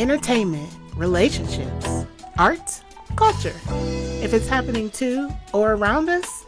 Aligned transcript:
entertainment, 0.00 0.70
relationships, 0.96 2.06
art, 2.38 2.80
culture. 3.16 3.54
If 4.24 4.32
it's 4.32 4.48
happening 4.48 4.88
to 4.92 5.28
or 5.52 5.74
around 5.74 6.08
us, 6.08 6.46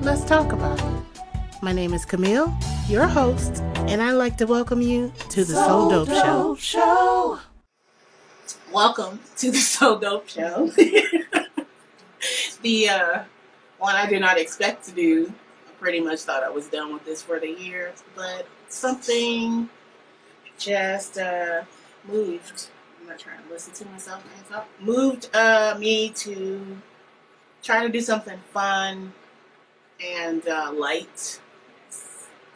let's 0.00 0.24
talk 0.24 0.52
about 0.52 0.80
it. 0.80 1.22
My 1.60 1.72
name 1.72 1.92
is 1.92 2.06
Camille, 2.06 2.50
your 2.88 3.06
host, 3.06 3.62
and 3.88 4.00
I'd 4.00 4.12
like 4.12 4.38
to 4.38 4.46
welcome 4.46 4.80
you 4.80 5.12
to 5.28 5.44
the 5.44 5.52
So, 5.52 5.90
Dope, 5.90 6.08
Show. 6.08 6.54
Show. 6.58 7.38
Welcome 8.72 9.20
to 9.36 9.50
the 9.50 9.58
So 9.74 9.98
Dope 10.00 10.26
Show. 10.26 10.68
the 12.62 12.88
uh, 12.88 13.22
one 13.80 13.96
I 13.96 14.06
did 14.08 14.22
not 14.22 14.38
expect 14.38 14.82
to 14.86 14.92
do. 14.92 15.30
I 15.68 15.72
pretty 15.78 16.00
much 16.00 16.20
thought 16.20 16.42
I 16.42 16.48
was 16.48 16.68
done 16.68 16.94
with 16.94 17.04
this 17.04 17.20
for 17.20 17.38
the 17.38 17.50
year, 17.50 17.92
but 18.16 18.46
something 18.70 19.68
just 20.58 21.18
uh, 21.18 21.64
moved. 22.08 22.68
I'm 23.04 23.10
not 23.10 23.18
trying 23.18 23.42
to 23.44 23.52
listen 23.52 23.74
to 23.74 23.84
myself. 23.92 24.24
myself 24.40 24.64
moved 24.80 25.28
uh, 25.34 25.76
me 25.78 26.08
to 26.08 26.78
try 27.62 27.86
to 27.86 27.92
do 27.92 28.00
something 28.00 28.38
fun 28.50 29.12
and 30.02 30.48
uh, 30.48 30.72
light 30.72 31.38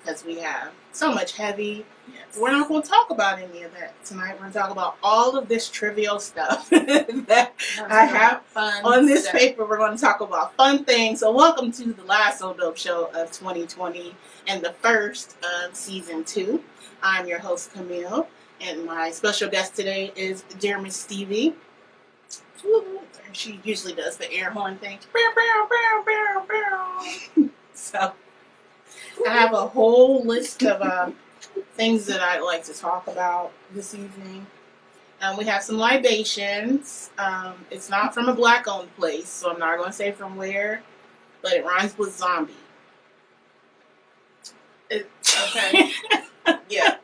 because 0.01 0.24
we 0.24 0.38
have 0.38 0.73
so 0.93 1.12
much 1.12 1.37
heavy. 1.37 1.84
Yes. 2.11 2.38
We're 2.41 2.52
not 2.52 2.66
going 2.66 2.83
to 2.83 2.88
talk 2.88 3.11
about 3.11 3.38
any 3.38 3.62
of 3.62 3.74
that 3.74 4.02
tonight. 4.07 4.37
We're 4.37 4.38
going 4.38 4.52
to 4.52 4.59
talk 4.59 4.71
about 4.71 4.97
all 5.02 5.37
of 5.37 5.48
this 5.48 5.69
trivial 5.69 6.19
stuff 6.19 6.71
that 6.71 7.52
I 7.87 8.07
have 8.07 8.43
on 8.83 9.05
this 9.05 9.24
stuff. 9.24 9.38
paper. 9.38 9.66
We're 9.66 9.77
going 9.77 9.96
to 9.96 10.01
talk 10.01 10.23
about 10.23 10.55
fun 10.55 10.83
things. 10.83 11.21
So, 11.21 11.30
welcome 11.30 11.71
to 11.73 11.93
the 11.93 12.05
last 12.05 12.38
So 12.38 12.55
Dope 12.55 12.79
show 12.79 13.10
of 13.15 13.30
2020 13.33 14.15
and 14.46 14.65
the 14.65 14.73
first 14.80 15.37
of 15.45 15.77
season 15.77 16.24
two. 16.24 16.65
I'm 17.02 17.27
your 17.29 17.38
host, 17.38 17.74
Camille, 17.74 18.27
and 18.61 18.85
my 18.85 19.11
special 19.11 19.48
guest 19.48 19.75
today 19.75 20.12
is 20.17 20.43
dear 20.59 20.80
Miss 20.80 21.07
Stevi. 21.07 21.55
She 23.32 23.60
usually 23.63 23.95
does 23.95 24.16
the 24.16 24.30
air 24.32 24.51
horn 24.51 24.77
thing. 24.79 24.99
so, 27.74 28.13
I 29.27 29.30
have 29.30 29.52
a 29.52 29.66
whole 29.66 30.24
list 30.24 30.63
of 30.65 30.82
uh, 30.82 31.10
things 31.74 32.07
that 32.07 32.21
I'd 32.21 32.41
like 32.41 32.65
to 32.65 32.74
talk 32.74 33.07
about 33.07 33.52
this 33.73 33.95
evening. 33.95 34.47
Um, 35.21 35.37
we 35.37 35.45
have 35.45 35.63
some 35.63 35.79
libations. 35.79 37.10
Um, 37.19 37.54
it's 37.71 37.91
not 37.91 38.15
from 38.15 38.29
a 38.29 38.35
black 38.35 38.69
owned 38.69 38.95
place, 38.97 39.29
so 39.29 39.52
I'm 39.52 39.59
not 39.59 39.77
going 39.77 39.91
to 39.91 39.97
say 39.97 40.13
from 40.13 40.37
where, 40.37 40.82
but 41.43 41.52
it 41.52 41.65
rhymes 41.65 41.97
with 41.99 42.16
zombie. 42.16 42.54
It, 44.91 45.09
okay. 45.49 45.93
yeah. 46.69 46.97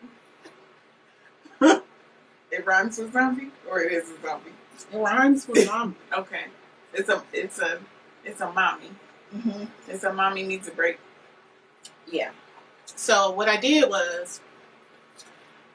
It 2.55 2.66
rhymes 2.66 2.98
with 2.98 3.12
zombie, 3.12 3.50
or 3.70 3.80
it 3.80 3.92
is 3.92 4.10
a 4.10 4.22
zombie. 4.22 4.50
It 4.92 4.97
rhymes 4.97 5.48
with 5.48 5.64
zombie. 5.66 5.97
okay. 6.16 6.44
It's 6.92 7.08
a 7.08 7.22
it's 7.33 7.58
a 7.58 7.80
it's 8.24 8.41
a 8.41 8.52
mommy. 8.52 8.91
Mm-hmm. 9.34 9.64
It's 9.88 10.05
a 10.05 10.12
mommy 10.12 10.44
needs 10.44 10.69
a 10.69 10.70
break 10.70 10.98
yeah. 12.10 12.30
So 12.86 13.30
what 13.30 13.48
I 13.48 13.56
did 13.56 13.88
was 13.88 14.41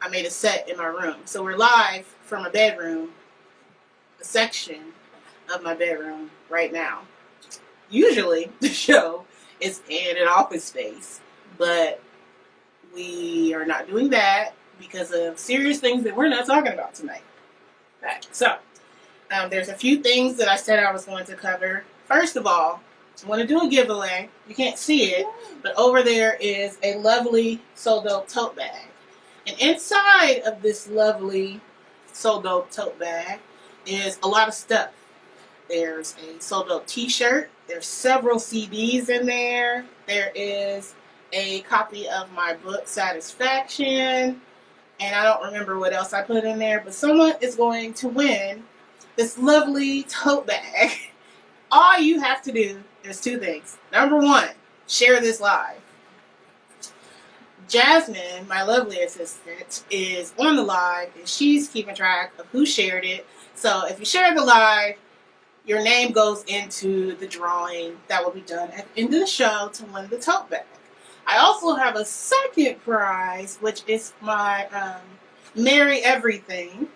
I 0.01 0.09
made 0.09 0.25
a 0.25 0.29
set 0.29 0.69
in 0.69 0.77
my 0.77 0.85
room. 0.85 1.17
So 1.25 1.43
we're 1.43 1.57
live 1.57 2.05
from 2.23 2.45
a 2.45 2.49
bedroom, 2.49 3.09
a 4.21 4.23
section 4.23 4.93
of 5.53 5.63
my 5.63 5.75
bedroom 5.75 6.31
right 6.49 6.71
now. 6.71 7.01
Usually 7.89 8.51
the 8.59 8.69
show 8.69 9.25
is 9.59 9.81
in 9.89 10.17
an 10.17 10.27
office 10.27 10.65
space, 10.65 11.19
but 11.57 12.01
we 12.93 13.53
are 13.53 13.65
not 13.65 13.87
doing 13.87 14.09
that 14.11 14.53
because 14.79 15.11
of 15.11 15.37
serious 15.37 15.79
things 15.79 16.03
that 16.03 16.15
we're 16.15 16.29
not 16.29 16.45
talking 16.45 16.73
about 16.73 16.95
tonight. 16.95 17.21
Right. 18.01 18.27
So 18.31 18.57
um, 19.31 19.49
there's 19.49 19.69
a 19.69 19.73
few 19.73 20.01
things 20.01 20.37
that 20.37 20.47
I 20.47 20.55
said 20.55 20.79
I 20.79 20.91
was 20.91 21.05
going 21.05 21.25
to 21.25 21.35
cover. 21.35 21.83
First 22.05 22.35
of 22.35 22.47
all, 22.47 22.81
I 23.23 23.27
want 23.27 23.41
to 23.41 23.47
do 23.47 23.61
a 23.61 23.69
giveaway. 23.69 24.29
You 24.47 24.55
can't 24.55 24.77
see 24.77 25.11
it, 25.11 25.27
but 25.61 25.77
over 25.77 26.01
there 26.01 26.37
is 26.39 26.77
a 26.83 26.97
lovely 26.97 27.61
So 27.75 28.01
Dope 28.03 28.27
tote 28.27 28.55
bag. 28.55 28.87
And 29.45 29.59
inside 29.59 30.41
of 30.45 30.61
this 30.61 30.87
lovely 30.87 31.59
So 32.13 32.41
Dope 32.41 32.71
tote 32.71 32.97
bag 32.97 33.39
is 33.85 34.19
a 34.23 34.27
lot 34.27 34.47
of 34.47 34.53
stuff. 34.53 34.91
There's 35.67 36.15
a 36.17 36.41
So 36.41 36.65
Dope 36.65 36.87
t-shirt. 36.87 37.49
There's 37.67 37.85
several 37.85 38.37
CDs 38.37 39.09
in 39.09 39.25
there. 39.25 39.85
There 40.07 40.31
is 40.33 40.95
a 41.33 41.61
copy 41.61 42.07
of 42.09 42.31
my 42.31 42.55
book, 42.55 42.87
Satisfaction. 42.87 44.41
And 44.99 45.15
I 45.15 45.23
don't 45.23 45.43
remember 45.45 45.79
what 45.79 45.93
else 45.93 46.13
I 46.13 46.21
put 46.21 46.43
in 46.43 46.59
there, 46.59 46.81
but 46.83 46.93
someone 46.93 47.33
is 47.41 47.55
going 47.55 47.93
to 47.95 48.07
win 48.07 48.63
this 49.15 49.37
lovely 49.37 50.03
tote 50.03 50.47
bag. 50.47 50.91
All 51.71 51.99
you 51.99 52.19
have 52.19 52.41
to 52.43 52.51
do 52.51 52.83
there's 53.03 53.21
two 53.21 53.39
things. 53.39 53.77
Number 53.91 54.17
one, 54.17 54.49
share 54.87 55.21
this 55.21 55.39
live. 55.39 55.81
Jasmine, 57.67 58.47
my 58.47 58.63
lovely 58.63 59.01
assistant, 59.01 59.83
is 59.91 60.33
on 60.39 60.55
the 60.55 60.63
live 60.63 61.09
and 61.17 61.27
she's 61.27 61.67
keeping 61.69 61.95
track 61.95 62.33
of 62.39 62.47
who 62.47 62.65
shared 62.65 63.05
it. 63.05 63.25
So 63.55 63.85
if 63.85 63.99
you 63.99 64.05
share 64.05 64.33
the 64.33 64.43
live, 64.43 64.95
your 65.65 65.83
name 65.83 66.11
goes 66.11 66.43
into 66.45 67.15
the 67.17 67.27
drawing 67.27 67.97
that 68.07 68.23
will 68.23 68.31
be 68.31 68.41
done 68.41 68.71
at 68.71 68.93
the 68.93 69.01
end 69.01 69.13
of 69.13 69.19
the 69.19 69.27
show 69.27 69.69
to 69.73 69.85
win 69.85 70.07
the 70.09 70.17
tote 70.17 70.49
bag. 70.49 70.65
I 71.29 71.37
also 71.37 71.75
have 71.75 71.95
a 71.95 72.03
second 72.03 72.81
prize, 72.81 73.59
which 73.61 73.83
is 73.85 74.13
my 74.19 74.65
um, 74.67 75.01
Everything. 75.55 76.87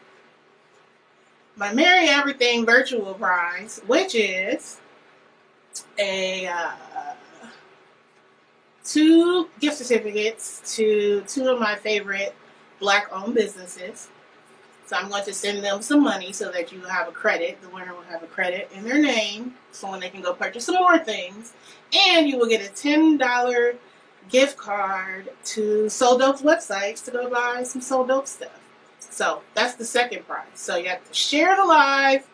My 1.55 1.71
Marry 1.71 2.09
Everything 2.09 2.65
virtual 2.65 3.13
prize, 3.13 3.79
which 3.85 4.15
is 4.15 4.81
a 5.99 6.47
uh, 6.47 6.71
two 8.83 9.49
gift 9.59 9.77
certificates 9.77 10.75
to 10.77 11.23
two 11.27 11.49
of 11.49 11.59
my 11.59 11.75
favorite 11.75 12.33
black-owned 12.79 13.35
businesses. 13.35 14.09
So 14.87 14.95
I'm 14.95 15.09
going 15.09 15.25
to 15.25 15.33
send 15.33 15.63
them 15.63 15.83
some 15.83 16.03
money 16.03 16.33
so 16.33 16.51
that 16.51 16.71
you 16.71 16.81
have 16.81 17.07
a 17.07 17.11
credit. 17.11 17.61
The 17.61 17.69
winner 17.69 17.93
will 17.93 18.01
have 18.09 18.23
a 18.23 18.27
credit 18.27 18.71
in 18.73 18.83
their 18.83 18.99
name, 18.99 19.53
so 19.71 19.91
when 19.91 19.99
they 19.99 20.09
can 20.09 20.21
go 20.21 20.33
purchase 20.33 20.65
some 20.65 20.75
more 20.75 20.97
things, 20.97 21.53
and 21.95 22.27
you 22.27 22.39
will 22.39 22.47
get 22.47 22.67
a 22.67 22.73
ten 22.73 23.17
dollar 23.17 23.75
gift 24.29 24.57
card 24.57 25.29
to 25.45 25.89
So 25.89 26.17
Dope's 26.17 26.41
websites 26.41 27.03
to 27.05 27.11
go 27.11 27.29
buy 27.29 27.63
some 27.63 27.81
So 27.81 28.05
Dope 28.05 28.27
stuff. 28.27 28.59
So 28.99 29.41
that's 29.53 29.75
the 29.75 29.85
second 29.85 30.27
prize. 30.27 30.47
So 30.55 30.75
you 30.75 30.89
have 30.89 31.07
to 31.07 31.13
share 31.13 31.55
the 31.55 31.65
live, 31.65 32.27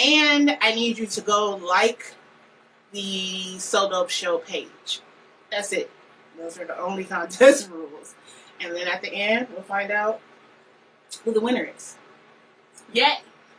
and 0.00 0.56
I 0.60 0.74
need 0.74 0.98
you 0.98 1.06
to 1.06 1.20
go 1.20 1.56
like 1.56 2.14
the 2.92 3.58
So 3.58 3.90
Dope 3.90 4.10
Show 4.10 4.38
page. 4.38 5.00
That's 5.50 5.72
it. 5.72 5.90
Those 6.38 6.58
are 6.58 6.64
the 6.64 6.78
only 6.78 7.04
contest 7.16 7.70
rules. 7.70 8.14
And 8.60 8.76
then 8.76 8.86
at 8.86 9.02
the 9.02 9.12
end, 9.12 9.48
we'll 9.50 9.62
find 9.62 9.90
out 9.90 10.20
who 11.24 11.32
the 11.32 11.40
winner 11.40 11.68
is. 11.76 11.96
Yay! 12.92 13.18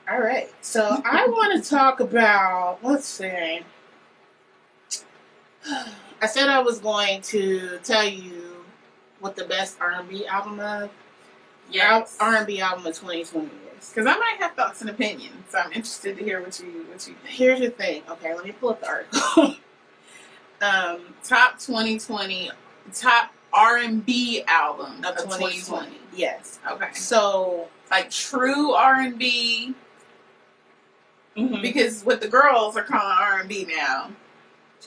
All 0.10 0.20
right. 0.20 0.50
So 0.62 1.02
I 1.06 1.28
want 1.28 1.62
to 1.62 1.70
talk 1.70 2.00
about, 2.00 2.80
let's 2.84 3.06
see. 3.06 3.62
I 6.22 6.28
said 6.28 6.50
I 6.50 6.60
was 6.60 6.80
going 6.80 7.22
to 7.24 7.80
tell 7.84 8.08
you 8.08 8.64
what 9.20 9.36
the 9.36 9.46
best 9.46 9.78
R&B 9.82 10.28
album 10.28 10.60
of. 10.60 10.92
Yeah, 11.72 12.06
R&B 12.20 12.62
album 12.62 12.86
of 12.86 12.94
2020 12.94 13.48
is 13.80 13.90
because 13.90 14.06
I 14.06 14.18
might 14.18 14.36
have 14.40 14.54
thoughts 14.54 14.82
and 14.82 14.90
opinions. 14.90 15.46
So 15.50 15.58
I'm 15.58 15.72
interested 15.72 16.18
to 16.18 16.24
hear 16.24 16.42
what 16.42 16.60
you 16.60 16.86
what 16.90 17.08
you 17.08 17.14
think. 17.14 17.26
Here's 17.26 17.60
the 17.60 17.70
thing. 17.70 18.04
Okay, 18.10 18.36
let 18.36 18.46
me 18.46 18.52
pull 18.52 18.70
up 18.70 18.82
the 18.82 18.88
article. 18.88 19.44
um, 20.62 21.16
top 21.24 21.60
2020, 21.60 22.52
top 22.94 23.32
R&B 23.54 24.44
album 24.48 25.00
of, 25.00 25.16
of 25.16 25.24
2020. 25.24 25.56
2020. 25.56 25.98
Yes. 26.16 26.60
Okay. 26.70 26.94
So 26.94 27.68
like 27.90 28.10
true 28.12 28.74
R&B. 28.74 29.74
Mm-hmm. 31.38 31.62
Because 31.62 32.04
what 32.04 32.20
the 32.20 32.28
girls 32.28 32.76
are 32.76 32.84
calling 32.84 33.18
R&B 33.18 33.66
now 33.66 34.12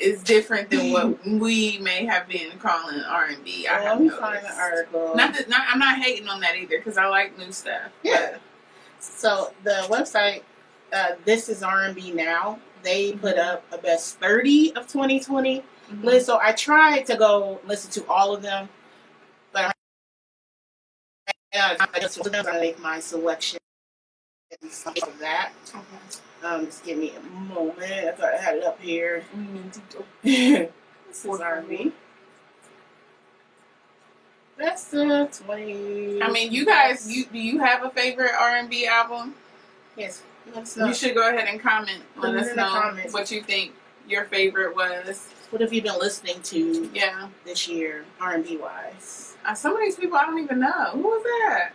is 0.00 0.23
different 0.23 0.70
than 0.70 0.93
what 0.93 1.26
we 1.26 1.79
may 1.79 2.05
have 2.05 2.29
been 2.29 2.58
calling 2.58 3.00
R 3.00 3.26
and 3.26 3.44
B. 3.44 3.67
I 3.67 3.81
have 3.81 4.00
noticed. 4.00 4.20
Find 4.20 4.44
the 4.44 4.55
article. 4.55 5.14
Not 5.14 5.35
that 5.35 5.49
not, 5.49 5.62
I'm 5.69 5.79
not 5.79 5.99
hating 5.99 6.29
on 6.29 6.41
that 6.41 6.56
either 6.56 6.79
because 6.79 6.99
I 6.99 7.06
like 7.06 7.38
new 7.38 7.52
stuff. 7.52 7.91
Yeah. 8.02 8.38
So 8.99 9.52
the 9.64 9.87
website, 9.88 10.43
uh, 10.93 11.12
this 11.25 11.49
is 11.49 11.62
R&B 11.62 12.12
now. 12.12 12.58
They 12.82 13.12
put 13.12 13.38
up 13.38 13.64
a 13.73 13.79
best 13.79 14.19
30 14.19 14.75
of 14.76 14.87
2020 14.87 15.61
mm-hmm. 15.61 16.05
list. 16.05 16.26
So 16.26 16.38
I 16.43 16.52
tried 16.52 17.06
to 17.06 17.17
go 17.17 17.61
listen 17.67 17.91
to 17.93 18.08
all 18.08 18.35
of 18.35 18.43
them, 18.43 18.69
but 19.52 19.75
I, 21.52 21.76
I 21.79 22.00
just 22.00 22.19
make 22.61 22.79
my 22.81 23.00
selection 23.00 23.58
of 24.62 25.19
that. 25.20 25.52
Okay. 25.69 25.82
Um, 26.44 26.67
just 26.67 26.85
give 26.85 26.99
me 26.99 27.12
a 27.17 27.20
moment. 27.55 27.91
I 27.91 28.12
thought 28.12 28.35
I 28.35 28.37
had 28.37 28.56
it 28.56 28.64
up 28.64 28.81
here. 28.81 29.25
Mm-hmm. 29.35 29.69
this 31.08 31.25
is. 31.25 31.93
That's 34.56 34.94
uh, 34.94 35.26
twenty. 35.32 36.23
I 36.23 36.31
mean, 36.31 36.52
you 36.52 36.64
guys, 36.67 37.11
you 37.11 37.25
do 37.26 37.38
you 37.38 37.58
have 37.58 37.82
a 37.85 37.91
favorite 37.91 38.32
R 38.38 38.56
and 38.56 38.69
B 38.69 38.87
album? 38.87 39.35
yes. 39.96 40.23
Let 40.55 40.64
us 40.64 40.76
know. 40.76 40.87
You 40.88 40.94
should 40.94 41.14
go 41.14 41.29
ahead 41.29 41.49
and 41.49 41.58
comment. 41.58 42.02
Let 42.19 42.35
us 42.35 42.55
know 42.55 42.94
what 43.11 43.31
you 43.31 43.43
think 43.43 43.73
your 44.06 44.26
favorite 44.26 44.76
was. 44.76 45.31
What 45.49 45.62
have 45.62 45.73
you 45.73 45.81
been 45.81 45.99
listening 45.99 46.43
to 46.43 46.91
Yeah, 46.93 47.29
this 47.46 47.67
year, 47.67 48.05
R 48.20 48.35
and 48.35 48.44
B 48.44 48.58
wise? 48.58 49.37
uh, 49.46 49.55
some 49.55 49.73
of 49.75 49.81
these 49.81 49.96
people 49.96 50.19
I 50.19 50.26
don't 50.26 50.38
even 50.38 50.61
know. 50.61 50.91
Who 50.93 51.02
was 51.02 51.23
that? 51.23 51.70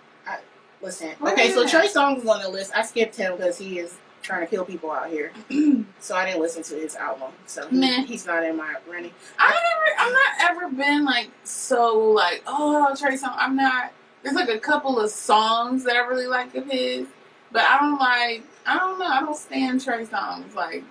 Listen. 0.81 1.09
What 1.19 1.33
okay, 1.33 1.51
so? 1.51 1.67
Trey 1.67 1.87
Songz 1.87 2.19
is 2.19 2.25
on 2.27 2.41
the 2.41 2.47
list. 2.47 2.71
I 2.75 2.83
skipped 2.83 3.15
him 3.17 3.35
because 3.35 3.57
he 3.57 3.79
is 3.79 3.97
trying 4.21 4.41
to 4.41 4.47
kill 4.47 4.65
people 4.65 4.91
out 4.91 5.09
here. 5.09 5.31
so 5.99 6.15
I 6.15 6.25
didn't 6.25 6.41
listen 6.41 6.63
to 6.63 6.75
his 6.75 6.95
album. 6.95 7.31
So 7.45 7.67
he, 7.67 8.03
he's 8.03 8.25
not 8.25 8.43
in 8.43 8.57
my 8.57 8.75
running. 8.89 9.11
I 9.37 9.49
never, 9.49 9.99
I'm 9.99 10.13
not 10.13 10.51
ever 10.51 10.75
been 10.75 11.05
like 11.05 11.29
so 11.43 11.97
like 11.97 12.43
oh 12.47 12.95
Trey 12.97 13.15
Songz. 13.15 13.35
I'm 13.37 13.55
not. 13.55 13.91
There's 14.23 14.35
like 14.35 14.49
a 14.49 14.59
couple 14.59 14.99
of 14.99 15.09
songs 15.09 15.83
that 15.85 15.95
I 15.95 15.99
really 15.99 16.27
like 16.27 16.53
of 16.55 16.69
his, 16.69 17.07
but 17.51 17.63
I 17.63 17.79
don't 17.79 17.99
like. 17.99 18.43
I 18.65 18.77
don't 18.77 18.99
know. 18.99 19.07
I 19.07 19.21
don't 19.21 19.37
stand 19.37 19.83
Trey 19.83 20.05
Songz. 20.05 20.53
Like, 20.53 20.83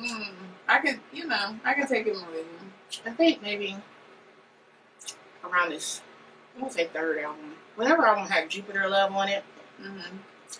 mm, 0.00 0.28
I 0.68 0.78
could, 0.78 1.00
you 1.12 1.26
know, 1.26 1.56
I 1.64 1.74
could 1.74 1.88
take 1.88 2.06
him 2.06 2.14
leave 2.14 2.44
him. 2.44 2.72
I 3.06 3.10
think 3.10 3.42
maybe 3.42 3.76
around 5.42 5.70
this, 5.70 6.02
I 6.56 6.60
won't 6.60 6.72
say 6.72 6.86
third 6.86 7.18
album. 7.18 7.54
Whatever 7.74 8.06
album 8.06 8.26
had 8.26 8.48
Jupiter 8.48 8.88
Love 8.88 9.12
on 9.12 9.28
it, 9.28 9.44
Mm-hmm. 9.80 10.16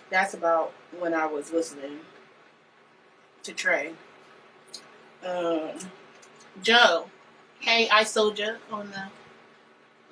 That's 0.09 0.33
about 0.33 0.73
when 0.99 1.13
I 1.13 1.25
was 1.25 1.51
listening 1.51 1.99
to 3.43 3.53
Trey. 3.53 3.93
Um, 5.25 5.71
Joe, 6.61 7.07
hey, 7.59 7.89
I 7.89 8.03
Soldier 8.03 8.59
on 8.71 8.89
the 8.91 9.03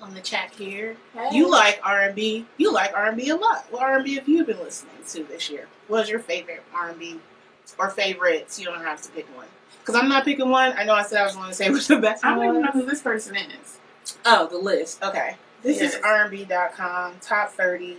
on 0.03 0.13
the 0.13 0.21
chat 0.21 0.51
here. 0.53 0.97
You 1.31 1.49
like 1.49 1.79
R 1.83 2.01
and 2.01 2.15
B? 2.15 2.45
You 2.57 2.71
like 2.73 2.93
R 2.93 3.07
and 3.07 3.17
B 3.17 3.29
a 3.29 3.35
lot. 3.35 3.65
What 3.71 3.83
R 3.83 3.95
and 3.95 4.03
B 4.03 4.15
have 4.15 4.27
you 4.27 4.43
been 4.43 4.59
listening 4.59 4.95
to 5.09 5.23
this 5.23 5.49
year? 5.49 5.67
What's 5.87 6.09
your 6.09 6.19
favorite 6.19 6.63
R 6.73 6.89
and 6.89 6.99
B 6.99 7.19
or 7.79 7.89
favorites? 7.89 8.59
You 8.59 8.65
don't 8.65 8.81
have 8.83 9.01
to 9.03 9.09
pick 9.11 9.25
one. 9.35 9.47
Because 9.79 9.95
I'm 9.95 10.09
not 10.09 10.25
picking 10.25 10.49
one. 10.49 10.73
I 10.77 10.83
know 10.83 10.93
I 10.93 11.03
said 11.03 11.21
I 11.21 11.23
was 11.25 11.35
going 11.35 11.49
to 11.49 11.53
say 11.55 11.69
what's 11.71 11.87
the 11.87 11.97
best 11.97 12.25
I 12.25 12.35
don't 12.35 12.43
even 12.45 12.61
know 12.63 12.71
who 12.71 12.85
this 12.85 13.01
person 13.01 13.35
is. 13.35 13.77
Oh, 14.25 14.47
the 14.47 14.57
list. 14.57 15.01
Okay. 15.03 15.35
This 15.63 15.79
is 15.81 15.93
Yes. 15.93 16.01
R&B.com, 16.03 17.13
top 17.21 17.51
30. 17.51 17.97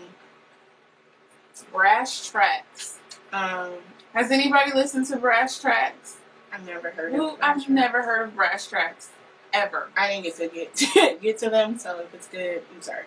Brash 1.65 2.29
Tracks. 2.29 2.99
Um, 3.33 3.73
Has 4.15 4.31
anybody 4.31 4.73
listened 4.73 5.07
to 5.07 5.17
Brash 5.17 5.59
Tracks? 5.59 6.17
I've 6.53 6.67
never 6.67 6.91
heard 6.91 7.13
Who? 7.13 7.31
of 7.31 7.39
I've 7.43 7.69
never 7.69 8.03
heard 8.03 8.29
of 8.29 8.35
Brash 8.37 8.67
Tracks 8.67 9.11
ever. 9.53 9.89
I 9.97 10.09
didn't 10.09 10.25
get 10.25 10.37
to 10.37 10.49
get 10.49 11.21
get 11.23 11.39
to 11.39 11.51
them, 11.51 11.79
so 11.79 12.01
if 12.01 12.15
it's 12.15 12.29
good, 12.29 12.63
I'm 12.75 12.83
sorry. 12.83 13.05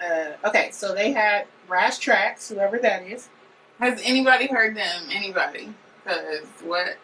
Uh, 0.00 0.32
okay, 0.48 0.70
so 0.72 0.94
they 0.94 1.12
had 1.12 1.46
Brass 1.66 1.98
Tracks, 1.98 2.48
whoever 2.48 2.78
that 2.78 3.02
is. 3.02 3.28
Has 3.80 4.00
anybody 4.04 4.46
heard 4.46 4.76
them? 4.76 5.02
Anybody? 5.10 5.72
Because 6.04 6.46
what? 6.62 6.96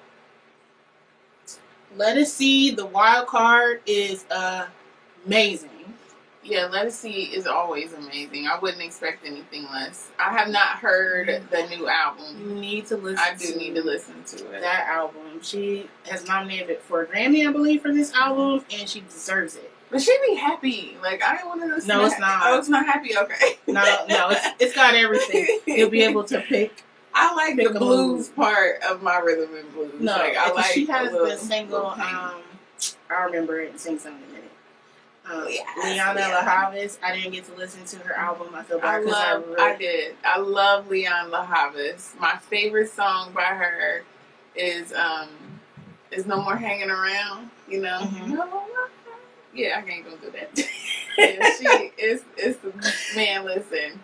Ledisi. 1.96 2.74
The 2.76 2.86
wild 2.86 3.26
card 3.26 3.80
is 3.86 4.24
uh, 4.30 4.66
amazing. 5.26 5.69
Yeah, 6.50 6.68
Ledisi 6.68 7.46
always 7.46 7.92
amazing. 7.92 8.46
I 8.46 8.58
wouldn't 8.58 8.82
expect 8.82 9.24
anything 9.24 9.64
less. 9.70 10.10
I 10.18 10.36
have 10.36 10.48
not 10.48 10.78
heard 10.78 11.44
the 11.50 11.66
new 11.68 11.88
album. 11.88 12.36
You 12.40 12.54
need 12.54 12.86
to 12.86 12.96
listen. 12.96 13.18
I 13.18 13.34
do 13.34 13.54
need 13.56 13.74
to 13.76 13.82
listen 13.82 14.22
to 14.24 14.36
it. 14.52 14.60
that 14.60 14.88
album. 14.88 15.40
She 15.42 15.88
has 16.08 16.26
nominated 16.26 16.80
for 16.80 17.02
a 17.02 17.06
Grammy, 17.06 17.48
I 17.48 17.52
believe, 17.52 17.82
for 17.82 17.92
this 17.92 18.12
album, 18.14 18.64
and 18.72 18.88
she 18.88 19.00
deserves 19.00 19.56
it. 19.56 19.72
But 19.90 20.02
she 20.02 20.16
be 20.28 20.36
happy. 20.36 20.96
Like 21.02 21.22
I 21.22 21.36
didn't 21.36 21.48
want 21.48 21.62
to 21.62 21.66
listen. 21.68 21.88
No, 21.88 22.04
it's 22.04 22.18
not. 22.18 22.42
Oh, 22.44 22.58
it's 22.58 22.68
not 22.68 22.86
happy. 22.86 23.16
Okay. 23.16 23.58
No, 23.66 24.04
no, 24.08 24.30
it's, 24.30 24.46
it's 24.58 24.74
got 24.74 24.94
everything. 24.94 25.60
You'll 25.66 25.90
be 25.90 26.02
able 26.02 26.24
to 26.24 26.40
pick 26.40 26.84
I 27.14 27.34
like 27.34 27.56
Pick 27.56 27.72
the 27.72 27.78
blues 27.78 28.28
part 28.28 28.82
of 28.82 29.02
my 29.02 29.18
rhythm 29.18 29.54
and 29.56 29.72
blues. 29.72 30.00
No, 30.00 30.12
like, 30.12 30.36
I 30.36 30.52
like 30.52 30.64
she 30.66 30.86
has 30.86 31.10
the 31.10 31.36
single. 31.36 31.86
Um, 31.86 32.42
I 33.10 33.24
remember 33.24 33.60
it 33.60 33.78
sing 33.78 33.98
something 33.98 34.22
in 34.22 34.28
a 34.28 34.29
minute. 34.29 34.29
Um, 35.30 35.46
Yes, 35.48 35.66
Lianne 35.78 36.16
yeah. 36.16 36.28
La 36.28 36.42
Havas. 36.42 36.98
I 37.02 37.14
didn't 37.14 37.32
get 37.32 37.44
to 37.44 37.54
listen 37.54 37.84
to 37.84 37.96
her 38.06 38.14
album. 38.14 38.54
I 38.54 38.62
feel 38.62 38.78
I 38.78 38.80
bad 38.80 39.00
because 39.04 39.14
I, 39.16 39.32
love. 39.34 39.46
really, 39.48 39.62
I 39.62 39.76
did. 39.76 40.16
I 40.24 40.38
love 40.38 40.88
Lianne 40.88 41.30
La 41.30 41.44
Havas. 41.46 42.14
My 42.18 42.36
favorite 42.36 42.90
song 42.90 43.32
by 43.32 43.42
her 43.42 44.02
is 44.54 44.92
um 44.92 45.28
is 46.10 46.26
No 46.26 46.42
More 46.42 46.56
Hanging 46.56 46.90
Around. 46.90 47.50
You 47.68 47.82
know. 47.82 48.00
Mhm. 48.00 48.28
No 48.30 48.64
Yeah, 49.54 49.78
I 49.78 49.88
can't 49.88 50.04
go 50.04 50.16
do 50.16 50.30
that. 50.32 50.50
yeah, 51.18 51.50
she 51.58 51.92
is. 52.02 52.22
It's 52.36 52.58
the 52.58 52.72
man. 53.16 53.44
Listen, 53.44 54.00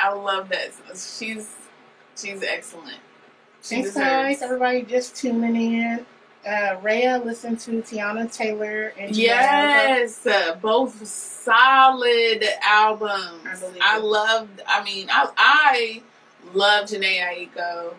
I 0.00 0.12
love 0.12 0.48
that. 0.50 0.70
She's 0.94 1.54
she's 2.16 2.42
excellent. 2.42 2.98
She 3.62 3.76
Thanks, 3.76 3.88
deserves- 3.90 4.06
guys. 4.06 4.42
Everybody 4.42 4.82
just 4.82 5.16
tuning 5.16 5.56
in. 5.56 6.06
Uh, 6.46 6.76
Rhea 6.82 7.20
listened 7.24 7.60
to 7.60 7.82
Teyana 7.82 8.32
Taylor 8.32 8.92
and 8.98 9.14
Yes, 9.14 10.26
uh, 10.26 10.54
both 10.62 11.06
solid 11.06 12.44
albums. 12.62 13.64
I 13.80 13.98
loved. 13.98 14.62
I 14.66 14.82
mean, 14.84 15.08
I 15.10 15.28
I 15.36 16.02
love 16.54 16.86
Jhené 16.86 17.20
Aiko. 17.20 17.94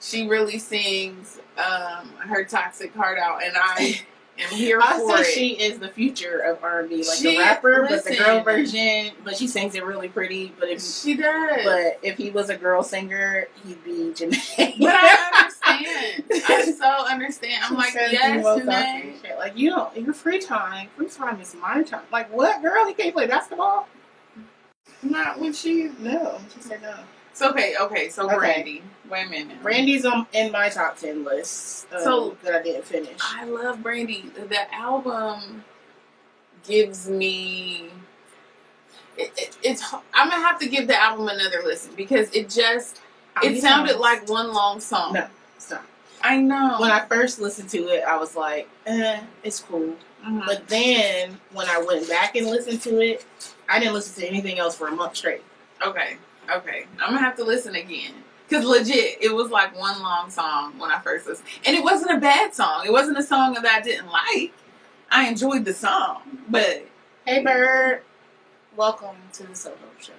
She 0.00 0.26
really 0.26 0.58
sings 0.58 1.38
um, 1.58 2.08
her 2.18 2.44
toxic 2.44 2.94
heart 2.94 3.18
out, 3.18 3.44
and 3.44 3.52
I 3.56 4.00
am 4.38 4.50
here 4.50 4.80
I 4.82 4.98
for 4.98 5.18
it. 5.20 5.26
she 5.26 5.50
is 5.50 5.78
the 5.78 5.88
future 5.88 6.38
of 6.40 6.64
R&B, 6.64 6.96
like 6.96 7.18
She- 7.18 7.36
the 7.36 7.38
rapper, 7.38 7.86
but 7.88 8.04
the 8.04 8.16
girl 8.16 8.42
version. 8.42 9.12
But 9.22 9.36
she 9.36 9.46
sings 9.46 9.76
it 9.76 9.84
really 9.84 10.08
pretty. 10.08 10.52
But 10.58 10.70
if 10.70 10.82
she 10.82 11.14
does. 11.16 11.60
but 11.64 12.00
if 12.02 12.16
he 12.16 12.30
was 12.30 12.50
a 12.50 12.56
girl 12.56 12.82
singer, 12.82 13.46
he'd 13.64 13.84
be 13.84 14.12
Jhené. 14.12 14.78
But 14.80 14.94
I 14.94 15.51
understand. 15.86 16.42
I 16.48 16.72
so 16.72 17.06
understand. 17.10 17.64
I'm 17.64 17.76
like, 17.76 17.94
yes, 17.94 18.44
Jhené. 18.44 19.38
Like 19.38 19.56
you 19.56 19.70
don't 19.70 19.96
your 19.96 20.14
free 20.14 20.40
time. 20.40 20.88
Free 20.96 21.08
time 21.08 21.40
is 21.40 21.54
my 21.54 21.82
time. 21.82 22.02
Like 22.12 22.32
what, 22.32 22.62
girl? 22.62 22.86
He 22.86 22.94
can't 22.94 23.14
play 23.14 23.26
basketball? 23.26 23.88
Not 25.02 25.38
when 25.40 25.52
she. 25.52 25.90
No, 25.98 26.38
she 26.54 26.60
said 26.60 26.82
no. 26.82 26.94
It's 27.30 27.42
okay. 27.42 27.74
Okay. 27.80 28.08
So 28.08 28.26
Okay. 28.26 28.36
Brandy. 28.36 28.82
Wait 29.10 29.26
a 29.26 29.30
minute. 29.30 29.62
Brandy's 29.62 30.04
on 30.04 30.26
in 30.32 30.52
my 30.52 30.68
top 30.68 30.96
ten 30.96 31.24
list. 31.24 31.86
Um, 31.92 32.02
So- 32.02 32.36
that 32.42 32.54
I 32.54 32.62
didn't 32.62 32.84
finish. 32.84 33.18
I 33.20 33.44
love 33.44 33.82
Brandy. 33.82 34.30
The 34.36 34.74
album 34.74 35.64
gives 36.66 37.08
me. 37.08 37.88
It, 39.16 39.32
it, 39.36 39.58
it's. 39.62 39.82
I'm 40.14 40.28
gonna 40.30 40.42
have 40.42 40.58
to 40.60 40.68
give 40.68 40.86
the 40.86 40.96
album 41.00 41.28
another 41.28 41.62
listen 41.64 41.94
because 41.96 42.30
it 42.34 42.48
just. 42.48 43.00
It 43.42 43.62
sounded 43.62 43.96
like 43.96 44.28
one 44.28 44.52
long 44.52 44.78
song. 44.78 45.14
no. 45.14 45.26
Stop. 45.62 45.84
I 46.22 46.38
know. 46.38 46.76
When 46.80 46.90
I 46.90 47.04
first 47.06 47.40
listened 47.40 47.68
to 47.70 47.78
it, 47.88 48.02
I 48.04 48.16
was 48.16 48.34
like, 48.34 48.68
eh, 48.86 49.20
it's 49.44 49.60
cool. 49.60 49.96
Mhm. 50.24 50.44
But 50.44 50.66
then 50.68 51.40
when 51.52 51.68
I 51.68 51.78
went 51.78 52.08
back 52.08 52.34
and 52.36 52.46
listened 52.48 52.82
to 52.82 53.00
it, 53.00 53.24
I 53.68 53.78
didn't 53.78 53.94
listen 53.94 54.20
to 54.22 54.28
anything 54.28 54.58
else 54.58 54.76
for 54.76 54.88
a 54.88 54.92
month 54.92 55.16
straight. 55.16 55.42
okay, 55.84 56.16
okay, 56.48 56.86
I'm 57.00 57.10
gonna 57.12 57.18
have 57.18 57.36
to 57.36 57.44
listen 57.44 57.74
again. 57.74 58.12
Cause 58.50 58.64
legit, 58.64 59.18
it 59.20 59.34
was 59.34 59.50
like 59.50 59.76
one 59.78 60.00
long 60.02 60.30
song 60.30 60.78
when 60.78 60.90
I 60.90 60.98
first 61.00 61.26
listened, 61.26 61.48
and 61.64 61.76
it 61.76 61.82
wasn't 61.82 62.10
a 62.12 62.18
bad 62.18 62.54
song. 62.54 62.84
It 62.86 62.92
wasn't 62.92 63.18
a 63.18 63.22
song 63.22 63.54
that 63.54 63.64
I 63.66 63.80
didn't 63.80 64.08
like. 64.08 64.52
I 65.10 65.28
enjoyed 65.28 65.64
the 65.64 65.74
song, 65.74 66.22
but 66.48 66.86
Hey, 67.24 67.42
Bird. 67.42 68.02
Welcome 68.76 69.16
to 69.34 69.44
the 69.44 69.54
Soho 69.54 69.76
Show. 70.00 70.12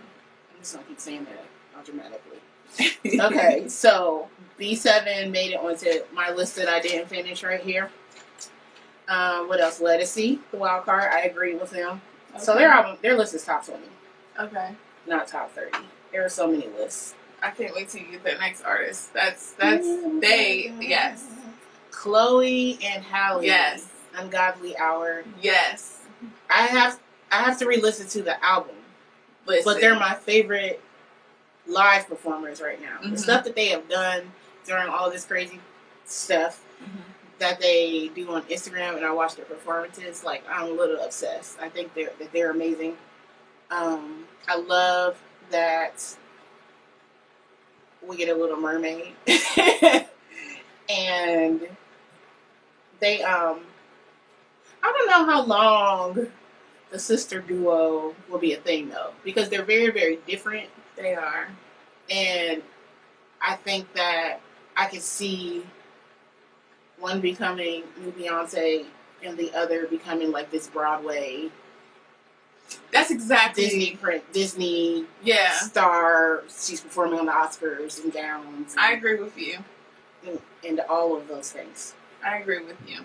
I'm 0.54 0.60
just 0.60 0.74
gonna 0.74 0.86
keep 0.88 1.00
saying 1.00 1.26
that 1.26 1.46
all 1.78 1.84
dramatically. 1.84 2.40
Okay, 2.80 3.66
so 3.68 4.28
B7 4.60 5.32
made 5.32 5.54
it 5.54 5.60
onto 5.60 6.04
my 6.14 6.32
list 6.32 6.56
that 6.56 6.68
I 6.68 6.80
didn't 6.80 7.08
finish 7.08 7.44
right 7.44 7.62
here. 7.62 7.90
Um, 9.08 9.48
what 9.48 9.60
else? 9.60 9.80
Ledisi 9.80 10.40
the 10.52 10.58
wild 10.58 10.86
card. 10.86 11.12
I 11.12 11.22
agree 11.22 11.56
with 11.56 11.72
them. 11.72 12.02
So 12.40 12.56
their 12.56 12.70
album, 12.70 12.98
their 13.02 13.16
list 13.16 13.36
is 13.36 13.44
top 13.44 13.66
20, 13.66 13.84
okay. 14.40 14.72
not 15.06 15.28
top 15.28 15.52
30. 15.52 15.78
There 16.12 16.26
are 16.26 16.30
so 16.30 16.48
many 16.48 16.68
lists. 16.80 17.14
I 17.44 17.52
can't 17.52 17.76
wait 17.76 17.90
to 17.90 18.00
get 18.00 18.24
the 18.24 18.36
next 18.40 18.64
artist. 18.64 19.14
That's 19.14 19.52
that's 19.54 19.86
they. 20.20 20.74
Yes, 20.80 21.28
Chloe 21.92 22.80
and 22.84 23.04
Halle. 23.04 23.44
yes, 23.44 23.88
Ungodly 24.16 24.78
Hour. 24.78 25.24
yes. 25.42 26.00
I 26.50 26.68
have 26.68 27.00
I 27.32 27.44
have 27.44 27.60
to 27.60 27.66
re-listen 27.68 28.08
to 28.10 28.22
the 28.22 28.44
album, 28.44 28.76
Listen, 29.46 29.64
but 29.66 29.82
they're 29.82 29.96
my 29.96 30.14
favorite 30.14 30.82
live 31.68 32.08
performers 32.08 32.62
right 32.62 32.82
now. 32.82 32.98
Mhm. 33.02 33.12
The 33.12 33.18
stuff 33.18 33.44
that 33.46 33.56
they 33.56 33.68
have 33.70 33.88
done 33.90 34.32
during 34.66 34.88
all 34.88 35.10
this 35.10 35.26
crazy 35.26 35.60
stuff 36.06 36.62
Mhm. 36.82 36.90
that 37.40 37.60
they 37.60 38.10
do 38.10 38.30
on 38.34 38.44
Instagram, 38.44 38.96
and 38.98 39.06
I 39.06 39.12
watch 39.12 39.36
their 39.36 39.46
performances. 39.46 40.24
Like 40.24 40.44
I'm 40.50 40.64
a 40.64 40.72
little 40.72 41.00
obsessed. 41.04 41.60
I 41.62 41.70
think 41.70 41.94
they're 41.94 42.12
that 42.20 42.32
they're 42.34 42.52
amazing. 42.52 42.98
Um, 43.72 44.28
I 44.48 44.56
love 44.58 45.18
that 45.50 46.16
we 48.02 48.18
get 48.18 48.30
a 48.30 48.36
Little 48.36 48.58
Mermaid, 48.58 49.14
and 50.90 51.68
they 53.00 53.24
um, 53.24 53.62
I 54.84 54.92
don't 54.92 55.08
know 55.08 55.26
how 55.26 55.44
long 55.46 56.28
the 56.92 57.00
sister 57.00 57.40
duo 57.40 58.14
will 58.30 58.38
be 58.40 58.54
a 58.54 58.58
thing 58.58 58.90
though, 58.90 59.12
because 59.24 59.50
they're 59.50 59.64
very, 59.64 59.90
very 59.92 60.18
different. 60.28 60.70
They 61.04 61.16
are. 61.16 61.50
And 62.10 62.64
I 63.42 63.56
think 63.56 63.94
that 63.94 64.40
I 64.78 64.86
could 64.86 65.02
see 65.02 65.66
one 66.98 67.20
becoming 67.20 67.84
new 68.00 68.14
Beyonce 68.14 68.86
and 69.22 69.38
the 69.38 69.54
other 69.54 69.86
becoming 69.86 70.32
like 70.32 70.50
this 70.50 70.68
Broadway 70.68 71.50
That's 72.94 73.12
exactly 73.12 73.66
Disney 73.66 73.96
print 73.98 74.32
Disney 74.32 75.06
Yeah, 75.22 75.52
star. 75.52 76.44
She's 76.48 76.80
performing 76.80 77.20
on 77.20 77.26
the 77.26 77.34
Oscars 77.34 78.02
in 78.02 78.10
gowns. 78.10 78.74
I 78.78 78.94
agree 78.94 79.20
with 79.20 79.38
you. 79.38 79.58
and, 80.26 80.40
and 80.66 80.80
all 80.90 81.18
of 81.18 81.28
those 81.28 81.52
things. 81.52 81.96
I 82.26 82.38
agree 82.38 82.64
with 82.64 82.78
you. 82.88 83.02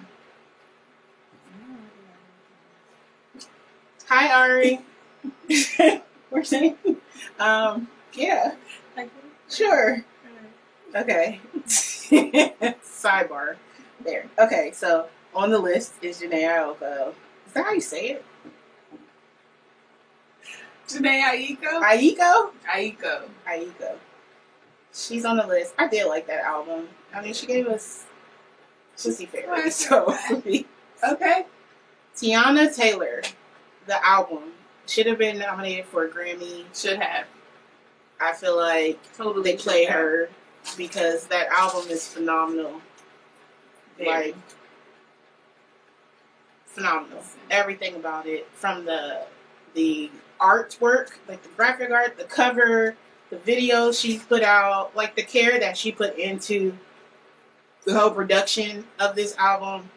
Hi 4.06 4.32
Ari. 4.32 4.80
We're 6.30 6.44
saying 6.44 6.76
um 7.38 7.88
yeah. 8.14 8.54
Sure. 9.50 10.04
Okay. 10.94 11.40
Sidebar. 11.66 13.56
There. 14.04 14.26
Okay, 14.38 14.70
so 14.72 15.06
on 15.34 15.50
the 15.50 15.58
list 15.58 15.94
is 16.02 16.20
Jhené 16.20 16.44
Aiko. 16.44 17.14
Is 17.46 17.52
that 17.52 17.64
how 17.64 17.72
you 17.72 17.80
say 17.80 18.10
it? 18.10 18.24
Jhené 20.86 21.22
Aiko. 21.22 21.82
Aiko? 21.82 22.50
Aiko. 22.66 23.22
Aiko. 23.46 23.96
She's 24.92 25.24
on 25.24 25.36
the 25.36 25.46
list. 25.46 25.74
I 25.78 25.86
did 25.88 26.06
like 26.06 26.26
that 26.26 26.44
album. 26.44 26.88
I 27.14 27.22
mean, 27.22 27.34
she 27.34 27.46
gave 27.46 27.66
us 27.66 28.04
Pussy 29.00 29.26
Fairy. 29.26 29.70
So, 29.70 30.14
Okay. 31.04 31.46
Teyana 32.16 32.74
Taylor, 32.74 33.22
the 33.86 34.04
album, 34.04 34.52
should 34.88 35.06
have 35.06 35.18
been 35.18 35.38
nominated 35.38 35.86
for 35.86 36.04
a 36.04 36.08
Grammy. 36.08 36.64
Should 36.74 36.98
have. 36.98 37.26
I 38.20 38.32
feel 38.32 38.56
like 38.56 38.98
Totally 39.16 39.52
they 39.52 39.56
play 39.56 39.84
have. 39.84 39.94
her 39.94 40.28
because 40.76 41.26
that 41.28 41.48
album 41.48 41.88
is 41.90 42.06
phenomenal. 42.06 42.80
Very. 43.96 44.32
Like, 44.32 44.36
phenomenal. 46.66 47.22
Everything 47.50 47.96
about 47.96 48.26
it, 48.26 48.48
from 48.52 48.84
the 48.84 49.22
the 49.74 50.10
artwork, 50.40 51.10
like 51.28 51.42
the 51.42 51.48
graphic 51.50 51.90
art, 51.90 52.16
the 52.16 52.24
cover, 52.24 52.96
the 53.30 53.36
videos 53.36 54.00
she's 54.00 54.22
put 54.22 54.42
out, 54.42 54.94
like 54.96 55.14
the 55.14 55.22
care 55.22 55.58
that 55.60 55.76
she 55.76 55.92
put 55.92 56.16
into 56.18 56.76
the 57.84 57.98
whole 57.98 58.10
production 58.10 58.84
of 58.98 59.14
this 59.14 59.36
album. 59.36 59.88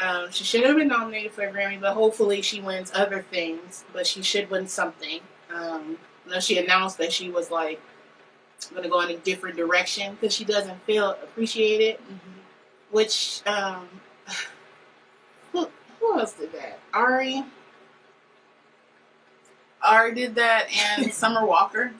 Um, 0.00 0.30
she 0.30 0.44
should 0.44 0.64
have 0.64 0.76
been 0.76 0.88
nominated 0.88 1.32
for 1.32 1.42
a 1.42 1.52
Grammy, 1.52 1.80
but 1.80 1.92
hopefully 1.92 2.40
she 2.42 2.60
wins 2.60 2.90
other 2.94 3.22
things. 3.22 3.84
But 3.92 4.06
she 4.06 4.22
should 4.22 4.50
win 4.50 4.66
something. 4.66 5.20
Um, 5.54 5.98
I 6.26 6.34
know 6.34 6.40
she 6.40 6.58
announced 6.58 6.98
that 6.98 7.12
she 7.12 7.28
was 7.30 7.50
like 7.50 7.80
going 8.70 8.82
to 8.82 8.88
go 8.88 9.00
in 9.00 9.10
a 9.10 9.16
different 9.18 9.56
direction 9.56 10.14
because 10.14 10.34
she 10.34 10.44
doesn't 10.44 10.82
feel 10.84 11.10
appreciated. 11.10 11.98
Mhm. 11.98 12.18
Which 12.90 13.42
um, 13.46 13.88
who 15.52 15.68
who 15.98 16.18
else 16.18 16.32
did 16.32 16.52
that? 16.52 16.78
Ari. 16.94 17.44
Ari 19.82 20.14
did 20.14 20.34
that 20.36 20.66
and 20.98 21.12
Summer 21.12 21.44
Walker. 21.44 21.92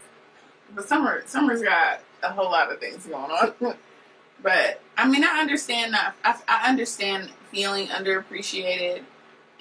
But 0.75 0.89
Summer 0.89 1.23
Summer's 1.27 1.63
got 1.63 2.01
a 2.23 2.31
whole 2.31 2.51
lot 2.51 2.73
of 2.73 2.81
things 2.81 3.07
going 3.07 3.31
on. 3.31 3.55
but 4.43 4.81
I 4.97 5.09
mean 5.09 5.25
I 5.25 5.41
understand 5.41 5.93
that 5.95 6.15
I, 6.25 6.39
I 6.49 6.69
understand 6.69 7.31
feeling 7.51 7.89
underappreciated 7.89 9.03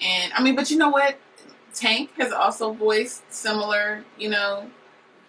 and 0.00 0.32
I 0.32 0.42
mean 0.42 0.56
but 0.56 0.70
you 0.70 0.78
know 0.78 0.90
what? 0.90 1.18
Tank 1.74 2.10
has 2.18 2.32
also 2.32 2.72
voiced 2.72 3.32
similar, 3.32 4.04
you 4.18 4.28
know, 4.28 4.68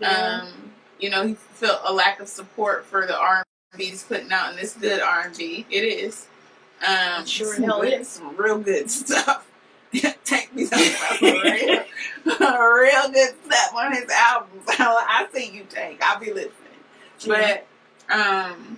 um, 0.03 0.71
you 0.99 1.09
know, 1.09 1.27
he 1.27 1.33
felt 1.35 1.81
a 1.85 1.93
lack 1.93 2.19
of 2.19 2.27
support 2.27 2.85
for 2.85 3.05
the 3.05 3.17
R 3.17 3.43
and 3.71 3.77
B 3.79 3.85
he's 3.85 4.03
putting 4.03 4.31
out 4.31 4.49
and 4.49 4.57
this 4.57 4.73
good 4.73 5.01
R 5.01 5.21
and 5.27 5.37
B. 5.37 5.65
It 5.69 5.83
is. 5.83 6.27
Um 6.87 7.25
sure 7.25 7.55
some 7.55 7.65
good- 7.81 7.93
is. 8.01 8.07
some 8.07 8.35
real 8.35 8.57
good 8.57 8.89
stuff. 8.89 9.47
Tank 10.23 10.55
me 10.55 10.67
talking 10.67 10.87
about 10.95 11.19
some 11.19 11.41
real, 11.43 11.83
real 12.73 13.11
good 13.11 13.35
stuff 13.45 13.75
on 13.75 13.93
his 13.93 14.09
albums. 14.09 14.63
I 14.69 15.27
see 15.33 15.51
you, 15.51 15.63
Tank. 15.69 15.99
I'll 16.03 16.19
be 16.19 16.33
listening. 16.33 16.53
But 17.27 17.67
um 18.09 18.77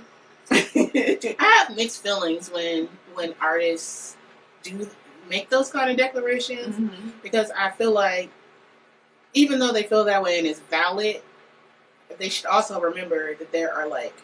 I 0.52 1.36
have 1.68 1.76
mixed 1.76 2.04
feelings 2.04 2.50
when 2.52 2.90
when 3.14 3.34
artists 3.42 4.16
do 4.64 4.88
make 5.30 5.50
those 5.50 5.70
kind 5.70 5.90
of 5.90 5.98
declarations 5.98 6.76
mhm. 6.76 7.12
because 7.22 7.50
I 7.52 7.72
feel 7.72 7.92
like 7.92 8.30
even 9.34 9.60
though 9.60 9.72
they 9.72 9.84
feel 9.84 10.04
that 10.06 10.22
way 10.22 10.38
and 10.38 10.48
it's 10.48 10.60
valid, 10.60 11.22
they 12.18 12.30
should 12.30 12.46
also 12.46 12.80
remember 12.80 13.34
that 13.36 13.52
there 13.52 13.74
are 13.74 13.88
like 13.88 14.16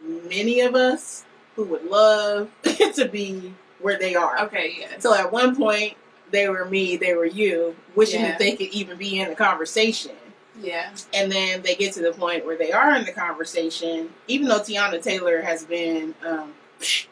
many 0.00 0.60
of 0.60 0.74
us 0.74 1.24
who 1.54 1.64
would 1.64 1.84
love 1.84 2.50
to 2.94 3.08
be 3.08 3.52
where 3.80 3.98
they 3.98 4.14
are. 4.14 4.38
okay, 4.44 4.76
yeah. 4.80 4.98
So 4.98 5.14
at 5.14 5.30
one 5.30 5.56
point 5.56 5.96
they 6.30 6.48
were 6.48 6.64
me, 6.64 6.96
they 6.96 7.14
were 7.14 7.26
you, 7.26 7.76
wishing 7.94 8.20
Yeah. 8.22 8.30
that 8.30 8.38
they 8.38 8.56
could 8.56 8.68
even 8.68 8.96
be 8.96 9.20
in 9.20 9.28
the 9.28 9.34
conversation. 9.34 10.12
Yeah. 10.60 10.90
And 11.12 11.30
then 11.30 11.62
they 11.62 11.74
get 11.74 11.92
to 11.94 12.02
the 12.02 12.12
point 12.12 12.46
where 12.46 12.56
they 12.56 12.72
are 12.72 12.94
in 12.96 13.04
the 13.04 13.12
conversation, 13.12 14.10
even 14.26 14.48
though 14.48 14.60
Teyana 14.60 15.02
Taylor 15.02 15.42
has 15.42 15.64
been, 15.64 16.14
um, 16.26 16.54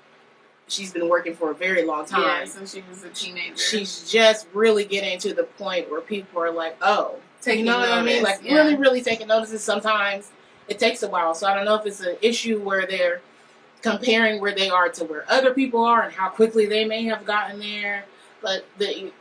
she's 0.74 0.92
been 0.92 1.08
working 1.08 1.34
for 1.34 1.50
a 1.50 1.54
very 1.54 1.84
long 1.84 2.06
time. 2.06 2.22
Yeah, 2.22 2.44
since 2.44 2.74
she 2.74 2.82
was 2.88 3.04
a 3.04 3.10
teenager. 3.10 3.56
She's 3.56 4.10
just 4.10 4.46
really 4.52 4.84
getting 4.84 5.18
to 5.20 5.32
the 5.32 5.44
point 5.44 5.90
where 5.90 6.00
people 6.00 6.42
are 6.42 6.50
like, 6.50 6.76
oh, 6.82 7.16
taking 7.40 7.60
you 7.60 7.70
know 7.70 7.78
what 7.78 7.90
I 7.90 8.02
mean? 8.02 8.22
Like 8.22 8.40
yeah. 8.42 8.54
really, 8.54 8.76
really 8.76 9.02
taking 9.02 9.28
notices. 9.28 9.62
Sometimes 9.62 10.30
it 10.68 10.78
takes 10.78 11.02
a 11.02 11.08
while. 11.08 11.34
So 11.34 11.46
I 11.46 11.54
don't 11.54 11.64
know 11.64 11.76
if 11.76 11.86
it's 11.86 12.00
an 12.00 12.16
issue 12.20 12.60
where 12.60 12.86
they're 12.86 13.20
comparing 13.82 14.40
where 14.40 14.54
they 14.54 14.70
are 14.70 14.88
to 14.88 15.04
where 15.04 15.24
other 15.28 15.52
people 15.52 15.84
are 15.84 16.02
and 16.02 16.12
how 16.12 16.28
quickly 16.28 16.66
they 16.66 16.84
may 16.84 17.04
have 17.04 17.24
gotten 17.24 17.60
there. 17.60 18.04
But 18.42 18.64
the 18.78 19.12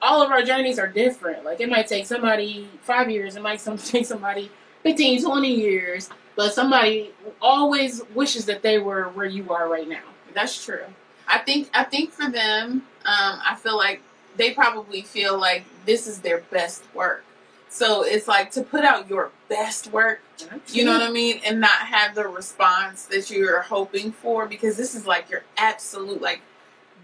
all 0.00 0.22
of 0.22 0.30
our 0.30 0.42
journeys 0.42 0.78
are 0.78 0.86
different. 0.86 1.44
Like 1.44 1.60
it 1.60 1.68
might 1.68 1.86
take 1.86 2.06
somebody 2.06 2.68
five 2.82 3.10
years, 3.10 3.36
it 3.36 3.42
might 3.42 3.60
some, 3.66 3.76
take 3.76 4.06
somebody 4.06 4.50
15, 4.82 5.24
20 5.24 5.52
years, 5.52 6.08
but 6.36 6.54
somebody 6.54 7.12
always 7.42 8.02
wishes 8.14 8.46
that 8.46 8.62
they 8.62 8.78
were 8.78 9.04
where 9.10 9.26
you 9.26 9.50
are 9.52 9.68
right 9.68 9.88
now. 9.88 10.02
That's 10.38 10.64
true. 10.64 10.84
I 11.26 11.38
think 11.38 11.68
I 11.74 11.82
think 11.82 12.12
for 12.12 12.30
them, 12.30 12.84
um, 13.04 13.40
I 13.44 13.56
feel 13.60 13.76
like 13.76 14.00
they 14.36 14.52
probably 14.52 15.02
feel 15.02 15.36
like 15.36 15.64
this 15.84 16.06
is 16.06 16.20
their 16.20 16.38
best 16.38 16.84
work. 16.94 17.24
So 17.70 18.02
it's 18.02 18.28
like 18.28 18.52
to 18.52 18.62
put 18.62 18.84
out 18.84 19.10
your 19.10 19.32
best 19.48 19.88
work, 19.92 20.20
you 20.68 20.84
know 20.84 20.92
what 20.92 21.02
I 21.02 21.10
mean, 21.10 21.40
and 21.44 21.60
not 21.60 21.80
have 21.80 22.14
the 22.14 22.28
response 22.28 23.06
that 23.06 23.30
you're 23.30 23.62
hoping 23.62 24.12
for 24.12 24.46
because 24.46 24.76
this 24.76 24.94
is 24.94 25.06
like 25.06 25.28
your 25.28 25.42
absolute 25.56 26.22
like 26.22 26.40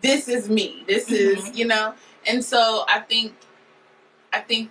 this 0.00 0.28
is 0.28 0.48
me. 0.48 0.84
This 0.86 1.10
is, 1.10 1.46
Mhm. 1.46 1.56
you 1.56 1.64
know. 1.66 1.94
And 2.26 2.44
so 2.44 2.84
I 2.88 3.00
think 3.00 3.34
I 4.32 4.40
think 4.40 4.70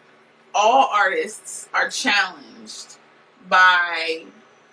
all 0.56 0.88
artists 0.92 1.68
are 1.74 1.90
challenged 1.90 2.96
by 3.50 4.24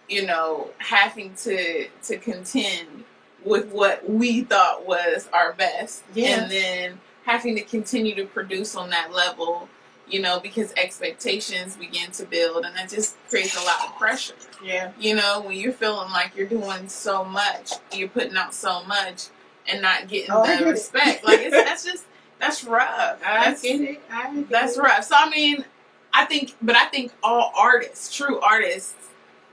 you 0.09 0.26
know 0.26 0.70
having 0.78 1.35
to 1.35 1.88
to 2.04 2.16
contend 2.18 3.04
with 3.44 3.66
what 3.73 4.09
we 4.09 4.42
thought 4.42 4.87
was 4.87 5.28
our 5.32 5.52
best 5.54 6.02
and 6.16 6.50
then 6.50 7.00
having 7.25 7.56
to 7.56 7.62
continue 7.62 8.14
to 8.14 8.25
produce 8.26 8.75
on 8.76 8.90
that 8.90 9.12
level 9.12 9.68
you 10.09 10.20
know 10.20 10.40
because 10.40 10.73
expectations 10.76 11.76
begin 11.76 12.11
to 12.11 12.25
build 12.26 12.64
and 12.64 12.75
that 12.76 12.88
just 12.88 13.16
creates 13.28 13.56
a 13.56 13.64
lot 13.64 13.87
of 13.87 13.97
pressure 13.97 14.35
Yeah. 14.62 14.92
you 14.99 15.14
know 15.14 15.40
when 15.40 15.56
you're 15.56 15.73
feeling 15.73 16.11
like 16.11 16.35
you're 16.37 16.49
doing 16.49 16.88
so 16.88 17.25
much 17.25 17.73
you're 17.94 18.09
putting 18.09 18.37
out 18.37 18.52
so 18.54 18.82
much 18.85 19.28
and 19.70 19.80
not 19.80 20.09
getting 20.09 20.30
Oh, 20.32 20.44
the 20.44 20.66
it. 20.66 20.70
respect 20.70 21.25
like 21.25 21.40
it's, 21.40 21.54
that's 21.54 21.85
just 21.85 22.04
that's 22.40 22.64
rough 22.64 23.20
I 23.26 23.44
that's, 23.44 23.62
get 23.62 23.80
it. 23.80 24.00
I 24.11 24.35
get 24.35 24.49
that's 24.50 24.76
it. 24.76 24.82
rough 24.82 25.04
so 25.04 25.14
i 25.16 25.30
mean 25.30 25.64
i 26.12 26.25
think 26.25 26.54
but 26.61 26.75
i 26.76 26.87
think 26.87 27.12
all 27.23 27.52
artists 27.56 28.14
true 28.14 28.40
artists 28.40 28.94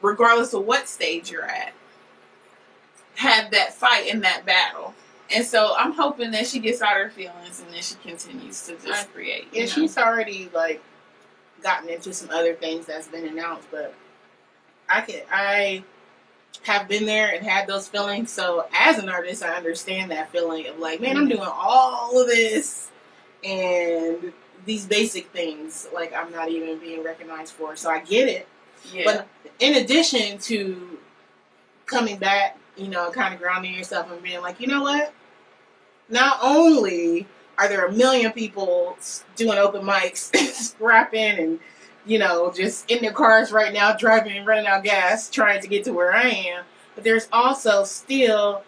regardless 0.02 0.54
of 0.54 0.66
what 0.66 0.88
stage 0.90 1.30
you're 1.32 1.46
at 1.46 1.74
have 3.18 3.52
that 3.52 3.74
fight 3.74 4.08
in 4.08 4.22
that 4.22 4.46
battle 4.46 4.94
and 5.34 5.46
so 5.46 5.76
i'm 5.78 5.92
hoping 5.92 6.32
that 6.32 6.48
she 6.48 6.60
gets 6.60 6.82
out 6.82 6.96
her 6.96 7.10
feelings 7.10 7.62
and 7.62 7.74
then 7.74 7.82
she 7.82 7.96
continues 7.96 8.66
to 8.66 8.76
just 8.86 9.12
create 9.14 9.48
Yeah, 9.52 9.62
know? 9.64 9.68
she's 9.68 9.98
already 9.98 10.50
like 10.54 10.82
gotten 11.64 11.90
into 11.90 12.14
some 12.14 12.30
other 12.30 12.54
things 12.54 12.86
that's 12.86 13.08
been 13.08 13.28
announced, 13.28 13.68
but 13.72 13.94
I 14.88 15.02
can 15.02 15.22
I 15.32 15.84
have 16.64 16.88
been 16.88 17.06
there 17.08 17.34
and 17.34 17.46
had 17.46 17.66
those 17.68 17.88
feelings. 17.88 18.32
So 18.32 18.68
as 18.74 19.00
an 19.00 19.10
artist, 19.10 19.42
I 19.44 19.56
understand 19.56 20.12
that 20.12 20.32
feeling 20.32 20.68
of 20.68 20.78
like, 20.78 21.02
man, 21.02 21.18
I'm 21.18 21.26
Mhm. 21.28 21.38
doing 21.38 21.50
all 21.52 22.22
of 22.22 22.28
this 22.28 22.90
and 23.44 24.34
these 24.66 24.86
basic 24.86 25.32
things 25.32 25.88
like 25.94 26.14
I'm 26.14 26.32
not 26.32 26.50
even 26.50 26.78
being 26.78 27.04
recognized 27.04 27.54
for. 27.54 27.76
So 27.76 27.90
I 27.90 28.00
get 28.00 28.28
it. 28.30 28.48
yeah 28.94 29.04
But 29.06 29.28
in 29.60 29.76
addition 29.84 30.38
to 30.40 31.00
coming 31.88 32.18
back, 32.18 32.58
you 32.78 32.88
know, 32.88 33.12
kind 33.12 33.34
of 33.34 33.40
grounding 33.40 33.74
yourself 33.74 34.12
and 34.12 34.22
being 34.22 34.42
like, 34.42 34.60
you 34.60 34.68
know 34.68 34.82
what? 34.82 35.14
Not 36.10 36.40
only 36.42 37.28
are 37.58 37.68
there 37.68 37.86
a 37.86 37.92
million 37.92 38.32
people 38.32 38.98
doing 39.36 39.58
open 39.58 39.82
mics, 39.82 40.76
rapping, 40.80 41.40
and 41.40 41.60
you 42.06 42.20
know 42.20 42.52
just 42.56 42.90
in 42.90 43.02
their 43.02 43.12
cars 43.12 43.52
right 43.52 43.74
now, 43.74 43.94
driving 43.94 44.38
and 44.38 44.48
running 44.48 44.68
out 44.68 44.84
gas, 44.84 45.30
trying 45.30 45.62
to 45.62 45.68
get 45.68 45.84
to 45.86 45.94
where 45.94 46.14
I 46.14 46.30
am. 46.30 46.64
But 46.96 47.04
there's 47.04 47.28
also 47.32 47.84
still 47.84 48.64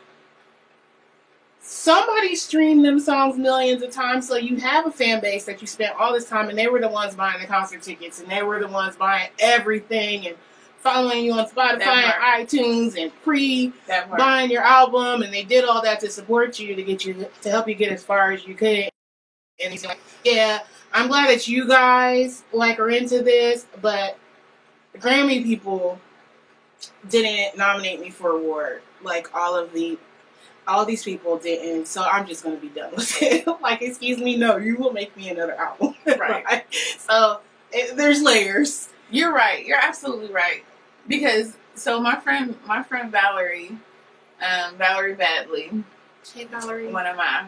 somebody 1.61 2.35
streamed 2.35 2.83
them 2.83 2.99
songs 2.99 3.37
millions 3.37 3.83
of 3.83 3.91
times, 3.91 4.27
so 4.27 4.35
you 4.35 4.57
have 4.57 4.87
a 4.87 4.91
fan 4.91 5.21
base 5.21 5.45
that 5.45 5.61
you 5.61 5.67
spent 5.67 5.95
all 5.99 6.13
this 6.13 6.27
time, 6.27 6.49
and 6.49 6.57
they 6.57 6.67
were 6.67 6.81
the 6.81 6.89
ones 6.89 7.15
buying 7.15 7.39
the 7.39 7.47
concert 7.47 7.81
tickets, 7.81 8.19
and 8.19 8.29
they 8.29 8.43
were 8.43 8.59
the 8.59 8.67
ones 8.67 8.95
buying 8.95 9.29
everything 9.39 10.27
and 10.27 10.35
following 10.81 11.25
you 11.25 11.33
on 11.33 11.47
Spotify 11.47 12.13
and 12.13 12.47
iTunes 12.47 13.01
and 13.01 13.11
pre 13.23 13.73
buying 14.17 14.51
your 14.51 14.63
album, 14.63 15.21
and 15.21 15.33
they 15.33 15.43
did 15.43 15.65
all 15.65 15.81
that 15.81 15.99
to 16.01 16.09
support 16.09 16.59
you 16.59 16.75
to 16.75 16.83
get 16.83 17.05
you 17.05 17.27
to 17.41 17.49
help 17.49 17.67
you 17.67 17.75
get 17.75 17.91
as 17.91 18.03
far 18.03 18.31
as 18.31 18.45
you 18.47 18.55
could. 18.55 18.89
And 19.61 19.71
he's 19.71 19.85
like, 19.85 19.99
"Yeah, 20.23 20.59
I'm 20.93 21.07
glad 21.07 21.29
that 21.29 21.47
you 21.47 21.67
guys 21.67 22.43
like 22.53 22.79
are 22.79 22.89
into 22.89 23.21
this, 23.21 23.65
but 23.81 24.17
the 24.93 24.99
Grammy 24.99 25.43
people 25.43 25.99
didn't 27.09 27.57
nominate 27.57 27.99
me 27.99 28.09
for 28.09 28.31
award 28.31 28.81
like 29.03 29.35
all 29.35 29.55
of 29.55 29.73
the 29.73 29.97
all 30.67 30.85
these 30.85 31.03
people 31.03 31.37
didn't, 31.37 31.87
so 31.87 32.03
I'm 32.03 32.27
just 32.27 32.43
gonna 32.43 32.57
be 32.57 32.69
done 32.69 32.91
with 32.95 33.17
it. 33.21 33.47
like, 33.61 33.81
excuse 33.81 34.19
me, 34.19 34.37
no, 34.37 34.57
you 34.57 34.77
will 34.77 34.93
make 34.93 35.15
me 35.17 35.29
another 35.29 35.55
album, 35.55 35.95
right? 36.05 36.45
right? 36.45 36.65
So 36.99 37.39
it, 37.71 37.95
there's 37.95 38.21
layers. 38.21 38.89
You're 39.09 39.33
right. 39.33 39.65
You're 39.65 39.79
absolutely 39.81 40.31
right. 40.31 40.63
Because 41.09 41.57
so 41.75 41.99
my 41.99 42.17
friend, 42.19 42.55
my 42.65 42.83
friend 42.83 43.11
Valerie, 43.11 43.77
um, 44.41 44.77
Valerie 44.77 45.15
Badley, 45.15 45.83
hey 46.33 46.45
Valerie, 46.45 46.87
one 46.91 47.05
of 47.05 47.17
my 47.17 47.45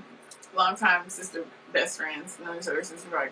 longtime 0.55 1.07
sister 1.09 1.45
best 1.71 1.97
friends, 1.97 2.37
known 2.43 2.57
each 2.57 2.67
other 2.67 2.83
since 2.83 3.05
we 3.05 3.11
were 3.11 3.17
like 3.17 3.31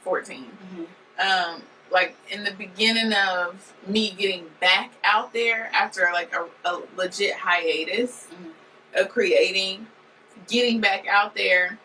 14. 0.00 0.44
Mm-hmm. 0.44 1.54
Um, 1.54 1.62
like 1.90 2.16
in 2.30 2.44
the 2.44 2.52
beginning 2.52 3.12
of 3.12 3.72
me 3.86 4.10
getting 4.10 4.46
back 4.60 4.92
out 5.04 5.32
there 5.32 5.70
after 5.72 6.08
like 6.12 6.34
a, 6.34 6.46
a 6.68 6.82
legit 6.96 7.34
hiatus 7.34 8.26
mm-hmm. 8.32 9.00
of 9.00 9.08
creating, 9.08 9.86
getting 10.48 10.80
back 10.80 11.06
out 11.06 11.34
there, 11.34 11.78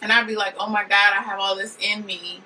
and 0.00 0.10
I'd 0.10 0.26
be 0.26 0.34
like, 0.34 0.54
oh 0.58 0.68
my 0.68 0.82
god, 0.82 1.14
I 1.16 1.22
have 1.22 1.38
all 1.38 1.54
this 1.54 1.76
in 1.80 2.04
me, 2.04 2.42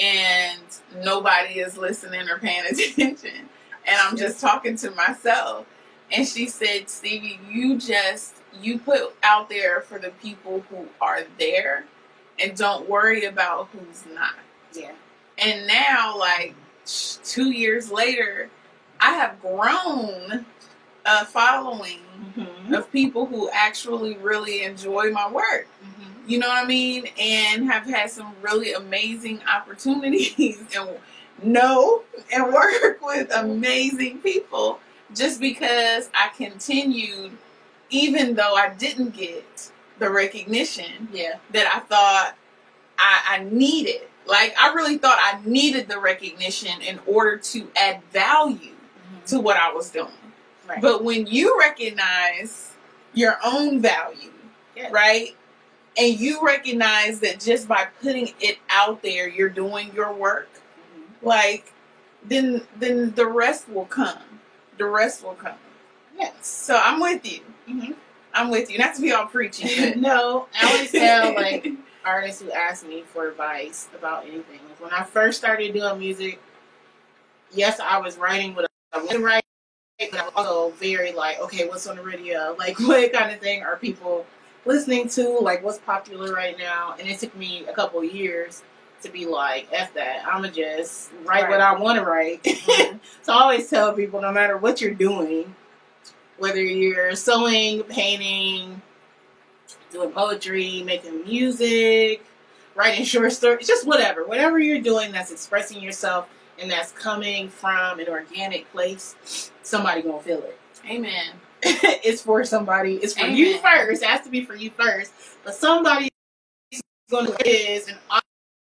and 0.00 0.62
nobody 1.02 1.60
is 1.60 1.76
listening 1.76 2.28
or 2.28 2.38
paying 2.38 2.64
attention, 2.70 3.48
and 3.86 3.96
I'm 4.00 4.16
just 4.16 4.40
talking 4.40 4.76
to 4.78 4.90
myself. 4.92 5.66
And 6.12 6.26
she 6.26 6.48
said, 6.48 6.86
Stevi, 6.86 7.38
you 7.50 7.78
just 7.78 8.36
you 8.60 8.78
put 8.78 9.14
out 9.22 9.48
there 9.48 9.80
for 9.80 9.98
the 9.98 10.10
people 10.22 10.64
who 10.70 10.86
are 11.00 11.22
there 11.38 11.84
and 12.38 12.56
don't 12.56 12.88
worry 12.88 13.24
about 13.24 13.68
who's 13.72 14.04
not. 14.14 14.34
Yeah. 14.72 14.92
And 15.38 15.66
now, 15.66 16.16
like 16.18 16.54
two 17.24 17.50
years 17.50 17.90
later, 17.90 18.50
I 19.00 19.12
have 19.14 19.40
grown 19.40 20.46
a 21.04 21.24
following 21.24 22.00
mm-hmm. 22.36 22.74
of 22.74 22.90
people 22.90 23.26
who 23.26 23.48
actually 23.50 24.16
really 24.16 24.62
enjoy 24.62 25.10
my 25.10 25.30
work. 25.30 25.68
Mm-hmm. 25.84 26.30
You 26.30 26.38
know 26.38 26.48
what 26.48 26.64
I 26.64 26.66
mean? 26.66 27.06
And 27.20 27.70
have 27.70 27.86
had 27.86 28.10
some 28.10 28.34
really 28.42 28.72
amazing 28.72 29.40
opportunities 29.54 30.60
and 30.76 30.90
know 31.42 32.02
and 32.32 32.52
work 32.52 32.98
with 33.02 33.30
amazing 33.34 34.18
people 34.18 34.80
just 35.14 35.40
because 35.40 36.10
I 36.14 36.28
continued, 36.36 37.32
even 37.90 38.34
though 38.34 38.54
I 38.54 38.74
didn't 38.74 39.14
get 39.14 39.70
the 39.98 40.10
recognition 40.10 41.08
yeah. 41.12 41.36
that 41.52 41.72
I 41.74 41.80
thought 41.80 42.34
I, 42.98 43.38
I 43.38 43.44
needed. 43.44 44.02
Like 44.26 44.54
I 44.58 44.74
really 44.74 44.98
thought 44.98 45.18
I 45.20 45.40
needed 45.48 45.88
the 45.88 45.98
recognition 45.98 46.80
in 46.82 46.98
order 47.06 47.36
to 47.36 47.68
add 47.76 48.02
value 48.12 48.72
mm-hmm. 48.72 49.24
to 49.26 49.40
what 49.40 49.56
I 49.56 49.72
was 49.72 49.90
doing. 49.90 50.10
Right. 50.68 50.82
But 50.82 51.04
when 51.04 51.26
you 51.26 51.58
recognize 51.58 52.72
your 53.14 53.38
own 53.44 53.80
value, 53.80 54.32
yes. 54.74 54.92
right? 54.92 55.36
And 55.96 56.18
you 56.18 56.44
recognize 56.44 57.20
that 57.20 57.40
just 57.40 57.68
by 57.68 57.86
putting 58.02 58.32
it 58.40 58.58
out 58.68 59.02
there, 59.02 59.28
you're 59.28 59.48
doing 59.48 59.92
your 59.94 60.12
work. 60.12 60.48
Like 61.26 61.72
then 62.22 62.62
then 62.76 63.12
the 63.16 63.26
rest 63.26 63.68
will 63.68 63.84
come. 63.84 64.40
The 64.78 64.84
rest 64.84 65.24
will 65.24 65.34
come. 65.34 65.58
Yes. 66.16 66.46
So 66.46 66.80
I'm 66.80 67.00
with 67.00 67.30
you. 67.30 67.40
Mm-hmm. 67.68 67.92
I'm 68.32 68.48
with 68.48 68.70
you. 68.70 68.78
Not 68.78 68.94
to 68.94 69.02
be 69.02 69.10
all 69.10 69.26
preachy. 69.26 69.94
no, 69.96 70.46
I 70.58 70.72
always 70.72 70.92
tell 70.92 71.34
like 71.34 71.68
artists 72.04 72.40
who 72.40 72.52
ask 72.52 72.86
me 72.86 73.02
for 73.02 73.28
advice 73.28 73.88
about 73.98 74.22
anything. 74.24 74.60
Like 74.68 74.80
when 74.80 74.92
I 74.92 75.02
first 75.02 75.38
started 75.38 75.74
doing 75.74 75.98
music, 75.98 76.40
yes, 77.52 77.80
I 77.80 77.98
was 77.98 78.16
writing 78.16 78.54
what 78.54 78.70
I 78.92 78.98
wanted 78.98 79.14
to 79.14 79.18
write, 79.18 79.44
but 79.98 80.14
I 80.14 80.24
was 80.26 80.32
also 80.36 80.70
very 80.76 81.10
like, 81.10 81.40
okay, 81.40 81.66
what's 81.66 81.88
on 81.88 81.96
the 81.96 82.02
radio? 82.02 82.54
Like, 82.58 82.78
what 82.78 83.12
kind 83.12 83.32
of 83.32 83.40
thing 83.40 83.64
are 83.64 83.76
people 83.76 84.26
listening 84.64 85.08
to? 85.08 85.40
Like, 85.40 85.64
what's 85.64 85.78
popular 85.78 86.32
right 86.32 86.56
now? 86.56 86.94
And 87.00 87.08
it 87.08 87.18
took 87.18 87.34
me 87.36 87.66
a 87.66 87.72
couple 87.72 88.04
years 88.04 88.62
to 89.02 89.10
be 89.10 89.26
like, 89.26 89.68
F 89.72 89.94
that. 89.94 90.26
I'm 90.26 90.42
going 90.42 90.52
to 90.52 90.60
just 90.60 91.10
write 91.24 91.42
right. 91.42 91.50
what 91.50 91.60
I 91.60 91.78
want 91.78 91.98
to 91.98 92.04
write. 92.04 92.42
Mm-hmm. 92.66 92.98
so 93.22 93.32
I 93.32 93.40
always 93.42 93.70
tell 93.70 93.92
people 93.92 94.20
no 94.20 94.32
matter 94.32 94.56
what 94.56 94.80
you're 94.80 94.94
doing, 94.94 95.54
whether 96.38 96.62
you're 96.62 97.14
sewing, 97.14 97.82
painting, 97.84 98.82
doing 99.92 100.10
poetry, 100.10 100.82
making 100.82 101.24
music, 101.24 102.24
writing 102.74 103.04
short 103.04 103.32
stories, 103.32 103.66
just 103.66 103.86
whatever. 103.86 104.24
Whatever 104.24 104.58
you're 104.58 104.80
doing 104.80 105.12
that's 105.12 105.30
expressing 105.30 105.80
yourself 105.80 106.28
and 106.58 106.70
that's 106.70 106.92
coming 106.92 107.48
from 107.48 108.00
an 108.00 108.08
organic 108.08 108.70
place, 108.72 109.50
somebody 109.62 110.02
gonna 110.02 110.20
feel 110.20 110.38
it. 110.38 110.58
Amen. 110.88 111.32
it's 111.62 112.22
for 112.22 112.44
somebody. 112.44 112.96
It's 112.96 113.14
for 113.14 113.24
Amen. 113.24 113.36
you 113.36 113.58
first. 113.58 114.02
It 114.02 114.08
has 114.08 114.22
to 114.22 114.30
be 114.30 114.44
for 114.44 114.54
you 114.54 114.70
first. 114.70 115.12
But 115.44 115.54
somebody 115.54 116.08
gonna 117.10 117.34
is 117.44 117.88
an 117.88 117.96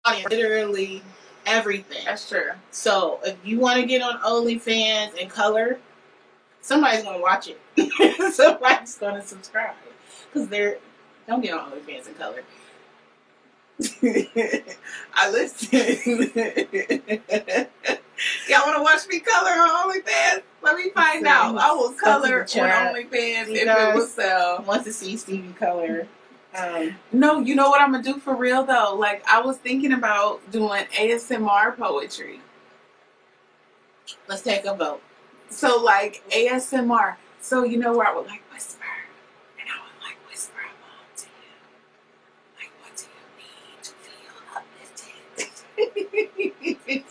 audience, 0.05 0.29
literally 0.29 1.01
everything. 1.45 2.03
That's 2.05 2.27
true. 2.29 2.51
So 2.71 3.19
if 3.23 3.37
you 3.43 3.59
want 3.59 3.79
to 3.79 3.85
get 3.85 4.01
on 4.01 4.19
OnlyFans 4.19 5.19
and 5.19 5.29
color, 5.29 5.79
somebody's 6.61 7.03
gonna 7.03 7.21
watch 7.21 7.49
it. 7.49 7.59
somebody's 8.33 8.95
gonna 8.95 9.21
subscribe 9.21 9.75
because 10.31 10.47
they're 10.49 10.77
don't 11.27 11.41
get 11.41 11.53
on 11.53 11.71
OnlyFans 11.71 12.07
and 12.07 12.17
color. 12.17 12.43
I 15.13 15.29
listen. 15.31 15.69
Y'all 18.47 18.65
want 18.65 18.77
to 18.77 18.83
watch 18.83 19.05
me 19.09 19.19
color 19.19 19.51
on 19.51 19.91
OnlyFans? 19.91 20.43
Let 20.61 20.77
me 20.77 20.89
find 20.91 21.27
out. 21.27 21.57
I 21.57 21.73
will 21.73 21.91
color 21.91 22.41
on 22.41 22.47
OnlyFans 22.47 23.49
if 23.49 23.67
it 23.67 23.95
will 23.95 24.05
sell. 24.05 24.63
Want 24.63 24.85
to 24.85 24.93
see 24.93 25.15
Stevi 25.15 25.55
color? 25.57 26.07
Um, 26.55 26.95
no, 27.11 27.39
you 27.39 27.55
know 27.55 27.69
what 27.69 27.81
I'm 27.81 27.91
gonna 27.91 28.03
do 28.03 28.19
for 28.19 28.35
real 28.35 28.63
though. 28.63 28.95
Like 28.97 29.25
I 29.27 29.41
was 29.41 29.57
thinking 29.57 29.91
about 29.93 30.39
doing 30.51 30.85
ASMR 30.97 31.77
poetry. 31.77 32.39
Let's 34.27 34.41
take 34.41 34.65
a 34.65 34.73
vote. 34.75 35.01
So 35.49 35.81
like 35.81 36.23
ASMR. 36.29 37.15
So 37.41 37.63
you 37.63 37.77
know 37.77 37.95
where 37.97 38.07
I 38.07 38.15
would 38.15 38.27
like 38.27 38.41
whisper 38.53 38.85
and 39.59 39.69
I 39.69 39.73
would 39.83 40.01
like 40.01 40.17
whisper 40.29 40.59
a 40.59 40.69
along 40.69 41.07
to 41.17 41.25
you. 41.25 41.55
Like, 42.57 42.71
what 42.81 42.95
do 42.95 43.05
you 43.11 43.25
need 43.41 43.83
to 43.83 43.91
feel 44.01 44.35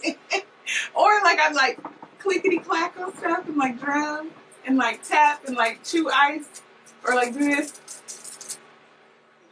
uplifted? 0.06 0.44
or 0.94 1.22
like 1.22 1.38
I'm 1.42 1.54
like 1.54 1.78
clickety 2.18 2.58
clack 2.58 2.98
on 2.98 3.14
stuff 3.16 3.46
and 3.46 3.56
like 3.58 3.78
drum 3.78 4.30
and 4.66 4.78
like 4.78 5.02
tap 5.06 5.44
and 5.46 5.56
like 5.56 5.84
chew 5.84 6.08
ice 6.10 6.62
or 7.06 7.14
like 7.14 7.34
do 7.34 7.40
this. 7.40 7.80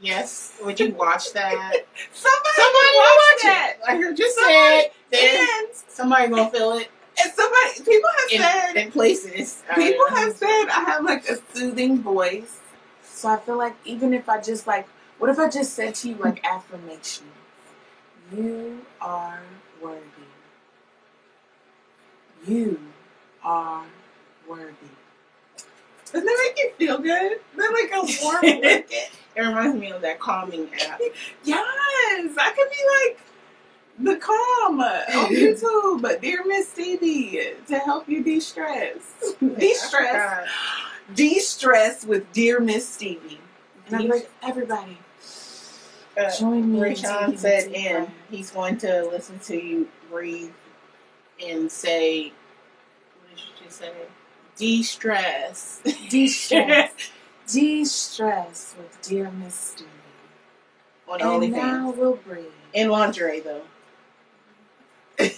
Yes. 0.02 0.52
Would 0.64 0.80
you 0.80 0.92
watch 0.94 1.32
that? 1.32 1.52
somebody 2.12 2.56
somebody 2.56 2.96
watch 2.96 3.42
that. 3.44 3.74
It. 3.78 3.84
I 3.88 3.96
heard 3.96 4.18
you 4.18 4.30
say 4.32 4.90
it. 5.12 5.76
somebody 5.88 6.28
gonna 6.28 6.50
feel 6.50 6.72
it. 6.72 6.90
And 7.22 7.32
somebody, 7.32 7.90
people 7.90 8.10
have 8.18 8.32
in, 8.32 8.40
said 8.40 8.84
in 8.84 8.90
places. 8.90 9.62
People 9.76 10.06
have 10.08 10.34
said 10.34 10.64
I 10.70 10.84
have 10.86 11.04
like 11.04 11.28
a 11.28 11.36
soothing 11.54 12.02
voice, 12.02 12.58
so 13.04 13.28
I 13.28 13.36
feel 13.38 13.56
like 13.56 13.76
even 13.84 14.12
if 14.12 14.28
I 14.28 14.40
just 14.40 14.66
like, 14.66 14.88
what 15.18 15.30
if 15.30 15.38
I 15.38 15.48
just 15.48 15.74
said 15.74 15.94
to 15.96 16.08
you 16.08 16.16
like 16.16 16.44
affirmation? 16.44 17.26
You 18.34 18.80
are 19.00 19.42
worthy. 19.80 20.00
You 22.44 22.80
are 23.44 23.84
worthy. 24.48 24.74
Doesn't 26.12 26.26
that 26.26 26.52
make 26.56 26.58
you 26.64 26.86
feel 26.86 26.98
good? 26.98 27.40
That 27.56 27.72
like 27.72 27.90
a 27.92 28.22
warm 28.24 28.40
blanket. 28.60 28.90
it 29.34 29.40
reminds 29.40 29.80
me 29.80 29.90
of 29.90 30.02
that 30.02 30.20
calming 30.20 30.68
app. 30.86 31.00
yes, 31.44 32.36
I 32.38 32.52
could 32.54 32.68
be 32.70 33.08
like 33.08 33.20
the 33.98 34.16
calm 34.16 34.80
on 34.80 35.28
YouTube, 35.34 36.02
but 36.02 36.20
dear 36.20 36.44
Miss 36.46 36.72
Stevi 36.72 37.64
to 37.66 37.78
help 37.78 38.08
you 38.08 38.22
de-stress. 38.22 39.14
De-stress. 39.40 40.48
De-stress 41.14 42.04
with 42.04 42.30
dear 42.32 42.60
Miss 42.60 42.96
Stevi. 42.96 43.38
And 43.86 43.96
I'm 43.96 44.08
like, 44.08 44.30
everybody, 44.42 44.98
Uh, 46.16 46.30
Join 46.38 46.72
me. 46.72 46.78
in 46.78 46.84
Rayshawn 46.84 47.38
said 47.38 47.64
a 47.64 47.68
deep 47.68 47.76
in. 47.90 48.10
He's 48.30 48.50
going 48.50 48.76
to 48.78 49.04
listen 49.06 49.38
to 49.40 49.56
you 49.56 49.88
breathe 50.10 50.50
and 51.44 51.70
say, 51.70 52.24
what 52.28 53.30
did 53.36 53.38
you 53.38 53.64
just 53.66 53.78
say? 53.78 53.90
De-stress. 54.56 55.80
De-stress. 56.08 56.92
De-stress 57.52 58.74
with 58.78 58.98
Dear 59.02 59.30
Misty. 59.30 59.84
On 61.08 61.20
And 61.20 61.30
OnlyFans. 61.30 61.50
now 61.56 61.90
we'll 61.90 62.16
breathe. 62.16 62.46
In 62.72 62.88
lingerie, 62.88 63.40
though. 63.40 63.62
Color 65.18 65.28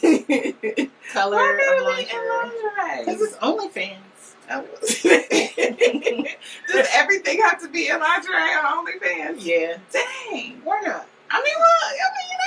Why 1.36 1.52
of 1.52 1.58
gotta 1.58 1.96
be 1.96 2.02
in 2.10 2.28
lingerie. 2.28 3.04
Because 3.04 3.20
it's 3.22 3.36
OnlyFans. 3.38 4.00
Does 6.72 6.86
everything 6.92 7.40
have 7.42 7.58
to 7.62 7.68
be 7.68 7.88
in 7.88 7.98
lingerie 7.98 8.34
on 8.34 8.86
OnlyFans? 8.86 9.36
yeah. 9.38 9.78
Dang. 9.90 10.60
Why 10.64 10.80
not? 10.84 11.06
I 11.30 11.42
mean, 11.42 11.54
well, 11.56 11.82
I 11.82 11.90
mean, 11.90 12.38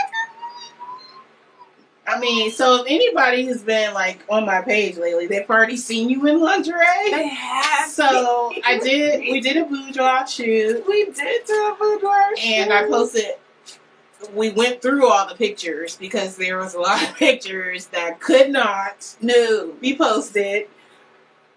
I 2.08 2.20
mean, 2.20 2.52
so 2.52 2.76
if 2.82 2.88
anybody 2.90 3.46
who's 3.46 3.62
been 3.64 3.94
like 3.94 4.24
on 4.30 4.46
my 4.46 4.62
page 4.62 4.98
lately, 4.98 5.28
they've 5.28 5.50
already 5.50 5.76
seen 5.76 6.10
you 6.10 6.26
in 6.26 6.40
lingerie. 6.40 6.86
they 7.12 7.28
have. 7.28 7.90
So 7.90 8.54
I 8.66 8.80
did. 8.80 9.20
We 9.22 9.42
did 9.42 9.58
a 9.58 9.66
boudoir 9.66 10.26
shoot, 10.28 10.86
We 10.88 11.06
did 11.12 11.46
do 11.46 11.54
a 11.54 11.76
boudoir 11.78 12.30
and 12.42 12.72
I 12.72 12.88
posted. 12.88 13.36
We 14.34 14.50
went 14.52 14.82
through 14.82 15.08
all 15.12 15.28
the 15.28 15.36
pictures 15.36 15.96
because 15.98 16.38
there 16.38 16.58
was 16.58 16.74
a 16.76 16.80
lot 16.80 17.04
of 17.04 17.14
pictures 17.18 17.88
that 17.88 18.20
could 18.22 18.50
not 18.52 19.16
No. 19.22 19.74
be 19.82 19.96
posted. 19.96 20.68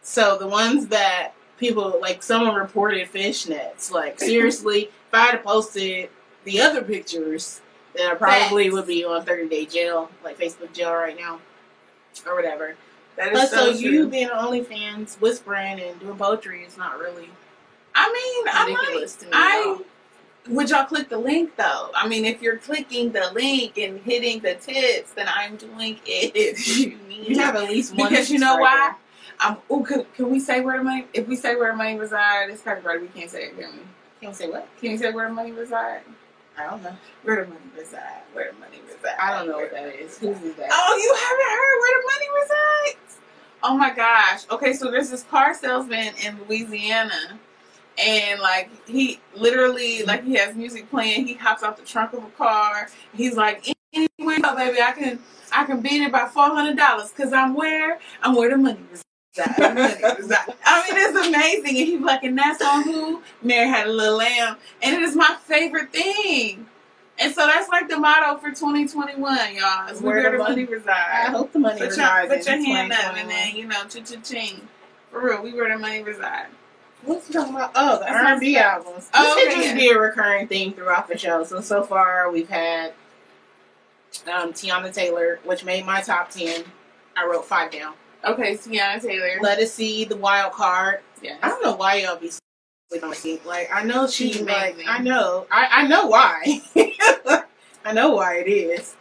So 0.02 0.36
the 0.36 0.48
ones 0.48 0.88
that 0.88 1.32
people 1.58 1.96
like, 2.00 2.22
someone 2.22 2.54
reported 2.56 3.08
fishnets. 3.12 3.90
Like 3.92 4.18
seriously, 4.20 4.84
if 4.84 5.14
I 5.14 5.26
had 5.26 5.44
posted 5.44 6.10
the 6.44 6.60
other 6.60 6.82
pictures, 6.82 7.60
then 7.94 8.10
I 8.10 8.14
probably 8.14 8.64
Facts. 8.64 8.74
would 8.74 8.86
be 8.86 9.04
on 9.04 9.24
30 9.24 9.48
day 9.48 9.66
jail, 9.66 10.10
like 10.24 10.38
Facebook 10.38 10.72
jail 10.72 10.92
right 10.94 11.18
now, 11.18 11.40
or 12.26 12.34
whatever. 12.36 12.76
That 13.16 13.32
But 13.32 13.44
is 13.44 13.50
so, 13.50 13.72
so, 13.72 13.78
you 13.78 14.08
being 14.08 14.30
on 14.30 14.52
OnlyFans, 14.52 15.20
whispering 15.20 15.80
and 15.80 15.98
doing 16.00 16.16
poetry 16.16 16.62
is 16.64 16.76
not 16.78 16.98
really 16.98 17.28
I 17.94 18.06
mean, 18.12 18.54
I 18.54 18.64
might. 18.72 18.78
ridiculous 18.80 19.16
to 19.16 19.24
me. 19.26 19.30
I 19.34 19.78
would 20.48 20.70
y'all 20.70 20.84
click 20.84 21.08
the 21.10 21.18
link 21.18 21.56
though? 21.56 21.90
I 21.94 22.08
mean, 22.08 22.24
if 22.24 22.40
you're 22.40 22.56
clicking 22.56 23.12
the 23.12 23.30
link 23.34 23.76
and 23.76 24.00
hitting 24.00 24.40
the 24.40 24.54
tips, 24.54 25.12
then 25.12 25.26
I'm 25.28 25.56
doing 25.56 25.98
it. 26.06 26.66
you 26.66 26.96
need 27.08 27.28
you 27.28 27.38
have 27.40 27.56
at 27.56 27.68
least 27.68 27.94
one. 27.94 28.08
because 28.08 28.30
you 28.30 28.38
know 28.38 28.56
why? 28.56 28.92
subscriber. 28.92 28.96
I'm. 29.40 29.56
Oh, 29.68 29.82
can, 29.82 30.06
can 30.14 30.30
we 30.30 30.38
say 30.40 30.60
where 30.60 30.78
the 30.78 30.84
money? 30.84 31.06
If 31.12 31.26
we 31.28 31.36
say 31.36 31.56
where 31.56 31.72
the 31.72 31.76
money 31.76 31.98
resides, 31.98 32.52
it's 32.54 32.62
copyrighted. 32.62 33.02
We 33.02 33.08
can't 33.08 33.30
say 33.30 33.44
it, 33.46 33.58
can 33.58 33.70
we? 33.72 33.80
Can 34.20 34.28
we 34.28 34.34
say 34.34 34.48
what? 34.48 34.68
Can 34.80 34.90
you 34.92 34.98
say 34.98 35.12
where 35.12 35.28
the 35.28 35.34
money 35.34 35.52
resides? 35.52 36.04
I 36.60 36.70
don't 36.70 36.82
know. 36.82 36.96
Where 37.22 37.44
the 37.44 37.48
money 37.50 37.60
reside? 37.76 38.22
Where 38.32 38.52
the 38.52 38.58
money 38.58 38.78
reside? 38.86 39.16
I 39.20 39.38
don't 39.38 39.48
know 39.48 39.56
Where 39.56 39.66
what 39.66 39.72
that 39.72 39.94
is. 39.94 40.18
that 40.18 40.26
money 40.26 40.36
is. 40.36 40.38
reside? 40.38 40.42
Whose 40.42 40.50
is 40.50 40.56
that? 40.56 40.68
Oh, 40.72 40.96
you 41.02 41.14
haven't 41.14 41.52
heard 41.58 41.80
where 41.80 42.00
the 42.00 42.06
money 42.12 42.28
resides? 42.42 43.18
Oh 43.62 43.76
my 43.76 43.94
gosh. 43.94 44.42
Okay, 44.50 44.72
so 44.72 44.90
there's 44.90 45.10
this 45.10 45.22
car 45.24 45.54
salesman 45.54 46.14
in 46.24 46.38
Louisiana. 46.48 47.38
And 47.98 48.40
like 48.40 48.70
he 48.88 49.20
literally 49.34 50.02
like 50.04 50.24
he 50.24 50.34
has 50.34 50.56
music 50.56 50.88
playing, 50.90 51.26
he 51.26 51.34
hops 51.34 51.62
off 51.62 51.76
the 51.76 51.84
trunk 51.84 52.12
of 52.14 52.24
a 52.24 52.30
car. 52.30 52.88
He's 53.14 53.36
like, 53.36 53.66
anyway, 53.92 54.38
oh, 54.44 54.56
baby, 54.56 54.80
I 54.80 54.92
can 54.92 55.18
I 55.52 55.64
can 55.64 55.80
beat 55.82 56.02
it 56.02 56.12
by 56.12 56.26
four 56.28 56.44
hundred 56.48 56.76
dollars 56.78 57.10
because 57.10 57.32
I'm 57.32 57.54
where 57.54 57.98
I'm 58.22 58.34
where 58.34 58.50
the 58.50 58.56
money 58.56 58.80
resides. 58.90 59.04
I 59.46 60.90
mean, 60.90 60.96
it's 60.96 61.26
amazing. 61.28 61.68
And 61.78 61.88
he's 61.88 62.00
like, 62.00 62.22
and 62.24 62.36
that's 62.38 62.62
on 62.62 62.82
who? 62.84 63.22
Mary 63.42 63.68
had 63.68 63.86
a 63.86 63.92
little 63.92 64.16
lamb, 64.18 64.56
and 64.82 64.94
it 64.96 65.02
is 65.02 65.14
my 65.16 65.36
favorite 65.44 65.92
thing. 65.92 66.66
And 67.18 67.34
so 67.34 67.46
that's 67.46 67.68
like 67.68 67.88
the 67.88 67.98
motto 67.98 68.38
for 68.38 68.48
2021, 68.48 69.54
y'all. 69.54 69.88
Is 69.88 70.00
Where 70.00 70.14
where, 70.14 70.24
the 70.24 70.38
the 70.38 70.42
money 70.42 70.62
I 70.62 70.70
resides. 70.70 71.28
hope 71.36 71.52
the 71.52 71.58
money 71.58 71.74
Put 71.78 71.96
your, 71.96 72.06
resides 72.06 72.28
put 72.32 72.46
your 72.46 72.64
hand 72.64 72.92
up 72.92 73.14
and 73.14 73.28
then, 73.28 73.54
you 73.56 73.66
know, 73.66 73.82
cha-cha-ching. 73.84 74.66
For 75.10 75.20
real, 75.26 75.42
we 75.42 75.52
where 75.52 75.68
the 75.70 75.78
money 75.78 76.02
resides. 76.02 76.48
What's 77.02 77.26
he 77.28 77.34
talking 77.34 77.54
about? 77.54 77.72
Oh, 77.74 77.98
the 77.98 78.10
R&B 78.10 78.56
albums. 78.56 78.96
This 79.08 79.10
Oh, 79.14 79.38
should 79.38 79.52
okay, 79.52 79.62
just 79.64 79.74
be 79.74 79.88
a 79.90 79.98
recurring 79.98 80.46
theme 80.48 80.72
throughout 80.72 81.08
the 81.08 81.18
show. 81.18 81.44
So 81.44 81.60
so 81.60 81.82
far 81.82 82.30
we've 82.30 82.48
had 82.48 82.94
um, 84.32 84.52
Teyana 84.52 84.92
Taylor, 84.92 85.40
which 85.44 85.64
made 85.64 85.84
my 85.84 86.00
top 86.00 86.30
ten. 86.30 86.64
I 87.16 87.26
wrote 87.26 87.44
five 87.44 87.70
down. 87.70 87.94
Okay, 88.24 88.54
Teyana 88.56 89.00
Taylor. 89.00 89.38
Ledisi 89.40 90.08
the 90.08 90.16
wild 90.16 90.52
card. 90.52 91.00
Yeah. 91.22 91.36
I 91.42 91.48
don't 91.48 91.62
know 91.62 91.74
why 91.74 91.96
y'all 91.96 92.16
be 92.16 92.30
sleeping. 92.90 93.40
Like 93.46 93.70
I 93.72 93.84
know 93.84 94.06
she 94.06 94.32
She's 94.32 94.42
like. 94.42 94.76
I 94.86 94.98
know 94.98 95.46
I, 95.50 95.68
I 95.70 95.86
know 95.86 96.06
why. 96.06 96.60
I 97.84 97.92
know 97.92 98.10
why 98.10 98.36
it 98.38 98.48
is. 98.48 98.96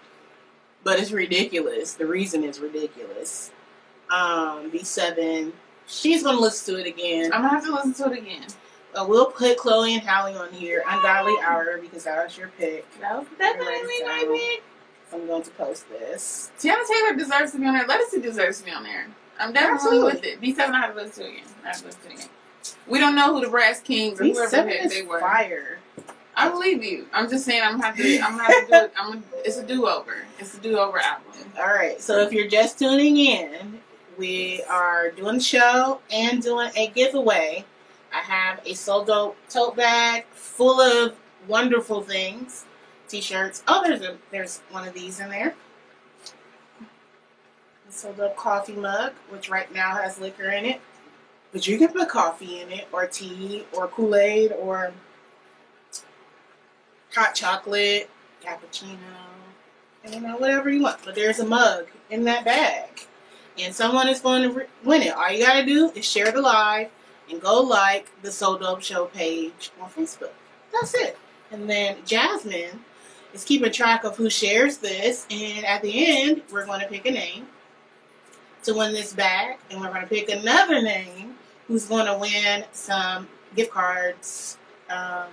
But 0.83 0.99
it's 0.99 1.11
ridiculous. 1.11 1.93
The 1.93 2.05
reason 2.05 2.43
is 2.43 2.59
ridiculous. 2.59 3.51
Um, 4.09 4.69
B 4.69 4.83
seven. 4.83 5.53
She's 5.87 6.23
gonna 6.23 6.39
listen 6.39 6.75
to 6.75 6.81
it 6.81 6.87
again. 6.87 7.33
I'm 7.33 7.41
gonna 7.41 7.49
have 7.49 7.65
to 7.65 7.73
listen 7.73 7.93
to 8.05 8.13
it 8.13 8.19
again. 8.19 8.45
Uh, 8.95 9.05
we'll 9.07 9.27
put 9.27 9.57
Chloe 9.57 9.93
and 9.93 10.01
Halle 10.01 10.35
on 10.35 10.51
here. 10.51 10.83
Ungodly 10.87 11.35
Hour 11.43 11.77
because 11.79 12.05
that 12.05 12.23
was 12.23 12.37
your 12.37 12.49
pick. 12.57 12.85
That 13.01 13.17
was 13.17 13.27
definitely 13.37 14.03
my 14.03 14.25
pick. 14.27 14.63
I'm 15.13 15.27
going 15.27 15.43
to 15.43 15.51
post 15.51 15.89
this. 15.89 16.51
Teyana 16.59 16.85
Taylor 16.87 17.15
deserves 17.15 17.51
to 17.53 17.59
be 17.59 17.65
on 17.65 17.73
there. 17.73 17.87
Ledisi 17.87 18.21
deserves 18.21 18.59
to 18.59 18.65
be 18.65 18.71
on 18.71 18.83
there. 18.83 19.07
I'm 19.39 19.53
definitely 19.53 20.03
with 20.03 20.23
it. 20.23 20.41
B7 20.41 20.59
I 20.59 20.79
have 20.81 20.95
to 20.95 21.01
listen 21.01 21.23
to 21.23 21.29
it 21.29 21.33
again. 21.33 21.45
I 21.63 21.67
have 21.67 21.79
to 21.79 21.85
listen 21.85 22.01
to 22.01 22.07
it 22.09 22.13
again. 22.15 22.29
We 22.87 22.99
don't 22.99 23.15
know 23.15 23.33
who 23.33 23.41
the 23.41 23.49
Brass 23.49 23.79
Kings 23.79 24.19
or 24.19 24.23
B 24.23 24.31
whoever 24.33 24.49
seven 24.49 24.67
the 24.69 24.75
heck 24.75 24.85
is 24.85 24.93
they 24.93 25.01
were. 25.03 25.19
fire. 25.19 25.79
I 26.35 26.49
believe 26.49 26.83
you. 26.83 27.07
I'm 27.13 27.29
just 27.29 27.45
saying 27.45 27.61
I'm 27.63 27.79
gonna 27.79 27.85
have 27.87 27.97
to 27.97 28.19
I'm 28.19 28.37
gonna 28.37 28.43
have 28.43 28.67
to 28.67 28.71
do 28.71 28.77
it. 28.85 28.93
I'm 28.97 29.07
gonna, 29.09 29.23
it's 29.45 29.57
a 29.57 29.65
do 29.65 29.87
over. 29.87 30.25
It's 30.39 30.57
a 30.57 30.59
do 30.61 30.77
over 30.77 30.97
album. 30.99 31.25
All 31.57 31.67
right. 31.67 31.99
So 32.01 32.19
if 32.19 32.31
you're 32.31 32.47
just 32.47 32.79
tuning 32.79 33.17
in, 33.17 33.79
we 34.17 34.63
are 34.69 35.11
doing 35.11 35.35
the 35.35 35.43
show 35.43 35.99
and 36.11 36.41
doing 36.41 36.69
a 36.75 36.87
giveaway. 36.87 37.65
I 38.13 38.19
have 38.19 38.61
a 38.65 38.73
So 38.73 39.03
Dope 39.05 39.37
tote 39.49 39.75
bag 39.75 40.25
full 40.31 40.79
of 40.79 41.15
wonderful 41.47 42.01
things, 42.01 42.65
t-shirts. 43.09 43.63
Oh, 43.67 43.81
there's 43.85 44.01
a 44.01 44.17
there's 44.31 44.61
one 44.71 44.87
of 44.87 44.93
these 44.93 45.19
in 45.19 45.29
there. 45.29 45.55
A 47.87 47.91
So 47.91 48.13
Dope 48.13 48.37
coffee 48.37 48.73
mug, 48.73 49.13
which 49.29 49.49
right 49.49 49.73
now 49.73 49.95
has 49.95 50.19
liquor 50.19 50.49
in 50.49 50.65
it, 50.65 50.81
but 51.51 51.67
you 51.67 51.77
can 51.77 51.89
put 51.89 52.09
coffee 52.09 52.61
in 52.61 52.71
it, 52.71 52.87
or 52.91 53.07
tea, 53.07 53.65
or 53.73 53.87
Kool 53.87 54.15
Aid, 54.15 54.53
or 54.53 54.93
hot 57.13 57.35
chocolate, 57.35 58.09
cappuccino, 58.43 58.97
you 60.11 60.19
know, 60.21 60.37
whatever 60.37 60.69
you 60.69 60.83
want. 60.83 60.99
But 61.03 61.15
there's 61.15 61.39
a 61.39 61.45
mug 61.45 61.87
in 62.09 62.23
that 62.25 62.45
bag. 62.45 63.01
And 63.57 63.75
someone 63.75 64.07
is 64.07 64.21
going 64.21 64.43
to 64.43 64.65
win 64.85 65.01
it. 65.01 65.13
All 65.13 65.29
you 65.29 65.45
got 65.45 65.59
to 65.59 65.65
do 65.65 65.91
is 65.93 66.05
share 66.05 66.31
the 66.31 66.41
live 66.41 66.89
and 67.29 67.41
go 67.41 67.59
like 67.61 68.09
the 68.21 68.31
So 68.31 68.57
Dope 68.57 68.81
Show 68.81 69.05
page 69.05 69.71
on 69.81 69.89
Facebook. 69.89 70.31
That's 70.71 70.93
it. 70.93 71.17
And 71.51 71.69
then 71.69 71.97
Jasmine 72.05 72.85
is 73.33 73.43
keeping 73.43 73.71
track 73.71 74.03
of 74.03 74.17
who 74.17 74.29
shares 74.29 74.77
this. 74.77 75.25
And 75.29 75.65
at 75.65 75.81
the 75.81 76.07
end, 76.07 76.41
we're 76.51 76.65
going 76.65 76.81
to 76.81 76.87
pick 76.87 77.05
a 77.05 77.11
name 77.11 77.47
to 78.63 78.73
win 78.73 78.93
this 78.93 79.13
bag. 79.13 79.57
And 79.69 79.79
we're 79.79 79.89
going 79.89 80.01
to 80.01 80.07
pick 80.07 80.29
another 80.29 80.81
name 80.81 81.35
who's 81.67 81.85
going 81.85 82.05
to 82.05 82.17
win 82.17 82.65
some 82.71 83.27
gift 83.55 83.71
cards 83.71 84.57
um, 84.89 85.27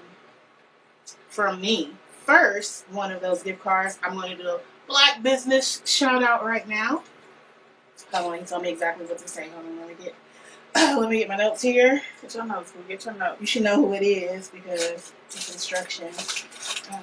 from 1.29 1.61
me. 1.61 1.93
First, 2.25 2.89
one 2.91 3.13
of 3.13 3.21
those 3.21 3.43
gift 3.43 3.63
cards, 3.63 3.99
I'm 4.03 4.15
going 4.15 4.37
to 4.37 4.43
do 4.43 4.49
a 4.49 4.61
black 4.87 5.23
business 5.23 5.83
shout 5.85 6.23
out 6.23 6.45
right 6.45 6.67
now. 6.69 7.03
Hold 8.13 8.35
on, 8.35 8.45
tell 8.45 8.61
me 8.61 8.71
exactly 8.71 9.07
what 9.07 9.19
to 9.19 9.29
say. 9.29 9.49
Hold 9.49 9.65
on, 9.65 9.79
let 9.79 9.89
me 9.89 9.95
get 10.05 10.15
let 10.99 11.09
me 11.09 11.19
get 11.19 11.29
my 11.29 11.37
notes 11.37 11.63
here. 11.63 12.03
Get 12.21 12.35
your 12.35 12.45
notes. 12.45 12.73
Get 12.87 13.05
your 13.07 13.15
notes. 13.15 13.41
You 13.41 13.47
should 13.47 13.63
know 13.63 13.77
who 13.77 13.95
it 13.95 14.03
is 14.03 14.49
because 14.49 15.13
it's 15.27 15.53
instructions. 15.55 16.45
Um, 16.93 17.01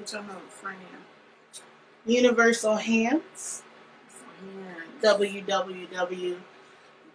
Get 0.00 0.12
your 0.14 0.22
notes 0.22 0.56
right 0.64 0.76
now. 0.78 1.60
Universal 2.06 2.76
Hands. 2.76 3.62
www 5.02 6.36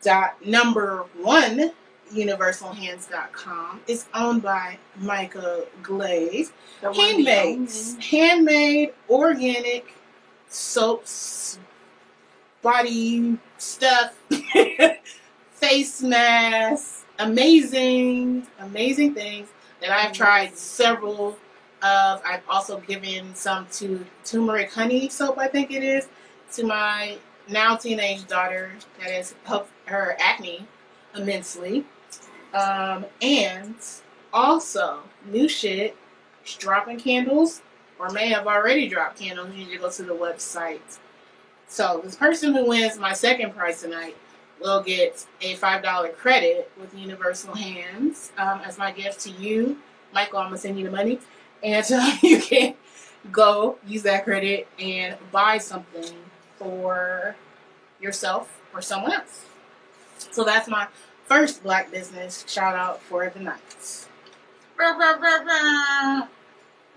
dot 0.04 0.46
number 0.46 1.04
one 1.20 1.72
universalhands.com 2.14 3.82
is 3.88 4.06
owned 4.14 4.44
by 4.44 4.78
Micah 4.98 5.66
Glaze. 5.82 6.52
The 6.82 6.92
one, 6.92 7.24
the 7.24 7.32
Handmaids, 7.32 7.94
only. 7.94 8.06
handmade, 8.06 8.94
organic 9.10 9.96
soaps, 10.48 11.58
body 12.62 13.40
stuff, 13.58 14.14
face 15.50 16.04
masks, 16.04 17.06
amazing, 17.18 18.46
amazing 18.60 19.16
things 19.16 19.50
that 19.82 19.90
I've 19.90 20.14
tried 20.14 20.56
several 20.56 21.36
of. 21.86 22.22
I've 22.26 22.44
also 22.50 22.80
given 22.82 23.36
some 23.36 23.68
to 23.74 24.06
turmeric 24.24 24.74
honey 24.74 25.10
soap, 25.10 25.38
I 25.38 25.48
think 25.48 25.72
it 25.72 25.84
is, 25.84 26.08
to 26.54 26.66
my 26.66 27.18
now 27.48 27.76
teenage 27.76 28.28
daughter 28.28 28.72
that 29.00 29.12
has 29.12 29.36
helped 29.44 29.72
her 29.86 30.16
acne 30.20 30.68
immensely. 31.16 31.86
Um, 32.54 33.06
and 33.22 33.76
also, 34.34 35.00
new 35.32 35.48
shit 35.48 35.96
dropping 36.60 37.00
candles 37.00 37.62
or 38.00 38.10
may 38.10 38.30
have 38.30 38.48
already 38.48 38.88
dropped 38.88 39.20
candles. 39.20 39.50
You 39.52 39.66
need 39.66 39.72
to 39.72 39.78
go 39.78 39.90
to 39.90 40.04
the 40.04 40.14
website. 40.14 41.00
So 41.68 42.02
this 42.04 42.16
person 42.16 42.54
who 42.54 42.66
wins 42.68 42.98
my 42.98 43.14
second 43.14 43.54
prize 43.54 43.82
tonight 43.82 44.16
will 44.62 44.82
get 44.82 45.26
a 45.42 45.56
five 45.56 45.84
dollar 45.84 46.10
credit 46.10 46.72
with 46.80 46.94
Universal 46.98 47.56
Hands 47.56 48.32
um, 48.38 48.62
as 48.64 48.78
my 48.78 48.92
gift 48.92 49.20
to 49.22 49.32
you, 49.32 49.78
Michael. 50.14 50.40
I'm 50.40 50.48
gonna 50.48 50.58
send 50.58 50.78
you 50.78 50.86
the 50.86 50.92
money, 50.92 51.20
and 51.64 51.86
you 52.24 52.40
can 52.40 52.76
go 53.32 53.78
use 53.88 54.04
that 54.04 54.24
credit 54.24 54.68
and 54.80 55.18
buy 55.32 55.58
something 55.58 56.14
for 56.58 57.36
yourself 58.00 58.62
or 58.74 58.82
someone 58.82 59.12
else. 59.12 59.46
So 60.32 60.44
that's 60.44 60.68
my 60.68 60.88
first 61.26 61.64
black 61.64 61.92
business 61.92 62.46
shout 62.48 62.76
out 62.76 63.02
for 63.02 63.30
the 63.30 63.40
night. 63.40 64.08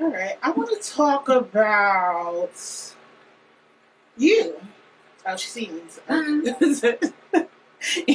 All 0.01 0.13
right, 0.13 0.39
I 0.43 0.51
want 0.51 0.71
to 0.71 0.91
talk 0.91 1.29
about 1.29 2.51
you. 4.17 4.57
Oh, 5.27 5.37
she 5.37 5.49
seems 5.49 6.01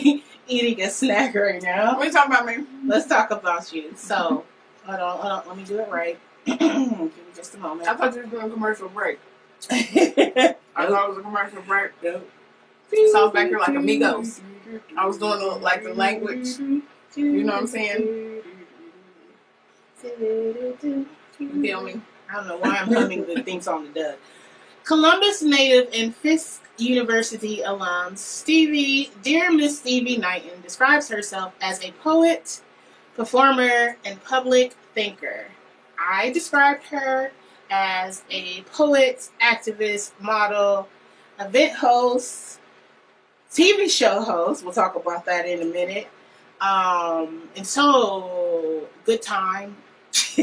eating 0.48 0.82
a 0.82 0.90
snack 0.90 1.36
right 1.36 1.62
now. 1.62 1.98
What 1.98 2.06
you 2.06 2.12
talking 2.12 2.32
about 2.32 2.46
me? 2.46 2.66
Let's 2.86 3.08
talk 3.08 3.32
about 3.32 3.72
you. 3.74 3.94
So, 3.96 4.46
hold 4.86 5.00
on, 5.00 5.18
hold 5.20 5.32
on. 5.32 5.48
Let 5.48 5.58
me 5.58 5.64
do 5.64 5.80
it 5.80 5.90
right. 5.90 6.18
Give 6.46 6.60
me 6.60 7.12
just 7.36 7.56
a 7.56 7.58
moment. 7.58 7.88
I 7.88 7.96
thought 7.96 8.16
you 8.16 8.22
were 8.22 8.28
doing 8.28 8.46
a 8.46 8.50
commercial 8.50 8.90
break. 8.90 9.20
I 9.72 10.56
thought 10.76 11.06
it 11.06 11.10
was 11.10 11.18
a 11.18 11.22
commercial 11.22 11.62
break. 11.62 11.92
Nope. 12.04 12.30
So 13.12 13.20
I 13.20 13.24
was 13.24 13.34
back 13.34 13.48
here 13.48 13.60
like 13.60 13.76
amigos. 13.76 14.42
I 14.98 15.06
was 15.06 15.18
doing 15.18 15.40
the, 15.40 15.46
like 15.46 15.84
the 15.84 15.94
language. 15.94 16.48
You 17.16 17.44
know 17.44 17.54
what 17.54 17.62
I'm 17.62 17.68
saying? 17.68 18.42
You 20.04 21.08
feel 21.62 21.84
me? 21.84 22.02
I 22.30 22.34
don't 22.36 22.48
know 22.48 22.58
why 22.58 22.78
I'm 22.78 22.92
humming 22.92 23.26
the 23.26 23.42
theme 23.44 23.62
song 23.62 23.88
to 23.88 23.94
Doug. 23.94 24.16
Columbus 24.84 25.42
native 25.42 25.90
and 25.94 26.16
Fisk 26.16 26.62
University 26.78 27.62
alum 27.62 28.16
Stevi, 28.16 29.10
dear 29.22 29.52
Miss 29.52 29.82
Stevi 29.82 30.20
Knighton, 30.20 30.62
describes 30.62 31.08
herself 31.10 31.54
as 31.62 31.82
a 31.84 31.92
poet, 32.04 32.62
performer, 33.16 33.98
and 34.04 34.22
public 34.24 34.74
thinker. 34.94 35.46
I 36.10 36.32
described 36.32 36.84
her 36.88 37.32
as 37.70 38.24
a 38.30 38.62
poet, 38.74 39.30
activist, 39.42 40.12
model, 40.20 40.88
event 41.40 41.74
host, 41.74 42.60
TV 43.52 43.90
show 43.90 44.22
host. 44.22 44.64
We'll 44.64 44.74
talk 44.74 44.96
about 44.96 45.26
that 45.26 45.48
in 45.48 45.62
a 45.62 45.66
minute. 45.66 46.08
Um, 46.62 47.50
and 47.56 47.66
so, 47.66 48.88
good 49.06 49.22
time. 49.22 49.76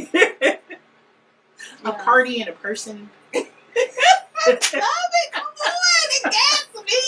a 1.85 1.93
party 1.93 2.41
and 2.41 2.51
a 2.51 2.53
person. 2.53 3.11
Stop 3.33 3.47
it! 4.47 5.33
Come 5.33 5.45
on, 5.45 6.09
it 6.11 6.25
gets 6.25 6.75
me. 6.85 7.01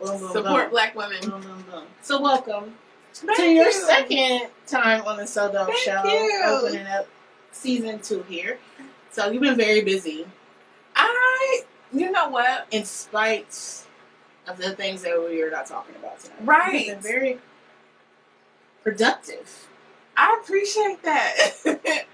Boom, 0.00 0.18
boom, 0.18 0.32
Support 0.32 0.64
boom. 0.64 0.70
black 0.70 0.94
women. 0.96 1.20
So 2.02 2.20
welcome 2.20 2.74
Thank 3.14 3.36
to 3.38 3.44
your 3.46 3.66
you. 3.66 3.72
second 3.72 4.48
time 4.66 5.02
on 5.06 5.16
the 5.18 5.26
So 5.26 5.50
Dope 5.52 5.68
Thank 5.68 5.78
Show, 5.78 6.02
you. 6.04 6.42
opening 6.46 6.86
up 6.86 7.06
season 7.52 8.00
two 8.00 8.22
here. 8.28 8.58
So 9.10 9.30
you've 9.30 9.42
been 9.42 9.56
very 9.56 9.82
busy, 9.82 10.26
I. 10.96 11.62
You 11.92 12.10
know 12.10 12.28
what? 12.30 12.66
in 12.70 12.84
spite 12.86 13.84
of 14.48 14.56
the 14.56 14.74
things 14.74 15.02
that 15.02 15.22
we 15.28 15.42
are 15.42 15.50
not 15.50 15.66
talking 15.66 15.94
about 15.96 16.18
tonight. 16.20 16.38
Right. 16.42 16.86
You've 16.86 17.02
been 17.02 17.12
very 17.12 17.38
productive. 18.82 19.68
I 20.16 20.38
appreciate 20.42 21.02
that. 21.02 21.50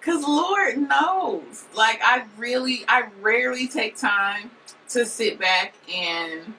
Cause 0.00 0.22
Lord 0.22 0.76
knows, 0.76 1.64
like 1.74 2.00
I 2.04 2.24
really, 2.36 2.84
I 2.88 3.08
rarely 3.22 3.66
take 3.66 3.96
time 3.96 4.50
to 4.90 5.06
sit 5.06 5.38
back 5.38 5.74
and 5.92 6.52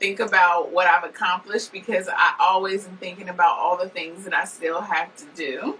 think 0.00 0.18
about 0.18 0.72
what 0.72 0.86
I've 0.86 1.04
accomplished 1.04 1.72
because 1.72 2.08
I 2.08 2.34
always 2.40 2.86
am 2.86 2.96
thinking 2.96 3.28
about 3.28 3.58
all 3.58 3.76
the 3.76 3.88
things 3.88 4.24
that 4.24 4.32
I 4.34 4.44
still 4.44 4.80
have 4.80 5.14
to 5.16 5.24
do, 5.36 5.78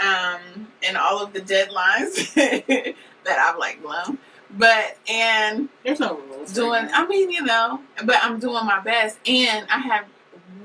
um, 0.00 0.68
and 0.86 0.96
all 0.96 1.22
of 1.22 1.32
the 1.34 1.40
deadlines 1.40 2.32
that 3.24 3.38
I've 3.38 3.58
like 3.58 3.82
blown. 3.82 4.18
But 4.50 4.96
and 5.08 5.68
There's 5.84 6.00
no 6.00 6.16
rules. 6.16 6.52
doing 6.52 6.88
I 6.92 7.06
mean, 7.06 7.30
you 7.30 7.44
know, 7.44 7.80
but 8.04 8.16
I'm 8.22 8.38
doing 8.38 8.64
my 8.64 8.80
best 8.80 9.18
and 9.26 9.66
I 9.70 9.78
have 9.78 10.06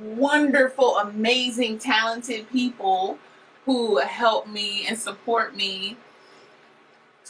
wonderful, 0.02 0.98
amazing, 0.98 1.80
talented 1.80 2.50
people 2.52 3.18
who 3.66 3.98
help 3.98 4.48
me 4.48 4.86
and 4.88 4.98
support 4.98 5.56
me 5.56 5.98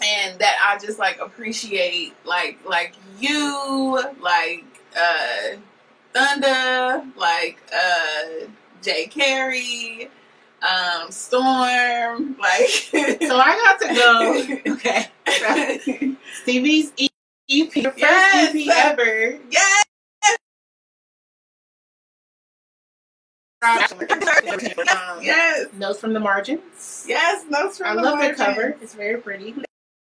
and 0.03 0.39
that 0.39 0.57
I 0.65 0.83
just 0.83 0.99
like 0.99 1.19
appreciate 1.19 2.13
like 2.25 2.57
like 2.65 2.95
you, 3.19 4.01
like 4.19 4.65
uh 4.97 5.57
Thunder, 6.13 7.05
like 7.15 7.59
uh 7.73 8.45
Jay 8.81 9.05
Carey, 9.07 10.09
um 10.61 11.11
Storm, 11.11 12.35
like 12.39 12.69
So 13.21 13.37
I 13.37 13.77
got 13.77 13.79
to 13.81 13.95
go. 13.95 14.71
Okay. 14.73 15.07
Stevi's 16.43 16.91
EP, 17.49 17.71
the 17.73 17.83
first. 17.83 18.55
EP 18.55 18.67
ever. 18.85 19.39
yes, 19.49 19.85
yes, 25.21 25.67
Notes 25.77 25.99
from 25.99 26.13
the 26.13 26.19
margins. 26.19 27.05
yes, 27.07 27.45
notes 27.49 27.77
from 27.77 27.87
I 27.87 27.95
the 27.95 28.01
margins. 28.01 28.39
I 28.39 28.45
love 28.47 28.55
the 28.55 28.61
cover. 28.63 28.77
It's 28.81 28.95
very 28.95 29.21
pretty. 29.21 29.55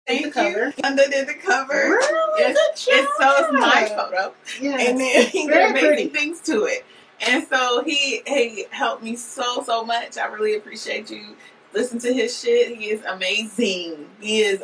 Thank 0.07 0.25
the 0.25 0.31
cover. 0.31 0.65
you. 0.65 0.71
Thunder 0.71 1.03
did 1.09 1.27
the 1.27 1.35
cover. 1.35 1.73
Really? 1.73 2.43
It's, 2.43 2.59
Good 2.85 2.95
it's 2.95 3.11
so 3.19 3.35
it's 3.37 3.53
my 3.53 3.85
photo, 3.95 4.33
Yes. 4.59 4.89
and 4.89 4.99
then 4.99 5.25
he 5.27 5.47
Very 5.47 5.71
did 5.73 5.83
amazing 5.83 5.87
pretty. 5.87 6.07
things 6.09 6.41
to 6.41 6.63
it. 6.65 6.83
And 7.27 7.47
so 7.47 7.83
he 7.85 8.23
he 8.25 8.65
helped 8.71 9.03
me 9.03 9.15
so 9.15 9.61
so 9.63 9.83
much. 9.85 10.17
I 10.17 10.25
really 10.27 10.55
appreciate 10.55 11.11
you. 11.11 11.35
Listen 11.73 11.99
to 11.99 12.11
his 12.13 12.37
shit. 12.39 12.75
He 12.75 12.89
is 12.89 13.03
amazing. 13.05 14.07
He 14.19 14.41
is 14.41 14.61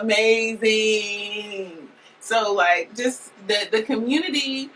amazing. 0.00 1.88
So 2.20 2.52
like 2.54 2.94
just 2.96 3.32
the 3.48 3.68
the 3.72 3.82
community, 3.82 4.70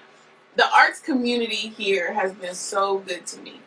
the 0.57 0.66
arts 0.75 1.01
community 1.01 1.69
here 1.69 2.12
has 2.12 2.33
been 2.33 2.55
so 2.55 2.99
good 2.99 3.27
to 3.27 3.40
me. 3.40 3.61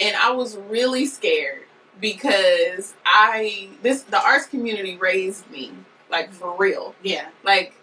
And 0.00 0.16
I 0.16 0.30
was 0.32 0.56
really 0.56 1.06
scared 1.06 1.62
because 2.00 2.94
I 3.04 3.68
this 3.82 4.02
the 4.02 4.20
arts 4.22 4.46
community 4.46 4.96
raised 4.96 5.50
me 5.50 5.72
like 6.10 6.32
for 6.32 6.56
real. 6.56 6.94
Yeah. 7.02 7.28
Like 7.44 7.74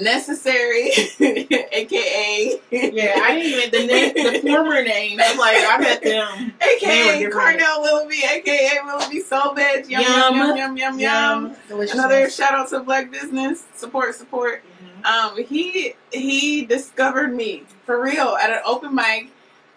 necessary, 0.00 0.90
aka 1.20 2.60
Yeah, 2.70 3.14
I 3.22 3.34
didn't 3.34 3.46
even 3.46 3.70
the 3.70 3.86
name, 3.86 4.14
the 4.14 4.40
former 4.48 4.82
name. 4.82 5.18
I'm 5.22 5.38
like, 5.38 5.56
I 5.58 5.78
met 5.78 6.02
them. 6.02 6.52
Aka. 6.60 7.24
Carnell 7.30 7.82
Willoughby, 7.82 8.22
aka 8.24 8.78
Willoughby 8.84 9.20
Soul 9.20 9.54
Veg. 9.54 9.88
Yum 9.90 10.02
yum 10.02 10.34
yum 10.36 10.56
yum 10.56 10.76
yum 10.76 10.98
yum. 10.98 11.56
Delicious. 11.68 11.94
Another 11.94 12.30
shout 12.30 12.52
out 12.54 12.68
to 12.70 12.80
Black 12.80 13.10
Business 13.10 13.64
support 13.74 14.14
support. 14.14 14.62
Mhm. 14.82 14.89
Um, 15.04 15.42
he 15.44 15.94
he 16.12 16.64
discovered 16.64 17.34
me 17.34 17.64
for 17.86 18.00
real 18.02 18.36
at 18.42 18.50
an 18.50 18.60
open 18.64 18.94
mic 18.94 19.28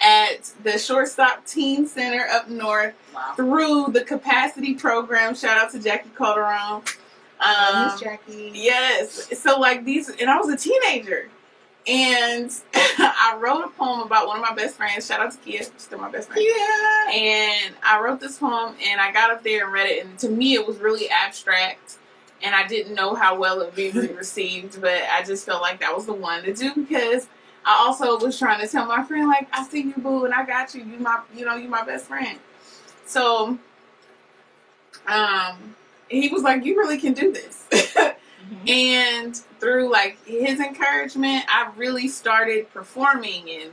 at 0.01 0.51
the 0.63 0.77
Shortstop 0.77 1.45
Teen 1.45 1.85
Center 1.87 2.25
up 2.31 2.49
north 2.49 2.93
Wow. 3.13 3.33
through 3.35 3.85
the 3.93 4.03
capacity 4.03 4.73
program. 4.73 5.35
Shout 5.35 5.57
out 5.57 5.71
to 5.71 5.79
Jackie 5.79 6.09
Calderon. 6.17 6.81
Um, 7.39 7.87
Miss 7.87 7.99
Jackie. 7.99 8.51
Yes. 8.55 9.37
So 9.39 9.59
like 9.59 9.85
these, 9.85 10.09
and 10.09 10.29
I 10.29 10.37
was 10.37 10.49
a 10.49 10.57
teenager, 10.57 11.29
and 11.85 12.49
I 12.73 13.37
wrote 13.39 13.63
a 13.65 13.69
poem 13.69 13.99
about 14.01 14.27
one 14.27 14.37
of 14.37 14.41
my 14.41 14.53
best 14.55 14.77
friends. 14.77 15.05
Shout 15.05 15.19
out 15.19 15.31
to 15.33 15.37
Kia, 15.39 15.61
still 15.77 15.99
my 15.99 16.09
best 16.09 16.29
friend. 16.29 16.43
Yeah. 16.43 17.11
And 17.11 17.75
I 17.83 17.99
wrote 18.01 18.19
this 18.19 18.37
poem, 18.39 18.75
and 18.83 18.99
I 18.99 19.11
got 19.11 19.29
up 19.29 19.43
there 19.43 19.65
and 19.65 19.73
read 19.73 19.87
it, 19.89 20.05
and 20.05 20.17
to 20.19 20.29
me 20.29 20.53
it 20.55 20.65
was 20.65 20.77
really 20.79 21.07
abstract, 21.09 21.97
and 22.43 22.53
I 22.53 22.67
didn't 22.67 22.93
know 22.95 23.15
how 23.15 23.35
well 23.37 23.61
it 23.61 23.65
would 23.67 23.75
be 23.75 23.91
received, 23.91 24.79
but 24.81 25.01
I 25.11 25.23
just 25.23 25.45
felt 25.45 25.61
like 25.61 25.79
that 25.79 25.95
was 25.95 26.05
the 26.05 26.13
one 26.13 26.43
to 26.43 26.53
do 26.53 26.73
because. 26.75 27.27
I 27.65 27.77
also 27.85 28.19
was 28.19 28.37
trying 28.37 28.59
to 28.59 28.67
tell 28.67 28.85
my 28.85 29.05
friend, 29.05 29.25
like, 29.29 29.47
I 29.53 29.63
see 29.65 29.83
you, 29.83 29.93
boo, 29.95 30.25
and 30.25 30.33
I 30.33 30.45
got 30.45 30.75
you. 30.75 30.83
You 30.83 30.97
my, 30.99 31.21
you 31.33 31.45
know, 31.45 31.55
you 31.55 31.69
my 31.69 31.81
best 31.85 32.07
friend. 32.07 32.37
So, 33.05 33.57
um, 35.07 35.75
he 36.09 36.27
was 36.29 36.43
like, 36.43 36.65
"You 36.65 36.77
really 36.77 36.97
can 36.97 37.13
do 37.13 37.31
this." 37.31 37.65
Mhm. 38.43 38.69
and 38.69 39.35
through 39.61 39.89
like 39.89 40.17
his 40.25 40.59
encouragement, 40.59 41.45
I 41.47 41.71
really 41.77 42.09
started 42.09 42.69
performing, 42.73 43.49
and 43.49 43.71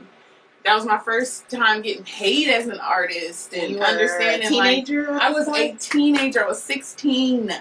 that 0.63 0.73
was 0.73 0.85
my 0.85 0.97
first 0.97 1.49
time 1.49 1.81
getting 1.81 2.05
paid 2.05 2.47
as 2.47 2.67
an 2.67 2.79
artist 2.79 3.53
and 3.53 3.73
You 3.73 3.79
understanding 3.81 4.53
a 4.53 4.57
like 4.57 4.89
I 4.89 5.31
was 5.31 5.49
a 5.49 5.75
teenager. 5.77 6.45
I 6.45 6.47
was 6.47 6.63
16. 6.63 7.53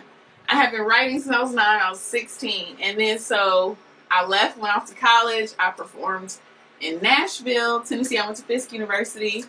I 0.50 0.56
had 0.56 0.72
been 0.72 0.82
writing 0.82 1.20
since 1.20 1.34
I 1.34 1.40
was 1.42 1.52
nine. 1.52 1.80
I 1.80 1.90
was 1.90 2.00
16. 2.00 2.76
And 2.82 2.98
then 2.98 3.18
so 3.18 3.76
I 4.10 4.26
left, 4.26 4.58
went 4.58 4.74
off 4.76 4.86
to 4.88 4.94
college. 4.94 5.52
I 5.58 5.70
performed 5.70 6.34
in 6.80 7.00
Nashville, 7.00 7.80
Tennessee. 7.82 8.18
I 8.18 8.24
went 8.26 8.36
to 8.38 8.42
Fisk 8.44 8.72
University. 8.72 9.44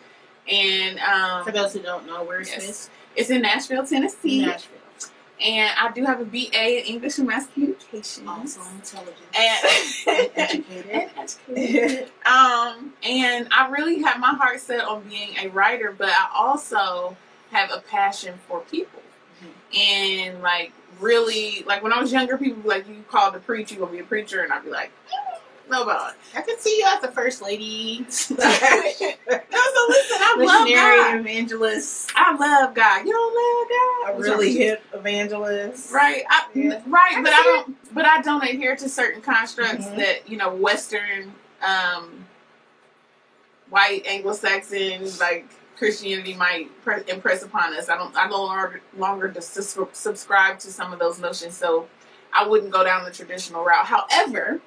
And 0.52 1.00
um, 1.00 1.44
For 1.46 1.52
those 1.52 1.74
who 1.74 1.80
don't 1.82 2.06
know, 2.06 2.24
where's 2.24 2.50
Yes. 2.50 2.66
this? 2.68 2.90
it's 3.16 3.30
in 3.30 3.42
Nashville, 3.42 3.86
Tennessee. 3.86 4.46
Nashville. 4.46 4.78
And 5.44 5.72
I 5.80 5.92
do 5.92 6.06
have 6.06 6.22
a 6.22 6.26
BA 6.26 6.80
in 6.82 6.86
English 6.86 7.18
and 7.18 7.28
Mass 7.28 7.48
Communication. 7.48 8.28
Also 8.28 8.62
intelligent. 8.76 9.18
And, 9.36 10.30
educated. 10.36 10.86
and 10.92 11.10
educated. 11.18 12.12
um, 12.28 12.94
and 13.04 13.48
I 13.52 13.68
really 13.72 14.04
have 14.04 14.20
my 14.20 14.36
heart 14.36 14.60
set 14.60 14.82
on 14.86 15.02
being 15.10 15.36
a 15.40 15.48
writer, 15.48 15.96
but 15.98 16.10
I 16.10 16.30
also 16.36 17.18
have 17.52 17.72
a 17.72 17.80
passion 17.80 18.36
for 18.48 18.60
people. 18.62 19.02
And 19.76 20.42
like 20.44 20.74
really, 21.02 21.64
like 21.66 21.84
when 21.84 21.92
I 21.94 22.00
was 22.00 22.12
younger, 22.14 22.38
people 22.38 22.62
like, 22.64 22.88
"You 22.88 23.04
called 23.10 23.34
to 23.34 23.40
preach, 23.40 23.72
you 23.72 23.78
gonna 23.80 23.92
be 23.92 24.00
a 24.00 24.04
preacher," 24.04 24.42
and 24.44 24.54
I'd 24.54 24.64
be 24.64 24.70
like, 24.70 24.92
"Mm, 25.08 25.70
"No, 25.72 25.86
but 25.86 26.16
I 26.36 26.42
could 26.42 26.60
see 26.62 26.78
you 26.78 26.86
as 26.88 27.02
the 27.02 27.12
first 27.12 27.42
lady. 27.42 28.00
no." 28.30 28.38
So 28.38 28.38
listen, 29.90 30.18
I 30.20 30.36
love 30.40 30.64
Missionary 30.68 30.98
God. 30.98 31.16
evangelist. 31.18 32.12
I 32.16 32.34
love 32.36 32.74
God. 32.74 33.06
You 33.06 33.12
don't 33.12 33.36
love 33.36 33.70
God. 33.70 34.20
A 34.20 34.22
really 34.22 34.54
hip 34.56 34.84
evangelist. 34.94 35.92
Right, 35.92 36.24
I, 36.30 36.44
Yeah. 36.54 36.82
right, 36.88 37.18
I 37.18 37.22
but 37.24 37.34
I 37.34 37.44
don't. 37.44 37.94
But 37.96 38.06
I 38.06 38.22
don't 38.22 38.44
adhere 38.44 38.76
to 38.78 38.88
certain 38.90 39.22
constructs 39.22 39.86
Mhm. 39.86 39.98
that 39.98 40.30
you 40.30 40.38
know, 40.38 40.50
Western, 40.54 41.34
um, 41.62 42.26
white 43.70 44.06
Anglo-Saxon 44.06 45.18
like 45.20 45.48
Christianity 45.82 46.36
might 46.36 46.70
pre- 46.84 47.02
impress 47.08 47.41
upon 47.41 47.74
us. 47.74 47.89
I 47.89 47.98
don't. 47.98 48.15
I 48.15 48.30
no 48.30 48.44
longer 48.44 48.82
longer 48.96 49.34
subscribe 49.39 50.60
to 50.60 50.72
some 50.72 50.94
of 50.94 51.00
those 51.00 51.20
notions, 51.20 51.58
so 51.58 51.88
I 52.32 52.48
wouldn't 52.48 52.72
go 52.72 52.84
down 52.84 53.04
the 53.04 53.10
traditional 53.10 53.63
route. 53.63 53.88
However. 53.88 54.62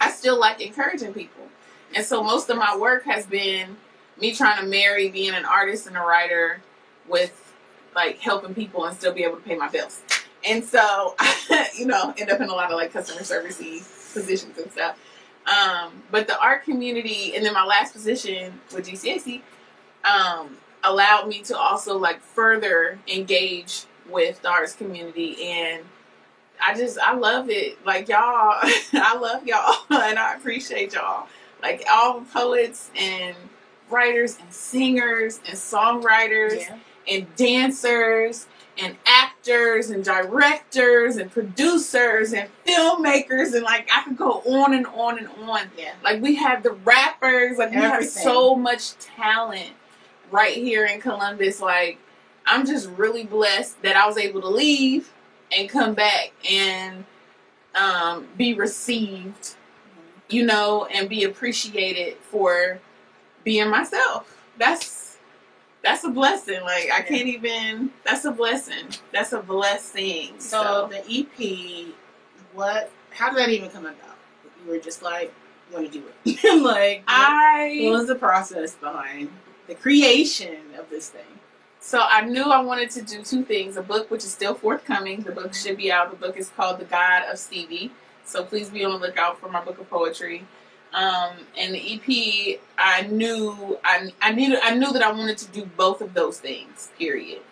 I 0.00 0.10
still 0.10 0.40
like 0.40 0.62
encouraging 0.62 1.12
people, 1.12 1.48
and 1.94 2.02
so 2.02 2.22
most 2.22 2.48
of 2.48 2.56
my 2.56 2.74
work 2.78 3.04
has 3.04 3.26
been 3.26 3.76
me 4.18 4.34
trying 4.34 4.58
to 4.60 4.66
marry 4.66 5.10
being 5.10 5.34
an 5.34 5.44
artist 5.44 5.86
and 5.86 5.98
a 5.98 6.00
writer 6.00 6.62
with 7.06 7.54
like 7.94 8.18
helping 8.18 8.54
people 8.54 8.86
and 8.86 8.96
still 8.96 9.12
be 9.12 9.22
able 9.22 9.36
to 9.36 9.42
pay 9.42 9.54
my 9.54 9.68
bills. 9.68 10.00
And 10.46 10.64
so, 10.64 11.14
you 11.78 11.84
know, 11.84 12.14
end 12.16 12.30
up 12.30 12.40
in 12.40 12.48
a 12.48 12.54
lot 12.54 12.72
of 12.72 12.76
like 12.78 12.90
customer 12.90 13.20
servicey 13.20 13.84
positions 14.14 14.56
and 14.56 14.72
stuff. 14.72 14.98
Um, 15.46 16.02
but 16.10 16.26
the 16.26 16.40
art 16.40 16.64
community, 16.64 17.36
and 17.36 17.44
then 17.44 17.52
my 17.52 17.64
last 17.64 17.92
position 17.92 18.58
with 18.74 18.88
GCAC, 18.88 19.42
um, 20.04 20.56
allowed 20.82 21.28
me 21.28 21.40
to 21.42 21.56
also 21.56 21.96
like 21.98 22.20
further 22.20 22.98
engage 23.08 23.84
with 24.10 24.42
the 24.42 24.48
arts 24.48 24.74
community 24.74 25.42
and 25.42 25.82
I 26.64 26.74
just 26.74 26.98
I 26.98 27.14
love 27.14 27.50
it. 27.50 27.84
Like 27.84 28.08
y'all, 28.08 28.18
I 28.92 29.16
love 29.20 29.46
y'all 29.46 29.76
and 29.90 30.18
I 30.18 30.34
appreciate 30.36 30.94
y'all. 30.94 31.26
Like 31.62 31.84
all 31.90 32.20
the 32.20 32.26
poets 32.26 32.90
and 32.98 33.34
writers 33.90 34.38
and 34.40 34.52
singers 34.52 35.40
and 35.46 35.56
songwriters 35.56 36.60
Yeah. 36.60 36.78
and 37.10 37.36
dancers 37.36 38.46
and 38.76 38.96
actors 39.06 39.90
and 39.90 40.04
directors 40.04 41.16
and 41.16 41.30
producers 41.30 42.32
and 42.32 42.48
filmmakers 42.66 43.54
and 43.54 43.62
like 43.62 43.88
I 43.94 44.02
could 44.02 44.16
go 44.16 44.40
on 44.42 44.74
and 44.74 44.86
on 44.86 45.18
and 45.18 45.28
on. 45.48 45.70
Yeah. 45.78 45.94
Like 46.02 46.20
we 46.22 46.34
have 46.36 46.62
the 46.62 46.72
rappers, 46.72 47.58
like 47.58 47.70
we 47.70 47.76
have 47.76 48.04
so 48.06 48.54
much 48.54 48.92
talent 48.98 49.72
right 50.34 50.56
here 50.56 50.84
in 50.84 51.00
Columbus. 51.00 51.60
Like 51.60 51.98
I'm 52.44 52.66
just 52.66 52.90
really 52.90 53.24
blessed 53.24 53.80
that 53.82 53.96
I 53.96 54.06
was 54.06 54.18
able 54.18 54.40
to 54.42 54.48
leave 54.48 55.12
and 55.56 55.68
come 55.68 55.94
back 55.94 56.32
and 56.50 57.04
um, 57.74 58.26
be 58.36 58.54
received, 58.54 59.54
you 60.28 60.44
know, 60.44 60.86
and 60.86 61.08
be 61.08 61.24
appreciated 61.24 62.16
for 62.16 62.80
being 63.44 63.70
myself. 63.70 64.42
That's 64.58 65.18
that's 65.84 66.02
a 66.02 66.10
blessing. 66.10 66.62
Like 66.62 66.90
I 66.92 67.02
can't 67.02 67.28
even. 67.28 67.90
That's 68.04 68.24
a 68.24 68.32
blessing. 68.32 68.88
That's 69.12 69.32
a 69.32 69.40
blessing. 69.40 70.34
So 70.38 70.90
the 70.90 70.98
EP, 71.08 71.94
what? 72.52 72.90
How 73.10 73.30
did 73.30 73.38
that 73.38 73.50
even 73.50 73.70
come 73.70 73.86
about? 73.86 74.18
You 74.64 74.72
were 74.72 74.78
just 74.78 75.02
like, 75.02 75.32
want 75.72 75.92
to 75.92 76.00
do 76.00 76.04
it. 76.24 76.62
like, 76.62 77.04
I. 77.06 77.80
what 77.84 77.94
I 77.94 77.98
was 77.98 78.08
the 78.08 78.16
process 78.16 78.74
behind 78.74 79.30
the 79.66 79.74
creation 79.74 80.58
of 80.78 80.90
this 80.90 81.08
thing? 81.10 81.22
So 81.80 82.00
I 82.00 82.22
knew 82.22 82.44
I 82.44 82.60
wanted 82.62 82.90
to 82.92 83.02
do 83.02 83.22
two 83.22 83.44
things: 83.44 83.76
a 83.76 83.82
book, 83.82 84.10
which 84.10 84.24
is 84.24 84.32
still 84.32 84.54
forthcoming. 84.54 85.22
The 85.22 85.32
book 85.32 85.54
should 85.54 85.76
be 85.76 85.92
out. 85.92 86.10
The 86.10 86.16
book 86.16 86.36
is 86.36 86.48
called 86.50 86.80
The 86.80 86.86
God 86.86 87.24
of 87.30 87.36
Stevi. 87.36 87.90
So 88.24 88.42
please 88.44 88.70
be 88.70 88.84
on 88.84 88.92
the 88.92 89.06
lookout 89.06 89.38
for 89.38 89.48
my 89.48 89.62
book 89.62 89.78
of 89.78 89.88
poetry. 89.90 90.46
Um, 90.94 91.32
and 91.58 91.74
the 91.74 91.94
EP, 91.94 92.60
I 92.78 93.02
knew 93.08 93.78
I, 93.84 94.12
I 94.22 94.32
needed 94.32 94.60
I 94.62 94.74
knew 94.76 94.92
that 94.92 95.02
I 95.02 95.10
wanted 95.10 95.38
to 95.38 95.50
do 95.50 95.66
both 95.76 96.00
of 96.00 96.14
those 96.14 96.38
things. 96.38 96.90
Period. 96.98 97.42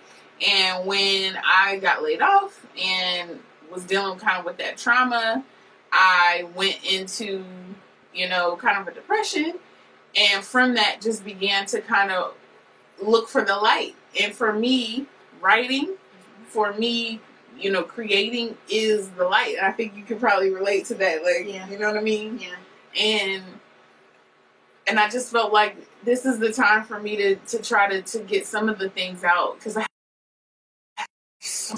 And 0.47 0.87
when 0.87 1.37
I 1.45 1.79
got 1.79 2.03
laid 2.03 2.23
off 2.23 2.67
and 2.81 3.41
was 3.71 3.85
dealing 3.85 4.19
kind 4.19 4.39
of 4.39 4.45
with 4.45 4.59
that 4.59 4.77
trauma, 4.77 5.45
I 5.93 6.49
went 6.55 6.79
into 6.85 7.45
you 8.15 8.29
know 8.29 8.57
kind 8.57 8.79
of 8.79 8.89
a 8.89 8.95
depression, 8.95 9.55
and 10.17 10.45
from 10.45 10.75
that 10.75 11.01
just 11.01 11.25
began 11.25 11.67
to 11.67 11.81
kind 11.81 12.11
of 12.11 12.35
look 13.03 13.29
for 13.29 13.45
the 13.45 13.57
light. 13.57 13.95
And 14.21 14.35
for 14.35 14.53
me, 14.53 15.07
writing, 15.41 15.95
for 16.47 16.73
me, 16.75 17.21
you 17.59 17.71
know, 17.71 17.83
creating 17.83 18.57
is 18.69 19.09
the 19.11 19.25
light. 19.25 19.57
And 19.59 19.67
I 19.67 19.73
think 19.73 19.97
you 19.97 20.05
can 20.05 20.19
probably 20.19 20.51
relate 20.51 20.87
to 20.87 20.95
that. 20.97 21.23
Like, 21.23 21.47
Yeah. 21.47 21.69
you 21.69 21.79
know 21.79 21.89
what 21.89 21.97
I 21.97 22.03
mean? 22.03 22.39
Yeah. 22.39 23.03
And 23.03 23.43
and 24.87 24.99
I 24.99 25.09
just 25.09 25.31
felt 25.31 25.53
like 25.53 25.77
this 26.05 26.27
is 26.27 26.39
the 26.39 26.53
time 26.53 26.85
for 26.85 26.99
me 27.01 27.17
to 27.17 27.37
to 27.37 27.63
try 27.63 27.89
to 27.89 28.03
to 28.03 28.19
get 28.21 28.47
some 28.47 28.69
of 28.69 28.79
the 28.79 28.91
things 28.91 29.25
out 29.25 29.59
because 29.59 29.77
I. 29.77 29.87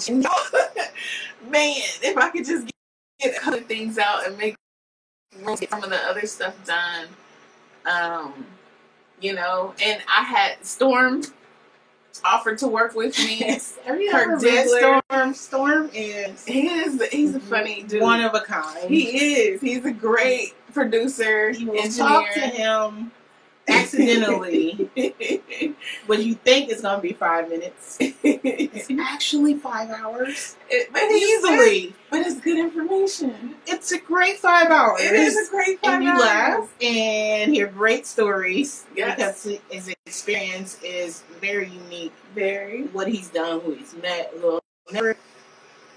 Man, 1.49 1.75
if 2.03 2.17
I 2.17 2.29
could 2.29 2.45
just 2.45 2.69
get 3.19 3.35
other 3.47 3.61
things 3.61 3.97
out 3.97 4.27
and 4.27 4.37
make 4.37 4.55
some 5.69 5.83
of 5.83 5.89
the 5.89 5.97
other 6.09 6.25
stuff 6.25 6.53
done, 6.65 7.07
um, 7.85 8.45
you 9.21 9.33
know. 9.33 9.73
And 9.83 10.01
I 10.07 10.23
had 10.23 10.63
Storm 10.65 11.23
offered 12.23 12.57
to 12.59 12.67
work 12.67 12.95
with 12.95 13.17
me. 13.19 13.59
You 13.87 14.11
Kirk. 14.11 14.39
Storm? 15.09 15.33
Storm 15.33 15.89
is 15.93 16.43
He 16.45 16.67
is 16.67 17.01
he's 17.11 17.35
a 17.35 17.39
funny 17.39 17.83
dude. 17.83 18.01
one 18.01 18.21
of 18.21 18.33
a 18.33 18.41
kind. 18.41 18.89
he 18.89 19.17
is. 19.43 19.61
He's 19.61 19.85
a 19.85 19.91
great 19.91 20.53
producer, 20.73 21.51
you 21.51 21.71
will 21.71 21.89
talk 21.89 22.33
to 22.33 22.39
him 22.41 23.11
accidentally, 23.67 24.89
but 26.07 26.23
you 26.23 26.35
think 26.35 26.69
it's 26.69 26.81
gonna 26.81 27.01
be 27.01 27.13
five 27.13 27.49
minutes. 27.49 27.97
It's 27.99 28.89
actually 28.99 29.55
five 29.55 29.89
hours. 29.89 30.55
It- 30.69 30.91
but 30.93 31.03
Easily. 31.03 31.95
But 32.09 32.21
it's 32.27 32.39
good 32.39 32.57
information. 32.59 33.55
It's 33.67 33.91
a 33.91 33.99
great 33.99 34.37
five 34.39 34.69
hours. 34.69 35.01
It 35.01 35.13
is 35.13 35.47
a 35.47 35.51
great 35.51 35.79
five 35.81 35.95
and 35.95 36.03
you 36.03 36.09
hours. 36.11 36.21
laugh 36.21 36.73
and 36.81 37.53
hear 37.53 37.67
great 37.67 38.05
stories 38.07 38.85
Yes. 38.95 39.15
because 39.43 39.59
his 39.69 39.95
experience 40.05 40.79
is 40.83 41.23
very 41.41 41.67
unique. 41.69 42.13
Very. 42.35 42.83
What 42.93 43.07
he's 43.07 43.29
done, 43.29 43.59
who 43.61 43.73
he's 43.73 43.93
met, 43.95 44.31
well, 44.41 44.59
never 44.91 45.17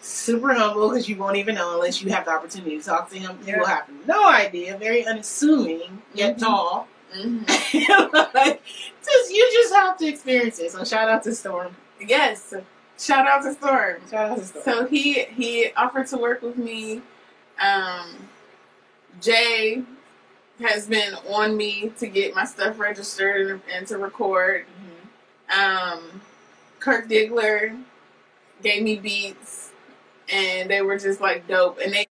super 0.01 0.55
humble 0.55 0.89
because 0.91 1.09
you 1.09 1.17
won't 1.17 1.37
even 1.37 1.55
know 1.57 1.75
unless 1.75 2.01
you 2.03 2.11
have 2.11 2.25
the 2.25 2.31
opportunity 2.33 2.79
to 2.79 2.85
talk 2.85 3.11
to 3.11 3.19
him. 3.19 3.39
You 3.45 3.53
Yeah. 3.55 3.59
will 3.59 3.67
have 3.67 3.89
no 4.07 4.29
idea. 4.29 4.77
Very 4.79 5.07
unassuming 5.07 6.03
yet 6.15 6.37
Mhm. 6.37 6.41
tall. 6.41 6.89
Mhm. 7.17 8.35
like, 8.35 8.63
just 9.05 9.31
you 9.33 9.51
just 9.53 9.75
have 9.75 9.97
to 9.99 10.07
experience 10.07 10.59
it. 10.59 10.73
So 10.73 10.85
shout 10.85 11.09
out 11.09 11.23
to 11.25 11.35
Storm. 11.35 11.75
Yes. 12.01 12.55
Shout 12.99 13.27
out 13.27 13.43
to 13.45 13.55
Storm. 13.55 13.97
Shout 14.11 14.31
out 14.33 14.39
to 14.39 14.45
Storm. 14.45 14.65
So 14.65 14.87
he 14.87 15.25
he 15.25 15.71
offered 15.77 16.07
to 16.09 16.17
work 16.19 16.43
with 16.43 16.57
me. 16.57 17.03
Um, 17.61 18.29
Jay 19.21 19.83
has 20.61 20.87
been 20.87 21.15
on 21.29 21.57
me 21.57 21.93
to 21.99 22.07
get 22.09 22.35
my 22.35 22.45
stuff 22.45 22.79
registered 22.79 23.51
and, 23.51 23.61
and 23.73 23.87
to 23.87 23.99
record. 23.99 24.67
Mhm. 25.51 25.57
Um, 25.57 26.21
Kirk 26.81 27.09
Diggler 27.09 27.81
gave 28.63 28.83
me 28.83 28.97
beats, 28.97 29.71
and 30.31 30.69
they 30.69 30.83
were 30.83 30.99
just 30.99 31.21
like 31.21 31.47
dope. 31.49 31.79
And 31.83 31.93
they 31.93 32.07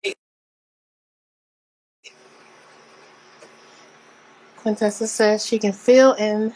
Quintessa 4.67 5.07
says 5.07 5.45
she 5.45 5.59
can 5.59 5.71
feel 5.71 6.11
and 6.19 6.53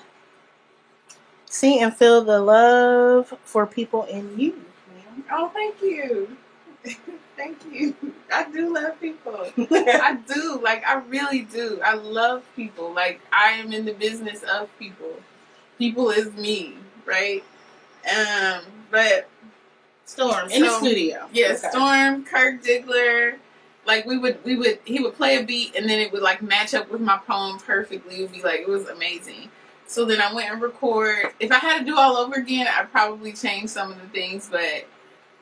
see 1.46 1.80
and 1.80 1.96
feel 1.96 2.22
the 2.24 2.42
love 2.42 3.34
for 3.46 3.66
people 3.66 4.04
in 4.04 4.38
you. 4.38 4.62
oh, 5.32 5.50
thank 5.54 5.82
you, 5.82 6.36
thank 7.38 7.58
you. 7.72 7.96
I 8.34 8.50
do 8.52 8.74
love 8.74 9.00
people. 9.00 9.48
I 9.72 10.18
do. 10.28 10.60
Like 10.62 10.86
I 10.86 10.96
really 10.96 11.44
do. 11.44 11.80
I 11.86 11.94
love 11.94 12.44
people. 12.56 12.94
Like 12.94 13.22
I 13.32 13.52
am 13.54 13.72
in 13.72 13.86
the 13.86 13.94
business 13.94 14.44
of 14.44 14.68
people. 14.78 15.16
People 15.78 16.10
is 16.10 16.34
me, 16.34 16.76
right? 17.06 17.44
Um, 18.14 18.64
but 18.92 19.30
Storm 20.06 20.52
in 20.52 20.64
the 20.64 20.70
So, 20.70 20.80
studio. 20.80 21.30
yeah, 21.34 21.54
Okay. 21.54 21.70
Storm, 21.70 22.26
Kirk 22.26 22.62
Diggler, 22.64 23.36
like 23.92 24.06
we 24.06 24.18
would 24.18 24.44
we 24.46 24.56
would 24.56 24.80
he 24.86 25.00
would 25.02 25.16
play 25.16 25.38
a 25.38 25.44
beat 25.44 25.76
and 25.76 25.90
then 25.90 26.00
it 26.00 26.12
would 26.14 26.22
like 26.22 26.42
match 26.42 26.74
up 26.74 26.90
with 26.90 27.02
my 27.02 27.18
poem 27.18 27.60
perfectly. 27.60 28.16
It 28.18 28.22
would 28.22 28.32
be 28.32 28.42
like 28.42 28.62
it 28.62 28.70
was 28.70 28.88
amazing. 28.88 29.50
So 29.86 30.06
then 30.06 30.22
I 30.22 30.34
went 30.34 30.50
and 30.50 30.62
record. 30.62 31.34
If 31.42 31.52
I 31.52 31.58
had 31.60 31.80
to 31.80 31.86
do 31.86 31.98
all 31.98 32.16
over 32.16 32.36
again, 32.36 32.68
I'd 32.68 32.90
probably 32.92 33.34
change 33.34 33.70
some 33.70 33.92
of 33.92 34.02
the 34.02 34.08
things, 34.08 34.48
but 34.50 34.88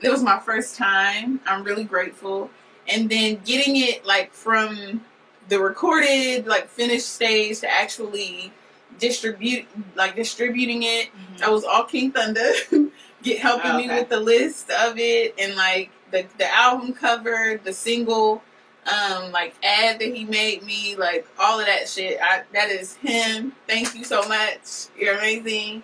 it 0.01 0.09
was 0.09 0.23
my 0.23 0.39
first 0.39 0.75
time. 0.75 1.39
I'm 1.45 1.63
really 1.63 1.83
grateful. 1.83 2.49
And 2.87 3.07
then 3.09 3.39
getting 3.45 3.75
it 3.77 4.03
like 4.05 4.33
from 4.33 5.01
the 5.47 5.59
recorded, 5.59 6.47
like 6.47 6.67
finished 6.67 7.09
stage 7.09 7.59
to 7.59 7.69
actually 7.71 8.51
distribute, 8.97 9.67
like 9.95 10.15
distributing 10.15 10.81
it. 10.83 11.09
Mhm. 11.13 11.37
That 11.39 11.51
was 11.51 11.63
all 11.63 11.83
King 11.83 12.11
Thunder. 12.11 12.49
Get 13.21 13.37
helping 13.39 13.75
me 13.77 13.85
Okay. 13.85 13.99
with 13.99 14.09
the 14.09 14.19
list 14.19 14.71
of 14.71 14.97
it 14.97 15.35
and 15.37 15.55
like 15.55 15.91
the 16.12 16.26
the 16.38 16.47
album 16.55 16.93
cover, 16.93 17.60
the 17.64 17.74
single, 17.74 18.43
um, 18.86 19.32
like 19.32 19.55
ad 19.64 19.99
that 19.99 20.16
he 20.16 20.26
made 20.26 20.64
me, 20.64 20.95
like 20.95 21.28
all 21.39 21.60
of 21.60 21.66
that 21.66 21.88
shit. 21.89 22.20
I 22.22 22.43
that 22.53 22.70
is 22.70 22.95
him. 22.97 23.53
Thank 23.68 23.95
you 23.95 24.03
so 24.03 24.28
much. 24.28 24.88
You're 24.97 25.16
amazing. 25.18 25.84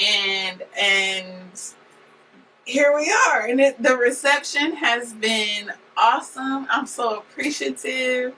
And 0.00 0.62
and 0.80 1.60
here 2.64 2.94
we 2.96 3.12
are. 3.30 3.46
And 3.46 3.60
it, 3.60 3.82
the 3.82 3.96
reception 3.96 4.76
has 4.76 5.12
been 5.14 5.72
awesome. 5.96 6.66
I'm 6.70 6.86
so 6.86 7.18
appreciative. 7.18 8.34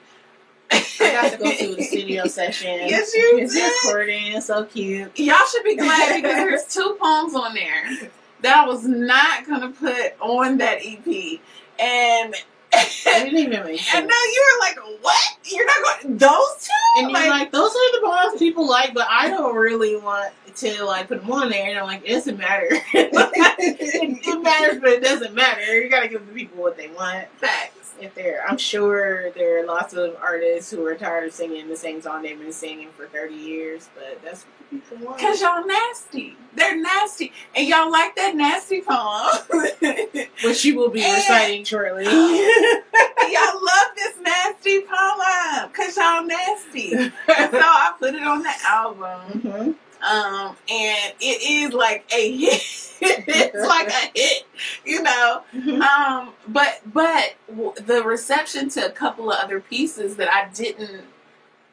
I 0.73 0.85
got 1.01 1.33
to 1.33 1.39
go 1.39 1.53
to 1.53 1.75
the 1.75 1.83
studio 1.91 2.27
session. 2.27 2.69
Yes, 2.89 3.13
you 3.15 3.39
It's 3.41 3.53
did. 3.55 3.73
recording. 3.85 4.33
It's 4.35 4.47
so 4.47 4.65
cute. 4.65 5.19
Y'all 5.19 5.37
should 5.51 5.65
be 5.65 5.75
glad 5.77 6.23
because 6.23 6.37
there's 6.37 6.65
two 6.73 6.97
poems 7.01 7.35
on 7.35 7.55
there 7.55 8.11
that 8.43 8.65
I 8.65 8.67
was 8.67 8.87
not 8.87 9.47
gonna 9.47 9.71
put 9.71 10.15
on 10.21 10.59
that 10.59 10.79
EP, 10.83 11.41
and 11.79 12.35
It 12.73 13.05
didn't 13.05 13.39
even 13.39 13.79
sense. 13.79 13.89
and 13.95 14.07
now 14.07 14.15
you 14.15 14.45
were 14.47 14.61
like, 14.67 15.03
"What? 15.03 15.37
You're 15.45 15.67
not 15.67 16.03
going 16.03 16.17
those 16.19 16.69
two? 16.69 17.03
And 17.03 17.11
you're 17.11 17.29
like, 17.29 17.51
those 17.51 17.71
are 17.71 18.01
the 18.01 18.07
poems 18.07 18.39
people 18.39 18.69
like, 18.69 18.95
but 18.95 19.07
I 19.11 19.29
don't 19.29 19.57
really 19.57 19.97
want 19.97 20.33
to 20.57 20.85
like 20.85 21.09
put 21.09 21.21
them 21.21 21.33
on 21.33 21.51
there. 21.51 21.69
And 21.69 21.79
I'm 21.79 21.87
like, 21.87 22.03
it 22.05 22.13
doesn't 22.13 22.39
matter. 22.39 22.69
it, 22.71 22.85
it 24.27 24.43
matters, 24.43 24.81
but 24.81 24.91
it 24.91 25.03
doesn't 25.03 25.35
matter. 25.35 25.83
You 25.83 25.89
gotta 25.91 26.09
give 26.09 26.27
the 26.27 26.33
people 26.33 26.63
what 26.63 26.77
they 26.77 26.89
want. 26.89 27.27
facts. 27.39 27.80
If 28.01 28.15
they're, 28.15 28.45
I'm 28.49 28.57
sure 28.59 29.31
there 29.33 29.63
are 29.63 29.67
lots 29.67 29.93
of 29.95 30.17
artists 30.23 30.71
who 30.71 30.85
are 30.87 30.95
tired 30.95 31.27
of 31.29 31.33
singing 31.35 31.69
the 31.69 31.77
same 31.77 32.01
song 32.01 32.23
they've 32.23 32.39
been 32.39 32.53
singing 32.53 32.89
for 32.97 33.07
30 33.07 33.35
years, 33.35 33.89
but 33.95 34.21
that's 34.25 34.45
what 34.45 34.71
the 34.71 34.79
people 34.79 35.07
want. 35.07 35.21
Cause 35.21 35.41
y'all 35.43 35.67
nasty. 35.67 36.37
They're 36.55 36.77
nasty, 36.81 37.33
and 37.55 37.67
y'all 37.69 37.91
like 37.91 38.17
that 38.17 38.35
nasty 38.35 38.81
poem. 38.81 40.27
Which 40.45 40.65
you 40.65 40.77
will 40.77 40.89
be 40.91 41.03
And- 41.05 41.15
reciting 41.17 41.65
shortly. 41.65 42.05
y'all 42.05 42.13
love 42.13 43.91
this 43.97 44.17
nasty 44.23 44.81
poem, 44.81 45.71
cause 45.73 45.97
y'all 45.97 46.25
nasty. 46.25 46.91
So 47.51 47.59
I 47.59 47.93
put 47.99 48.15
it 48.15 48.23
on 48.23 48.43
the 48.43 48.53
album. 48.67 49.41
Mhm. 49.43 49.75
Um, 50.03 50.57
and 50.71 51.15
it 51.21 51.43
is 51.43 51.73
like 51.75 52.11
a 52.15 52.37
hit. 52.37 52.63
it's 53.03 53.69
like 53.69 53.89
a 53.89 54.11
hit, 54.19 54.47
you 54.85 55.03
know. 55.03 55.43
Um, 55.55 56.33
but 56.49 56.81
but 56.87 57.35
w- 57.49 57.75
the 57.87 58.03
reception 58.03 58.69
to 58.71 58.87
a 58.87 58.91
couple 58.91 59.31
of 59.31 59.39
other 59.39 59.61
pieces 59.61 60.17
that 60.17 60.33
I 60.33 60.49
didn't, 60.55 61.05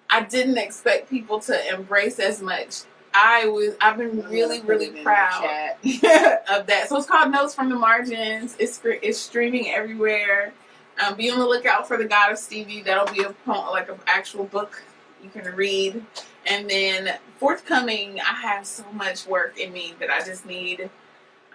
I 0.09 0.23
didn't 0.23 0.57
expect 0.57 1.09
people 1.09 1.39
to 1.41 1.73
embrace 1.73 2.19
as 2.19 2.41
much. 2.41 2.81
I 3.13 3.47
was, 3.47 3.75
I've 3.81 3.97
been 3.97 4.23
really 4.29 4.61
really 4.61 5.01
proud 5.03 5.43
of 5.83 6.67
that. 6.67 6.85
So 6.87 6.97
it's 6.97 7.07
called 7.07 7.31
Notes 7.31 7.55
from 7.55 7.69
the 7.69 7.75
Margins. 7.75 8.55
It's 8.59 8.79
it's 8.83 9.17
streaming 9.17 9.69
everywhere. 9.69 10.53
Um, 11.05 11.15
be 11.15 11.29
on 11.29 11.39
the 11.39 11.45
lookout 11.45 11.87
for 11.87 11.97
the 11.97 12.05
God 12.05 12.31
of 12.31 12.37
Stevi. 12.37 12.83
That'll 12.83 13.11
be 13.13 13.23
a 13.23 13.33
like 13.71 13.89
an 13.89 13.99
actual 14.07 14.45
book 14.45 14.83
you 15.23 15.29
can 15.29 15.55
read. 15.55 16.03
And 16.47 16.69
then 16.69 17.17
forthcoming, 17.37 18.19
I 18.21 18.33
have 18.41 18.65
so 18.65 18.85
much 18.93 19.27
work 19.27 19.59
in 19.59 19.73
me 19.73 19.93
that 19.99 20.09
I 20.09 20.23
just 20.23 20.45
need. 20.45 20.89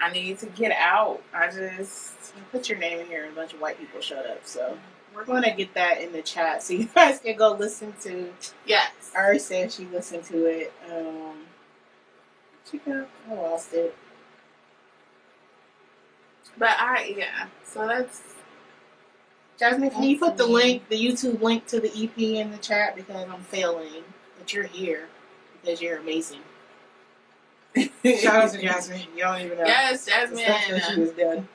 I 0.01 0.13
need 0.13 0.39
to 0.41 0.47
get 0.47 0.73
out. 0.73 1.23
I 1.33 1.47
just 1.47 2.35
You 2.37 2.43
put 2.51 2.69
your 2.69 2.79
name 2.79 3.01
in 3.01 3.07
here 3.07 3.25
and 3.25 3.33
a 3.33 3.37
bunch 3.37 3.55
of 3.55 3.61
white 3.61 3.79
people 3.79 4.01
showed 4.01 4.27
up. 4.27 4.41
So 4.45 4.77
we're 5.15 5.25
going 5.25 5.43
to 5.45 5.53
get 5.53 5.75
that 5.75 6.01
in 6.01 6.13
the 6.13 6.23
chat 6.23 6.63
so 6.63 6.75
you 6.75 6.87
guys 6.87 7.21
can 7.21 7.37
go 7.37 7.53
listen 7.53 7.95
to. 8.03 8.33
yes. 8.67 8.91
Ari 9.17 9.39
said 9.39 9.73
she 9.73 9.87
listened 9.87 10.25
to 10.25 10.47
it. 10.47 10.73
Um, 10.91 11.37
she 12.71 12.79
got, 12.79 13.09
I 13.31 13.35
lost 13.35 13.73
it. 13.75 13.95
But 16.59 16.71
I 16.79 17.15
yeah. 17.17 17.47
So 17.65 17.87
that's 17.87 18.23
Jasmine, 19.59 19.91
can 19.91 20.03
you 20.03 20.19
put 20.19 20.37
the 20.37 20.47
link, 20.47 20.89
the 20.89 20.97
YouTube 20.97 21.41
link 21.41 21.67
to 21.69 21.79
the 21.81 21.89
EP 21.89 22.19
in 22.19 22.51
the 22.51 22.59
chat 22.59 22.97
because 22.97 23.29
I'm 23.29 23.43
failing, 23.43 24.03
but 24.43 24.53
you're 24.53 24.65
here 24.65 25.07
because 25.61 25.81
you're 25.81 25.99
amazing. 25.99 26.41
Shout 27.77 28.45
out 28.45 28.51
to 28.53 28.61
Jasmine. 28.61 29.03
You 29.15 29.23
don't 29.23 29.41
even 29.41 29.57
know. 29.59 29.65
yes, 29.67 30.05
The 30.05 30.11
stuff 30.11 30.31
that 30.33 30.63
she 30.65 30.71
Jasmine. 30.73 31.01
was 31.01 31.11
done. 31.13 31.49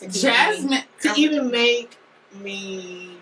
To 0.00 0.04
keep 0.04 0.12
me- 0.14 0.20
Jasmine. 0.20 0.82
to 1.00 1.12
even 1.16 1.50
make 1.50 1.96
me 2.34 3.16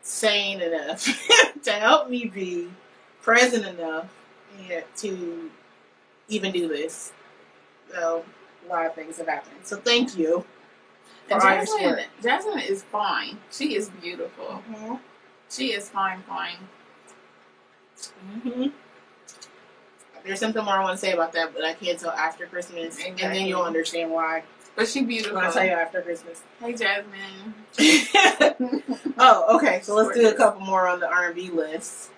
sane 0.00 0.62
enough 0.62 1.06
to 1.64 1.70
help 1.72 2.08
me 2.08 2.24
be 2.24 2.70
present 3.20 3.66
enough 3.66 4.06
yeah, 4.66 4.80
to 4.96 5.50
even 6.28 6.50
do 6.50 6.66
this. 6.68 7.12
So 7.92 8.24
a 8.66 8.68
lot 8.72 8.86
of 8.86 8.94
things 8.94 9.18
have 9.18 9.28
happened. 9.28 9.56
So 9.64 9.76
thank 9.76 10.16
you 10.16 10.44
for 11.28 11.34
And 11.34 11.42
Jasmine. 11.68 12.04
Jasmine 12.22 12.58
is 12.60 12.82
fine. 12.84 13.36
She 13.50 13.76
is 13.76 13.90
beautiful. 13.90 14.62
Mhm. 14.70 14.98
She 15.50 15.72
is 15.72 15.90
fine, 15.90 16.22
fine. 16.26 16.56
Mhm. 18.44 18.72
There's 20.24 20.38
something 20.38 20.64
more 20.64 20.74
I 20.74 20.82
want 20.82 20.94
to 20.94 21.00
say 21.00 21.12
about 21.12 21.32
that, 21.32 21.52
but 21.52 21.64
I 21.64 21.74
can't 21.74 21.98
till 21.98 22.10
after 22.10 22.46
Christmas, 22.46 22.98
and 23.04 23.18
then 23.18 23.46
you'll 23.46 23.62
understand 23.62 24.10
why. 24.10 24.44
But 24.76 24.88
she 24.88 25.02
beautiful. 25.02 25.36
When 25.36 25.44
I 25.44 25.50
tell 25.50 25.64
you 25.64 25.72
after 25.72 26.00
Christmas. 26.00 26.42
Hey, 26.60 26.72
Jasmine. 26.74 27.54
oh, 29.18 29.56
okay. 29.56 29.80
So 29.82 29.94
let's 29.94 30.16
do 30.16 30.28
a 30.28 30.32
couple 30.32 30.60
more 30.60 30.88
on 30.88 31.00
the 31.00 31.08
R 31.08 31.26
and 31.26 31.34
B 31.34 31.50
list. 31.50 32.10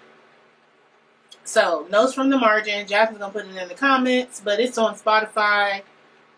So, 1.44 1.86
notes 1.90 2.14
from 2.14 2.30
the 2.30 2.38
margin. 2.38 2.86
Jack 2.86 3.12
is 3.12 3.18
gonna 3.18 3.32
put 3.32 3.46
it 3.46 3.56
in 3.56 3.68
the 3.68 3.74
comments, 3.74 4.40
but 4.42 4.60
it's 4.60 4.78
on 4.78 4.94
Spotify, 4.94 5.82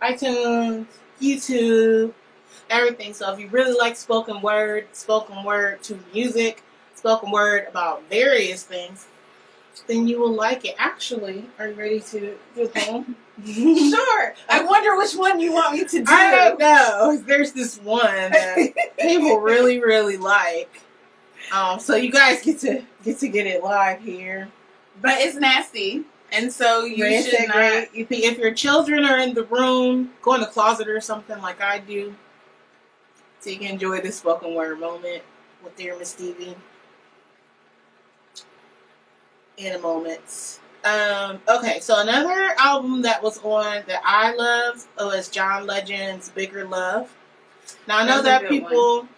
iTunes, 0.03 0.87
YouTube, 1.21 2.13
everything. 2.71 3.15
So, 3.15 3.33
if 3.33 3.39
you 3.39 3.49
really 3.49 3.77
like 3.79 3.97
spoken 3.97 4.41
word, 4.41 4.87
spoken 4.93 5.45
word 5.45 5.83
to 5.85 5.99
music, 6.13 6.63
spoken 6.95 7.31
word 7.31 7.67
about 7.69 8.03
various 8.09 8.65
things, 8.65 9.07
then 9.87 10.07
you 10.07 10.19
will 10.19 10.33
like 10.33 10.65
it. 10.65 10.75
Actually, 10.79 11.45
are 11.59 11.69
you 11.69 11.75
ready 11.75 12.01
to 12.01 12.37
do 12.55 12.67
thing? 12.67 13.15
sure. 13.45 14.35
I 14.49 14.65
wonder 14.65 14.97
which 14.97 15.15
one 15.15 15.41
you 15.41 15.53
want 15.53 15.75
me 15.75 15.85
to 15.85 15.99
do. 15.99 16.05
I 16.09 16.31
don't 16.31 16.59
know. 16.59 17.23
There's 17.27 17.53
this 17.53 17.79
one 17.79 18.05
that 18.05 18.57
people 19.01 19.41
really, 19.41 19.81
really 19.81 20.17
like. 20.17 20.81
Um, 21.53 21.79
so 21.79 21.95
you 21.95 22.11
guys 22.11 22.43
get 22.43 22.59
to 22.61 22.83
get 23.05 23.19
to 23.19 23.29
get 23.29 23.47
it 23.47 23.63
live 23.63 24.01
here. 24.01 24.49
But 25.01 25.21
it's 25.21 25.37
nasty. 25.37 26.05
And 26.33 26.53
so 26.53 26.85
you 26.85 27.23
should 27.23 27.49
not. 27.49 27.89
if 27.93 28.39
your 28.39 28.53
children 28.55 29.05
are 29.05 29.19
in 29.19 29.35
the 29.35 29.45
room, 29.45 30.11
go 30.23 30.35
in 30.35 30.41
the 30.41 30.47
closet 30.47 30.89
or 30.89 31.01
something 31.01 31.41
like 31.41 31.61
I 31.61 31.79
do, 31.79 32.15
so 33.39 33.51
you 33.51 33.59
can 33.59 33.69
enjoy 33.69 34.01
this 34.01 34.19
spoken 34.19 34.55
word 34.55 34.81
moment 34.81 35.23
with 35.63 35.77
dear 35.77 35.97
Miss 35.97 36.17
Stevi 36.17 36.57
in 39.57 39.75
a 39.75 39.79
moment. 39.79 40.61
Um, 40.85 41.41
okay, 41.49 41.81
so 41.81 42.01
another 42.01 42.55
album 42.59 43.03
that 43.03 43.23
was 43.23 43.39
on 43.39 43.83
that 43.89 44.01
I 44.05 44.35
love 44.35 44.87
was 44.99 45.29
John 45.29 45.67
Legend's 45.67 46.29
Bigger 46.29 46.65
Love. 46.65 47.13
Now 47.89 47.99
I 47.99 48.07
know 48.07 48.23
That's 48.23 48.43
that 48.43 48.49
people 48.49 49.09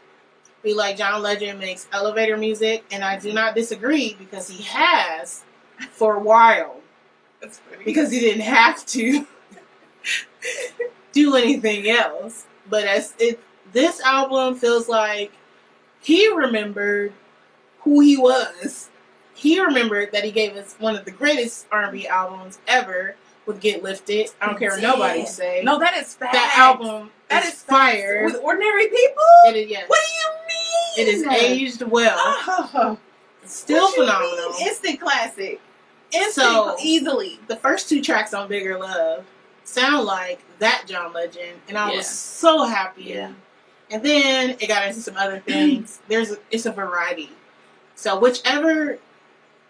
be 0.62 0.72
like 0.72 0.96
John 0.96 1.22
Legend 1.22 1.58
makes 1.60 1.86
elevator 1.92 2.36
music, 2.36 2.84
and 2.90 3.04
I 3.04 3.18
do 3.18 3.32
not 3.32 3.54
disagree 3.54 4.16
because 4.18 4.48
he 4.48 4.62
has 4.64 5.44
for 5.90 6.16
a 6.16 6.20
while 6.20 6.80
That's 7.40 7.60
pretty. 7.60 7.84
because 7.84 8.10
he 8.10 8.20
didn't 8.20 8.42
have 8.42 8.84
to 8.86 9.26
do 11.12 11.36
anything 11.36 11.90
else. 11.90 12.46
But 12.68 12.84
as 12.84 13.14
it, 13.18 13.40
this 13.72 14.00
album 14.00 14.54
feels 14.56 14.88
like 14.88 15.32
he 16.00 16.32
remembered 16.32 17.12
who 17.80 18.00
he 18.00 18.16
was. 18.16 18.88
He 19.38 19.60
remembered 19.60 20.10
that 20.12 20.24
he 20.24 20.30
gave 20.32 20.56
us 20.56 20.74
one 20.80 20.96
of 20.96 21.04
the 21.04 21.10
greatest 21.12 21.66
R&B 21.70 22.08
albums 22.08 22.58
ever 22.66 23.14
with 23.46 23.60
"Get 23.60 23.82
Lifted." 23.84 24.30
I 24.40 24.46
don't 24.46 24.58
care 24.58 24.70
what 24.70 24.82
nobody 24.82 25.20
did. 25.20 25.28
say. 25.28 25.60
no, 25.64 25.78
that 25.78 25.96
is 25.96 26.12
fast. 26.14 26.32
that 26.32 26.54
album 26.58 27.10
That 27.28 27.44
is 27.44 27.54
is 27.54 27.62
fire. 27.62 28.22
With 28.24 28.36
ordinary 28.42 28.88
people? 28.88 29.22
It 29.46 29.56
is 29.56 29.70
yes. 29.70 29.88
What 29.88 29.98
do 30.96 31.02
you 31.02 31.08
is 31.08 31.24
mean? 31.24 31.32
aged 31.34 31.82
well. 31.82 32.18
Oh, 32.74 32.98
still 33.44 33.88
phenomenal. 33.92 34.52
Instant 34.60 35.00
classic. 35.00 35.60
Instant 36.12 36.32
So- 36.46 36.76
easily. 36.82 37.38
the 37.46 37.56
first 37.56 37.88
two 37.88 38.02
tracks 38.02 38.34
on 38.34 38.48
Bigger 38.48 38.76
Love 38.78 39.24
sound 39.64 40.04
like 40.06 40.40
that 40.58 40.84
John 40.88 41.12
Legend, 41.12 41.60
and 41.68 41.78
I 41.78 41.90
Yeah. 41.90 41.96
was 41.98 42.08
so 42.08 42.64
happy. 42.64 43.04
Yeah. 43.04 43.32
And 43.90 44.02
then 44.02 44.50
it 44.60 44.66
got 44.66 44.86
into 44.86 45.00
some 45.00 45.16
other 45.16 45.38
things. 45.38 46.00
There's 46.08 46.32
a, 46.32 46.38
it's 46.50 46.66
a 46.66 46.72
variety. 46.72 47.30
So 47.94 48.18
whichever 48.18 48.98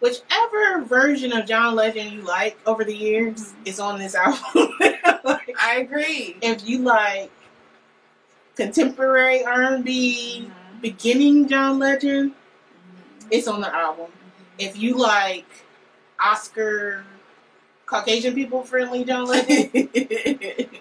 whichever 0.01 0.83
version 0.85 1.33
of 1.33 1.47
John 1.47 1.75
Legend 1.75 2.13
you 2.13 2.23
like 2.23 2.59
over 2.67 2.85
the 2.85 2.95
years 2.97 3.53
Mhm. 3.53 3.67
is 3.67 3.81
on 3.81 3.99
this 3.99 4.15
album. 4.15 4.75
Like, 5.25 5.55
I 5.61 5.77
agree. 5.81 6.37
if 6.41 6.67
you 6.69 6.79
like 6.81 7.31
contemporary 8.57 9.45
R&B, 9.45 10.47
Mhm. 10.49 10.81
beginning 10.81 11.49
John 11.49 11.79
Legend, 11.79 12.33
Mhm. 12.33 13.27
it's 13.31 13.47
on 13.49 13.61
the 13.61 13.75
album. 13.75 14.07
If 14.59 14.77
you 14.77 14.95
like 14.97 15.47
Oscar 16.21 17.05
Caucasian 17.87 18.35
people 18.35 18.63
friendly 18.65 19.05
John 19.05 19.25
Legend, 19.27 19.71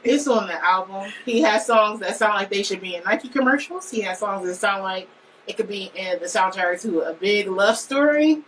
it's 0.04 0.28
on 0.28 0.48
the 0.48 0.64
album. 0.66 1.12
He 1.26 1.42
has 1.42 1.66
songs 1.66 2.00
that 2.02 2.18
sound 2.18 2.34
like 2.36 2.50
they 2.50 2.64
should 2.64 2.82
be 2.82 2.96
in 2.96 3.04
Nike 3.04 3.30
commercials. 3.30 3.90
He 3.92 4.02
has 4.02 4.20
songs 4.20 4.46
that 4.48 4.56
sound 4.56 4.84
like 4.84 5.08
it 5.46 5.56
could 5.56 5.68
be 5.70 5.92
in 5.96 6.20
the 6.20 6.26
soundtrack 6.26 6.82
to 6.82 7.02
a 7.02 7.14
big 7.14 7.48
love 7.48 7.78
story. 7.78 8.42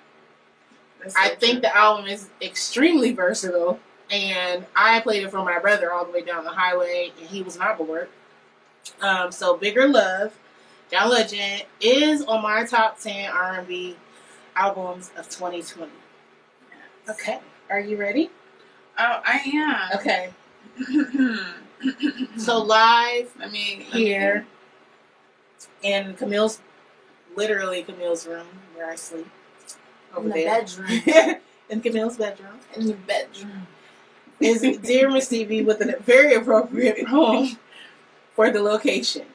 That's 1.01 1.13
so 1.13 1.19
I 1.19 1.29
think 1.29 1.53
true. 1.53 1.61
the 1.61 1.77
album 1.77 2.07
is 2.07 2.29
extremely 2.41 3.13
versatile, 3.13 3.79
and 4.09 4.65
I 4.75 4.99
played 5.01 5.23
it 5.23 5.31
for 5.31 5.43
my 5.43 5.59
brother 5.59 5.93
all 5.93 6.05
the 6.05 6.11
way 6.11 6.23
down 6.23 6.43
the 6.43 6.51
highway, 6.51 7.11
and 7.19 7.29
he 7.29 7.41
was 7.41 7.57
not 7.57 7.77
bored. 7.77 8.09
Um, 9.01 9.31
so, 9.31 9.55
Bigger 9.55 9.87
Love, 9.87 10.37
John 10.91 11.09
Legend 11.09 11.65
is 11.79 12.23
on 12.23 12.41
my 12.41 12.65
top 12.65 12.99
ten 12.99 13.31
R&B 13.31 13.95
albums 14.55 15.11
of 15.17 15.29
2020. 15.29 15.91
Okay, 17.09 17.39
are 17.69 17.79
you 17.79 17.97
ready? 17.97 18.29
Oh, 18.97 19.21
I 19.25 19.37
am. 19.53 19.99
Okay, 19.99 20.29
so 20.77 21.37
so 22.37 22.61
live 22.61 23.31
I 23.39 23.47
mean 23.49 23.79
let 23.79 23.93
here 23.93 24.45
in 25.81 26.13
Camille's, 26.15 26.59
literally 27.35 27.83
Camille's 27.83 28.27
room 28.27 28.47
where 28.75 28.89
I 28.89 28.95
sleep. 28.95 29.27
Over 30.15 30.27
In 30.27 30.27
the 30.29 30.43
there. 30.43 30.61
bedroom. 30.61 31.35
in 31.69 31.81
Camille's 31.81 32.17
bedroom. 32.17 32.53
In 32.75 32.87
the 32.87 32.93
bedroom. 32.93 33.67
is 34.39 34.61
Dear 34.79 35.09
Miss 35.11 35.29
Stevi 35.29 35.65
with 35.65 35.81
a 35.81 35.97
very 36.01 36.33
appropriate 36.35 37.05
poem 37.07 37.47
oh. 37.51 37.57
for 38.35 38.49
the 38.51 38.61
location. 38.61 39.25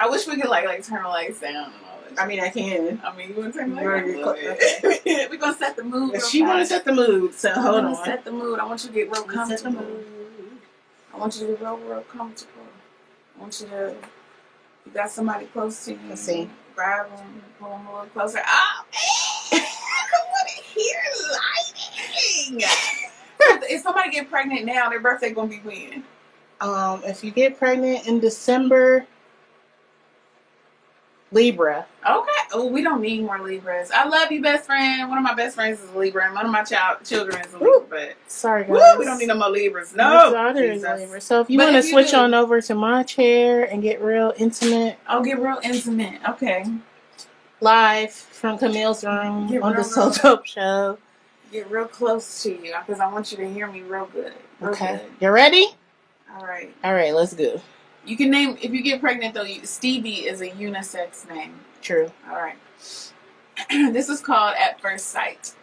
I 0.00 0.08
wish 0.08 0.26
we 0.26 0.36
could 0.36 0.48
like 0.50 0.66
like 0.66 0.84
turn 0.84 1.02
the 1.02 1.08
lights 1.08 1.40
down 1.40 1.54
and 1.54 1.74
all 1.84 1.98
that. 2.14 2.20
I 2.22 2.26
mean, 2.26 2.40
I 2.40 2.48
can. 2.50 3.00
I 3.04 3.16
mean, 3.16 3.30
you 3.30 3.36
want 3.36 3.52
to 3.54 3.60
turn 3.60 3.74
the 3.74 3.82
lights 3.82 4.82
down? 4.82 5.30
We're 5.30 5.36
gonna 5.36 5.56
set 5.56 5.76
the 5.76 5.84
mood. 5.84 6.12
But 6.12 6.24
she 6.24 6.42
want 6.42 6.58
to 6.60 6.66
set 6.66 6.84
the 6.84 6.92
mood, 6.92 7.34
so 7.34 7.50
I 7.50 7.54
hold 7.54 7.84
on. 7.84 8.04
Set 8.04 8.24
the 8.24 8.32
mood. 8.32 8.58
I 8.58 8.64
want 8.66 8.82
you 8.84 8.88
to 8.90 8.94
get 8.94 9.06
real 9.06 9.14
Set 9.14 9.26
the 9.28 9.34
comfortable. 9.34 9.72
mood. 9.82 10.06
I 11.14 11.18
want 11.18 11.34
you 11.40 11.46
to 11.46 11.52
get 11.52 11.60
real, 11.62 11.76
real 11.78 12.00
comfortable. 12.02 12.52
I 13.36 13.40
want 13.40 13.60
you 13.60 13.68
to. 13.68 13.94
You 14.84 14.92
got 14.92 15.10
somebody 15.10 15.46
close 15.46 15.84
to 15.86 15.92
you. 15.92 15.98
Let's 16.08 16.20
see. 16.22 16.48
Grab 16.74 17.08
them, 17.16 17.42
pull 17.58 17.70
them 17.70 17.86
a 17.86 17.92
little 17.92 18.06
closer. 18.10 18.40
Oh, 18.46 18.84
man! 20.12 20.20
I 20.22 20.28
want 20.30 20.48
to 20.48 20.62
hear 20.80 22.60
lighting. 22.60 22.68
if 23.70 23.82
somebody 23.82 24.10
get 24.10 24.30
pregnant 24.30 24.64
now, 24.64 24.88
their 24.88 25.00
birthday 25.00 25.32
gonna 25.32 25.48
be 25.48 25.58
when? 25.58 26.04
Um, 26.60 27.02
if 27.04 27.22
you 27.22 27.30
get 27.30 27.58
pregnant 27.58 28.06
in 28.06 28.18
December, 28.20 29.06
Libra. 31.32 31.84
Okay. 32.08 32.30
Oh, 32.52 32.66
we 32.68 32.82
don't 32.82 33.00
need 33.02 33.22
more 33.22 33.38
Libras. 33.40 33.90
I 33.90 34.06
love 34.08 34.30
you, 34.30 34.40
best 34.40 34.64
friend. 34.64 35.08
One 35.08 35.18
of 35.18 35.24
my 35.24 35.34
best 35.34 35.56
friends 35.56 35.80
is 35.82 35.90
a 35.90 35.98
Libra, 35.98 36.24
and 36.24 36.34
one 36.34 36.46
of 36.46 36.52
my 36.52 36.62
child 36.62 36.98
children 37.04 37.44
is 37.44 37.52
a 37.52 37.58
Libra. 37.58 37.68
Woo. 37.80 37.86
But 37.90 38.16
Sorry, 38.28 38.62
guys. 38.62 38.70
woo, 38.70 38.98
we 38.98 39.04
don't 39.04 39.18
need 39.18 39.26
no 39.28 39.34
more 39.34 39.50
Libras. 39.50 39.94
No. 39.94 40.04
My 40.04 40.14
No. 40.24 40.32
daughter 40.32 40.62
is 40.62 40.80
Jesus. 40.82 41.00
Libra. 41.00 41.20
So 41.20 41.40
if 41.40 41.50
you 41.50 41.58
want 41.58 41.72
to 41.76 41.82
switch 41.82 42.12
do- 42.12 42.16
on 42.18 42.32
over 42.32 42.60
to 42.62 42.74
my 42.74 43.02
chair 43.02 43.64
and 43.64 43.82
get 43.82 44.00
real 44.00 44.32
intimate, 44.38 44.98
I'll 45.06 45.20
get 45.22 45.38
real 45.40 45.58
intimate. 45.62 46.20
Okay. 46.28 46.64
Live 47.60 48.12
from 48.12 48.58
Camille's 48.58 49.02
room 49.04 49.48
Get 49.48 49.62
on 49.62 49.72
the 49.72 49.76
real, 49.78 49.84
So 49.84 50.02
real- 50.02 50.10
Dope 50.22 50.46
Show. 50.46 50.98
Get 51.52 51.70
real 51.70 51.86
close 51.86 52.42
to 52.42 52.50
you 52.50 52.74
because 52.86 53.00
I 53.00 53.06
want 53.10 53.30
you 53.30 53.38
to 53.38 53.48
hear 53.48 53.66
me 53.68 53.80
real 53.82 54.06
good. 54.06 54.32
Real 54.60 54.72
Okay, 54.72 54.96
good. 54.96 55.12
you 55.20 55.30
ready? 55.30 55.68
All 56.36 56.44
right. 56.44 56.74
All 56.84 56.92
right, 56.92 57.14
let's 57.14 57.34
go. 57.34 57.60
You 58.04 58.16
can 58.16 58.30
name 58.30 58.58
if 58.60 58.72
you 58.72 58.82
get 58.82 59.00
pregnant 59.00 59.34
though. 59.34 59.42
You, 59.44 59.62
Stevi 59.62 60.24
is 60.24 60.40
a 60.40 60.48
unisex 60.50 61.28
name. 61.28 61.54
True. 61.82 62.10
All 62.28 62.36
right. 62.36 62.56
this 63.70 64.08
is 64.08 64.20
called 64.20 64.54
At 64.58 64.80
First 64.80 65.06
Sight. 65.06 65.54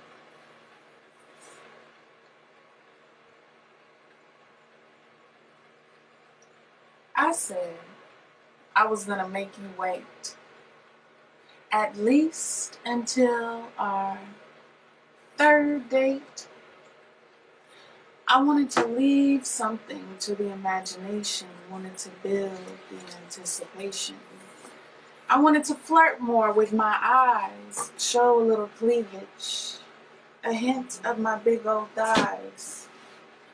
I 7.16 7.32
said 7.32 7.76
I 8.76 8.88
was 8.88 9.04
gonna 9.06 9.28
make 9.28 9.58
you 9.58 9.70
wait. 9.78 10.36
At 11.74 11.98
least 11.98 12.78
until 12.86 13.64
our 13.80 14.20
third 15.38 15.90
date. 15.90 16.48
I 18.28 18.44
wanted 18.44 18.70
to 18.72 18.86
leave 18.86 19.48
something 19.48 20.06
to 20.20 20.36
the 20.36 20.52
imagination, 20.52 21.48
wanted 21.72 21.98
to 21.98 22.10
build 22.22 22.62
the 22.92 23.18
anticipation. 23.24 24.18
I 25.28 25.40
wanted 25.40 25.64
to 25.64 25.74
flirt 25.74 26.22
more 26.22 26.54
with 26.54 26.74
my 26.74 26.96
eyes, 27.02 27.92
show 27.98 28.40
a 28.40 28.46
little 28.46 28.70
cleavage, 28.78 29.78
a 30.44 30.54
hint 30.54 31.00
of 31.04 31.18
my 31.18 31.40
big 31.40 31.66
old 31.66 31.90
thighs. 31.96 32.88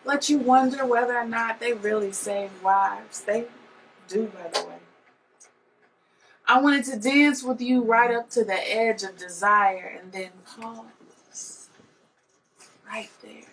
Let 0.04 0.30
you 0.30 0.40
wonder 0.40 0.86
whether 0.86 1.16
or 1.18 1.26
not 1.26 1.62
they 1.62 1.72
really 1.72 2.12
save 2.12 2.52
wives. 2.62 3.22
They 3.22 3.46
do, 4.10 4.26
by 4.26 4.50
the 4.50 4.68
way. 4.68 4.89
I 6.50 6.60
wanted 6.60 6.84
to 6.86 6.98
dance 6.98 7.44
with 7.44 7.62
you 7.62 7.84
right 7.84 8.10
up 8.10 8.32
to 8.32 8.44
the 8.44 8.76
edge 8.76 9.04
of 9.04 9.16
desire 9.20 10.00
and 10.02 10.12
then 10.12 10.32
pause 10.48 11.70
right 12.88 13.12
there. 13.22 13.44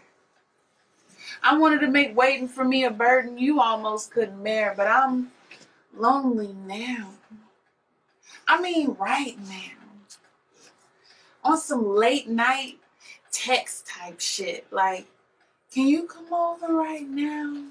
I 1.42 1.58
wanted 1.58 1.82
to 1.82 1.88
make 1.88 2.16
waiting 2.16 2.48
for 2.48 2.64
me 2.64 2.84
a 2.84 2.90
burden 2.90 3.36
you 3.36 3.60
almost 3.60 4.12
couldn't 4.12 4.42
bear, 4.42 4.72
but 4.74 4.86
I'm 4.86 5.30
lonely 5.94 6.54
now. 6.66 7.10
I 8.48 8.62
mean, 8.62 8.96
right 8.98 9.36
now. 9.46 9.76
On 11.44 11.58
some 11.58 11.86
late 11.86 12.30
night 12.30 12.78
text 13.30 13.86
type 13.86 14.20
shit. 14.20 14.66
Like, 14.72 15.06
can 15.70 15.86
you 15.86 16.04
come 16.04 16.32
over 16.32 16.72
right 16.72 17.06
now? 17.06 17.66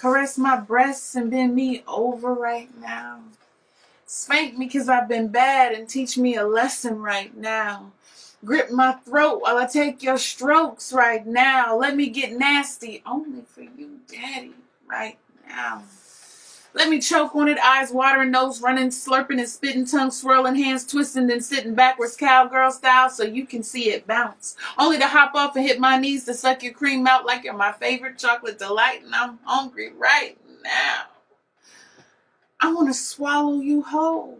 Caress 0.00 0.38
my 0.38 0.58
breasts 0.58 1.14
and 1.14 1.30
bend 1.30 1.54
me 1.54 1.82
over 1.86 2.32
right 2.32 2.70
now. 2.80 3.20
Spank 4.10 4.56
me 4.56 4.64
because 4.64 4.88
I've 4.88 5.06
been 5.06 5.28
bad 5.28 5.74
and 5.74 5.86
teach 5.86 6.16
me 6.16 6.34
a 6.34 6.46
lesson 6.46 6.98
right 6.98 7.36
now. 7.36 7.92
Grip 8.42 8.70
my 8.70 8.92
throat 8.92 9.42
while 9.42 9.58
I 9.58 9.66
take 9.66 10.02
your 10.02 10.16
strokes 10.16 10.94
right 10.94 11.26
now. 11.26 11.76
Let 11.76 11.94
me 11.94 12.08
get 12.08 12.32
nasty 12.32 13.02
only 13.04 13.42
for 13.42 13.60
you, 13.60 14.00
daddy, 14.10 14.54
right 14.86 15.18
now. 15.46 15.82
Let 16.72 16.88
me 16.88 17.00
choke 17.00 17.36
on 17.36 17.48
it, 17.48 17.58
eyes 17.58 17.92
watering, 17.92 18.30
nose 18.30 18.62
running, 18.62 18.88
slurping 18.88 19.40
and 19.40 19.48
spitting, 19.48 19.84
tongue 19.84 20.10
swirling, 20.10 20.54
hands 20.54 20.86
twisting, 20.86 21.26
then 21.26 21.42
sitting 21.42 21.74
backwards 21.74 22.16
cowgirl 22.16 22.70
style 22.70 23.10
so 23.10 23.24
you 23.24 23.44
can 23.44 23.62
see 23.62 23.90
it 23.90 24.06
bounce. 24.06 24.56
Only 24.78 24.96
to 24.98 25.06
hop 25.06 25.34
off 25.34 25.54
and 25.54 25.66
hit 25.66 25.78
my 25.78 25.98
knees 25.98 26.24
to 26.24 26.34
suck 26.34 26.62
your 26.62 26.72
cream 26.72 27.06
out 27.06 27.26
like 27.26 27.44
you're 27.44 27.52
my 27.52 27.72
favorite 27.72 28.16
chocolate 28.16 28.58
delight, 28.58 29.02
and 29.04 29.14
I'm 29.14 29.38
hungry 29.44 29.92
right 29.92 30.38
now. 30.64 31.17
I 32.60 32.72
want 32.72 32.88
to 32.88 32.94
swallow 32.94 33.60
you 33.60 33.82
whole, 33.82 34.38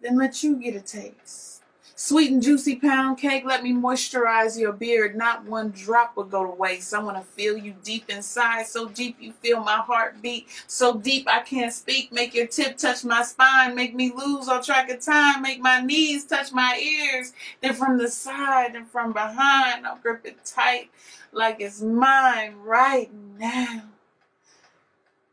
then 0.00 0.16
let 0.16 0.42
you 0.42 0.56
get 0.56 0.76
a 0.76 0.80
taste. 0.80 1.62
Sweet 2.00 2.30
and 2.30 2.40
juicy 2.40 2.76
pound 2.76 3.18
cake, 3.18 3.44
let 3.44 3.64
me 3.64 3.72
moisturize 3.72 4.56
your 4.56 4.72
beard. 4.72 5.16
Not 5.16 5.44
one 5.44 5.70
drop 5.70 6.16
will 6.16 6.22
go 6.22 6.44
to 6.44 6.52
waste. 6.52 6.94
I 6.94 7.02
want 7.02 7.16
to 7.16 7.24
feel 7.24 7.56
you 7.56 7.74
deep 7.82 8.08
inside, 8.08 8.68
so 8.68 8.86
deep 8.86 9.16
you 9.18 9.32
feel 9.32 9.64
my 9.64 9.78
heartbeat. 9.78 10.46
So 10.68 10.96
deep 10.96 11.26
I 11.26 11.40
can't 11.40 11.72
speak. 11.72 12.12
Make 12.12 12.34
your 12.34 12.46
tip 12.46 12.76
touch 12.76 13.04
my 13.04 13.24
spine. 13.24 13.74
Make 13.74 13.96
me 13.96 14.12
lose 14.14 14.46
all 14.46 14.62
track 14.62 14.88
of 14.90 15.00
time. 15.00 15.42
Make 15.42 15.60
my 15.60 15.80
knees 15.80 16.24
touch 16.24 16.52
my 16.52 16.78
ears. 16.80 17.32
Then 17.62 17.74
from 17.74 17.98
the 17.98 18.08
side 18.08 18.76
and 18.76 18.88
from 18.88 19.12
behind, 19.12 19.84
I'll 19.84 19.96
grip 19.96 20.24
it 20.24 20.44
tight 20.44 20.90
like 21.32 21.60
it's 21.60 21.82
mine 21.82 22.54
right 22.62 23.10
now. 23.38 23.82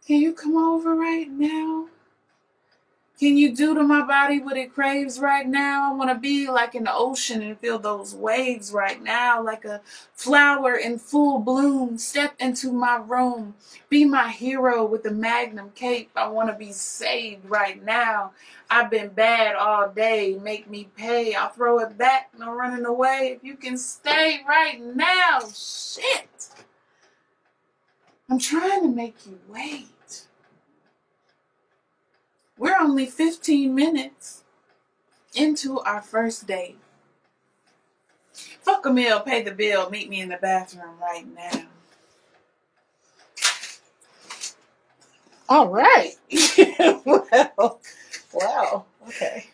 Can 0.05 0.21
you 0.21 0.33
come 0.33 0.55
over 0.55 0.95
right 0.95 1.29
now? 1.29 1.87
Can 3.17 3.37
you 3.37 3.55
do 3.55 3.73
to 3.73 3.81
my 3.81 4.05
body 4.05 4.39
what 4.41 4.57
it 4.57 4.73
craves 4.73 5.19
right 5.19 5.47
now? 5.47 5.89
I 5.89 5.95
want 5.95 6.09
to 6.11 6.19
be 6.19 6.49
like 6.49 6.75
an 6.75 6.87
ocean 6.91 7.41
and 7.41 7.57
feel 7.57 7.79
those 7.79 8.13
waves 8.13 8.73
right 8.73 9.01
now, 9.01 9.41
like 9.41 9.63
a 9.63 9.81
flower 10.13 10.75
in 10.75 10.99
full 10.99 11.39
bloom. 11.39 11.97
Step 11.97 12.35
into 12.39 12.73
my 12.73 12.97
room. 12.97 13.55
Be 13.89 14.03
my 14.03 14.29
hero 14.29 14.85
with 14.85 15.03
the 15.03 15.11
magnum 15.11 15.71
cape. 15.75 16.11
I 16.15 16.27
want 16.27 16.49
to 16.49 16.55
be 16.55 16.73
saved 16.73 17.49
right 17.49 17.81
now. 17.83 18.33
I've 18.69 18.91
been 18.91 19.09
bad 19.09 19.55
all 19.55 19.89
day. 19.89 20.37
Make 20.39 20.69
me 20.69 20.89
pay. 20.97 21.35
I'll 21.35 21.49
throw 21.49 21.79
it 21.79 21.97
back. 21.97 22.31
No 22.37 22.53
running 22.53 22.85
away. 22.85 23.37
If 23.37 23.45
you 23.45 23.55
can 23.55 23.77
stay 23.77 24.41
right 24.45 24.79
now. 24.81 25.39
Shit. 25.55 26.49
I'm 28.29 28.39
trying 28.39 28.81
to 28.81 28.89
make 28.89 29.25
you 29.25 29.39
wait. 29.47 29.87
We're 32.57 32.77
only 32.79 33.05
15 33.05 33.73
minutes 33.75 34.43
into 35.33 35.79
our 35.81 36.01
first 36.01 36.47
date. 36.47 36.77
Fuck 38.61 38.85
a 38.85 38.93
meal, 38.93 39.19
pay 39.19 39.41
the 39.43 39.51
bill, 39.51 39.89
meet 39.89 40.09
me 40.09 40.21
in 40.21 40.29
the 40.29 40.37
bathroom 40.37 40.97
right 41.01 41.25
now. 41.35 41.63
All 45.47 45.67
right. 45.67 46.15
well, 47.05 47.79
wow. 48.33 48.85
Okay. 49.07 49.47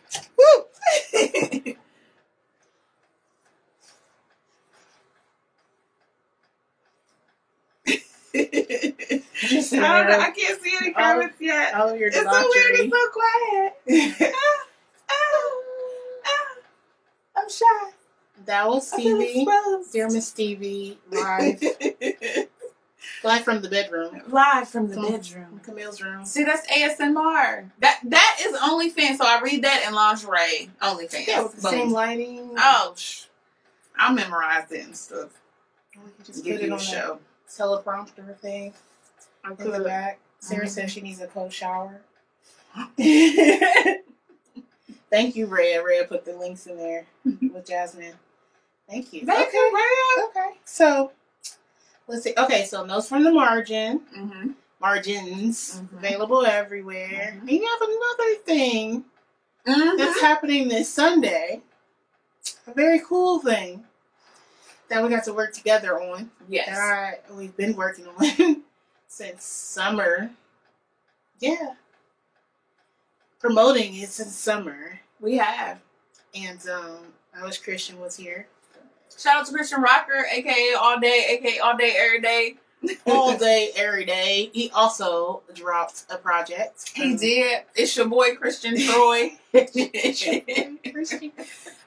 Just 9.48 9.72
I, 9.72 9.76
don't 9.76 10.10
know, 10.10 10.18
I 10.20 10.30
can't 10.30 10.62
see 10.62 10.76
any 10.80 10.92
comments 10.94 11.36
all, 11.40 11.46
yet. 11.46 11.74
All 11.74 11.88
of 11.88 11.98
your 11.98 12.08
it's 12.08 12.16
so 12.16 12.50
weird. 12.54 12.80
It's 12.80 12.92
so 12.92 13.08
quiet. 13.10 13.72
ah, 14.34 14.66
ah, 15.10 15.50
ah. 16.26 16.56
I'm 17.36 17.50
shy. 17.50 17.90
That 18.46 18.68
was 18.68 18.90
Stevi. 18.90 19.44
Dear 19.92 20.08
Miss 20.10 20.32
Stevi, 20.32 20.96
live. 21.10 21.62
live 23.24 23.44
from 23.44 23.62
the 23.62 23.68
bedroom. 23.68 24.22
Live 24.28 24.68
from 24.68 24.88
the 24.88 24.96
bedroom. 25.00 25.60
Camille's 25.64 26.02
room. 26.02 26.24
See, 26.24 26.44
that's 26.44 26.66
ASMR. 26.70 27.70
That 27.80 28.00
that 28.04 28.36
is 28.40 28.56
OnlyFans. 28.56 29.18
So 29.18 29.26
I 29.26 29.40
read 29.42 29.62
that 29.64 29.84
in 29.86 29.94
lingerie. 29.94 30.70
OnlyFans. 30.80 31.26
Yeah, 31.26 31.42
with 31.42 31.56
the 31.56 31.62
same 31.62 31.90
lighting. 31.92 32.52
Oh, 32.56 32.94
I'll 33.96 34.14
memorize 34.14 34.70
it 34.72 34.84
and 34.84 34.96
stuff. 34.96 35.30
Oh, 35.96 36.00
you 36.04 36.24
just 36.24 36.44
Give 36.44 36.56
put 36.58 36.66
it 36.66 36.72
on 36.72 36.78
a 36.78 36.82
show. 36.82 37.18
teleprompter 37.48 38.36
thing. 38.38 38.72
I'm 39.44 39.56
in 39.58 39.70
the 39.70 39.80
back. 39.80 40.20
Sarah 40.38 40.68
says 40.68 40.90
she 40.90 41.00
needs 41.00 41.20
a 41.20 41.26
cold 41.26 41.52
shower. 41.52 42.00
Thank 45.10 45.36
you, 45.36 45.46
Red. 45.46 45.84
Red 45.84 46.08
put 46.08 46.24
the 46.24 46.34
links 46.36 46.66
in 46.66 46.76
there 46.76 47.06
with 47.24 47.66
Jasmine. 47.66 48.14
Thank 48.88 49.12
you. 49.12 49.26
Thank 49.26 49.48
okay. 49.48 49.56
you, 49.56 49.72
Red. 49.74 50.28
Okay. 50.28 50.58
So 50.64 51.12
let's 52.06 52.24
see. 52.24 52.34
Okay, 52.36 52.64
so 52.64 52.84
notes 52.84 53.08
from 53.08 53.24
the 53.24 53.32
margin. 53.32 54.00
Mm-hmm. 54.16 54.50
Margins 54.80 55.76
mm-hmm. 55.76 55.96
available 55.98 56.44
everywhere. 56.44 57.34
Mm-hmm. 57.36 57.48
And 57.48 57.50
you 57.50 57.66
have 57.66 57.88
another 57.88 58.34
thing 58.44 59.04
mm-hmm. 59.66 59.96
that's 59.96 60.20
happening 60.20 60.68
this 60.68 60.92
Sunday. 60.92 61.60
A 62.66 62.74
very 62.74 63.00
cool 63.06 63.38
thing 63.38 63.84
that 64.88 65.02
we 65.02 65.08
got 65.08 65.24
to 65.24 65.32
work 65.32 65.52
together 65.52 66.00
on. 66.00 66.30
Yes. 66.48 66.66
That 66.66 67.22
I, 67.30 67.34
we've 67.34 67.56
been 67.56 67.76
working 67.76 68.06
on 68.06 68.62
since 69.12 69.44
summer. 69.44 70.30
Yeah. 71.38 71.74
Promoting 73.40 73.94
it 73.96 74.08
since 74.08 74.34
summer. 74.34 75.00
We 75.20 75.36
have. 75.36 75.80
And 76.34 76.58
um 76.68 76.98
I 77.38 77.44
wish 77.44 77.58
Christian 77.58 78.00
was 78.00 78.16
here. 78.16 78.46
Shout 79.18 79.36
out 79.36 79.46
to 79.46 79.52
Christian 79.52 79.82
Rocker, 79.82 80.26
aka 80.32 80.74
All 80.74 80.98
Day, 80.98 81.26
aka 81.30 81.58
All 81.58 81.76
Day 81.76 81.94
Every 81.98 82.20
Day. 82.20 82.56
all 83.06 83.36
day, 83.38 83.70
every 83.76 84.04
day. 84.04 84.50
He 84.52 84.68
also 84.74 85.42
dropped 85.54 86.04
a 86.10 86.16
project. 86.16 86.90
He 86.92 87.16
did. 87.16 87.62
It's 87.76 87.96
your 87.96 88.08
boy 88.08 88.34
Christian 88.34 88.76
Troy. 88.76 89.38
Christian. 89.52 91.32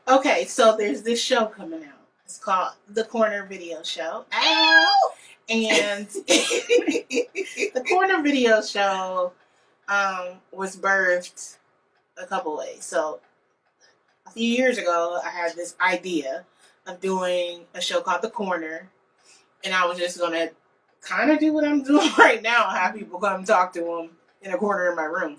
Okay, 0.08 0.46
so 0.46 0.78
there's 0.78 1.02
this 1.02 1.20
show 1.20 1.48
coming 1.48 1.84
out. 1.84 2.06
It's 2.24 2.38
called 2.38 2.74
The 2.88 3.04
Corner 3.04 3.44
Video 3.48 3.82
Show. 3.82 4.26
Ow! 4.32 5.12
And 5.48 6.08
the 6.08 7.86
corner 7.88 8.22
video 8.24 8.62
show 8.62 9.34
um, 9.88 10.40
was 10.52 10.76
birthed 10.76 11.58
a 12.18 12.26
couple 12.26 12.58
ways. 12.58 12.84
So 12.84 13.20
a 14.26 14.32
few 14.32 14.48
years 14.48 14.78
ago, 14.78 15.20
I 15.24 15.30
had 15.30 15.56
this 15.56 15.76
idea 15.80 16.46
of 16.88 17.00
doing 17.00 17.62
a 17.76 17.82
show 17.82 18.02
called 18.02 18.24
The 18.24 18.30
Corner, 18.30 18.90
and 19.64 19.74
I 19.74 19.86
was 19.86 20.00
just 20.00 20.20
gonna 20.20 20.50
kind 21.02 21.30
of 21.30 21.40
do 21.40 21.54
what 21.54 21.64
I'm 21.64 21.84
doing 21.84 22.10
right 22.18 22.42
now, 22.42 22.70
have 22.70 22.96
people 22.96 23.20
come 23.20 23.44
talk 23.46 23.74
to 23.74 23.82
them 23.82 24.10
in 24.42 24.52
a 24.52 24.58
corner 24.58 24.90
in 24.90 24.96
my 24.96 25.04
room. 25.04 25.38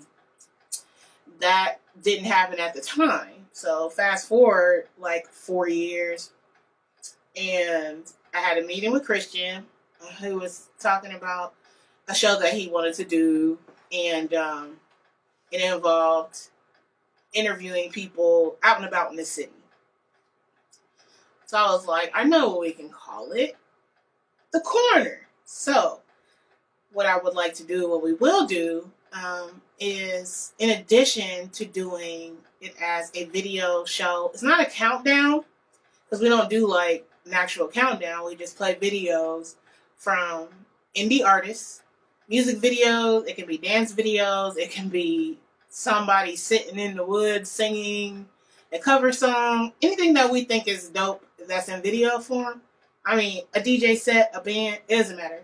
That 1.39 1.79
didn't 2.01 2.25
happen 2.25 2.59
at 2.59 2.73
the 2.73 2.81
time. 2.81 3.47
So 3.51 3.89
fast 3.89 4.27
forward 4.27 4.87
like 4.97 5.27
four 5.27 5.67
years, 5.67 6.31
and 7.35 8.03
I 8.33 8.39
had 8.39 8.57
a 8.57 8.65
meeting 8.65 8.91
with 8.93 9.05
Christian 9.05 9.65
who 10.19 10.39
was 10.39 10.69
talking 10.79 11.13
about 11.13 11.53
a 12.07 12.15
show 12.15 12.39
that 12.39 12.53
he 12.53 12.69
wanted 12.69 12.93
to 12.95 13.03
do, 13.03 13.57
and 13.91 14.33
um, 14.33 14.77
it 15.51 15.61
involved 15.61 16.49
interviewing 17.33 17.91
people 17.91 18.57
out 18.63 18.77
and 18.77 18.85
about 18.85 19.11
in 19.11 19.17
the 19.17 19.25
city. 19.25 19.51
So 21.45 21.57
I 21.57 21.71
was 21.71 21.87
like, 21.87 22.11
I 22.13 22.23
know 22.23 22.49
what 22.49 22.61
we 22.61 22.71
can 22.71 22.89
call 22.89 23.31
it 23.31 23.57
the 24.51 24.59
corner. 24.59 25.27
So, 25.45 25.99
what 26.91 27.05
I 27.05 27.17
would 27.17 27.35
like 27.35 27.53
to 27.55 27.63
do, 27.63 27.89
what 27.89 28.03
we 28.03 28.13
will 28.13 28.45
do, 28.45 28.91
um, 29.13 29.61
is 29.79 30.53
in 30.59 30.71
addition 30.71 31.49
to 31.49 31.65
doing 31.65 32.37
it 32.59 32.75
as 32.81 33.11
a 33.13 33.25
video 33.25 33.85
show, 33.85 34.31
it's 34.33 34.43
not 34.43 34.61
a 34.61 34.69
countdown 34.69 35.43
because 36.05 36.21
we 36.21 36.29
don't 36.29 36.49
do 36.49 36.67
like 36.67 37.07
an 37.25 37.33
actual 37.33 37.67
countdown. 37.67 38.25
We 38.25 38.35
just 38.35 38.57
play 38.57 38.75
videos 38.75 39.55
from 39.97 40.47
indie 40.95 41.25
artists, 41.25 41.81
music 42.29 42.57
videos, 42.57 43.27
it 43.27 43.35
can 43.35 43.45
be 43.45 43.57
dance 43.57 43.93
videos, 43.93 44.57
it 44.57 44.71
can 44.71 44.89
be 44.89 45.37
somebody 45.69 46.35
sitting 46.35 46.79
in 46.79 46.95
the 46.95 47.05
woods 47.05 47.51
singing 47.51 48.27
a 48.71 48.79
cover 48.79 49.11
song, 49.11 49.73
anything 49.81 50.13
that 50.13 50.31
we 50.31 50.43
think 50.43 50.67
is 50.67 50.89
dope 50.89 51.25
that's 51.47 51.69
in 51.69 51.81
video 51.81 52.19
form. 52.19 52.61
I 53.05 53.15
mean, 53.15 53.43
a 53.55 53.59
DJ 53.59 53.97
set, 53.97 54.31
a 54.33 54.41
band, 54.41 54.79
it 54.87 54.97
doesn't 54.97 55.17
matter. 55.17 55.43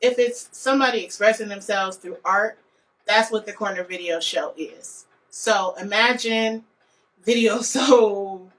If 0.00 0.18
it's 0.18 0.48
somebody 0.52 1.04
expressing 1.04 1.48
themselves 1.48 1.96
through 1.96 2.18
art, 2.24 2.58
that's 3.06 3.30
what 3.30 3.46
the 3.46 3.52
corner 3.52 3.84
video 3.84 4.20
show 4.20 4.54
is. 4.56 5.06
So 5.30 5.74
imagine 5.80 6.64
Video 7.24 7.58
Soul 7.62 8.50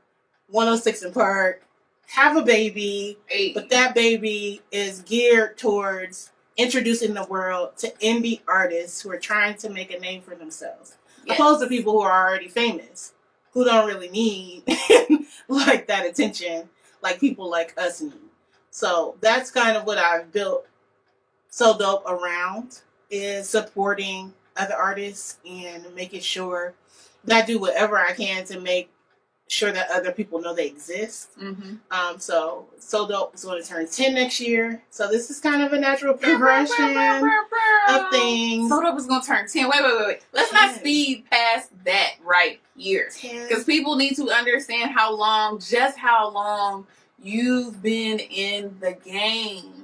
106 0.49 1.05
& 1.11 1.13
Park 1.13 1.63
have 2.09 2.35
a 2.35 2.41
baby, 2.41 3.17
but 3.53 3.69
that 3.69 3.93
baby 3.95 4.61
is 4.71 5.01
geared 5.01 5.57
towards 5.57 6.31
introducing 6.57 7.13
the 7.13 7.23
world 7.25 7.77
to 7.77 7.89
indie 8.01 8.41
artists 8.47 9.01
who 9.01 9.11
are 9.11 9.19
trying 9.19 9.55
to 9.57 9.69
make 9.69 9.91
a 9.91 9.99
name 9.99 10.21
for 10.21 10.35
themselves, 10.35 10.97
Yes. 11.25 11.39
opposed 11.39 11.61
to 11.61 11.67
people 11.67 11.93
who 11.93 12.01
are 12.01 12.27
already 12.27 12.47
famous, 12.47 13.13
who 13.53 13.63
don't 13.63 13.87
really 13.87 14.09
need 14.09 14.63
like 15.47 15.87
that 15.87 16.05
attention, 16.05 16.67
like 17.03 17.19
people 17.19 17.49
like 17.49 17.73
us 17.79 18.01
need. 18.01 18.13
So 18.71 19.15
that's 19.21 19.51
kind 19.51 19.77
of 19.77 19.85
what 19.85 19.97
I've 19.97 20.31
built 20.31 20.67
so 21.49 21.77
dope 21.77 22.05
around 22.07 22.81
is 23.09 23.47
supporting 23.49 24.33
other 24.57 24.75
artists 24.75 25.37
and 25.49 25.85
making 25.95 26.21
sure 26.21 26.73
that 27.25 27.43
I 27.43 27.45
do 27.45 27.59
whatever 27.59 27.97
I 27.97 28.13
can 28.13 28.45
to 28.45 28.59
make 28.59 28.89
sure 29.49 29.71
that 29.71 29.89
other 29.91 30.11
people 30.11 30.39
know 30.39 30.53
they 30.53 30.67
exist. 30.67 31.37
Mm-hmm. 31.39 31.75
Um, 31.91 32.19
so 32.19 32.67
so 32.77 33.07
dope 33.07 33.35
is 33.35 33.43
going 33.43 33.61
to 33.61 33.67
turn 33.67 33.87
ten 33.87 34.13
next 34.13 34.39
year. 34.39 34.81
So 34.91 35.09
this 35.09 35.29
is 35.29 35.39
kind 35.39 35.61
of 35.61 35.73
a 35.73 35.79
natural 35.79 36.13
progression 36.13 36.95
of 37.89 38.11
things. 38.11 38.69
So 38.69 38.81
dope 38.81 38.97
is 38.97 39.07
gonna 39.07 39.23
turn 39.23 39.47
ten. 39.47 39.67
Wait, 39.69 39.81
wait, 39.83 39.97
wait, 39.97 40.07
wait. 40.07 40.21
Let's 40.33 40.53
not 40.53 40.75
speed 40.75 41.25
past 41.29 41.71
that 41.83 42.13
right 42.23 42.61
here. 42.77 43.09
Because 43.21 43.63
people 43.63 43.95
need 43.95 44.15
to 44.15 44.29
understand 44.29 44.91
how 44.91 45.15
long, 45.15 45.59
just 45.59 45.97
how 45.97 46.29
long 46.29 46.87
you've 47.21 47.81
been 47.81 48.19
in 48.19 48.77
the 48.79 48.93
game. 49.03 49.78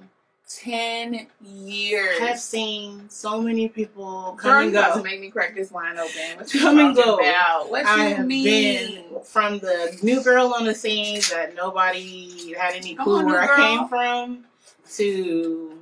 Ten 0.48 1.26
years. 1.44 2.20
I've 2.22 2.40
seen 2.40 3.10
so 3.10 3.42
many 3.42 3.68
people 3.68 4.38
come 4.40 4.66
and 4.66 4.74
go. 4.74 5.02
make 5.02 5.20
me 5.20 5.32
crack 5.32 5.56
this 5.56 5.72
wine 5.72 5.98
open. 5.98 6.38
What 6.38 6.54
you 6.54 6.60
Come 6.60 6.78
and 6.80 6.96
go. 6.96 7.16
about? 7.16 7.72
What 7.72 7.86
I 7.86 8.10
you 8.10 8.16
have 8.16 8.28
mean? 8.28 8.44
been 9.12 9.22
from 9.24 9.58
the 9.58 9.98
new 10.04 10.24
girl 10.24 10.54
on 10.54 10.66
the 10.66 10.76
scene 10.76 11.20
that 11.32 11.56
nobody 11.56 12.54
had 12.54 12.76
any 12.76 12.94
clue 12.94 13.18
on, 13.20 13.26
where 13.26 13.42
I 13.42 13.56
came 13.56 13.88
from 13.88 14.46
to 14.96 15.80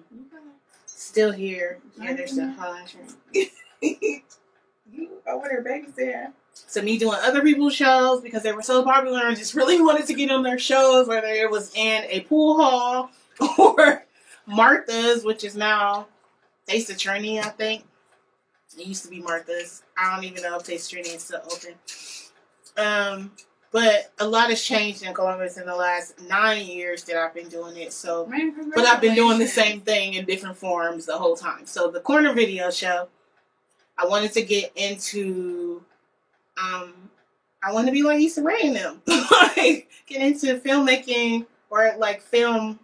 still 0.85 1.33
here. 1.33 1.79
Yeah, 1.99 2.13
there's 2.13 2.35
the 2.35 2.49
highlight. 2.51 2.95
you 3.81 5.09
over 5.27 5.63
there 5.95 6.33
to 6.71 6.81
me 6.81 6.97
doing 6.97 7.17
other 7.21 7.41
people's 7.41 7.73
shows 7.73 8.21
because 8.21 8.43
they 8.43 8.51
were 8.51 8.61
so 8.61 8.83
popular 8.83 9.19
and 9.19 9.27
I 9.29 9.35
just 9.35 9.55
really 9.55 9.81
wanted 9.81 10.07
to 10.07 10.13
get 10.13 10.31
on 10.31 10.43
their 10.43 10.59
shows, 10.59 11.07
whether 11.07 11.27
it 11.27 11.49
was 11.49 11.73
in 11.75 12.03
a 12.09 12.21
pool 12.21 12.55
hall 12.57 13.09
or 13.57 14.05
Martha's, 14.45 15.23
which 15.23 15.43
is 15.43 15.55
now 15.55 16.07
Taste 16.67 16.97
Trinity, 16.99 17.39
I 17.39 17.49
think. 17.49 17.85
It 18.77 18.87
used 18.87 19.03
to 19.03 19.09
be 19.09 19.21
Martha's. 19.21 19.83
I 19.97 20.15
don't 20.15 20.25
even 20.25 20.43
know 20.43 20.57
if 20.57 20.63
Taste 20.63 20.89
Trinity 20.89 21.11
is 21.11 21.23
still 21.23 21.41
open. 21.45 21.75
Um, 22.77 23.31
but 23.71 24.11
a 24.19 24.27
lot 24.27 24.49
has 24.49 24.63
changed 24.63 25.03
in 25.03 25.13
Columbus 25.13 25.57
in 25.57 25.65
the 25.65 25.75
last 25.75 26.19
nine 26.27 26.65
years 26.65 27.03
that 27.05 27.17
I've 27.17 27.33
been 27.33 27.49
doing 27.49 27.75
it. 27.75 27.91
So 27.91 28.29
but 28.75 28.85
I've 28.85 29.01
been 29.01 29.15
doing 29.15 29.39
the 29.39 29.47
same 29.47 29.81
thing 29.81 30.13
in 30.13 30.25
different 30.25 30.57
forms 30.57 31.05
the 31.05 31.17
whole 31.17 31.35
time. 31.35 31.65
So 31.65 31.89
the 31.89 31.99
corner 31.99 32.33
video 32.33 32.69
show, 32.69 33.07
I 33.97 34.05
wanted 34.05 34.31
to 34.33 34.43
get 34.43 34.71
into, 34.75 35.83
um, 36.61 36.93
I 37.63 37.73
want 37.73 37.87
to 37.87 37.91
be 37.91 38.03
like 38.03 38.21
Issa 38.21 38.43
Rae 38.43 38.61
and 38.63 38.75
them, 38.75 39.01
like 39.07 39.89
get 40.05 40.21
into 40.21 40.59
filmmaking 40.59 41.47
or 41.71 41.95
like 41.97 42.21
film 42.21 42.79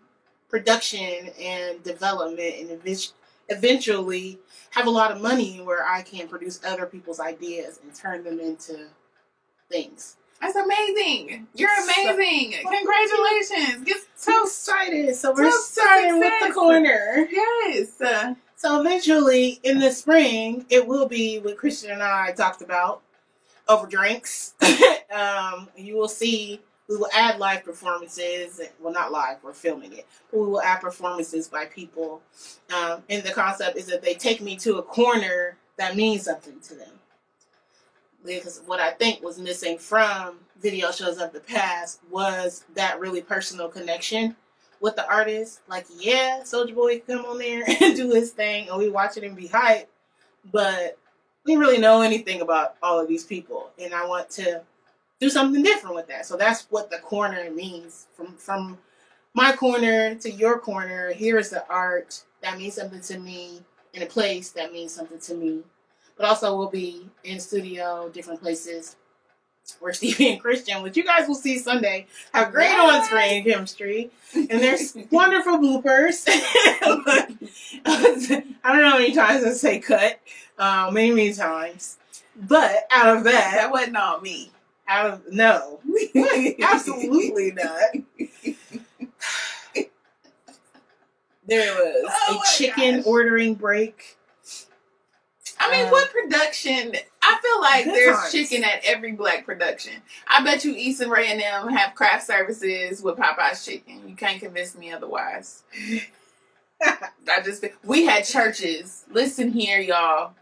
production 0.50 1.30
and 1.40 1.82
development, 1.84 2.56
and 2.72 2.82
eventually 3.50 4.40
have 4.72 4.88
a 4.88 4.90
lot 4.90 5.12
of 5.12 5.22
money 5.22 5.58
where 5.62 5.86
I 5.86 6.02
can 6.02 6.28
produce 6.28 6.60
other 6.66 6.86
people's 6.86 7.20
ideas 7.20 7.80
and 7.84 7.94
turn 7.94 8.24
them 8.24 8.40
into 8.40 8.88
things. 9.70 10.18
That's 10.42 10.56
amazing. 10.56 11.48
You're 11.54 11.70
So- 11.78 11.84
amazing. 12.14 12.54
Congratulations. 12.64 13.84
Get 13.84 13.98
So 14.16 14.44
excited! 14.44 15.16
So 15.16 15.34
we're 15.34 15.52
So 15.52 15.58
starting 15.60 16.20
with 16.20 16.34
the 16.48 16.54
corner. 16.54 17.28
yes. 17.32 18.00
Uh, 18.02 18.36
So 18.56 18.80
eventually, 18.82 19.60
in 19.64 19.80
the 19.80 19.92
spring, 19.92 20.66
it 20.70 20.86
will 20.86 21.08
be 21.08 21.40
what 21.40 21.58
Christian 21.58 21.92
and 21.92 22.04
I 22.04 22.32
talked 22.34 22.62
about 22.62 23.02
over 23.70 23.88
drinks. 23.88 24.54
um, 25.14 25.70
you 25.78 25.96
will 25.96 26.10
see 26.10 26.60
we 26.90 26.98
will 26.98 27.10
add 27.14 27.40
live 27.40 27.64
performances. 27.64 28.60
Well, 28.80 28.92
not 28.92 29.12
live, 29.12 29.38
we're 29.44 29.54
filming 29.54 29.94
it. 29.94 30.08
But 30.32 30.40
we 30.40 30.48
will 30.48 30.62
add 30.62 30.82
performances 30.82 31.48
by 31.48 31.66
people. 31.66 32.22
Um, 32.76 33.04
and 33.10 33.24
the 33.24 33.32
concept 33.32 33.78
is 33.78 33.86
that 33.86 34.02
they 34.02 34.16
take 34.16 34.42
me 34.42 34.58
to 34.58 34.80
a 34.80 34.84
corner 34.84 35.56
that 35.78 35.96
means 35.96 36.24
something 36.24 36.60
to 36.62 36.76
them. 36.76 36.92
Because 38.26 38.62
what 38.66 38.82
I 38.82 38.92
think 38.92 39.24
was 39.24 39.40
missing 39.40 39.78
from 39.78 40.40
video 40.60 40.92
shows 40.92 41.20
of 41.20 41.32
the 41.32 41.40
past 41.40 42.02
was 42.10 42.66
that 42.74 43.00
really 43.00 43.22
personal 43.22 43.70
connection 43.70 44.36
with 44.82 44.96
the 44.96 45.08
artist. 45.08 45.62
Like, 45.70 45.86
yeah, 45.98 46.44
Soldier 46.44 46.76
Boy 46.76 47.00
come 47.00 47.24
on 47.24 47.38
there 47.38 47.64
and 47.82 47.96
do 47.96 48.12
his 48.12 48.32
thing, 48.32 48.68
and 48.68 48.78
we 48.78 48.90
watch 48.90 49.16
it 49.16 49.24
and 49.24 49.38
be 49.38 49.48
hyped, 49.48 49.86
but 50.52 50.98
we 51.46 51.56
really 51.56 51.78
know 51.78 52.02
anything 52.02 52.42
about 52.42 52.76
all 52.84 53.00
of 53.00 53.08
these 53.08 53.24
people, 53.24 53.72
and 53.80 53.94
I 53.94 54.06
want 54.06 54.30
to 54.32 54.64
do 55.20 55.30
something 55.30 55.64
different 55.64 55.96
with 55.96 56.08
that. 56.08 56.26
So 56.26 56.38
that's 56.38 56.68
what 56.70 56.90
the 56.90 57.00
corner 57.00 57.50
means 57.52 58.08
from 58.16 58.36
from 58.36 58.78
my 59.34 59.52
corner 59.54 60.16
to 60.16 60.32
your 60.32 60.60
corner. 60.60 61.12
Here's 61.14 61.50
the 61.50 61.68
art 61.70 62.24
that 62.42 62.58
means 62.58 62.76
something 62.76 63.02
to 63.02 63.20
me 63.20 63.62
in 63.94 64.02
a 64.02 64.06
place 64.06 64.52
that 64.52 64.72
means 64.72 64.94
something 64.94 65.20
to 65.20 65.34
me, 65.34 65.62
but 66.18 66.26
also 66.26 66.58
we'll 66.58 66.70
be 66.70 67.06
in 67.24 67.40
studio, 67.40 68.10
different 68.10 68.42
places. 68.42 68.96
Where 69.80 69.94
Stevi 69.94 70.32
and 70.32 70.42
Christian, 70.42 70.82
which 70.82 70.98
you 70.98 71.04
guys 71.04 71.28
will 71.28 71.36
see 71.36 71.60
Sunday, 71.60 72.08
have 72.34 72.52
great 72.52 72.74
on 72.74 73.04
screen 73.06 73.44
chemistry 73.44 74.10
and 74.34 74.50
there's 74.50 74.98
wonderful 75.12 75.60
bloopers. 75.60 76.24
I 77.86 78.44
don't 78.64 78.82
know 78.82 78.90
how 78.90 78.98
many 78.98 79.14
times 79.14 79.44
I 79.44 79.52
say 79.52 79.80
cut, 79.80 80.20
um, 80.58 80.96
many 80.96 81.12
many 81.12 81.34
times, 81.34 81.98
but 82.36 82.88
out 82.90 83.18
of 83.18 83.24
that 83.26 83.52
that, 83.54 83.72
wasn't 83.72 83.98
all 83.98 84.22
me. 84.22 84.52
Out 84.90 85.06
of 85.12 85.32
no, 85.32 85.80
absolutely 86.64 87.52
not. 87.56 87.94
There 91.46 91.74
was 91.76 92.12
Oh 92.30 92.42
a 92.44 92.58
chicken 92.58 92.98
gosh. 92.98 93.06
ordering 93.08 93.54
break. 93.56 94.18
I 95.60 95.72
mean, 95.72 95.88
Uh, 95.88 95.92
what 95.92 96.10
production? 96.12 96.96
I 97.22 97.40
feel 97.42 97.62
like 97.62 97.86
there's 97.86 98.18
times. 98.18 98.32
chicken 98.32 98.64
at 98.64 98.84
every 98.86 99.12
black 99.12 99.46
production. 99.46 99.94
I 100.28 100.44
bet 100.44 100.64
you 100.66 100.74
Issa 100.74 101.08
Rae 101.10 101.28
and 101.28 101.40
them 101.42 101.68
have 101.70 101.94
craft 101.96 102.26
services 102.26 103.02
with 103.04 103.18
Popeye's 103.18 103.66
chicken. 103.66 104.08
You 104.08 104.16
can't 104.16 104.40
convince 104.40 104.76
me 104.76 104.92
otherwise. 104.92 105.64
I 106.82 107.42
just 107.44 107.64
we 107.84 108.06
had 108.06 108.24
Church's. 108.26 109.06
Listen 109.12 109.52
here, 109.52 109.80
y'all. 109.80 110.34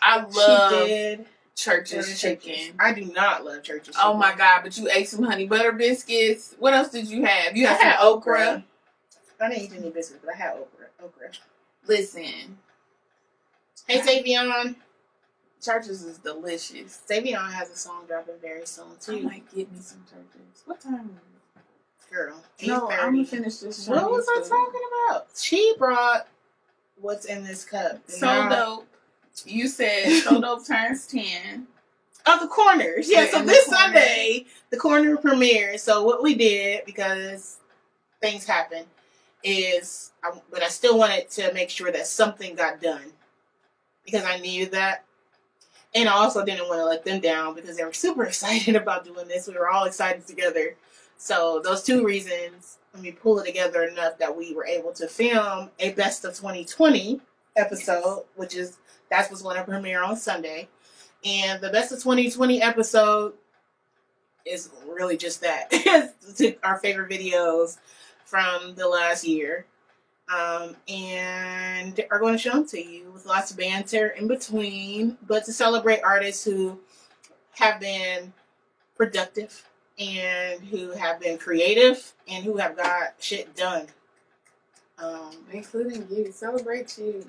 I 0.00 0.20
love 0.20 0.30
she 0.32 0.86
did 0.88 1.18
Church's 1.18 1.35
Church's 1.56 2.20
chicken. 2.20 2.74
I 2.78 2.92
do 2.92 3.06
not 3.06 3.44
love 3.44 3.62
Church's. 3.62 3.96
Oh 4.00 4.14
my 4.14 4.34
god! 4.36 4.60
But 4.62 4.76
you 4.76 4.88
ate 4.92 5.08
some 5.08 5.24
honey 5.24 5.46
butter 5.46 5.72
biscuits. 5.72 6.54
What 6.58 6.74
else 6.74 6.90
did 6.90 7.08
you 7.08 7.24
have? 7.24 7.56
You 7.56 7.66
had, 7.66 7.80
had 7.80 7.98
some 7.98 8.08
okra. 8.08 8.40
okra. 8.40 8.64
I 9.40 9.48
didn't 9.48 9.62
eat 9.64 9.72
any 9.78 9.90
biscuits, 9.90 10.20
but 10.24 10.34
I 10.34 10.36
had 10.36 10.52
okra. 10.52 10.86
Okra. 11.02 11.28
Listen, 11.86 12.58
Hey, 13.86 14.00
Savion. 14.00 14.76
Church's 15.62 16.04
is 16.04 16.18
delicious. 16.18 17.00
Savion 17.08 17.50
has 17.52 17.70
a 17.70 17.76
song 17.76 18.04
dropping 18.06 18.34
very 18.42 18.66
soon 18.66 18.96
too. 19.00 19.18
I 19.18 19.20
might 19.20 19.54
get 19.54 19.72
me 19.72 19.78
some 19.80 20.04
Church's. 20.08 20.62
What 20.66 20.80
time 20.80 21.10
is 21.14 22.10
Girl. 22.10 22.42
No, 22.64 22.88
I'm 22.90 23.14
8:30. 23.14 23.16
gonna 23.16 23.24
finish 23.24 23.56
this. 23.58 23.88
What 23.88 24.10
was 24.10 24.26
I 24.28 24.48
talking 24.48 24.80
about? 25.08 25.26
She 25.36 25.74
brought 25.78 26.28
what's 27.00 27.24
in 27.24 27.44
this 27.44 27.64
cup. 27.64 28.00
So 28.06 28.48
dope. 28.48 28.88
You 29.44 29.68
said 29.68 30.22
so 30.22 30.40
turns 30.66 31.06
ten. 31.06 31.66
Oh, 32.26 32.40
the 32.40 32.48
corners. 32.48 33.08
Yeah, 33.10 33.22
Yeah, 33.24 33.30
so 33.30 33.38
the 33.40 33.46
this. 33.46 33.66
Sunday, 33.66 34.46
the 34.70 34.76
corner 34.76 35.16
premiere. 35.16 35.78
So 35.78 36.02
what 36.02 36.22
we 36.22 36.34
did, 36.34 36.84
because 36.84 37.58
things 38.20 38.44
happen, 38.44 38.84
is, 39.44 40.12
I, 40.24 40.32
but 40.50 40.62
I 40.62 40.68
still 40.68 40.98
wanted 40.98 41.30
to 41.30 41.52
make 41.54 41.70
sure 41.70 41.92
that 41.92 42.06
something 42.06 42.56
got 42.56 42.80
done. 42.80 43.12
Because 44.04 44.24
I 44.24 44.38
needed 44.38 44.72
that. 44.72 45.04
And 45.94 46.08
I 46.08 46.12
also 46.12 46.44
didn't 46.44 46.68
want 46.68 46.80
to 46.80 46.84
let 46.84 47.04
them 47.04 47.20
down 47.20 47.54
because 47.54 47.76
they 47.76 47.84
were 47.84 47.92
super 47.92 48.24
excited 48.26 48.74
about 48.74 49.04
doing 49.04 49.28
this. 49.28 49.46
We 49.46 49.54
were 49.54 49.70
all 49.70 49.84
excited 49.84 50.26
together. 50.26 50.76
So 51.16 51.60
those 51.64 51.82
two 51.82 52.04
reasons, 52.04 52.78
let 52.92 53.02
me 53.02 53.12
pull 53.12 53.38
it 53.38 53.46
together 53.46 53.84
enough 53.84 54.18
that 54.18 54.36
we 54.36 54.54
were 54.54 54.66
able 54.66 54.92
to 54.94 55.06
film 55.06 55.70
a 55.78 55.92
best 55.92 56.24
of 56.24 56.34
2020 56.34 57.20
episode, 57.56 58.24
which 58.34 58.54
is 58.54 58.78
that's 59.10 59.30
what's 59.30 59.42
going 59.42 59.56
to 59.56 59.64
premiere 59.64 60.02
on 60.02 60.16
Sunday. 60.16 60.68
And 61.24 61.60
the 61.60 61.70
best 61.70 61.92
of 61.92 62.02
2020 62.02 62.62
episode 62.62 63.34
is 64.44 64.70
really 64.88 65.16
just 65.16 65.40
that. 65.42 65.72
our 66.62 66.78
favorite 66.78 67.10
videos 67.10 67.78
from 68.24 68.74
the 68.74 68.88
last 68.88 69.26
year. 69.26 69.66
Um, 70.28 70.74
and 70.88 72.00
are 72.10 72.18
going 72.18 72.34
to 72.34 72.38
show 72.38 72.50
them 72.50 72.66
to 72.68 72.80
you 72.84 73.10
with 73.12 73.26
lots 73.26 73.52
of 73.52 73.58
banter 73.58 74.08
in 74.08 74.26
between, 74.26 75.18
but 75.26 75.44
to 75.44 75.52
celebrate 75.52 76.00
artists 76.02 76.44
who 76.44 76.80
have 77.52 77.80
been 77.80 78.32
productive 78.96 79.64
and 79.98 80.60
who 80.62 80.90
have 80.90 81.20
been 81.20 81.38
creative 81.38 82.12
and 82.28 82.44
who 82.44 82.56
have 82.56 82.76
got 82.76 83.14
shit 83.20 83.54
done. 83.54 83.86
Um, 84.98 85.30
Including 85.52 86.06
you. 86.10 86.32
Celebrate 86.32 86.98
you. 86.98 87.24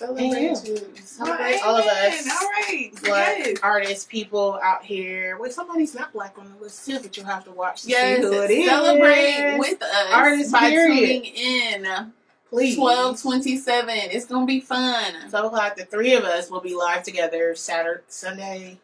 And 0.00 0.16
Celebrate 0.32 0.40
you. 0.40 0.74
you. 0.74 0.96
Celebrate 1.04 1.60
all 1.62 1.76
of 1.76 1.84
us. 1.86 2.28
All 2.28 2.48
right. 2.48 2.90
black 3.04 3.38
Yes. 3.38 3.58
artists, 3.62 4.04
people 4.06 4.58
out 4.62 4.82
here. 4.84 5.36
Wait, 5.38 5.52
somebody's 5.52 5.94
not 5.94 6.12
black 6.12 6.34
on 6.38 6.50
the 6.52 6.64
list 6.64 6.86
too, 6.86 6.98
but 6.98 7.14
you'll 7.16 7.26
have 7.26 7.44
to 7.44 7.50
watch 7.52 7.82
to 7.82 7.88
Yes. 7.90 8.16
see 8.16 8.22
who 8.26 8.32
it 8.42 8.50
is. 8.50 8.66
Celebrate 8.66 9.56
with 9.58 9.82
us 9.82 10.06
Artist 10.12 10.52
by 10.52 10.70
period. 10.70 10.96
tuning 10.96 11.24
in. 11.26 12.12
please. 12.48 12.76
Twelve 12.76 13.20
twenty 13.20 13.56
seven. 13.58 13.94
It's 13.96 14.24
gonna 14.26 14.46
be 14.46 14.60
fun. 14.60 15.28
Twelve 15.28 15.46
o'clock. 15.52 15.76
The 15.76 15.84
three 15.84 16.14
of 16.14 16.24
us 16.24 16.50
will 16.50 16.60
be 16.60 16.74
live 16.74 17.02
together 17.02 17.54
Saturday, 17.54 18.02
Sunday 18.08 18.78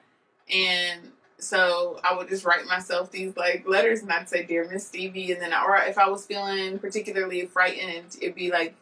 And 0.53 1.11
so 1.37 1.99
I 2.03 2.15
would 2.15 2.29
just 2.29 2.45
write 2.45 2.65
myself 2.65 3.11
these 3.11 3.35
like 3.35 3.67
letters 3.67 4.01
and 4.01 4.11
I'd 4.11 4.29
say, 4.29 4.43
Dear 4.45 4.69
Miss 4.69 4.89
Stevi. 4.89 5.31
And 5.31 5.41
then, 5.41 5.53
or 5.53 5.75
if 5.77 5.97
I 5.97 6.09
was 6.09 6.25
feeling 6.25 6.79
particularly 6.79 7.45
frightened, 7.45 8.17
it'd 8.21 8.35
be 8.35 8.51
like, 8.51 8.75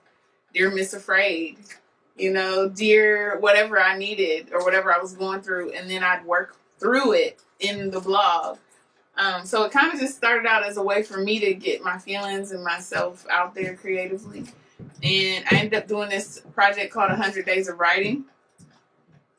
Dear 0.54 0.72
Miss 0.72 0.93
Afraid, 0.93 1.58
you 2.18 2.32
know, 2.32 2.70
dear 2.70 3.39
whatever 3.39 3.80
I 3.80 3.97
needed 3.97 4.50
or 4.52 4.64
whatever 4.64 4.93
I 4.93 5.00
was 5.00 5.14
going 5.14 5.41
through. 5.41 5.72
And 5.72 5.89
then 5.89 6.04
I'd 6.04 6.26
work 6.26 6.58
through 6.80 7.14
it 7.14 7.39
in 7.60 7.91
the 7.91 8.00
blog. 8.00 8.58
Um, 9.18 9.45
so 9.45 9.64
it 9.64 9.72
kind 9.72 9.93
of 9.93 10.00
just 10.00 10.16
started 10.16 10.47
out 10.47 10.64
as 10.64 10.78
a 10.78 10.84
way 10.84 11.04
for 11.04 11.20
me 11.20 11.39
to 11.39 11.54
get 11.54 11.84
my 11.84 11.97
feelings 11.97 12.52
and 12.52 12.64
myself 12.64 13.26
out 13.30 13.54
there 13.54 13.76
creatively. 13.76 14.45
And 15.04 15.45
I 15.52 15.56
ended 15.58 15.76
up 15.76 15.88
doing 15.88 16.10
this 16.10 16.41
project 16.54 16.93
called 16.93 17.10
100 17.10 17.45
Days 17.45 17.68
of 17.68 17.80
Writing. 17.80 18.26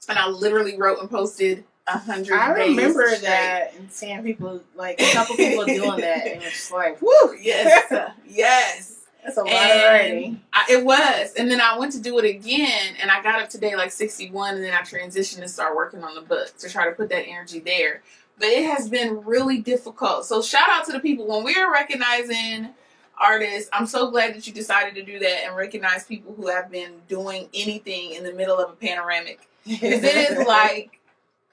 And 0.09 0.19
I 0.19 0.29
literally 0.29 0.77
wrote 0.77 1.01
and 1.01 1.11
posted 1.11 1.65
100 1.89 2.35
I 2.35 2.51
remember 2.51 3.07
straight. 3.07 3.23
that 3.23 3.75
and 3.77 3.91
seeing 3.91 4.23
people 4.23 4.63
like 4.77 5.01
a 5.01 5.13
couple 5.13 5.37
people 5.37 5.65
doing 5.65 6.01
that, 6.01 6.27
and 6.27 6.43
it's 6.43 6.71
like, 6.73 7.01
Woo! 7.01 7.37
Yes. 7.41 8.13
yes. 8.29 9.00
That's 9.25 9.37
a 9.37 9.43
lot 9.43 9.53
of 9.53 9.83
writing. 9.83 10.41
I, 10.53 10.67
it 10.71 10.85
was. 10.85 11.35
And 11.35 11.51
then 11.51 11.61
I 11.61 11.79
went 11.79 11.93
to 11.93 12.01
do 12.01 12.19
it 12.19 12.25
again 12.25 12.95
and 13.01 13.11
I 13.11 13.23
got 13.23 13.41
up 13.41 13.49
today 13.49 13.77
like 13.77 13.93
61 13.93 14.57
and 14.57 14.65
then 14.65 14.75
I 14.75 14.81
transitioned 14.81 15.41
and 15.41 15.51
started 15.51 15.77
working 15.77 16.03
on 16.03 16.15
the 16.15 16.23
book 16.23 16.57
to 16.59 16.69
try 16.69 16.87
to 16.87 16.93
put 16.93 17.09
that 17.11 17.27
energy 17.27 17.61
there. 17.61 18.03
But 18.39 18.49
it 18.49 18.65
has 18.65 18.89
been 18.89 19.23
really 19.25 19.59
difficult. 19.59 20.25
So 20.25 20.41
shout 20.41 20.69
out 20.71 20.87
to 20.87 20.93
the 20.93 21.01
people 21.01 21.27
when 21.27 21.45
we're 21.45 21.71
recognizing 21.71 22.71
artists. 23.19 23.69
I'm 23.73 23.87
so 23.87 24.11
glad 24.11 24.35
that 24.35 24.47
you 24.47 24.53
decided 24.53 24.95
to 24.95 25.03
do 25.03 25.19
that 25.19 25.45
and 25.45 25.55
recognize 25.55 26.05
people 26.05 26.35
who 26.35 26.49
have 26.49 26.71
been 26.71 26.93
doing 27.09 27.49
anything 27.53 28.15
in 28.15 28.25
the 28.25 28.33
middle 28.33 28.59
of 28.59 28.71
a 28.71 28.75
panoramic. 28.75 29.47
Because 29.67 30.03
it 30.03 30.31
is 30.33 30.47
like 30.47 31.01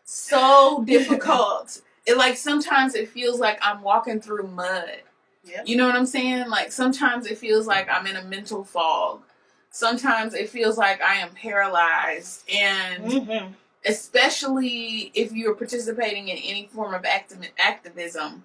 so 0.05 0.83
difficult. 0.87 1.81
It 2.05 2.17
like 2.17 2.37
sometimes 2.37 2.95
it 2.95 3.09
feels 3.09 3.39
like 3.39 3.59
I'm 3.61 3.81
walking 3.81 4.21
through 4.21 4.47
mud. 4.47 5.01
Yep. 5.47 5.67
You 5.67 5.75
know 5.77 5.85
what 5.87 5.95
I'm 5.95 6.05
saying? 6.05 6.49
Like 6.49 6.71
sometimes 6.71 7.25
it 7.27 7.37
feels 7.37 7.67
like 7.67 7.87
I'm 7.89 8.05
in 8.07 8.15
a 8.15 8.23
mental 8.23 8.63
fog. 8.63 9.21
Sometimes 9.71 10.33
it 10.33 10.49
feels 10.49 10.77
like 10.77 11.01
I 11.01 11.15
am 11.15 11.29
paralyzed. 11.31 12.49
And 12.49 13.03
Mhm. 13.03 13.53
especially 13.85 15.11
if 15.13 15.31
you're 15.33 15.53
participating 15.55 16.29
in 16.29 16.37
any 16.37 16.67
form 16.73 16.93
of 16.93 17.03
activ- 17.03 17.49
activism. 17.59 18.43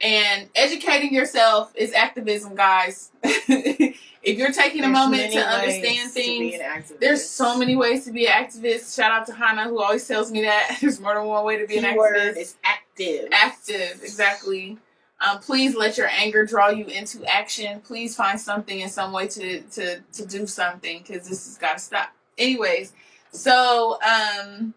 And 0.00 0.48
educating 0.54 1.14
yourself 1.14 1.72
is 1.76 1.92
activism, 1.92 2.54
guys. 2.56 3.10
if 3.22 4.38
you're 4.38 4.52
taking 4.52 4.84
a 4.84 4.88
moment 4.88 5.32
to 5.32 5.38
understand 5.40 6.10
things, 6.10 6.54
activist. 6.56 7.00
there's 7.00 7.26
so 7.28 7.56
many 7.56 7.76
ways 7.76 8.04
to 8.04 8.12
be 8.12 8.26
an 8.26 8.32
activist. 8.32 8.94
Shout 8.96 9.12
out 9.12 9.26
to 9.28 9.32
Hannah, 9.34 9.64
who 9.68 9.80
always 9.80 10.06
tells 10.06 10.30
me 10.32 10.42
that 10.42 10.78
there's 10.80 11.00
more 11.00 11.14
than 11.14 11.24
one 11.26 11.44
way 11.44 11.58
to 11.58 11.66
be 11.66 11.78
an 11.78 11.84
activist. 11.84 12.36
is 12.36 12.56
active. 12.64 13.28
Active, 13.32 14.00
exactly. 14.02 14.78
Um, 15.24 15.38
please 15.38 15.74
let 15.74 15.96
your 15.96 16.08
anger 16.08 16.44
draw 16.44 16.68
you 16.68 16.86
into 16.86 17.24
action. 17.24 17.80
Please 17.80 18.14
find 18.14 18.38
something 18.38 18.80
in 18.80 18.88
some 18.88 19.12
way 19.12 19.26
to 19.28 19.60
to 19.62 20.00
to 20.00 20.26
do 20.26 20.46
something 20.46 20.98
because 20.98 21.28
this 21.28 21.46
has 21.46 21.56
got 21.56 21.78
to 21.78 21.78
stop. 21.78 22.12
Anyways, 22.36 22.92
so 23.30 23.98
um, 24.02 24.74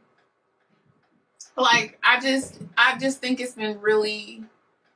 like 1.57 1.99
I 2.03 2.19
just 2.19 2.59
I 2.77 2.97
just 2.97 3.19
think 3.19 3.39
it's 3.39 3.53
been 3.53 3.81
really, 3.81 4.43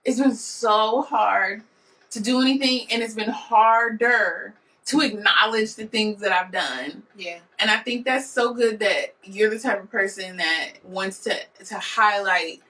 it's 0.05 0.19
been 0.19 0.35
so 0.35 1.01
hard 1.01 1.63
to 2.11 2.21
do 2.21 2.41
anything, 2.41 2.87
and 2.91 3.01
it's 3.01 3.15
been 3.15 3.29
harder 3.29 4.53
to 4.85 5.01
acknowledge 5.01 5.75
the 5.75 5.85
things 5.85 6.21
that 6.21 6.31
I've 6.31 6.51
done. 6.51 7.03
Yeah. 7.15 7.39
And 7.59 7.69
I 7.69 7.77
think 7.77 8.05
that's 8.05 8.29
so 8.29 8.53
good 8.53 8.79
that 8.79 9.15
you're 9.23 9.49
the 9.49 9.59
type 9.59 9.81
of 9.81 9.91
person 9.91 10.37
that 10.37 10.73
wants 10.83 11.19
to 11.23 11.35
to 11.65 11.77
highlight 11.77 12.61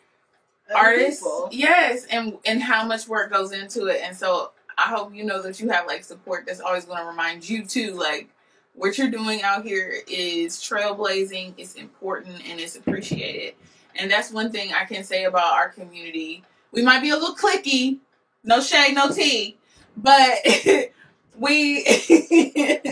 artists. 0.76 1.22
people. 1.22 1.50
Yes, 1.52 2.06
and 2.12 2.38
and 2.46 2.62
how 2.62 2.86
much 2.86 3.08
work 3.08 3.32
goes 3.32 3.52
into 3.52 3.88
it. 3.88 4.02
And 4.04 4.16
so 4.16 4.52
I 4.78 4.84
hope 4.84 5.14
you 5.14 5.24
know 5.24 5.42
that 5.42 5.60
you 5.60 5.70
have 5.70 5.88
like 5.88 6.04
support 6.04 6.46
that's 6.46 6.60
always 6.60 6.86
going 6.86 7.00
to 7.00 7.06
remind 7.06 7.48
you 7.48 7.66
too 7.66 7.94
like 7.94 8.30
what 8.74 8.98
you're 8.98 9.12
doing 9.12 9.42
out 9.44 9.66
here 9.66 9.96
is 10.08 10.58
trailblazing, 10.58 11.54
it's 11.58 11.76
important 11.76 12.48
and 12.48 12.60
it's 12.60 12.76
appreciated. 12.76 13.56
And 13.96 14.10
that's 14.10 14.32
one 14.32 14.52
thing 14.52 14.72
I 14.74 14.86
can 14.86 15.04
say 15.04 15.26
about 15.26 15.54
our 15.54 15.70
community. 15.70 16.44
We 16.72 16.82
might 16.82 17.02
be 17.02 17.10
a 17.10 17.16
little 17.16 17.36
clicky, 17.36 18.00
no 18.44 18.62
shade, 18.62 18.96
no 18.96 19.12
tea, 19.12 19.58
but 19.98 20.38
we 21.38 21.84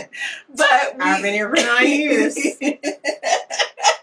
but 0.54 0.96
we, 0.96 1.00
I've 1.00 1.22
been 1.22 1.34
here 1.34 1.48
for 1.48 1.62
nine 1.62 1.88
years. 1.88 2.38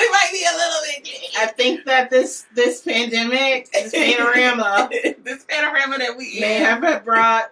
we 0.00 0.08
might 0.10 0.28
be 0.32 0.44
a 0.44 0.56
little 0.56 0.80
bit 0.86 1.04
clicky. 1.04 1.38
I 1.42 1.46
think 1.46 1.84
that 1.84 2.10
this 2.10 2.46
this 2.54 2.80
pandemic, 2.82 3.70
this 3.72 3.92
panorama, 3.92 4.88
this 5.22 5.44
panorama 5.44 5.98
that 5.98 6.16
we 6.16 6.38
may 6.40 6.56
in. 6.58 6.64
have 6.64 7.04
brought 7.04 7.50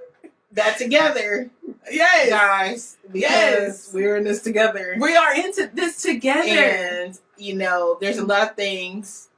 that 0.53 0.79
together, 0.79 1.51
Yes. 1.91 2.29
guys. 2.31 2.97
Because 3.11 3.21
Yes. 3.23 3.91
we're 3.93 4.17
in 4.17 4.25
this 4.25 4.43
together. 4.43 4.97
We 4.99 5.15
are 5.17 5.35
into 5.35 5.71
this 5.73 6.01
together. 6.03 6.49
And 6.49 7.19
you 7.37 7.55
know, 7.55 7.99
there's 8.01 8.19
a 8.19 8.25
lot 8.25 8.51
of 8.51 8.57
things. 8.57 9.29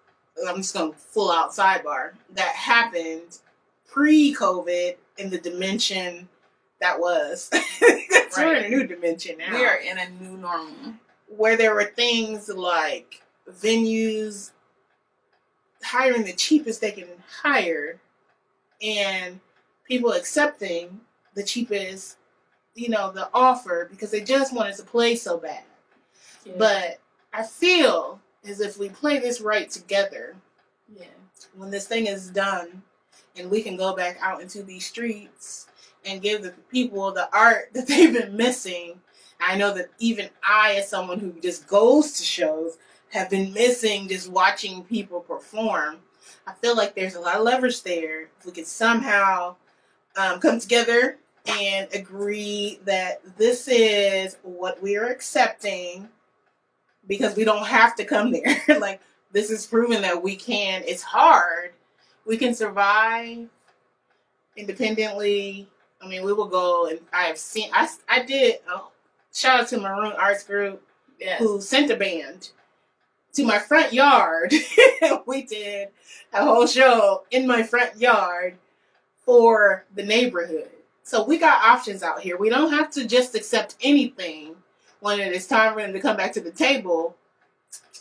I'm 0.49 0.57
just 0.59 0.73
gonna 0.75 0.93
full 0.95 1.31
out 1.31 1.51
sidebar 1.51 2.13
that 2.31 2.55
happened 2.55 3.39
pre-COVID 3.89 4.97
in 5.19 5.31
the 5.31 5.39
dimension 5.39 6.29
that 6.81 6.99
was. 6.99 7.51
We're 8.37 8.55
in 8.55 8.65
a 8.65 8.69
new 8.69 8.87
dimension 8.87 9.37
now. 9.39 9.53
we 9.53 9.65
are 9.67 9.77
in 9.77 9.99
a 9.99 10.09
new 10.09 10.37
normal. 10.39 10.95
Where 11.37 11.57
there 11.57 11.75
were 11.75 11.85
things 11.85 12.49
like 12.49 13.23
venues 13.51 14.51
hiring 15.83 16.25
the 16.25 16.33
cheapest 16.33 16.81
they 16.81 16.93
can 16.93 17.09
hire 17.43 17.99
and 18.83 19.41
people 19.87 20.13
accepting 20.13 21.01
the 21.35 21.43
cheapest 21.43 22.17
you 22.75 22.89
know, 22.89 23.11
the 23.11 23.29
offer 23.35 23.89
because 23.91 24.11
they 24.11 24.21
just 24.21 24.55
wanted 24.55 24.77
to 24.77 24.83
play 24.83 25.17
so 25.17 25.37
bad. 25.37 25.63
Yeah. 26.45 26.55
But 26.57 27.01
I 27.33 27.43
feel 27.43 28.21
as 28.45 28.61
if 28.61 28.79
we 28.79 28.89
play 28.89 29.19
this 29.19 29.41
right 29.41 29.69
together, 29.69 30.37
yeah. 30.97 31.05
when 31.57 31.71
this 31.71 31.87
thing 31.87 32.07
is 32.07 32.31
done 32.31 32.83
and 33.37 33.51
we 33.51 33.63
can 33.63 33.77
go 33.77 33.95
back 33.95 34.19
out 34.23 34.41
into 34.41 34.63
these 34.63 34.87
streets 34.87 35.69
and 36.05 36.23
give 36.23 36.43
the 36.43 36.55
people 36.71 37.13
the 37.13 37.29
art 37.37 37.71
that 37.75 37.87
they've 37.87 38.13
been 38.13 38.37
missing. 38.37 39.01
I 39.41 39.57
know 39.57 39.75
that 39.75 39.89
even 39.99 40.29
I, 40.47 40.75
as 40.75 40.89
someone 40.89 41.19
who 41.19 41.33
just 41.41 41.67
goes 41.67 42.13
to 42.13 42.25
shows, 42.25 42.79
have 43.11 43.31
been 43.31 43.53
missing 43.53 44.09
just 44.09 44.29
watching 44.29 44.85
people 44.85 45.21
perform. 45.21 45.97
I 46.47 46.53
feel 46.55 46.77
like 46.77 46.95
there's 46.95 47.17
a 47.17 47.21
lot 47.21 47.37
of 47.37 47.43
leverage 47.43 47.83
there. 47.83 48.29
If 48.39 48.47
we 48.47 48.53
could 48.53 48.67
somehow 48.67 49.57
um, 50.17 50.41
come 50.41 50.59
together 50.59 51.19
and 51.47 51.89
agree 51.93 52.81
that 52.85 53.21
this 53.37 53.69
is 53.69 54.37
what 54.43 54.83
we 54.83 54.97
are 54.97 55.07
accepting 55.07 56.09
because 57.09 57.37
we 57.37 57.45
don't 57.45 57.67
have 57.67 57.97
to 57.97 58.05
come 58.05 58.31
there. 58.33 58.63
like, 58.81 59.01
this 59.33 59.51
is 59.51 59.67
proven 59.67 60.03
that 60.03 60.23
we 60.23 60.37
can. 60.37 60.83
It's 60.87 61.03
hard. 61.03 61.73
We 62.27 62.37
can 62.37 62.55
survive 62.55 63.49
independently. 64.57 65.69
I 66.01 66.09
mean, 66.09 66.25
we 66.25 66.33
will 66.33 66.49
go 66.49 66.87
and 66.87 67.01
I 67.13 67.25
have 67.25 67.39
seen, 67.39 67.71
I, 67.73 67.89
I 68.09 68.23
did, 68.23 68.59
oh, 68.69 68.91
shout 69.35 69.61
out 69.61 69.69
to 69.69 69.79
Maroon 69.79 70.13
Arts 70.19 70.45
Group 70.45 70.83
Yes. 71.19 71.41
who 71.41 71.61
sent 71.61 71.91
a 71.91 71.97
band 71.97 72.51
to 73.35 73.45
my 73.45 73.59
front 73.59 73.93
yard. 73.93 74.53
we 75.27 75.43
did 75.43 75.89
a 76.33 76.45
whole 76.45 76.67
show 76.67 77.25
in 77.31 77.47
my 77.47 77.63
front 77.63 77.97
yard 77.97 78.57
for 79.25 79.85
the 79.95 80.03
neighborhood. 80.03 80.71
So 81.03 81.25
we 81.25 81.39
got 81.39 81.63
options 81.63 82.03
out 82.03 82.21
here. 82.21 82.37
We 82.37 82.49
don't 82.49 82.73
have 82.73 82.91
to 82.93 83.07
just 83.07 83.35
accept 83.35 83.77
anything 83.83 84.57
when 85.01 85.21
it 85.21 85.33
is 85.33 85.47
time 85.47 85.75
for 85.75 85.81
them 85.83 85.93
to 85.93 86.01
come 86.01 86.17
back 86.17 86.33
to 86.35 86.41
the 86.41 86.51
table 86.51 87.17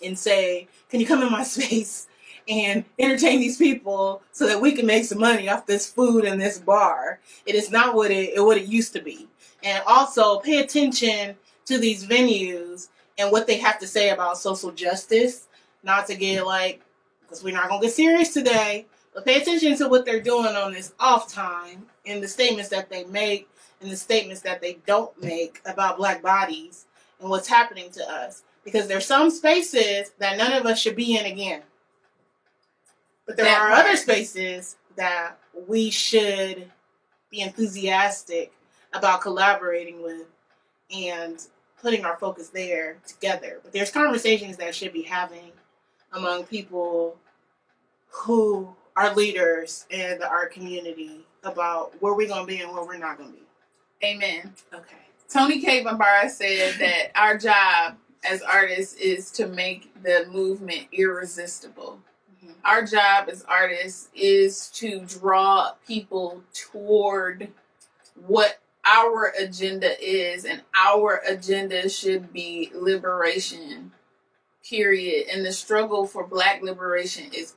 and 0.04 0.18
say, 0.18 0.68
Can 0.90 1.00
you 1.00 1.06
come 1.08 1.22
in 1.24 1.32
my 1.32 1.44
space 1.46 2.08
and 2.48 2.86
entertain 2.98 3.40
these 3.40 3.58
people 3.58 4.22
so 4.32 4.48
that 4.48 4.62
we 4.62 4.72
can 4.74 4.86
make 4.86 5.06
some 5.06 5.20
money 5.20 5.50
off 5.50 5.66
this 5.66 5.90
food 5.90 6.26
and 6.26 6.40
this 6.40 6.60
bar? 6.60 7.20
It 7.46 7.56
is 7.56 7.72
not 7.72 7.96
what 7.96 8.12
it 8.12 8.42
what 8.44 8.58
it 8.58 8.66
used 8.66 8.94
to 8.94 9.02
be. 9.02 9.29
And 9.64 9.84
also 9.86 10.39
pay 10.39 10.60
attention 10.60 11.36
to 11.66 11.78
these 11.78 12.05
venues 12.05 12.88
and 13.18 13.32
what 13.32 13.47
they 13.47 13.57
have 13.57 13.80
to 13.80 13.88
say 13.88 14.10
about 14.10 14.38
social 14.38 14.72
justice. 14.72 15.47
Not 15.84 16.07
to 16.07 16.16
get 16.16 16.45
like, 16.45 16.82
because 17.22 17.43
we're 17.43 17.53
not 17.53 17.70
gonna 17.70 17.82
get 17.82 17.93
serious 17.93 18.34
today, 18.34 18.86
but 19.14 19.26
pay 19.26 19.41
attention 19.41 19.78
to 19.78 19.88
what 19.89 20.05
they're 20.05 20.22
doing 20.22 20.55
on 20.55 20.74
this 20.74 20.93
off 20.99 21.32
time 21.32 21.86
and 22.05 22.22
the 22.22 22.28
statements 22.28 22.70
that 22.70 22.89
they 22.89 23.03
make 23.05 23.49
and 23.82 23.89
the 23.89 23.95
statements 23.97 24.41
that 24.41 24.62
they 24.62 24.80
don't 24.86 25.22
make 25.22 25.62
about 25.66 25.97
black 25.97 26.22
bodies 26.22 26.86
and 27.20 27.30
what's 27.30 27.47
happening 27.47 27.89
to 27.91 28.03
us. 28.10 28.43
Because 28.64 28.88
there's 28.88 29.05
some 29.05 29.30
spaces 29.32 30.12
that 30.20 30.38
none 30.38 30.53
of 30.53 30.66
us 30.66 30.80
should 30.80 30.95
be 30.95 31.18
in 31.18 31.26
again. 31.26 31.62
But 33.26 33.38
there 33.38 33.45
That 33.45 33.62
are 33.62 33.70
part. 33.70 33.86
other 33.86 33.95
spaces 33.97 34.76
that 34.95 35.36
we 35.68 35.89
should 35.91 36.70
be 37.32 37.41
enthusiastic 37.41 38.51
about 38.94 39.22
collaborating 39.22 40.02
with 40.02 40.26
and 40.96 41.46
putting 41.82 42.06
our 42.06 42.18
focus 42.18 42.50
there 42.50 42.98
together. 43.08 43.60
But 43.64 43.74
there's 43.74 43.92
conversations 43.92 44.58
that 44.58 44.76
should 44.76 44.94
be 44.94 45.04
having 45.04 45.52
among 46.14 46.46
people 46.46 47.18
who 48.10 48.76
are 48.96 49.14
leaders 49.16 49.86
in 49.90 50.20
the 50.20 50.28
art 50.28 50.52
community 50.52 51.26
about 51.44 51.94
where 52.02 52.14
we're 52.14 52.28
gonna 52.28 52.46
be 52.46 52.62
and 52.62 52.72
where 52.74 52.84
we're 52.84 52.98
not 52.98 53.18
gonna 53.18 53.32
be. 53.32 53.44
Amen. 54.04 54.54
Okay. 54.74 54.96
Toni 55.30 55.62
Cade 55.62 55.86
Bambara 55.86 56.30
said 56.30 56.76
that 56.80 57.12
our 57.16 57.38
job 57.38 57.98
as 58.30 58.42
artists 58.42 58.96
is 58.96 59.32
to 59.32 59.48
make 59.48 59.94
the 60.04 60.26
movement 60.32 60.88
irresistible. 60.92 62.02
Mhm. 62.44 62.56
Our 62.66 62.84
job 62.84 63.30
as 63.30 63.44
artists 63.44 64.10
is 64.14 64.70
to 64.72 65.02
draw 65.02 65.74
people 65.88 66.44
toward 66.54 67.54
what 68.16 68.60
our 68.86 69.34
agenda 69.40 69.92
is, 70.02 70.46
and 70.46 70.62
our 70.76 71.22
agenda 71.28 71.90
should 71.90 72.34
be 72.34 72.72
liberation, 72.74 73.92
period. 74.68 75.28
And 75.32 75.46
the 75.46 75.52
struggle 75.52 76.08
for 76.08 76.26
black 76.26 76.62
liberation 76.62 77.32
is 77.34 77.56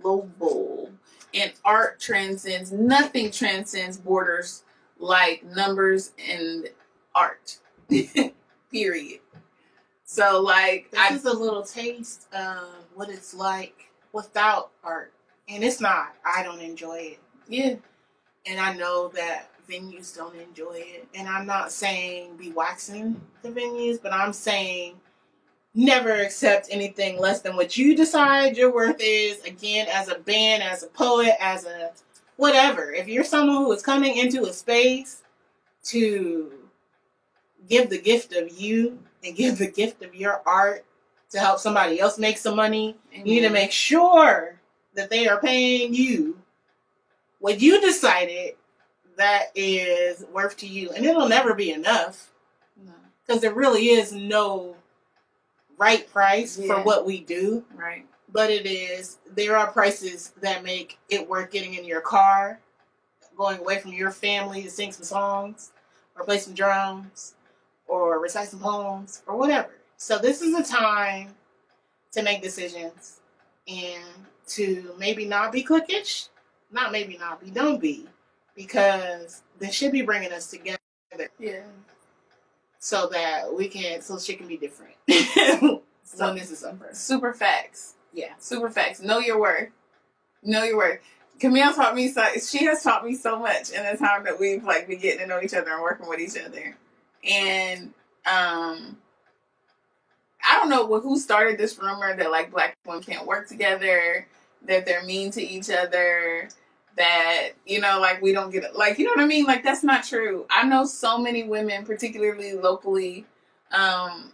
global. 0.00 0.90
And 1.32 1.52
art 1.64 2.00
transcends, 2.00 2.72
nothing 2.72 3.30
transcends 3.30 3.96
borders 3.98 4.62
like 4.98 5.44
numbers 5.44 6.12
and 6.30 6.68
art. 7.14 7.58
period. 8.70 9.20
So, 10.04 10.40
like, 10.40 10.90
This 10.90 11.00
I 11.00 11.14
is 11.14 11.24
a 11.24 11.32
little 11.32 11.62
taste 11.62 12.26
of 12.34 12.68
what 12.94 13.08
it's 13.08 13.34
like 13.34 13.74
without 14.12 14.70
art. 14.82 15.12
And 15.48 15.62
it's 15.64 15.80
not. 15.80 16.14
I 16.24 16.42
don't 16.42 16.60
enjoy 16.60 17.16
it. 17.16 17.18
yeah, 17.48 17.74
And 18.46 18.60
I 18.60 18.74
know 18.74 19.08
that 19.08 19.50
venues 19.68 20.16
don't 20.16 20.36
enjoy 20.36 20.74
it. 20.74 21.08
And 21.14 21.28
I'm 21.28 21.46
not 21.46 21.72
saying 21.72 22.36
be 22.36 22.52
waxing 22.52 23.20
the 23.42 23.50
venues, 23.50 24.00
but 24.02 24.12
I'm 24.12 24.32
saying 24.32 24.94
never 25.74 26.12
accept 26.12 26.68
anything 26.70 27.18
less 27.18 27.40
than 27.40 27.56
what 27.56 27.76
you 27.76 27.96
decide 27.96 28.56
your 28.56 28.72
worth 28.72 29.00
is. 29.00 29.42
Again, 29.44 29.88
as 29.92 30.08
a 30.08 30.18
band, 30.18 30.62
as 30.62 30.82
a 30.82 30.88
poet, 30.88 31.34
as 31.40 31.64
a 31.64 31.92
whatever. 32.36 32.92
If 32.92 33.08
you're 33.08 33.24
someone 33.24 33.56
who 33.56 33.72
is 33.72 33.82
coming 33.82 34.16
into 34.16 34.44
a 34.44 34.52
space 34.52 35.22
to 35.84 36.52
give 37.68 37.90
the 37.90 38.00
gift 38.00 38.34
of 38.34 38.58
you 38.58 38.98
and 39.24 39.36
give 39.36 39.58
the 39.58 39.70
gift 39.70 40.02
of 40.02 40.14
your 40.14 40.42
art 40.46 40.84
to 41.30 41.38
help 41.38 41.58
somebody 41.58 41.98
else 42.00 42.18
make 42.18 42.38
some 42.38 42.56
money, 42.56 42.96
you 43.12 43.24
need 43.24 43.40
to 43.40 43.50
make 43.50 43.72
sure 43.72 44.60
that 44.94 45.10
they 45.10 45.26
are 45.26 45.40
paying 45.40 45.92
you 45.92 46.38
what 47.40 47.60
you 47.60 47.80
decided 47.80 48.54
that 49.16 49.46
is 49.54 50.24
worth 50.32 50.56
to 50.58 50.66
you. 50.66 50.90
And 50.90 51.04
it'll 51.04 51.28
never 51.28 51.54
be 51.54 51.70
enough 51.72 52.30
No, 52.76 52.92
because 53.26 53.40
there 53.42 53.54
really 53.54 53.90
is 53.90 54.12
no 54.12 54.76
right 55.78 56.08
price 56.10 56.58
Yeah. 56.58 56.66
for 56.66 56.82
what 56.82 57.06
we 57.06 57.20
do. 57.20 57.64
right. 57.74 58.06
But 58.28 58.50
it 58.50 58.66
is, 58.66 59.18
there 59.30 59.56
are 59.56 59.70
prices 59.70 60.32
that 60.40 60.64
make 60.64 60.98
it 61.08 61.28
worth 61.28 61.50
getting 61.52 61.74
in 61.74 61.84
your 61.84 62.00
car, 62.00 62.58
going 63.36 63.58
away 63.60 63.78
from 63.78 63.92
your 63.92 64.10
family 64.10 64.62
to 64.62 64.70
sing 64.70 64.90
some 64.90 65.04
songs, 65.04 65.70
or 66.16 66.24
play 66.24 66.38
some 66.38 66.54
drums, 66.54 67.34
or 67.86 68.18
recite 68.18 68.48
some 68.48 68.58
poems, 68.60 69.22
or 69.28 69.36
whatever. 69.36 69.70
So 69.98 70.18
this 70.18 70.42
is 70.42 70.54
a 70.54 70.64
time 70.64 71.36
to 72.12 72.22
make 72.22 72.42
decisions 72.42 73.20
and 73.68 74.04
to 74.48 74.94
maybe 74.98 75.26
not 75.26 75.52
be 75.52 75.62
cliquish, 75.62 76.28
not 76.72 76.90
maybe 76.90 77.16
not 77.16 77.40
be, 77.44 77.50
don't 77.50 77.80
be, 77.80 78.08
because 78.56 79.42
they 79.58 79.70
should 79.70 79.92
be 79.92 80.02
bringing 80.02 80.32
us 80.32 80.50
together 80.50 80.78
Yeah. 81.38 81.62
so 82.78 83.08
that 83.08 83.52
we 83.54 83.68
can, 83.68 84.00
so 84.02 84.18
shit 84.18 84.38
can 84.38 84.48
be 84.48 84.56
different 84.56 84.94
So- 86.04 86.26
when 86.26 86.36
this 86.36 86.50
is 86.50 86.64
over. 86.64 86.88
Super 86.92 87.32
facts. 87.32 87.94
Yeah. 88.12 88.34
Super 88.38 88.70
facts. 88.70 89.00
Know 89.00 89.18
your 89.18 89.40
worth. 89.40 89.70
Know 90.42 90.62
your 90.64 90.76
worth. 90.76 91.00
Camille 91.40 91.72
taught 91.72 91.96
me 91.96 92.08
so. 92.08 92.24
She 92.40 92.64
has 92.66 92.82
taught 92.82 93.04
me 93.04 93.16
so 93.16 93.38
much 93.38 93.70
in 93.70 93.82
the 93.84 93.98
time 93.98 94.22
that 94.24 94.38
we've 94.38 94.62
like 94.62 94.86
been 94.86 95.00
getting 95.00 95.20
to 95.20 95.26
know 95.26 95.40
each 95.42 95.52
other 95.54 95.72
and 95.72 95.82
working 95.82 96.08
with 96.08 96.20
each 96.20 96.36
other. 96.40 96.76
And 97.28 97.92
um, 98.24 98.96
I 100.44 100.56
don't 100.58 100.68
know 100.68 100.86
who 101.00 101.18
started 101.18 101.58
this 101.58 101.76
rumor 101.78 102.14
that 102.16 102.30
like 102.30 102.52
black 102.52 102.76
women 102.86 103.02
can't 103.02 103.26
work 103.26 103.48
together, 103.48 104.28
that 104.66 104.86
they're 104.86 105.02
mean 105.04 105.32
to 105.32 105.42
each 105.42 105.70
other, 105.70 106.48
that 106.96 107.50
you 107.66 107.80
know 107.80 108.00
like 108.00 108.22
we 108.22 108.32
don't 108.32 108.50
get 108.50 108.76
like 108.76 108.98
you 108.98 109.04
know 109.04 109.12
what 109.12 109.20
I 109.20 109.26
mean. 109.26 109.44
Like 109.46 109.62
that's 109.64 109.82
not 109.82 110.04
true. 110.04 110.46
I 110.50 110.64
know 110.66 110.84
so 110.84 111.18
many 111.18 111.42
women, 111.44 111.84
particularly 111.84 112.52
locally, 112.52 113.26
um, 113.72 114.30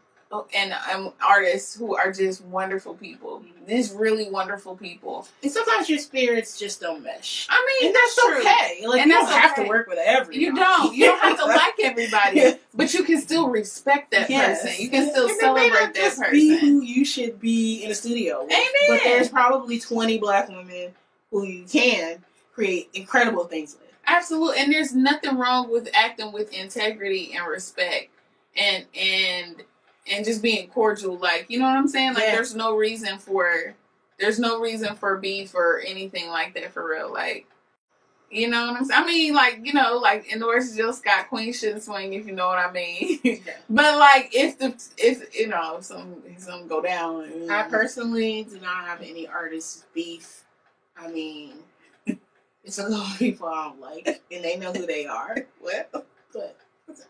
and 0.54 0.72
um, 0.92 1.12
artists 1.26 1.74
who 1.74 1.96
are 1.96 2.12
just 2.12 2.44
wonderful 2.44 2.94
people. 2.94 3.42
These 3.66 3.92
really 3.92 4.28
wonderful 4.30 4.76
people. 4.76 5.26
And 5.42 5.50
sometimes 5.52 5.88
your 5.88 5.98
spirits 5.98 6.58
just 6.58 6.80
don't 6.80 7.02
mesh. 7.04 7.46
I 7.50 7.78
mean, 7.80 7.88
And 7.88 7.94
that's 7.96 8.14
true. 8.16 8.38
okay. 8.40 8.86
Like 8.86 9.00
And 9.02 9.10
you 9.10 9.16
don't 9.16 9.26
that's 9.26 9.36
have 9.36 9.52
okay. 9.52 9.62
to 9.64 9.68
work 9.68 9.86
with 9.88 9.98
everyone. 10.04 10.40
You 10.40 10.54
don't. 10.56 10.94
You 10.94 11.04
don't 11.06 11.20
have 11.20 11.38
to 11.38 11.44
like 11.46 11.74
everybody, 11.82 12.58
but 12.74 12.92
you 12.94 13.04
can 13.04 13.20
still 13.20 13.48
respect 13.48 14.10
that 14.10 14.28
Yes. 14.28 14.62
person. 14.62 14.82
You 14.82 14.90
can 14.90 15.10
still 15.10 15.28
And 15.28 15.38
celebrate 15.38 15.94
that 15.94 15.94
person. 16.16 16.30
Be 16.32 16.58
who 16.58 16.82
you 16.82 17.04
should 17.04 17.40
be 17.40 17.84
in 17.84 17.90
a 17.90 17.94
studio. 17.94 18.42
With. 18.44 18.52
Amen. 18.52 18.66
But 18.88 19.00
there's 19.04 19.28
probably 19.28 19.78
20 19.78 20.18
black 20.18 20.48
women 20.48 20.94
who 21.30 21.44
you 21.44 21.64
can 21.64 22.24
create 22.66 22.90
incredible 22.94 23.44
things 23.44 23.76
with. 23.80 23.90
Absolutely, 24.06 24.58
and 24.60 24.72
there's 24.72 24.94
nothing 24.94 25.36
wrong 25.36 25.70
with 25.70 25.88
acting 25.94 26.32
with 26.32 26.52
integrity 26.52 27.32
and 27.36 27.46
respect, 27.46 28.08
and 28.56 28.84
and 28.94 29.62
and 30.10 30.24
just 30.24 30.42
being 30.42 30.68
cordial. 30.68 31.16
Like 31.18 31.46
you 31.48 31.58
know 31.58 31.66
what 31.66 31.76
I'm 31.76 31.88
saying? 31.88 32.14
Like 32.14 32.24
Yeah. 32.24 32.34
there's 32.36 32.54
no 32.54 32.76
reason 32.76 33.18
for 33.18 33.74
there's 34.18 34.38
no 34.38 34.60
reason 34.60 34.96
for 34.96 35.16
beef 35.16 35.54
or 35.54 35.80
anything 35.86 36.28
like 36.28 36.54
that 36.54 36.72
for 36.72 36.86
real. 36.88 37.12
Like 37.12 37.46
You 38.30 38.48
know 38.48 38.66
what 38.68 38.76
I'm 38.76 38.84
saying? 38.84 39.02
I 39.02 39.06
mean, 39.06 39.34
like, 39.34 39.60
you 39.64 39.72
know, 39.72 39.96
like 39.96 40.32
in 40.32 40.38
the 40.38 40.46
words 40.46 40.70
of 40.70 40.76
Jill 40.76 40.92
Scott, 40.92 41.28
Queen 41.28 41.52
shouldn't 41.52 41.82
swing 41.82 42.12
if 42.12 42.26
you 42.26 42.32
know 42.32 42.46
what 42.48 42.58
I 42.58 42.70
mean. 42.72 43.18
Yeah. 43.24 43.36
but 43.68 43.98
like, 43.98 44.30
if 44.32 44.58
the 44.58 44.74
if 44.98 45.34
you 45.38 45.48
know 45.48 45.76
if 45.78 45.84
some 45.84 46.16
if 46.26 46.40
something 46.40 46.68
go 46.68 46.80
down, 46.82 47.50
I 47.50 47.62
personally 47.64 48.44
do 48.44 48.58
not 48.60 48.84
have 48.84 49.00
any 49.02 49.26
artist 49.26 49.84
beef. 49.94 50.44
I 50.96 51.08
mean, 51.08 51.54
it's 52.64 52.78
a 52.78 52.88
lot 52.88 53.12
of 53.12 53.18
people 53.18 53.48
I 53.48 53.64
don't 53.64 53.80
like, 53.80 54.22
and 54.30 54.44
they 54.44 54.56
know 54.56 54.72
who 54.72 54.86
they 54.86 55.06
are. 55.06 55.36
well, 55.62 55.84
But 56.32 56.56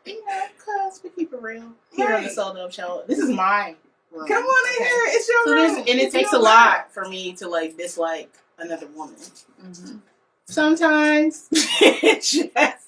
you 0.05 0.25
know, 0.27 0.43
cause 0.65 1.01
we 1.03 1.11
keep 1.11 1.33
it 1.33 1.41
real 1.43 1.73
here 1.93 2.07
on 2.07 2.23
the 2.23 2.29
Right. 2.29 2.31
So 2.31 2.55
Dope 2.55 2.73
Show. 2.73 3.05
This 3.07 3.19
is 3.19 3.31
my 3.31 3.75
room. 4.13 4.27
come 4.29 4.45
on 4.45 4.69
in 4.69 4.75
okay? 4.83 4.85
here. 4.85 5.05
It's 5.09 5.29
your 5.29 5.45
So 5.45 5.53
room. 5.53 5.77
and 5.79 5.89
it 5.89 5.99
It's 6.05 6.15
takes 6.15 6.33
a 6.33 6.39
lot 6.39 6.93
for 6.93 7.09
me 7.09 7.33
to 7.35 7.49
like 7.49 7.77
dislike 7.77 8.33
another 8.59 8.87
woman. 8.89 9.17
Mhm. 9.63 10.01
Sometimes 10.47 11.49
it 11.53 12.23
just 12.23 12.87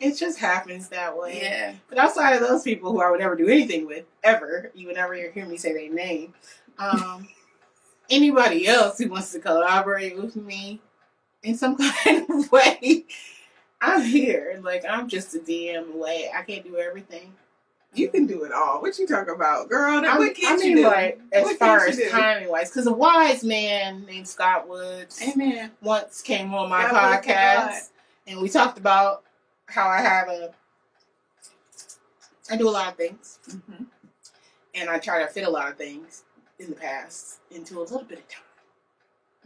it 0.00 0.16
just 0.16 0.38
happens 0.38 0.88
that 0.88 1.16
way. 1.16 1.40
Yeah. 1.42 1.74
But 1.88 1.98
outside 1.98 2.32
of 2.34 2.40
those 2.40 2.62
people 2.62 2.92
who 2.92 3.00
I 3.02 3.10
would 3.10 3.20
never 3.20 3.36
do 3.36 3.48
anything 3.48 3.86
with, 3.86 4.04
ever, 4.24 4.70
you 4.74 4.86
would 4.88 4.96
never 4.96 5.14
hear 5.14 5.46
me 5.46 5.56
say 5.56 5.72
their 5.72 5.92
name. 5.92 6.34
Um, 6.78 7.28
anybody 8.10 8.66
else 8.66 8.98
who 8.98 9.08
wants 9.08 9.32
to 9.32 9.38
collaborate 9.40 10.16
with 10.16 10.34
me 10.36 10.80
in 11.42 11.56
some 11.56 11.76
kind 12.04 12.28
of 12.30 12.50
way, 12.52 13.04
I'm 13.80 14.02
here. 14.02 14.60
Like 14.62 14.84
I'm 14.88 15.08
just 15.08 15.34
a 15.34 15.38
DM 15.38 15.94
away. 15.94 16.30
I 16.34 16.42
can't 16.42 16.64
do 16.64 16.76
everything. 16.76 17.32
You 17.94 18.08
can 18.08 18.26
do 18.26 18.44
it 18.44 18.52
all. 18.52 18.80
What 18.80 18.98
you 18.98 19.06
talking 19.06 19.34
about, 19.34 19.68
girl? 19.68 20.02
I'm- 20.02 20.18
what 20.18 20.34
I 20.46 20.56
mean, 20.56 20.70
you 20.70 20.76
do? 20.76 20.82
like 20.86 21.20
as 21.30 21.44
What 21.44 21.58
far 21.58 21.86
as 21.86 21.96
do? 21.96 22.08
timing 22.08 22.48
wise, 22.48 22.70
because 22.70 22.86
a 22.86 22.92
wise 22.92 23.44
man 23.44 24.06
named 24.06 24.26
Scott 24.26 24.66
Woods 24.66 25.20
Amen. 25.22 25.70
once 25.82 26.22
came 26.22 26.54
on 26.54 26.70
my 26.70 26.82
God 26.82 26.90
bless 26.90 27.20
the 27.26 27.32
God. 27.32 27.70
podcast, 27.70 27.88
and 28.28 28.40
we 28.40 28.48
talked 28.48 28.78
about 28.78 29.24
how 29.66 29.88
I 29.88 30.00
have 30.00 30.28
a. 30.28 30.54
I 32.50 32.56
do 32.56 32.68
a 32.68 32.70
lot 32.70 32.88
of 32.88 32.96
things, 32.96 33.38
Mhm. 33.48 33.86
and 34.74 34.88
I 34.90 34.98
try 34.98 35.20
to 35.22 35.28
fit 35.28 35.46
a 35.46 35.50
lot 35.50 35.68
of 35.70 35.76
things 35.76 36.24
in 36.58 36.70
the 36.70 36.76
past 36.76 37.40
into 37.50 37.78
a 37.78 37.82
little 37.82 38.04
bit 38.04 38.18
of 38.20 38.28
time 38.28 38.42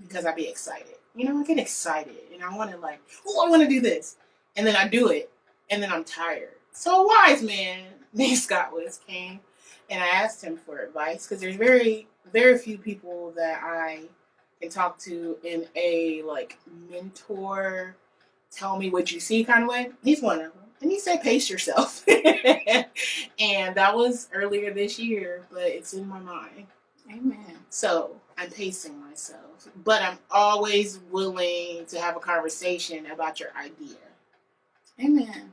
because 0.07 0.25
I'd 0.25 0.37
be 0.37 0.49
excited. 0.49 0.97
You 1.17 1.25
know, 1.25 1.41
I 1.41 1.45
get 1.45 1.59
excited, 1.59 2.19
and 2.33 2.45
I 2.45 2.55
want 2.55 2.71
to 2.71 2.77
like, 2.77 3.01
oh, 3.27 3.47
I 3.47 3.51
want 3.51 3.63
to 3.63 3.69
do 3.69 3.81
this, 3.81 4.17
and 4.57 4.67
then 4.67 4.77
I 4.77 4.87
do 4.87 5.09
it, 5.09 5.31
and 5.71 5.83
then 5.83 5.91
I'm 5.91 6.05
tired. 6.05 6.51
So 6.73 7.03
a 7.03 7.07
wise 7.07 7.43
man 7.43 7.85
named 8.13 8.39
Scott 8.39 8.73
Woods 8.73 9.01
came, 9.07 9.41
and 9.89 10.03
I 10.03 10.09
asked 10.09 10.45
him 10.45 10.57
for 10.57 10.79
advice 10.79 11.27
because 11.27 11.41
there's 11.41 11.57
very, 11.57 12.07
very 12.33 12.59
few 12.59 12.77
people 12.77 13.33
that 13.37 13.61
I 13.63 14.03
can 14.61 14.71
talk 14.71 14.99
to 15.01 15.37
in 15.43 15.67
a 15.75 16.23
like 16.23 16.59
mentor, 16.91 17.97
tell 18.51 18.79
me 18.79 18.91
what 18.91 19.13
you 19.13 19.21
see 19.21 19.45
kind 19.45 19.63
of 19.63 19.69
way. 19.69 19.91
He's 20.03 20.23
one 20.23 20.41
of 20.41 20.53
them. 20.53 20.63
And 20.83 20.91
he 20.91 20.99
said, 20.99 21.23
pace 21.23 21.49
yourself. 21.49 22.05
and 22.09 22.87
that 23.75 23.95
was 23.95 24.29
earlier 24.35 24.73
this 24.73 24.99
year, 24.99 25.47
but 25.51 25.63
it's 25.63 25.95
in 25.95 26.07
my 26.07 26.21
mind. 26.21 26.67
Amen. 27.11 27.57
So 27.71 28.17
I'm 28.39 28.51
pacing 28.51 29.01
myself. 29.01 29.69
But 29.85 30.03
I'm 30.03 30.19
always 30.31 31.01
willing 31.11 31.87
to 31.87 32.01
have 32.01 32.17
a 32.17 32.21
conversation 32.21 33.07
about 33.07 33.41
your 33.41 33.51
idea. 33.57 33.97
Amen. 35.03 35.53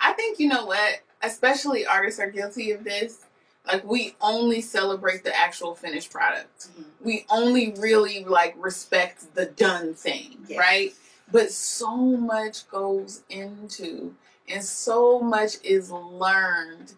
I 0.00 0.12
think 0.12 0.38
you 0.38 0.48
know 0.48 0.66
what, 0.66 1.00
especially 1.22 1.86
artists 1.86 2.20
are 2.20 2.30
guilty 2.30 2.70
of 2.72 2.84
this. 2.84 3.24
Like 3.66 3.84
we 3.84 4.14
only 4.20 4.60
celebrate 4.60 5.24
the 5.24 5.36
actual 5.36 5.74
finished 5.74 6.10
product. 6.12 6.68
Mm-hmm. 6.70 6.82
We 7.04 7.26
only 7.30 7.74
really 7.78 8.24
like 8.24 8.54
respect 8.56 9.34
the 9.34 9.46
done 9.46 9.94
thing, 9.94 10.38
Yeah. 10.48 10.58
right? 10.58 10.94
But 11.32 11.50
so 11.50 11.96
much 11.96 12.68
goes 12.68 13.22
into 13.28 14.14
and 14.48 14.62
so 14.64 15.18
much 15.20 15.56
is 15.64 15.90
learned 15.90 16.94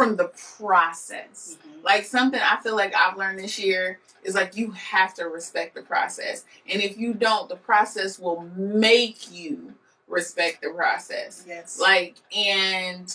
from 0.00 0.16
the 0.16 0.32
process. 0.56 1.56
Mhm. 1.62 1.84
Like 1.84 2.04
something 2.04 2.40
I 2.40 2.58
feel 2.62 2.76
like 2.76 2.94
I've 2.94 3.16
learned 3.16 3.38
this 3.38 3.58
year 3.58 4.00
is 4.22 4.34
like 4.34 4.56
you 4.56 4.70
have 4.72 5.14
to 5.14 5.24
respect 5.24 5.74
the 5.74 5.82
process. 5.82 6.44
And 6.68 6.82
if 6.82 6.96
you 6.98 7.14
don't, 7.14 7.48
the 7.48 7.56
process 7.56 8.18
will 8.18 8.40
make 8.56 9.30
you 9.30 9.74
respect 10.08 10.62
the 10.62 10.70
process. 10.70 11.44
Yes. 11.46 11.78
Like 11.78 12.16
and 12.34 13.14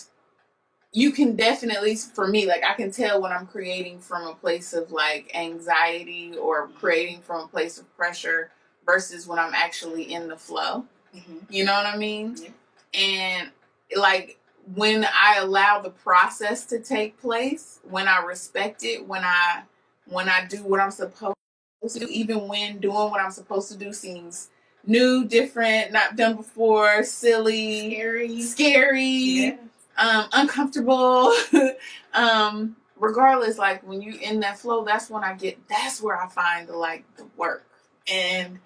you 0.92 1.12
can 1.12 1.36
definitely 1.36 1.96
for 1.96 2.26
me 2.26 2.46
like 2.46 2.62
I 2.64 2.74
can 2.74 2.90
tell 2.90 3.20
when 3.20 3.32
I'm 3.32 3.46
creating 3.46 4.00
from 4.00 4.26
a 4.26 4.34
place 4.34 4.72
of 4.72 4.92
like 4.92 5.30
anxiety 5.34 6.34
or 6.36 6.68
creating 6.68 7.20
from 7.20 7.44
a 7.44 7.48
place 7.48 7.78
of 7.78 7.94
pressure 7.96 8.50
versus 8.86 9.26
when 9.26 9.38
I'm 9.38 9.54
actually 9.54 10.12
in 10.14 10.28
the 10.28 10.36
flow. 10.36 10.86
Mhm. 11.14 11.50
You 11.50 11.64
know 11.64 11.74
what 11.74 11.86
I 11.86 11.96
mean? 11.96 12.36
Yeah. 12.38 12.50
And 12.94 13.50
like 13.96 14.38
when 14.74 15.04
I 15.04 15.36
allow 15.38 15.80
the 15.80 15.90
process 15.90 16.64
to 16.66 16.80
take 16.80 17.20
place, 17.20 17.80
when 17.88 18.08
I 18.08 18.22
respect 18.24 18.84
it, 18.84 19.06
when 19.06 19.24
I 19.24 19.62
when 20.08 20.28
I 20.28 20.46
do 20.46 20.62
what 20.62 20.80
I'm 20.80 20.90
supposed 20.90 21.34
to 21.90 21.98
do, 22.00 22.06
even 22.10 22.48
when 22.48 22.78
doing 22.78 22.94
what 23.10 23.20
I'm 23.20 23.30
supposed 23.30 23.70
to 23.72 23.78
do 23.78 23.92
seems 23.92 24.50
new, 24.86 25.24
different, 25.26 25.92
not 25.92 26.16
done 26.16 26.36
before, 26.36 27.04
silly, 27.04 27.92
Scary. 27.94 28.42
scary, 28.42 29.04
Yeah. 29.04 29.56
um, 29.98 30.28
uncomfortable. 30.32 31.32
um, 32.14 32.76
regardless, 32.96 33.58
like 33.58 33.86
when 33.86 34.02
you 34.02 34.14
in 34.20 34.40
that 34.40 34.58
flow, 34.58 34.84
that's 34.84 35.10
when 35.10 35.24
I 35.24 35.34
get 35.34 35.58
that's 35.68 36.02
where 36.02 36.16
I 36.20 36.28
find 36.28 36.68
the 36.68 36.76
like 36.76 37.04
the 37.16 37.26
work. 37.36 37.64
And 38.12 38.58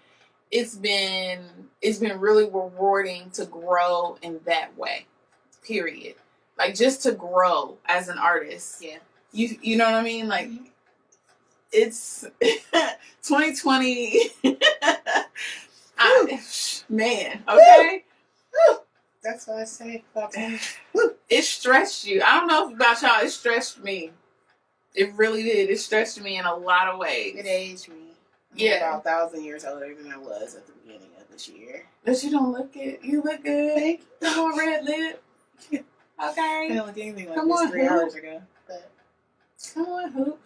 it's 0.50 0.76
been 0.76 1.44
it's 1.82 1.98
been 1.98 2.20
really 2.20 2.44
rewarding 2.44 3.30
to 3.32 3.46
grow 3.46 4.18
in 4.22 4.40
that 4.46 4.76
way. 4.78 5.06
Period. 5.62 6.14
Like 6.58 6.74
just 6.74 7.02
to 7.04 7.12
grow 7.12 7.78
as 7.86 8.08
an 8.08 8.18
artist. 8.18 8.82
Yeah. 8.82 8.98
You 9.32 9.56
you 9.62 9.76
know 9.76 9.84
what 9.86 9.94
I 9.94 10.02
mean? 10.02 10.28
Like 10.28 10.48
mm-hmm. 10.48 10.64
it's 11.72 12.26
2020 13.22 14.30
I, 16.02 16.42
man, 16.88 17.42
okay? 17.46 18.04
That's 19.22 19.46
what 19.46 19.58
I 19.58 19.64
say 19.64 20.02
about 20.14 20.32
that. 20.32 20.60
It 21.28 21.44
stretched 21.44 22.04
you. 22.06 22.22
I 22.22 22.40
don't 22.40 22.48
know 22.48 22.74
about 22.74 23.00
y'all, 23.02 23.22
it 23.22 23.30
stretched 23.30 23.78
me. 23.84 24.10
It 24.96 25.14
really 25.14 25.44
did. 25.44 25.70
It 25.70 25.78
stretched 25.78 26.20
me 26.20 26.38
in 26.38 26.44
a 26.44 26.52
lot 26.52 26.88
of 26.88 26.98
ways. 26.98 27.36
It 27.36 27.46
aged 27.46 27.88
me. 27.88 28.10
I'm 28.50 28.58
Yeah. 28.58 28.76
About 28.78 28.98
a 28.98 29.02
thousand 29.02 29.44
years 29.44 29.64
older 29.64 29.94
than 29.94 30.12
I 30.12 30.16
was 30.16 30.56
at 30.56 30.66
the 30.66 30.72
beginning 30.72 31.10
of 31.20 31.30
this 31.30 31.48
year. 31.48 31.86
But 32.04 32.20
you 32.24 32.32
don't 32.32 32.50
look 32.50 32.74
it. 32.74 32.98
You 33.04 33.22
look 33.22 33.44
good. 33.44 33.98
Come 34.20 34.52
on, 34.52 34.58
red 34.58 34.84
lip. 34.84 35.22
I 36.18 36.30
Okay. 36.30 36.68
didn't 36.68 36.86
look 36.86 36.98
anything 36.98 37.26
like 37.26 37.34
Come 37.34 37.48
this 37.48 37.60
on, 37.60 37.70
three 37.70 37.82
Hoop. 37.82 37.90
hours 37.90 38.14
ago. 38.14 38.42
But 38.66 38.90
Come 39.74 39.86
on, 39.86 40.10
hoop. 40.12 40.40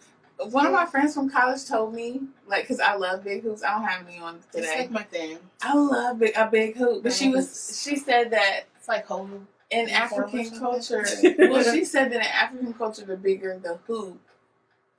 One 0.51 0.65
of 0.65 0.73
my 0.73 0.85
friends 0.85 1.13
from 1.13 1.29
college 1.29 1.65
told 1.65 1.93
me, 1.93 2.21
like, 2.47 2.63
because 2.63 2.79
I 2.81 2.95
love 2.95 3.23
big 3.23 3.43
hoops. 3.43 3.63
I 3.63 3.71
don't 3.73 3.87
have 3.87 4.05
any 4.07 4.19
on 4.19 4.39
today. 4.51 4.65
it's 4.67 4.75
like 4.75 4.91
my 4.91 5.03
thing. 5.03 5.37
I 5.61 5.73
love 5.75 6.19
big, 6.19 6.33
a 6.35 6.47
big 6.49 6.75
hoop. 6.75 7.03
But 7.03 7.13
she 7.13 7.29
was, 7.29 7.81
she 7.83 7.95
said 7.95 8.31
that 8.31 8.65
It's 8.77 8.87
like 8.89 9.05
holding. 9.05 9.47
in 9.71 9.89
African 9.89 10.51
culture, 10.59 11.05
well, 11.39 11.63
she 11.63 11.85
said 11.85 12.11
that 12.11 12.17
in 12.17 12.21
African 12.27 12.73
culture, 12.73 13.05
the 13.05 13.15
bigger 13.15 13.57
the 13.63 13.75
hoop, 13.87 14.19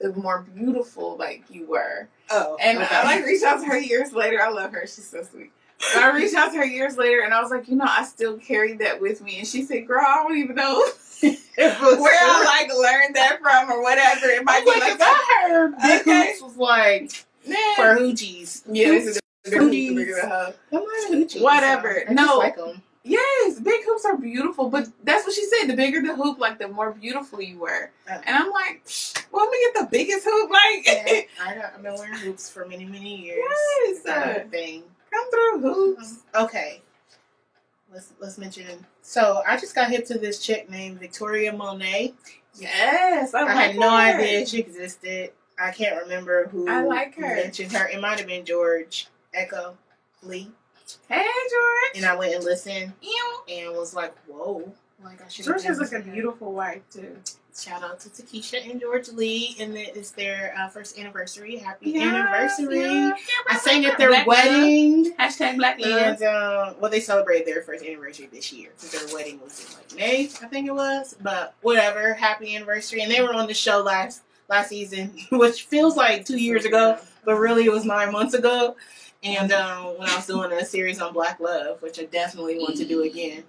the 0.01 0.12
more 0.15 0.47
beautiful, 0.55 1.16
like, 1.19 1.45
you 1.51 1.66
were. 1.66 2.09
Oh, 2.31 2.57
And 2.61 2.78
okay. 2.78 2.89
I 2.95 3.05
like 3.05 3.24
reached 3.27 3.45
out 3.45 3.61
to 3.61 3.66
her 3.66 3.78
years 3.78 4.12
later. 4.15 4.40
I 4.43 4.49
love 4.49 4.73
her. 4.73 4.82
She's 4.86 5.09
so 5.09 5.23
sweet. 5.23 5.53
But 5.78 6.03
I 6.03 6.15
reached 6.16 6.35
out 6.35 6.53
to 6.53 6.59
her 6.59 6.65
years 6.65 6.97
later, 6.97 7.20
and 7.20 7.35
I 7.35 7.40
was 7.43 7.51
like, 7.51 7.69
you 7.69 7.77
know, 7.77 7.85
I 7.86 8.05
still 8.05 8.39
carry 8.39 8.74
that 8.78 9.01
with 9.01 9.20
me. 9.23 9.39
And 9.39 9.47
she 9.47 9.62
said, 9.62 9.86
"Girl, 9.86 10.01
I 10.07 10.23
don't 10.23 10.36
even 10.39 10.57
know 10.57 10.78
where 11.20 11.31
I 11.59 12.44
like 12.44 12.70
learned 12.74 13.15
that 13.16 13.39
from 13.43 13.70
or 13.70 13.82
whatever. 13.82 14.27
It 14.27 14.44
might 14.44 14.59
I'm 14.59 14.65
be 14.65 14.70
like, 14.70 14.98
like 14.98 15.01
I 15.03 15.47
heard 15.51 15.77
big 15.82 16.01
Okay. 16.03 16.27
hoops 16.28 16.43
was 16.43 16.57
like 16.57 17.11
for 17.77 17.97
hoochies. 18.01 18.62
yeah, 18.70 18.89
this 18.89 19.07
is 19.07 19.15
the 19.44 19.51
bigger, 19.51 19.65
the 19.65 19.70
Hoochies. 19.70 19.97
bigger 19.97 20.15
the 20.23 20.28
hub. 20.28 20.55
I'm 20.73 20.78
not 20.78 21.11
a 21.11 21.15
hoochie. 21.15 21.43
Whatever. 21.43 22.03
so 22.07 22.11
I 22.11 22.15
No. 22.15 22.39
like. 22.39 22.57
Yes, 23.09 23.61
big 23.61 23.85
hoops 23.85 24.05
are 24.05 24.16
beautiful, 24.16 24.69
but 24.69 24.89
that's 25.05 25.24
what 25.24 25.32
she 25.32 25.44
said. 25.44 25.69
The 25.69 25.77
bigger 25.77 26.01
the 26.03 26.16
hoop, 26.16 26.40
like 26.40 26.59
the 26.59 26.66
more 26.66 26.90
beautiful 26.90 27.40
you 27.40 27.57
were. 27.61 27.93
Oh. 28.11 28.20
And 28.27 28.36
I'm 28.36 28.51
like, 28.51 28.82
well, 29.31 29.44
let 29.44 29.53
me 29.53 29.59
get 29.73 29.74
the 29.85 29.89
biggest 29.97 30.24
hoop. 30.24 30.51
Like, 30.51 30.86
Yeah, 30.86 31.20
I 31.40 31.55
don't, 31.55 31.65
I've 31.66 31.82
been 31.85 31.94
wearing 31.94 32.15
hoops 32.15 32.51
for 32.51 32.66
many, 32.66 32.85
many 32.85 33.15
years. 33.16 33.39
Yes. 33.48 33.59
It's 33.85 34.03
kind 34.05 34.36
of 34.39 34.51
thing. 34.51 34.82
Through 35.30 35.60
hoops. 35.60 36.18
Uh-huh. 36.34 36.44
Okay. 36.44 36.82
Let's 37.93 38.12
let's 38.20 38.38
mention. 38.38 38.84
So 39.02 39.43
I 39.47 39.56
just 39.56 39.74
got 39.74 39.90
hip 39.90 40.06
to 40.06 40.18
this 40.18 40.38
chick 40.38 40.68
named 40.68 40.98
Victoria 41.01 41.52
Monet. 41.52 42.14
Yes, 42.59 43.34
I, 43.34 43.40
I, 43.40 43.43
like 43.44 43.55
had 43.55 43.76
no 43.76 43.90
her. 43.90 43.97
idea 43.97 44.47
she 44.47 44.59
existed. 44.59 45.32
I 45.59 45.70
can't 45.70 46.02
remember 46.02 46.48
who 46.48 46.68
I 46.68 46.82
like 46.82 47.14
her. 47.16 47.36
mentioned 47.36 47.72
her. 47.72 47.86
It 47.88 48.01
might 48.01 48.18
have 48.18 48.28
been 48.28 48.44
George 48.44 49.09
Echo 49.32 49.76
Lee. 50.22 50.51
Hey, 51.09 51.24
George. 51.24 51.97
And 51.97 52.05
I 52.06 52.14
went 52.16 52.34
and 52.34 52.44
listened 52.44 52.93
Ew. 53.02 53.36
and 53.48 53.76
was 53.76 53.94
like, 53.94 54.14
whoa. 54.26 54.72
Like 55.05 55.23
I 55.24 55.28
should. 55.28 55.44
George 55.44 55.62
has 55.64 55.78
like 55.78 55.93
a 55.93 56.01
beautiful 56.01 56.52
wife 56.52 56.82
too. 56.90 57.16
Shout 57.59 57.82
out 57.82 58.01
to 58.01 58.09
Takesha 58.10 58.70
and 58.70 58.81
George 58.81 59.09
Lee, 59.09 59.56
and 59.60 59.77
it 59.77 59.97
is 59.97 60.10
their 60.10 60.55
uh, 60.59 60.68
first 60.68 60.98
anniversary. 60.98 61.56
Happy 61.56 61.90
Yes, 61.90 62.59
anniversary! 62.59 62.77
yes. 62.81 63.20
I 63.48 63.56
sang 63.59 63.85
at 63.86 63.97
their 63.98 64.09
Black 64.09 64.27
love. 64.27 64.36
wedding. 64.36 65.14
Hashtag 65.18 65.56
Black 65.56 65.78
Love. 65.81 66.20
And 66.20 66.23
um, 66.23 66.74
well, 66.81 66.90
they 66.90 67.01
celebrated 67.01 67.47
their 67.47 67.62
first 67.62 67.82
anniversary 67.85 68.28
this 68.31 68.52
year 68.52 68.70
because 68.74 68.93
their 69.06 69.14
wedding 69.14 69.40
was 69.43 69.64
in 69.64 69.77
like 69.77 69.94
May, 69.97 70.24
I 70.24 70.48
think 70.48 70.66
it 70.66 70.74
was. 70.74 71.14
But 71.23 71.55
whatever, 71.62 72.12
happy 72.14 72.55
anniversary! 72.56 73.01
And 73.02 73.10
they 73.10 73.20
were 73.23 73.32
on 73.35 73.47
the 73.47 73.55
show 73.55 73.81
last 73.82 74.23
last 74.48 74.68
season, 74.70 75.14
which 75.32 75.62
feels 75.64 75.97
like 75.97 76.24
two 76.27 76.39
years 76.39 76.64
ago, 76.64 76.98
but 77.24 77.36
really 77.36 77.64
it 77.64 77.73
was 77.73 77.85
nine 77.85 78.12
months 78.12 78.35
ago. 78.35 78.77
And 79.23 79.51
um, 79.52 79.98
when 79.98 80.09
I 80.09 80.16
was 80.16 80.27
doing 80.27 80.52
a 80.52 80.64
series 80.64 81.01
on 81.01 81.12
Black 81.12 81.40
Love, 81.40 81.81
which 81.82 81.98
I 81.98 82.05
definitely 82.05 82.59
want 82.59 82.77
to 82.77 82.85
do 82.85 83.02
again, 83.02 83.44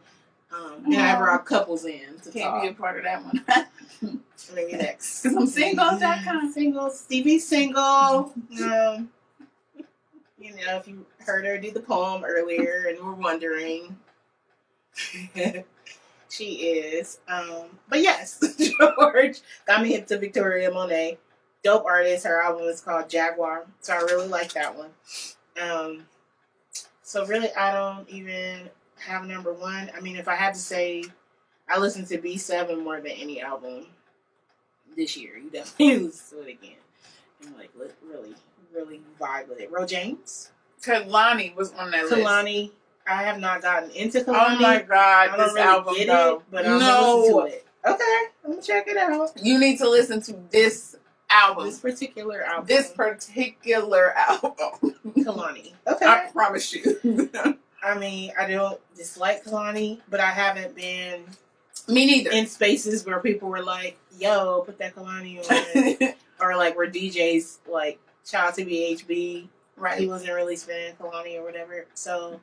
um, 0.53 0.85
and 0.85 0.95
I 0.95 1.17
brought 1.17 1.45
couples 1.45 1.85
in 1.85 2.19
to 2.23 2.31
Can't 2.31 2.61
be 2.61 2.67
a 2.69 2.73
part 2.73 2.97
of 2.97 3.03
that 3.03 3.23
one. 3.23 3.45
Maybe 4.53 4.73
next. 4.73 5.23
Because 5.23 5.37
I'm 5.37 5.47
single.com. 5.47 6.51
Single, 6.51 6.89
Stevie 6.89 7.39
single. 7.39 8.33
Um, 8.63 9.09
you 10.39 10.55
know, 10.55 10.77
if 10.77 10.87
you 10.87 11.05
heard 11.19 11.45
her 11.45 11.57
do 11.57 11.71
the 11.71 11.81
poem 11.81 12.23
earlier 12.23 12.85
and 12.89 13.03
were 13.03 13.13
wondering, 13.13 13.97
she 16.29 16.45
is. 16.45 17.19
Um, 17.27 17.79
but 17.89 18.01
yes, 18.01 18.39
George 18.79 19.41
got 19.65 19.81
me 19.81 19.93
hip 19.93 20.07
to 20.07 20.17
Victoria 20.17 20.71
Monet. 20.71 21.17
Dope 21.63 21.85
artist. 21.85 22.25
Her 22.25 22.41
album 22.41 22.67
is 22.67 22.79
called 22.79 23.09
Jaguar, 23.09 23.65
so 23.81 23.93
I 23.93 23.97
really 24.01 24.27
like 24.27 24.53
that 24.53 24.77
one. 24.77 24.91
Um, 25.61 26.05
so 27.01 27.25
really, 27.25 27.51
I 27.53 27.73
don't 27.73 28.07
even 28.07 28.69
have 28.99 29.25
number 29.25 29.53
one. 29.53 29.91
I 29.95 30.01
mean, 30.01 30.15
if 30.15 30.27
I 30.27 30.35
had 30.35 30.53
to 30.53 30.59
say, 30.59 31.03
I 31.69 31.77
listen 31.79 32.05
to 32.07 32.17
B 32.17 32.37
Seven 32.37 32.83
more 32.83 32.97
than 32.97 33.11
any 33.11 33.41
album 33.41 33.87
this 34.95 35.17
year. 35.17 35.37
You 35.37 35.49
definitely 35.49 35.97
listen 36.07 36.37
to 36.39 36.47
it 36.47 36.51
again 36.53 36.75
and 37.45 37.55
like 37.57 37.69
li- 37.77 37.87
really, 38.07 38.35
really 38.73 39.01
vibe 39.19 39.49
with 39.49 39.59
it. 39.59 39.71
Ro 39.71 39.85
James, 39.85 40.51
Kehlani 40.83 41.55
was 41.55 41.71
on 41.73 41.91
that 41.91 42.03
list. 42.05 42.15
Kehlani. 42.15 42.71
I 43.09 43.23
have 43.23 43.39
not 43.39 43.61
gotten 43.61 43.89
into 43.91 44.19
Kehlani. 44.19 44.57
Oh 44.57 44.59
my 44.59 44.75
I 44.75 44.81
god, 44.81 45.27
don't 45.27 45.37
this 45.39 45.53
really 45.53 45.61
album 45.67 45.95
get 45.95 46.07
though. 46.07 46.35
it, 46.37 46.41
but 46.51 46.65
I'm 46.65 46.79
no, 46.79 46.87
gonna 46.87 47.15
listen 47.21 47.33
to 47.33 47.45
it. 47.45 47.65
Okay, 47.85 48.19
I'm 48.43 48.51
gonna 48.51 48.61
check 48.61 48.87
it 48.87 48.97
out. 48.97 49.31
you 49.41 49.59
need 49.59 49.77
to 49.77 49.89
listen 49.89 50.21
to 50.23 50.33
this 50.51 50.97
album. 51.29 51.65
This 51.67 51.79
particular 51.79 52.43
album. 52.43 52.65
This 52.67 52.91
particular 52.91 54.13
album. 54.17 54.53
Kehlani. 55.15 55.73
Okay. 55.87 56.05
I 56.05 56.29
promise 56.33 56.73
you. 56.73 57.29
I 57.87 57.97
mean, 57.97 58.31
I 58.39 58.47
don't 58.47 58.79
dislike 58.95 59.43
Kehlani, 59.45 59.99
but 60.09 60.19
I 60.19 60.31
haven't 60.31 60.75
been 60.75 61.23
Me 61.87 62.05
neither. 62.05 62.31
in 62.31 62.47
spaces 62.47 63.05
where 63.05 63.19
people 63.19 63.49
were 63.49 63.63
like, 63.63 63.97
"Yo, 64.19 64.61
put 64.65 64.77
that 64.79 64.95
Kehlani 64.95 65.39
on," 66.01 66.13
or 66.41 66.55
like 66.55 66.75
where 66.77 66.89
DJs 66.89 67.59
like 67.67 67.99
shout 68.25 68.49
out 68.49 68.55
to 68.55 68.65
BHB. 68.65 69.07
He 69.07 69.49
right. 69.75 69.99
He 69.99 70.07
wasn't 70.07 70.33
really 70.33 70.55
spinning 70.55 70.93
Kehlani 70.95 71.37
or 71.39 71.43
whatever. 71.43 71.85
So 71.93 72.39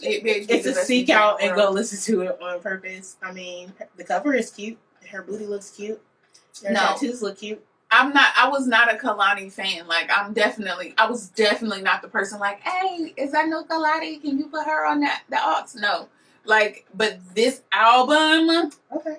BHB 0.00 0.46
it's 0.48 0.66
a 0.66 0.74
seek 0.74 1.10
out 1.10 1.42
and 1.42 1.54
go 1.54 1.70
listen 1.70 1.98
to 2.14 2.22
it 2.22 2.40
on 2.42 2.60
purpose. 2.60 3.16
I 3.22 3.32
mean, 3.32 3.72
the 3.96 4.04
cover 4.04 4.34
is 4.34 4.50
cute. 4.50 4.78
Her 5.10 5.22
booty 5.22 5.46
looks 5.46 5.70
cute. 5.70 6.00
Her 6.64 6.72
No. 6.72 6.80
tattoos 6.80 7.22
look 7.22 7.38
cute. 7.38 7.64
I'm 7.94 8.12
not. 8.12 8.32
I 8.36 8.48
was 8.48 8.66
not 8.66 8.92
a 8.92 8.96
Kehlani 8.96 9.52
fan. 9.52 9.86
Like 9.86 10.10
I'm 10.14 10.32
definitely. 10.32 10.94
I 10.98 11.08
was 11.08 11.28
definitely 11.28 11.80
not 11.80 12.02
the 12.02 12.08
person. 12.08 12.40
Like, 12.40 12.60
hey, 12.60 13.14
is 13.16 13.30
that 13.32 13.48
no 13.48 13.62
Kehlani? 13.62 14.20
Can 14.20 14.36
you 14.36 14.46
put 14.46 14.66
her 14.66 14.84
on 14.84 15.00
that 15.00 15.22
the 15.30 15.36
aux? 15.40 15.66
No. 15.76 16.08
Like, 16.44 16.86
but 16.92 17.18
this 17.34 17.62
album. 17.72 18.72
Okay. 18.94 19.18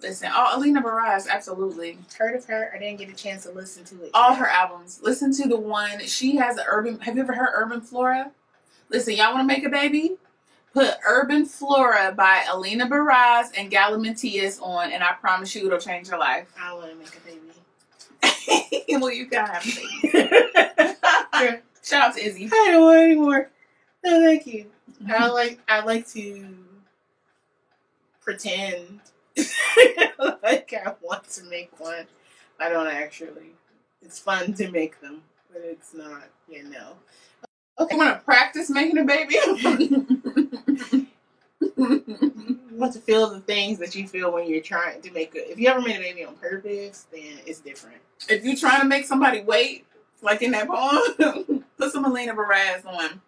Listen, 0.00 0.30
all 0.34 0.58
Alina 0.58 0.80
Baraz, 0.80 1.28
absolutely. 1.28 1.98
Heard 2.16 2.36
of 2.36 2.44
her. 2.46 2.72
I 2.74 2.78
didn't 2.78 3.00
get 3.00 3.10
a 3.10 3.14
chance 3.14 3.42
to 3.42 3.50
listen 3.50 3.84
to 3.84 4.04
it. 4.04 4.10
All 4.14 4.30
yet. 4.30 4.38
her 4.38 4.46
albums. 4.46 5.00
Listen 5.02 5.32
to 5.34 5.48
the 5.48 5.58
one 5.58 6.00
she 6.06 6.36
has. 6.36 6.56
A 6.56 6.64
urban. 6.66 6.98
Have 7.00 7.16
you 7.16 7.22
ever 7.22 7.34
heard 7.34 7.50
Urban 7.52 7.82
Flora? 7.82 8.30
Listen, 8.88 9.14
y'all 9.14 9.34
want 9.34 9.46
to 9.48 9.54
make 9.54 9.66
a 9.66 9.68
baby? 9.68 10.16
Put 10.72 10.94
Urban 11.06 11.44
Flora 11.44 12.14
by 12.16 12.44
Alina 12.50 12.86
Baraz 12.86 13.50
and 13.56 13.70
Galimatias 13.70 14.62
on, 14.62 14.92
and 14.92 15.02
I 15.02 15.12
promise 15.14 15.54
you, 15.54 15.66
it'll 15.66 15.78
change 15.78 16.08
your 16.08 16.18
life. 16.18 16.50
I 16.60 16.72
want 16.72 16.90
to 16.90 16.96
make 16.96 17.14
a 17.16 17.20
baby. 17.20 17.57
well, 18.90 19.12
you 19.12 19.26
gotta 19.26 19.52
have. 19.52 19.64
I 21.32 21.60
Shout 21.82 22.10
out 22.10 22.16
to 22.16 22.24
Izzy. 22.24 22.46
I 22.52 22.70
don't 22.72 22.82
want 22.82 22.98
any 22.98 23.14
more. 23.14 23.50
No, 24.04 24.20
thank 24.22 24.46
you. 24.46 24.66
I 25.08 25.28
like. 25.30 25.60
I 25.68 25.84
like 25.84 26.06
to 26.08 26.46
pretend 28.20 29.00
like 30.42 30.74
I 30.74 30.94
want 31.00 31.24
to 31.30 31.44
make 31.44 31.78
one. 31.80 32.06
I 32.60 32.68
don't 32.68 32.88
actually. 32.88 33.52
It's 34.02 34.18
fun 34.18 34.52
to 34.54 34.70
make 34.70 35.00
them, 35.00 35.22
but 35.52 35.62
it's 35.64 35.94
not. 35.94 36.24
You 36.48 36.64
know. 36.64 36.94
You 37.90 37.96
want 37.96 38.18
to 38.18 38.24
practice 38.24 38.70
making 38.70 38.98
a 38.98 39.04
baby? 39.04 39.36
Want 41.76 42.92
to 42.92 43.00
feel 43.00 43.28
the 43.30 43.40
things 43.40 43.78
that 43.80 43.94
you 43.94 44.06
feel 44.06 44.32
when 44.32 44.48
you're 44.48 44.62
trying 44.62 45.00
to 45.02 45.10
make 45.12 45.34
a. 45.34 45.50
If 45.50 45.58
you 45.58 45.68
ever 45.68 45.80
made 45.80 45.96
a 45.96 46.00
baby 46.00 46.24
on 46.24 46.34
purpose, 46.36 47.06
then 47.12 47.38
it's 47.46 47.60
different. 47.60 47.96
if 48.28 48.44
you're 48.44 48.56
trying 48.56 48.80
to 48.82 48.86
make 48.86 49.04
somebody 49.06 49.42
wait, 49.42 49.84
like 50.22 50.42
in 50.42 50.52
that 50.52 50.68
poem, 50.68 51.64
put 51.78 51.92
some 51.92 52.04
Alina 52.04 52.34
Baraz 52.34 52.84
on. 52.86 53.04
Okay. 53.04 53.20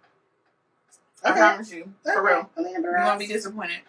I 1.24 1.32
promise 1.32 1.72
you, 1.72 1.92
for 2.04 2.24
real. 2.24 2.48
Okay. 2.56 2.70
You 2.70 2.94
won't 2.98 3.18
be 3.18 3.26
disappointed. 3.26 3.80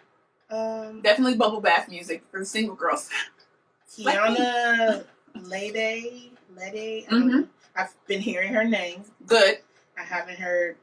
Um, 0.50 1.00
Definitely 1.00 1.36
bubble 1.36 1.60
bath 1.60 1.88
music 1.88 2.24
for 2.30 2.40
the 2.40 2.44
single 2.44 2.74
girls. 2.74 3.08
Kiana 3.90 5.04
Lede. 5.36 6.30
Lede. 6.54 7.06
Mhm. 7.08 7.48
I've 7.74 7.94
been 8.06 8.20
hearing 8.20 8.52
her 8.52 8.64
name. 8.64 9.04
Good. 9.26 9.58
I 9.96 10.02
haven't 10.02 10.38
heard 10.38 10.76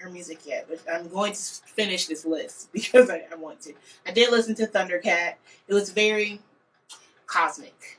her 0.00 0.10
music 0.10 0.40
yet, 0.44 0.66
but 0.68 0.80
I'm 0.92 1.08
going 1.08 1.32
to 1.32 1.38
finish 1.38 2.06
this 2.06 2.24
list 2.24 2.70
because 2.72 3.10
I, 3.10 3.24
I 3.32 3.36
want 3.36 3.60
to. 3.62 3.74
I 4.06 4.12
did 4.12 4.30
listen 4.30 4.54
to 4.56 4.66
Thundercat. 4.66 5.34
It 5.66 5.74
was 5.74 5.90
very 5.90 6.40
cosmic. 7.26 7.98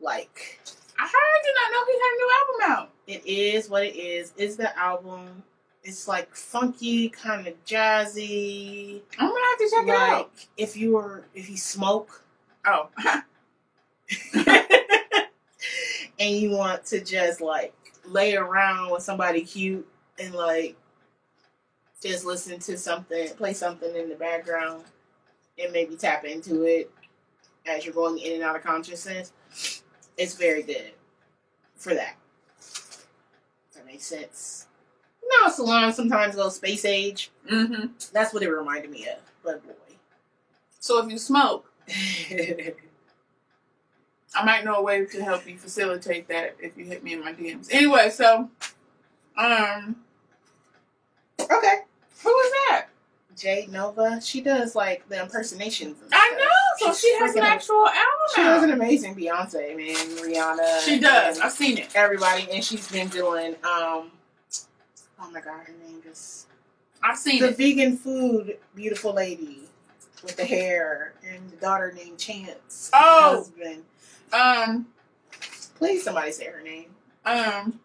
Like 0.00 0.60
I 0.98 1.02
heard. 1.02 1.42
Did 1.44 1.54
not 1.54 1.72
know 1.72 1.86
he 1.86 1.92
had 1.92 2.12
a 2.12 2.16
new 2.16 2.30
album 2.38 2.60
out. 2.70 2.90
it 3.06 3.26
is 3.26 3.68
what 3.68 3.84
it 3.84 3.96
is. 3.96 4.32
Is 4.36 4.56
the 4.56 4.76
album? 4.78 5.42
It's 5.82 6.08
like 6.08 6.34
funky, 6.34 7.10
kind 7.10 7.46
of 7.46 7.62
jazzy. 7.66 9.02
I'm 9.18 9.28
gonna 9.28 9.40
have 9.50 9.58
to 9.58 9.70
check 9.70 9.86
it 9.86 9.88
like 9.88 9.98
out. 10.12 10.30
if 10.56 10.76
you 10.76 10.92
were 10.94 11.24
if 11.34 11.50
you 11.50 11.56
smoke 11.58 12.22
Oh, 12.66 12.88
and 16.18 16.36
you 16.36 16.50
want 16.50 16.84
to 16.86 17.00
just 17.02 17.40
like 17.40 17.74
lay 18.06 18.36
around 18.36 18.90
with 18.90 19.02
somebody 19.02 19.42
cute 19.42 19.86
and 20.18 20.34
like 20.34 20.76
just 22.02 22.24
listen 22.24 22.58
to 22.60 22.76
something, 22.76 23.28
play 23.30 23.54
something 23.54 23.94
in 23.94 24.08
the 24.08 24.14
background, 24.14 24.84
and 25.58 25.72
maybe 25.72 25.96
tap 25.96 26.24
into 26.24 26.64
it 26.64 26.90
as 27.66 27.84
you're 27.84 27.94
going 27.94 28.18
in 28.18 28.34
and 28.34 28.42
out 28.42 28.56
of 28.56 28.62
consciousness. 28.62 29.32
It's 30.16 30.34
very 30.34 30.62
good 30.62 30.92
for 31.76 31.94
that. 31.94 32.16
That 33.74 33.86
makes 33.86 34.06
sense? 34.06 34.66
No, 35.24 35.50
Salon 35.50 35.92
sometimes 35.92 36.36
goes 36.36 36.56
space 36.56 36.84
age. 36.84 37.30
hmm 37.48 37.86
That's 38.12 38.32
what 38.34 38.42
it 38.42 38.50
reminded 38.50 38.90
me 38.90 39.08
of. 39.08 39.18
But 39.42 39.64
boy. 39.64 39.72
So 40.78 41.02
if 41.04 41.10
you 41.10 41.18
smoke. 41.18 41.70
I 44.36 44.44
might 44.44 44.64
know 44.64 44.74
a 44.76 44.82
way 44.82 45.04
to 45.04 45.24
help 45.24 45.46
you 45.46 45.56
facilitate 45.56 46.28
that 46.28 46.56
if 46.58 46.76
you 46.76 46.84
hit 46.84 47.04
me 47.04 47.12
in 47.12 47.20
my 47.20 47.32
DMs. 47.32 47.68
Anyway, 47.70 48.10
so 48.10 48.50
um, 49.36 49.96
okay. 51.50 51.78
who 52.22 52.38
is 52.38 52.52
that? 52.68 52.86
Jade 53.36 53.70
Novah, 53.70 54.20
she 54.22 54.40
does 54.40 54.76
like 54.76 55.08
the 55.08 55.20
impersonations. 55.20 56.00
And 56.02 56.10
I 56.12 56.30
know. 56.38 56.46
So 56.78 56.92
She's 56.92 57.00
she 57.00 57.18
has 57.18 57.34
an 57.34 57.42
actual 57.42 57.86
album. 57.86 57.96
She 58.34 58.40
has 58.42 58.62
an 58.62 58.70
amazing 58.70 59.14
Beyonce, 59.16 59.76
man, 59.76 59.94
Rihanna. 60.18 60.80
She 60.84 61.00
does. 61.00 61.40
I've 61.40 61.52
seen 61.52 61.78
it. 61.78 61.88
Everybody, 61.94 62.46
and 62.52 62.62
she's 62.64 62.88
been 62.90 63.08
doing. 63.08 63.54
um 63.64 64.10
Oh 65.20 65.30
my 65.32 65.40
God, 65.40 65.64
her 65.66 65.74
name 65.84 66.00
is 66.10 66.46
I've 67.02 67.18
seen 67.18 67.40
the 67.40 67.48
it. 67.48 67.56
vegan 67.56 67.96
food 67.96 68.56
beautiful 68.74 69.12
lady 69.14 69.60
with 70.22 70.36
the 70.36 70.44
hair 70.44 71.14
and 71.28 71.50
the 71.50 71.56
daughter 71.56 71.92
named 71.92 72.18
Chance. 72.18 72.90
Oh. 72.92 73.36
husband. 73.36 73.82
Um, 74.32 74.86
Please, 75.76 76.02
somebody 76.04 76.32
say 76.32 76.46
her 76.46 76.62
name. 76.62 76.86
um, 77.24 77.78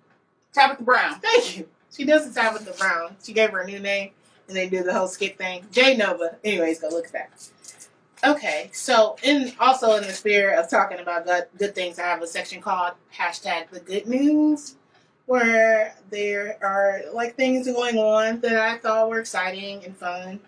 Tabitha 0.54 0.84
Brown. 0.84 1.20
Thank 1.20 1.58
you. 1.58 1.68
She 1.92 2.06
does 2.06 2.32
the 2.32 2.40
Tabitha 2.40 2.78
Brown. 2.78 3.16
She 3.24 3.34
gave 3.34 3.52
her 3.52 3.60
a 3.60 3.68
new 3.68 3.80
name, 3.80 4.12
and 4.48 4.56
they 4.56 4.70
did 4.70 4.86
the 4.86 4.94
whole 4.94 5.08
skit 5.08 5.38
thing. 5.38 5.66
J 5.72 5.98
Nova. 5.98 6.38
Anyways, 6.44 6.80
go 6.80 6.90
look 6.90 7.08
at 7.08 7.14
that. 7.14 7.50
Okay, 8.26 8.70
so 8.74 9.16
in 9.24 9.54
also 9.60 9.96
in 9.96 10.04
the 10.04 10.12
spirit 10.12 10.60
of 10.60 10.70
talking 10.70 11.00
about 11.00 11.26
good, 11.26 11.46
good 11.58 11.74
things, 11.76 12.00
I 12.00 12.04
have 12.04 12.22
a 12.22 12.28
section 12.28 12.62
called 12.62 12.94
hashtag 13.18 13.70
the 13.70 13.80
good 13.80 14.08
news, 14.08 14.76
where 15.26 15.96
there 16.10 16.58
are 16.62 17.04
like 17.14 17.36
things 17.36 17.66
going 17.66 17.98
on 17.98 18.42
that 18.42 18.58
I 18.58 18.78
thought 18.78 19.10
were 19.10 19.20
exciting 19.20 19.86
and 19.86 19.96
fun. 19.96 20.42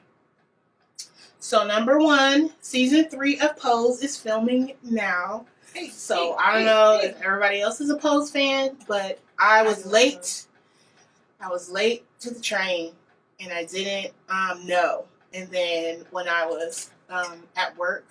So 1.39 1.65
number 1.65 1.97
one, 1.97 2.51
season 2.59 3.05
three 3.05 3.39
of 3.39 3.57
Pose 3.57 4.03
is 4.03 4.17
filming 4.17 4.73
now. 4.83 5.45
So 5.91 6.35
I 6.35 6.53
don't 6.53 6.65
know 6.65 6.99
if 7.01 7.21
everybody 7.21 7.61
else 7.61 7.79
is 7.79 7.89
a 7.89 7.95
Pose 7.95 8.29
fan, 8.29 8.77
but 8.87 9.19
I 9.39 9.63
was 9.63 9.85
late. 9.85 10.45
I 11.41 11.49
was 11.49 11.69
late 11.69 12.05
to 12.19 12.33
the 12.33 12.39
train, 12.39 12.93
and 13.39 13.51
I 13.51 13.65
didn't 13.65 14.13
um, 14.29 14.65
know. 14.65 15.05
And 15.33 15.49
then 15.49 16.05
when 16.11 16.27
I 16.27 16.45
was 16.45 16.91
um, 17.09 17.43
at 17.55 17.75
work, 17.77 18.05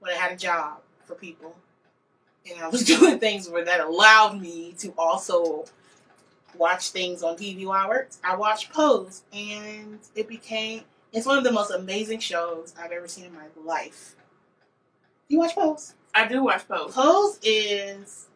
when 0.00 0.12
I 0.12 0.16
had 0.16 0.32
a 0.32 0.36
job 0.36 0.80
for 1.04 1.14
people, 1.14 1.56
and 2.50 2.60
I 2.60 2.68
was 2.68 2.84
doing 2.84 3.18
things 3.18 3.48
where 3.48 3.64
that 3.64 3.80
allowed 3.80 4.40
me 4.40 4.74
to 4.78 4.92
also 4.98 5.64
watch 6.56 6.90
things 6.90 7.22
on 7.22 7.36
TV 7.36 7.66
while 7.66 7.86
I 7.86 7.88
worked, 7.88 8.18
I 8.22 8.36
watched 8.36 8.72
Pose, 8.72 9.22
and 9.32 9.98
it 10.14 10.28
became 10.28 10.82
it's 11.12 11.26
one 11.26 11.36
of 11.36 11.44
the 11.44 11.52
most 11.52 11.70
amazing 11.70 12.20
shows 12.20 12.74
I've 12.78 12.90
ever 12.90 13.06
seen 13.06 13.26
in 13.26 13.34
my 13.34 13.44
life. 13.62 14.16
You 15.28 15.38
watch 15.38 15.54
Pose? 15.54 15.94
I 16.14 16.26
do 16.26 16.42
watch 16.44 16.66
Pose. 16.66 16.92
Pose 16.94 17.38
is 17.42 18.28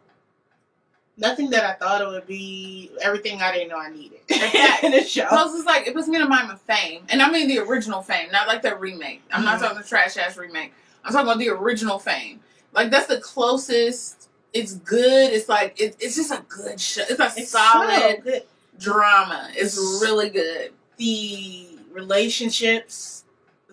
nothing 1.16 1.50
that 1.50 1.64
I 1.64 1.72
thought 1.74 2.02
it 2.02 2.08
would 2.08 2.26
be. 2.26 2.90
Everything 3.00 3.40
I 3.42 3.52
didn't 3.52 3.68
know 3.68 3.78
I 3.78 3.90
needed 3.90 4.18
in 4.82 4.94
a 5.00 5.04
show. 5.04 5.26
Pose 5.26 5.54
is 5.54 5.64
like 5.64 5.86
it 5.86 5.94
puts 5.94 6.08
me 6.08 6.20
in 6.20 6.28
mind 6.28 6.50
of 6.50 6.60
Fame, 6.62 7.02
and 7.08 7.22
I 7.22 7.30
mean 7.30 7.48
the 7.48 7.58
original 7.58 8.02
Fame, 8.02 8.30
not 8.32 8.46
like 8.48 8.62
the 8.62 8.76
remake. 8.76 9.22
I'm 9.32 9.44
not 9.44 9.58
Mhm. 9.58 9.62
talking 9.62 9.78
the 9.78 9.84
trash 9.84 10.16
ass 10.16 10.36
remake. 10.36 10.72
I'm 11.04 11.12
talking 11.12 11.26
about 11.26 11.38
the 11.38 11.48
original 11.50 11.98
Fame. 11.98 12.40
Like 12.72 12.90
that's 12.90 13.06
the 13.06 13.20
closest. 13.20 14.28
It's 14.52 14.74
good. 14.74 15.32
It's 15.32 15.48
like 15.48 15.80
it, 15.80 15.96
it's 16.00 16.16
just 16.16 16.30
a 16.32 16.42
good 16.48 16.80
show. 16.80 17.02
It's 17.08 17.20
a 17.20 17.32
It's 17.36 17.50
solid 17.50 17.90
so 17.90 18.16
good. 18.22 18.42
drama. 18.78 19.50
It's 19.54 19.76
It's- 19.76 20.02
really 20.02 20.30
good. 20.30 20.72
The 20.96 21.78
relationships, 21.92 23.24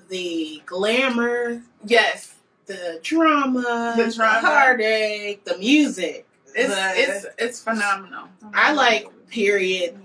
the 0.10 0.62
glamour, 0.66 1.62
Yes, 1.86 2.36
the 2.66 3.00
drama, 3.02 3.94
The 3.98 4.12
drama. 4.14 4.40
heartache, 4.48 5.44
the 5.46 5.58
music. 5.58 6.26
It's 6.56 7.24
it's 7.24 7.26
it's 7.38 7.60
phenomenal. 7.64 8.28
I 8.54 8.74
like 8.74 9.08
period 9.30 9.98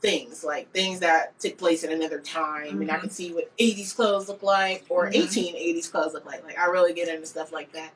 things 0.00 0.44
like 0.44 0.70
things 0.72 1.00
that 1.00 1.38
took 1.40 1.56
place 1.56 1.82
in 1.82 1.90
another 1.90 2.20
time 2.20 2.82
and 2.82 2.90
I 2.90 2.96
Mhm. 2.96 3.00
can 3.00 3.10
see 3.10 3.32
what 3.32 3.50
80s 3.58 3.94
clothes 3.94 4.28
look 4.28 4.42
like 4.42 4.84
or 4.90 5.06
Mhm. 5.06 5.14
1880s 5.14 5.88
clothes 5.88 6.12
look 6.12 6.26
like 6.26 6.44
like 6.44 6.58
I 6.58 6.66
really 6.66 6.92
get 6.92 7.08
into 7.08 7.26
stuff 7.26 7.52
like 7.52 7.72
that 7.72 7.90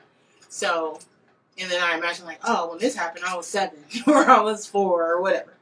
so 0.47 0.99
and 1.59 1.69
then 1.69 1.79
I 1.83 1.95
imagine 1.95 2.25
like 2.25 2.39
oh 2.43 2.69
when 2.71 2.79
this 2.79 2.95
happened 2.95 3.25
I 3.25 3.35
was 3.37 3.45
seven 3.45 3.77
or 4.07 4.27
I 4.27 4.41
was 4.41 4.65
four 4.65 5.05
or 5.11 5.21
whatever 5.21 5.53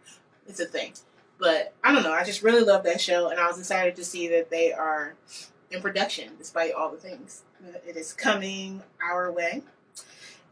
it's 0.48 0.62
a 0.62 0.66
thing 0.66 0.94
but 1.38 1.74
I 1.84 1.92
don't 1.92 2.04
know 2.04 2.14
I 2.14 2.24
just 2.24 2.42
really 2.44 2.64
love 2.64 2.84
that 2.86 3.02
show 3.02 3.28
and 3.28 3.42
I 3.42 3.48
was 3.48 3.60
excited 3.60 3.98
to 3.98 4.06
see 4.06 4.30
that 4.30 4.50
they 4.50 4.72
are 4.72 5.16
in 5.70 5.82
production 5.82 6.32
despite 6.38 6.72
all 6.72 6.90
the 6.90 6.96
things 6.98 7.42
it 7.86 7.98
is 7.98 8.14
coming 8.14 8.82
our 9.04 9.30
way 9.34 9.64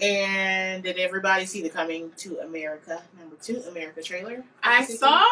and 0.02 0.84
did 0.84 0.98
everybody 0.98 1.46
see 1.46 1.62
the 1.62 1.70
coming 1.70 2.12
to 2.18 2.40
America 2.40 3.02
number 3.18 3.36
two 3.42 3.64
America 3.70 4.02
trailer 4.02 4.44
I 4.62 4.84
saw 4.86 5.26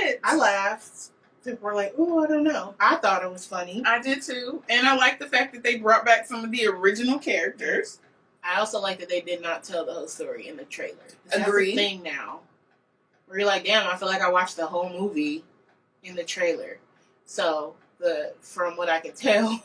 it? 0.00 0.20
I 0.22 0.36
laughed. 0.36 1.10
People 1.44 1.66
were 1.66 1.74
like, 1.74 1.94
"Oh, 1.96 2.24
I 2.24 2.26
don't 2.26 2.42
know." 2.42 2.74
I 2.80 2.96
thought 2.96 3.22
it 3.22 3.30
was 3.30 3.46
funny. 3.46 3.82
I 3.86 4.00
did 4.00 4.20
too, 4.22 4.62
and 4.68 4.86
I 4.86 4.96
like 4.96 5.18
the 5.18 5.28
fact 5.28 5.54
that 5.54 5.62
they 5.62 5.76
brought 5.76 6.04
back 6.04 6.26
some 6.26 6.44
of 6.44 6.50
the 6.50 6.66
original 6.66 7.18
characters. 7.18 8.00
I 8.42 8.58
also 8.58 8.80
like 8.80 8.98
that 8.98 9.08
they 9.08 9.20
did 9.20 9.42
not 9.42 9.62
tell 9.64 9.86
the 9.86 9.92
whole 9.92 10.08
story 10.08 10.48
in 10.48 10.56
the 10.56 10.64
trailer. 10.64 10.96
That's 11.26 11.46
Agreed. 11.48 11.76
thing 11.76 12.02
now, 12.02 12.40
where 13.26 13.38
you're 13.38 13.46
like, 13.46 13.64
"Damn, 13.64 13.86
I 13.88 13.96
feel 13.96 14.08
like 14.08 14.22
I 14.22 14.30
watched 14.30 14.56
the 14.56 14.66
whole 14.66 14.90
movie 14.90 15.44
in 16.02 16.16
the 16.16 16.24
trailer." 16.24 16.78
So 17.26 17.76
the 17.98 18.34
from 18.40 18.76
what 18.76 18.88
I 18.88 18.98
can 19.00 19.12
tell, 19.14 19.62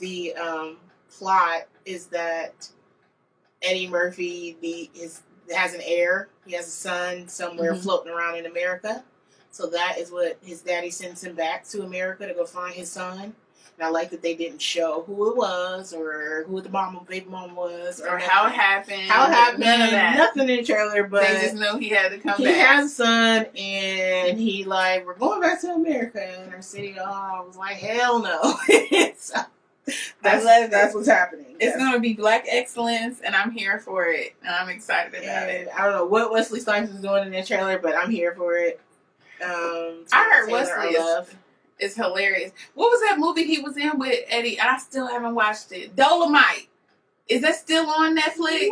the 0.00 0.34
um, 0.34 0.78
plot 1.10 1.68
is 1.84 2.06
that 2.06 2.68
Eddie 3.64 3.88
Murphy 3.88 4.56
the 4.60 4.90
is 4.98 5.22
has 5.54 5.74
an 5.74 5.80
heir. 5.84 6.28
He 6.46 6.54
has 6.54 6.66
a 6.66 6.70
son 6.70 7.28
somewhere 7.28 7.74
Mhm. 7.74 7.82
floating 7.82 8.12
around 8.12 8.36
in 8.36 8.46
America. 8.46 9.04
So 9.50 9.66
that 9.68 9.98
is 9.98 10.10
what 10.10 10.38
his 10.44 10.62
daddy 10.62 10.90
sends 10.90 11.22
him 11.22 11.34
back 11.34 11.64
to 11.68 11.82
America 11.82 12.26
to 12.26 12.34
go 12.34 12.44
find 12.46 12.74
his 12.74 12.90
son. 12.90 13.34
And 13.76 13.84
I 13.84 13.90
like 13.90 14.10
that 14.10 14.22
they 14.22 14.34
didn't 14.34 14.62
show 14.62 15.02
who 15.06 15.30
it 15.30 15.36
was 15.36 15.92
or 15.92 16.44
who 16.46 16.60
the 16.60 16.68
mama, 16.70 17.00
baby 17.08 17.26
mom 17.28 17.56
was, 17.56 18.00
Or 18.00 18.18
how 18.18 18.46
it 18.46 18.52
happened. 18.52 19.02
how 19.10 19.26
it 19.28 19.32
happened. 19.34 19.60
None 19.64 19.82
of 19.82 19.90
that. 19.90 20.16
Nothing 20.16 20.48
in 20.48 20.56
the 20.58 20.62
trailer, 20.62 21.04
but 21.08 21.22
they 21.22 21.40
just 21.40 21.54
know 21.56 21.76
he 21.76 21.88
had 21.88 22.10
to 22.12 22.18
come 22.18 22.36
he 22.38 22.44
back. 22.44 22.54
has 22.54 22.86
a 22.86 22.94
son, 22.94 23.46
and 23.56 24.38
he 24.38 24.62
like, 24.64 25.04
we're 25.04 25.14
going 25.14 25.40
back 25.40 25.60
to 25.62 25.72
America 25.72 26.44
in 26.44 26.52
our 26.54 26.62
city. 26.62 26.96
Oh, 26.98 27.04
I 27.04 27.40
was 27.46 27.56
like, 27.56 27.76
hell 27.76 28.20
no. 28.20 28.54
so, 29.18 29.40
that's 30.22 30.44
love 30.44 30.70
that's 30.70 30.94
what's 30.94 31.08
happening. 31.08 31.56
It's 31.60 31.76
gonna 31.76 32.00
be 32.00 32.14
black 32.14 32.44
excellence, 32.48 33.20
and 33.20 33.34
I'm 33.36 33.50
here 33.50 33.78
for 33.78 34.06
it. 34.06 34.34
And 34.42 34.54
I'm 34.54 34.68
excited 34.68 35.12
about 35.14 35.24
And 35.24 35.50
it. 35.50 35.68
I 35.76 35.84
don't 35.84 35.92
know 35.92 36.06
what 36.06 36.32
Wesley 36.32 36.60
Snipes 36.60 36.90
is 36.90 37.00
doing 37.00 37.24
in 37.26 37.32
the 37.32 37.42
trailer, 37.42 37.78
but 37.78 37.94
I'm 37.96 38.10
here 38.10 38.34
for 38.34 38.56
it. 38.56 38.80
Um, 39.44 40.04
I 40.12 40.30
heard 40.32 40.50
Wesley 40.50 40.72
I 40.74 40.86
is- 40.86 40.98
love. 40.98 41.34
Hilarious. 41.80 42.52
What 42.74 42.88
was 42.90 43.00
that 43.02 43.18
movie 43.18 43.44
he 43.44 43.58
was 43.60 43.76
in 43.76 43.98
with 43.98 44.18
Eddie? 44.28 44.58
I 44.58 44.78
still 44.78 45.06
haven't 45.06 45.34
watched 45.34 45.70
it. 45.72 45.94
Dolemite. 45.94 46.68
Is 47.28 47.42
that 47.42 47.56
still 47.56 47.86
on 47.90 48.16
Netflix? 48.16 48.70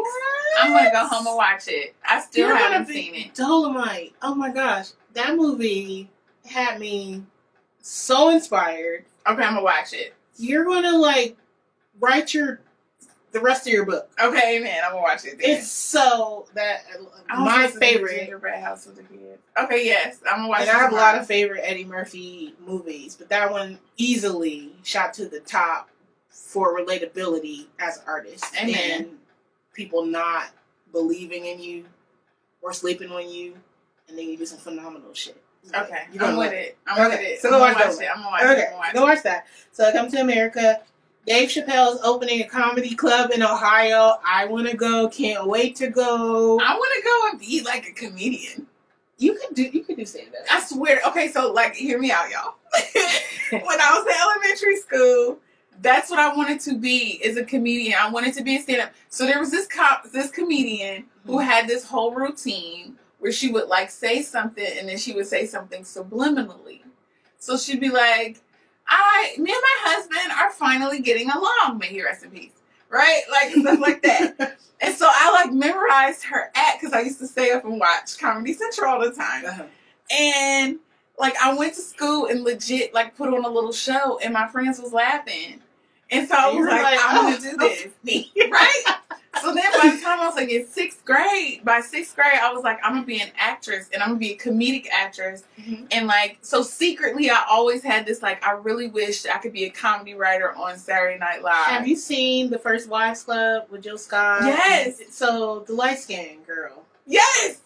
I'm 0.59 0.73
gonna 0.73 0.91
go 0.93 1.07
home 1.09 1.27
and 1.27 1.37
watch 1.37 1.69
it. 1.69 1.95
I 2.09 2.21
still 2.23 2.49
You're 2.49 2.57
haven't 2.57 2.87
seen 2.87 3.15
it. 3.15 3.35
Dolemite. 3.35 4.13
Oh 4.23 4.35
my 4.35 4.51
gosh, 4.51 4.91
that 5.13 5.37
movie 5.37 6.09
had 6.47 6.81
me 6.81 7.23
so 7.83 8.31
inspired. 8.31 9.05
Okay, 9.27 9.43
I'm 9.43 9.55
gonna 9.55 9.63
watch 9.63 9.93
it. 9.93 10.15
You're 10.37 10.65
gonna 10.65 10.97
like 10.97 11.37
write 12.01 12.35
your 12.35 12.61
the 13.33 13.41
rest 13.41 13.67
of 13.67 13.73
your 13.73 13.85
book. 13.85 14.11
Okay, 14.23 14.61
man, 14.61 14.83
I'm 14.85 14.93
gonna 14.93 15.03
watch 15.03 15.25
it. 15.25 15.39
Then. 15.39 15.51
It's 15.51 15.71
so 15.71 16.47
that 16.55 16.83
uh, 16.95 17.05
I 17.29 17.43
my 17.43 17.67
supposed 17.67 17.75
to 17.75 17.81
do 17.81 17.87
favorite, 17.87 18.19
Gingerbread 18.21 18.63
House 18.63 18.87
with 18.87 18.97
the 18.97 19.03
kids. 19.03 19.43
Okay, 19.59 19.85
yes, 19.87 20.19
I'm 20.31 20.39
gonna 20.39 20.49
watch. 20.49 20.61
and 20.61 20.69
it 20.69 20.75
I 20.75 20.79
have 20.79 20.93
a 20.93 20.97
lot 20.97 21.17
of 21.17 21.27
favorite 21.27 21.63
Eddie 21.65 21.85
Murphy 21.85 22.55
movies, 22.65 23.17
but 23.17 23.29
that 23.31 23.51
one 23.51 23.79
easily 23.97 24.73
shot 24.83 25.15
to 25.15 25.27
the 25.27 25.41
top 25.41 25.89
for 26.29 26.79
relatability 26.79 27.67
as 27.79 27.99
an 27.99 28.05
artist 28.07 28.45
Amen. 28.61 28.77
and 28.93 29.07
people 29.75 30.05
not 30.05 30.51
believing 30.93 31.47
in 31.47 31.61
you 31.61 31.85
or 32.61 32.73
sleeping 32.73 33.11
on 33.11 33.29
you, 33.31 33.55
and 34.09 34.19
then 34.19 34.29
you 34.29 34.37
do 34.37 34.47
some 34.47 34.59
phenomenal 34.59 35.15
shit. 35.15 35.42
Okay, 35.69 36.03
gonna 36.19 36.33
I'm 36.33 36.39
with 36.39 36.53
it. 36.53 36.77
I'm 36.87 37.09
with 37.09 37.21
it. 37.21 37.41
so 37.41 37.49
I'm 37.49 37.53
go 37.53 37.59
gonna 37.59 37.75
watch 37.75 37.87
watch 37.87 37.97
that 37.97 38.05
it. 38.05 38.11
I'm 38.15 38.23
gonna 38.23 38.31
watch 38.31 38.43
it. 38.43 38.47
Okay, 38.47 38.65
I'm 38.65 38.71
gonna 38.71 38.79
watch 38.79 38.95
go 38.95 39.03
watch 39.03 39.23
that. 39.23 39.47
So 39.71 39.85
I 39.85 39.93
come 39.93 40.11
to 40.11 40.21
America. 40.21 40.81
Dave 41.27 41.51
Chappelle 41.51 41.95
is 41.95 42.01
opening 42.03 42.41
a 42.43 42.49
comedy 42.49 42.97
club 42.97 43.31
in 43.31 43.43
Ohio. 43.43 44.19
I 44.27 44.47
want 44.47 44.69
to 44.69 44.77
go. 44.77 45.09
Can't 45.09 45.47
wait 45.47 45.77
to 45.77 45.89
go. 45.89 46.59
I 46.59 46.75
want 46.75 46.93
to 46.97 47.03
go 47.05 47.29
and 47.31 47.41
be 47.41 47.63
like 47.63 47.87
a 47.87 47.93
comedian. 47.93 48.67
You 49.19 49.35
could 49.35 49.55
do. 49.55 49.63
You 49.63 49.85
could 49.85 49.97
do 49.97 50.05
stand 50.05 50.29
up. 50.29 50.47
I 50.51 50.61
swear. 50.65 51.01
Okay, 51.07 51.29
so 51.29 51.53
like, 51.53 51.75
hear 51.75 51.99
me 52.01 52.11
out, 52.11 52.29
y'all. 52.29 52.55
when 53.51 53.81
I 53.81 53.95
was 53.95 54.07
in 54.07 54.49
elementary 54.49 54.77
school, 54.77 55.39
that's 55.81 56.11
what 56.11 56.19
I 56.19 56.35
wanted 56.35 56.61
to 56.61 56.77
be 56.77 57.21
is 57.23 57.37
a 57.37 57.45
comedian. 57.45 57.95
I 57.99 58.11
wanted 58.11 58.35
to 58.35 58.43
be 58.43 58.57
a 58.57 58.61
stand-up. 58.61 58.93
So 59.09 59.27
there 59.27 59.39
was 59.39 59.51
this 59.51 59.67
cop, 59.67 60.11
this 60.11 60.31
comedian 60.31 61.05
who 61.27 61.37
mm-hmm. 61.37 61.49
had 61.49 61.69
this 61.69 61.85
whole 61.85 62.15
routine 62.15 62.97
where 63.23 63.31
she 63.33 63.53
would 63.53 63.69
like 63.69 63.89
say 63.89 64.21
something 64.21 64.67
and 64.79 64.89
then 64.89 64.99
she 64.99 65.13
would 65.13 65.29
say 65.29 65.47
something 65.47 65.85
subliminally. 65.85 66.81
So 67.39 67.57
she'd 67.57 67.79
be 67.79 67.89
like, 67.89 68.41
"I, 68.89 69.35
me 69.39 69.53
and 69.53 69.63
my 69.63 69.77
husband 69.93 70.33
are 70.41 70.51
finally 70.51 70.99
getting 71.01 71.31
along. 71.31 71.79
May 71.79 71.87
he 71.87 72.03
rest 72.03 72.25
in 72.25 72.33
peace." 72.33 72.51
Right, 72.91 73.23
like 73.31 73.53
stuff 73.53 73.79
like 73.81 74.03
that. 74.03 74.59
And 74.85 74.93
so 74.97 75.07
I 75.09 75.31
like 75.31 75.53
memorized 75.53 76.25
her 76.25 76.51
act 76.57 76.81
because 76.81 76.93
I 76.93 77.03
used 77.03 77.21
to 77.21 77.29
stay 77.29 77.53
up 77.53 77.65
and 77.65 77.79
watch 77.79 78.19
Comedy 78.19 78.53
Central 78.53 78.91
all 78.91 79.01
the 79.01 79.13
time. 79.13 79.47
Uh-huh. 79.47 79.63
And 80.11 80.79
like 81.17 81.37
I 81.41 81.55
went 81.55 81.75
to 81.75 81.81
school 81.81 82.27
and 82.27 82.43
legit 82.43 82.93
like 82.93 83.17
put 83.17 83.33
on 83.33 83.45
a 83.45 83.49
little 83.49 83.73
show 83.73 84.19
and 84.19 84.35
my 84.35 84.49
friends 84.49 84.81
was 84.81 84.93
laughing. 84.93 85.61
And 86.11 86.29
so 86.29 86.35
I 86.37 86.49
And 86.49 86.59
was 86.59 86.67
like, 86.67 86.83
like, 86.83 86.99
I'm 87.01 87.15
gonna 87.17 87.37
"Oh, 87.37 87.41
do 87.41 87.57
this. 87.59 87.87
Me. 88.03 88.33
Right? 88.51 88.83
So 89.43 89.53
then 89.53 89.65
by 89.83 89.95
the 89.95 90.01
time 90.01 90.21
I 90.21 90.27
was 90.27 90.37
like 90.37 90.49
in 90.49 90.67
sixth 90.67 91.05
grade, 91.05 91.65
by 91.65 91.81
sixth 91.81 92.15
grade, 92.15 92.39
I 92.41 92.53
was 92.53 92.63
like, 92.65 92.79
I'm 92.85 92.95
gonna 92.95 93.05
be 93.07 93.21
an 93.21 93.31
actress 93.37 93.89
and 93.93 94.03
I'm 94.03 94.11
gonna 94.11 94.19
be 94.21 94.33
a 94.33 94.37
comedic 94.39 94.87
actress. 94.91 95.45
Mhm. 95.61 95.89
And 95.91 96.07
like 96.07 96.39
so 96.43 96.63
secretly 96.63 97.31
I 97.31 97.45
always 97.51 97.83
had 97.83 98.07
this 98.07 98.23
like 98.23 98.45
I 98.47 98.53
really 98.53 98.89
wish 98.89 99.27
I 99.27 99.39
could 99.39 99.53
be 99.53 99.65
a 99.65 99.71
comedy 99.71 100.15
writer 100.15 100.55
on 100.55 100.79
Saturday 100.79 101.19
Night 101.19 101.43
Live. 101.43 101.67
Have 101.67 101.87
you 101.89 101.97
seen 101.97 102.51
the 102.51 102.59
first 102.59 102.89
Wives 102.89 103.25
Club 103.25 103.65
with 103.71 103.83
Jill 103.83 103.99
Scott? 103.99 104.43
Yes. 104.45 105.01
So 105.11 105.65
the 105.67 105.75
light 105.75 105.99
skinned 105.99 106.47
girl. 106.47 106.85
Yes! 107.07 107.59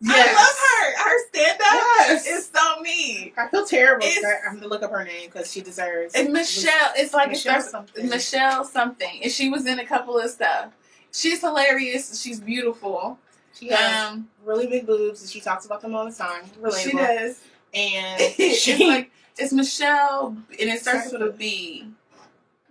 Yes. 0.00 0.28
I 0.28 0.32
love 0.34 1.04
her. 1.04 1.10
Her 1.10 1.28
stand 1.28 1.60
up 1.60 1.82
Yes. 2.08 2.26
is 2.26 2.50
so 2.54 2.80
me. 2.82 3.32
I 3.38 3.48
feel 3.48 3.64
terrible. 3.64 4.04
It's- 4.04 4.22
I 4.22 4.50
have 4.50 4.60
to 4.60 4.68
look 4.68 4.82
up 4.82 4.90
her 4.90 5.02
name 5.04 5.30
because 5.32 5.50
she 5.50 5.62
deserves. 5.62 6.14
And 6.14 6.30
Michelle, 6.32 6.92
it's 6.96 7.14
like 7.14 7.30
Michelle 7.30 7.56
it's 7.56 7.70
something. 7.70 8.08
Michelle 8.10 8.64
something, 8.64 9.20
and 9.22 9.32
she 9.32 9.48
was 9.48 9.64
in 9.66 9.78
a 9.78 9.86
couple 9.86 10.18
of 10.18 10.28
stuff. 10.30 10.72
She's 11.14 11.40
hilarious. 11.40 12.20
She's 12.20 12.40
beautiful. 12.40 13.18
She 13.54 13.68
has 13.68 14.10
Um, 14.10 14.28
really 14.44 14.66
big 14.66 14.84
boobs, 14.86 15.22
and 15.22 15.30
she 15.30 15.40
talks 15.40 15.64
about 15.64 15.80
them 15.80 15.94
all 15.94 16.04
the 16.04 16.14
time. 16.14 16.42
Relatable. 16.60 16.78
she 16.82 16.92
does. 16.92 17.40
And 17.72 18.20
it's 18.38 18.58
she 18.58 18.86
like 18.86 19.10
it's 19.38 19.52
Michelle, 19.52 20.36
and 20.50 20.70
it 20.70 20.80
starts 20.80 21.12
with 21.12 21.22
a 21.22 21.30
B. 21.30 21.86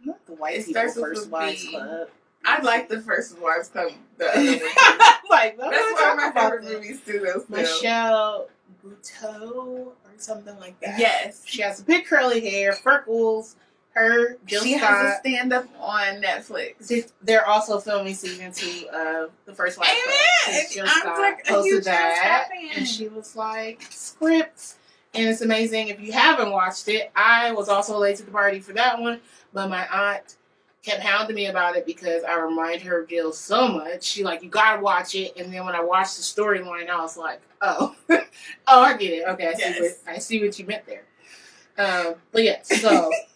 Not 0.03 0.25
the 0.25 0.33
white 0.33 0.55
It 0.57 0.65
people 0.67 0.73
starts 0.73 0.95
with 0.97 1.05
first 1.05 1.29
wives 1.29 1.63
B. 1.65 1.69
club. 1.71 2.07
I 2.45 2.61
like 2.61 2.89
the 2.89 2.99
first 2.99 3.39
Wives 3.39 3.69
Club. 3.69 3.93
The 4.17 4.29
other 4.29 4.41
like, 5.29 5.57
That's 5.57 6.01
one 6.01 6.11
of 6.11 6.17
my 6.17 6.31
favorite 6.35 6.65
movies 6.65 6.99
too. 7.05 7.19
Still. 7.25 7.45
Michelle 7.47 8.47
Buteau 8.85 9.55
or 9.55 9.93
something 10.17 10.59
like 10.59 10.77
that. 10.81 10.99
Yes, 10.99 11.43
She 11.45 11.61
has 11.61 11.81
big 11.81 12.05
curly 12.05 12.41
hair, 12.41 12.73
freckles. 12.73 13.55
Her, 13.93 14.37
Jill 14.47 14.63
she 14.63 14.77
Scott. 14.77 14.89
has 14.89 15.15
a 15.17 15.19
stand 15.19 15.53
up 15.53 15.65
on 15.79 16.19
Netflix. 16.21 17.11
They're 17.21 17.47
also 17.47 17.79
filming 17.79 18.15
season 18.15 18.51
two 18.51 18.87
of 18.89 19.29
the 19.45 19.53
first 19.53 19.77
Club. 19.77 19.87
Amen. 19.87 20.59
And 20.61 20.71
Jill 20.71 20.85
I'm 20.87 20.99
Scott 21.01 21.19
like 21.19 21.47
a 21.47 21.51
posted 21.53 21.83
that, 21.83 22.49
and 22.75 22.87
she 22.87 23.07
was 23.07 23.35
like, 23.35 23.83
"Scripts." 23.91 24.77
And 25.13 25.27
it's 25.27 25.41
amazing. 25.41 25.89
If 25.89 25.99
you 26.01 26.11
haven't 26.11 26.51
watched 26.51 26.87
it, 26.87 27.11
I 27.15 27.51
was 27.51 27.69
also 27.69 27.99
late 27.99 28.15
to 28.17 28.23
the 28.23 28.31
party 28.31 28.59
for 28.59 28.73
that 28.73 28.99
one, 28.99 29.19
but 29.53 29.69
my 29.69 29.85
aunt 29.87 30.37
kept 30.81 31.01
hounding 31.03 31.35
me 31.35 31.45
about 31.45 31.75
it 31.77 31.85
because 31.85 32.23
I 32.23 32.33
remind 32.39 32.81
her 32.81 33.01
of 33.03 33.09
Jill 33.09 33.31
so 33.31 33.67
much. 33.67 34.03
She 34.03 34.23
like, 34.23 34.41
you 34.41 34.49
gotta 34.49 34.81
watch 34.81 35.13
it. 35.13 35.33
And 35.37 35.53
then 35.53 35.65
when 35.65 35.75
I 35.75 35.81
watched 35.83 36.17
the 36.17 36.23
storyline, 36.23 36.89
I 36.89 36.99
was 36.99 37.15
like, 37.15 37.41
oh, 37.61 37.95
oh, 38.09 38.19
I 38.67 38.97
get 38.97 39.13
it. 39.13 39.27
Okay, 39.27 39.47
I 39.49 39.53
see 39.53 39.61
Yes. 39.61 39.79
what 40.05 40.13
I 40.15 40.17
see 40.17 40.43
what 40.43 40.57
you 40.57 40.65
meant 40.65 40.83
there. 40.87 41.03
Um, 41.77 42.15
but 42.31 42.41
yeah, 42.43 42.61
so 42.63 43.11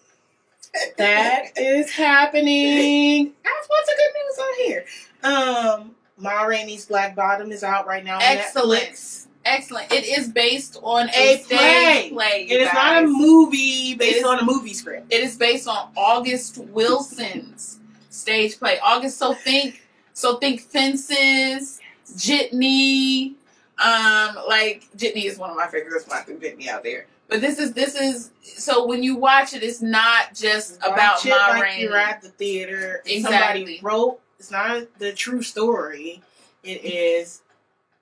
that 0.98 1.58
is 1.58 1.92
happening. 1.92 3.34
That's 3.44 3.68
what's 3.68 3.90
the 3.90 3.96
good 3.98 4.14
news 4.26 4.40
on 4.40 4.66
here. 4.66 4.86
Um, 5.24 5.92
Ma 6.18 6.44
Rainey's 6.44 6.86
Black 6.86 7.16
Bottom 7.16 7.52
is 7.52 7.64
out 7.64 7.88
right 7.88 8.04
now. 8.04 8.20
Excellent. 8.22 8.82
Netflix. 8.84 9.28
Excellent. 9.46 9.92
It 9.94 10.04
is 10.06 10.28
based 10.30 10.78
on 10.84 11.08
a, 11.10 11.36
A 11.36 11.38
stage 11.42 11.48
play. 11.58 12.10
play. 12.12 12.48
It 12.50 12.62
is 12.62 12.74
not 12.74 13.04
a 13.04 13.08
movie 13.08 13.96
based 13.96 14.18
is- 14.18 14.24
on 14.26 14.40
a 14.40 14.44
movie 14.44 14.74
script. 14.74 15.08
It 15.12 15.24
is 15.24 15.38
based 15.38 15.68
on 15.68 15.90
August 15.96 16.58
Wilson's 16.58 17.80
stage 18.10 18.58
play. 18.60 18.78
August, 18.84 19.18
so 19.18 19.34
think, 19.34 19.82
so 20.14 20.38
think 20.38 20.60
Fences, 20.62 21.80
Jitney. 22.16 23.36
Um, 23.80 24.36
like 24.48 24.86
Jitney 24.98 25.26
is 25.26 25.38
one 25.38 25.50
of 25.52 25.56
my 25.56 25.68
favorites. 25.68 26.06
When 26.08 26.18
I 26.18 26.22
threw 26.24 26.40
Jitney 26.40 26.68
out 26.68 26.84
there, 26.84 27.06
but 27.28 27.42
this 27.42 27.60
is 27.60 27.74
this 27.74 27.96
is 27.96 28.32
so 28.42 28.86
when 28.86 29.04
you 29.04 29.16
watch 29.16 29.54
it, 29.54 29.64
it's 29.64 29.82
not 29.82 30.34
just 30.34 30.78
about 30.78 31.26
it 31.26 31.30
Ma 31.30 31.36
like 31.50 31.64
Rainey. 31.64 31.84
you're 31.84 31.98
at 31.98 32.22
the 32.22 32.30
theater. 32.30 33.02
and 33.06 33.12
Exactly. 33.12 33.60
Somebody 33.78 33.80
wrote. 33.82 34.20
It's 34.40 34.52
not 34.52 35.00
the 35.00 35.14
true 35.14 35.42
story. 35.42 36.22
It 36.64 36.84
is. 36.86 37.42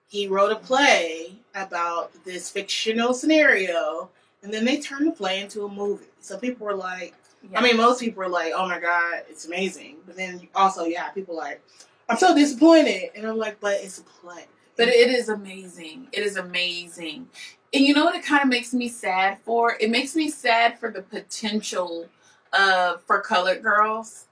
He 0.08 0.28
wrote 0.28 0.52
a 0.52 0.56
play 0.58 1.34
about 1.56 2.12
this 2.24 2.50
fictional 2.50 3.14
scenario, 3.14 4.10
and 4.44 4.54
then 4.54 4.66
they 4.66 4.80
turned 4.80 5.08
the 5.08 5.12
play 5.12 5.42
into 5.42 5.66
a 5.66 5.70
movie. 5.70 6.06
So 6.20 6.38
people 6.38 6.66
were 6.66 6.76
like, 6.76 7.14
I 7.56 7.62
mean, 7.62 7.78
most 7.78 8.00
people 8.00 8.24
were 8.24 8.30
like, 8.30 8.54
"Oh 8.56 8.68
my 8.68 8.80
god, 8.80 9.24
it's 9.30 9.46
amazing," 9.46 9.98
but 10.06 10.16
then 10.16 10.48
also, 10.56 10.86
yeah, 10.86 11.10
people 11.10 11.36
like, 11.36 11.62
"I'm 12.10 12.18
so 12.18 12.34
disappointed," 12.36 13.12
and 13.16 13.26
I'm 13.28 13.38
like, 13.38 13.60
"But 13.60 13.82
it's 13.82 14.00
a 14.00 14.04
play." 14.04 14.46
But 14.78 14.90
it 14.90 15.10
is 15.10 15.30
amazing. 15.30 16.08
It 16.12 16.24
is 16.24 16.36
amazing. 16.38 17.30
And 17.74 17.84
you 17.84 17.94
know 17.94 18.06
what 18.06 18.16
it 18.16 18.24
kind 18.24 18.42
of 18.42 18.50
makes 18.50 18.74
me 18.74 18.88
sad 18.88 19.40
for? 19.44 19.76
It 19.80 19.90
makes 19.90 20.16
me 20.16 20.30
sad 20.30 20.80
for 20.80 20.90
the 20.92 21.02
potential 21.02 22.08
of 22.54 23.02
for 23.04 23.20
colored 23.22 23.62
girls. 23.62 24.26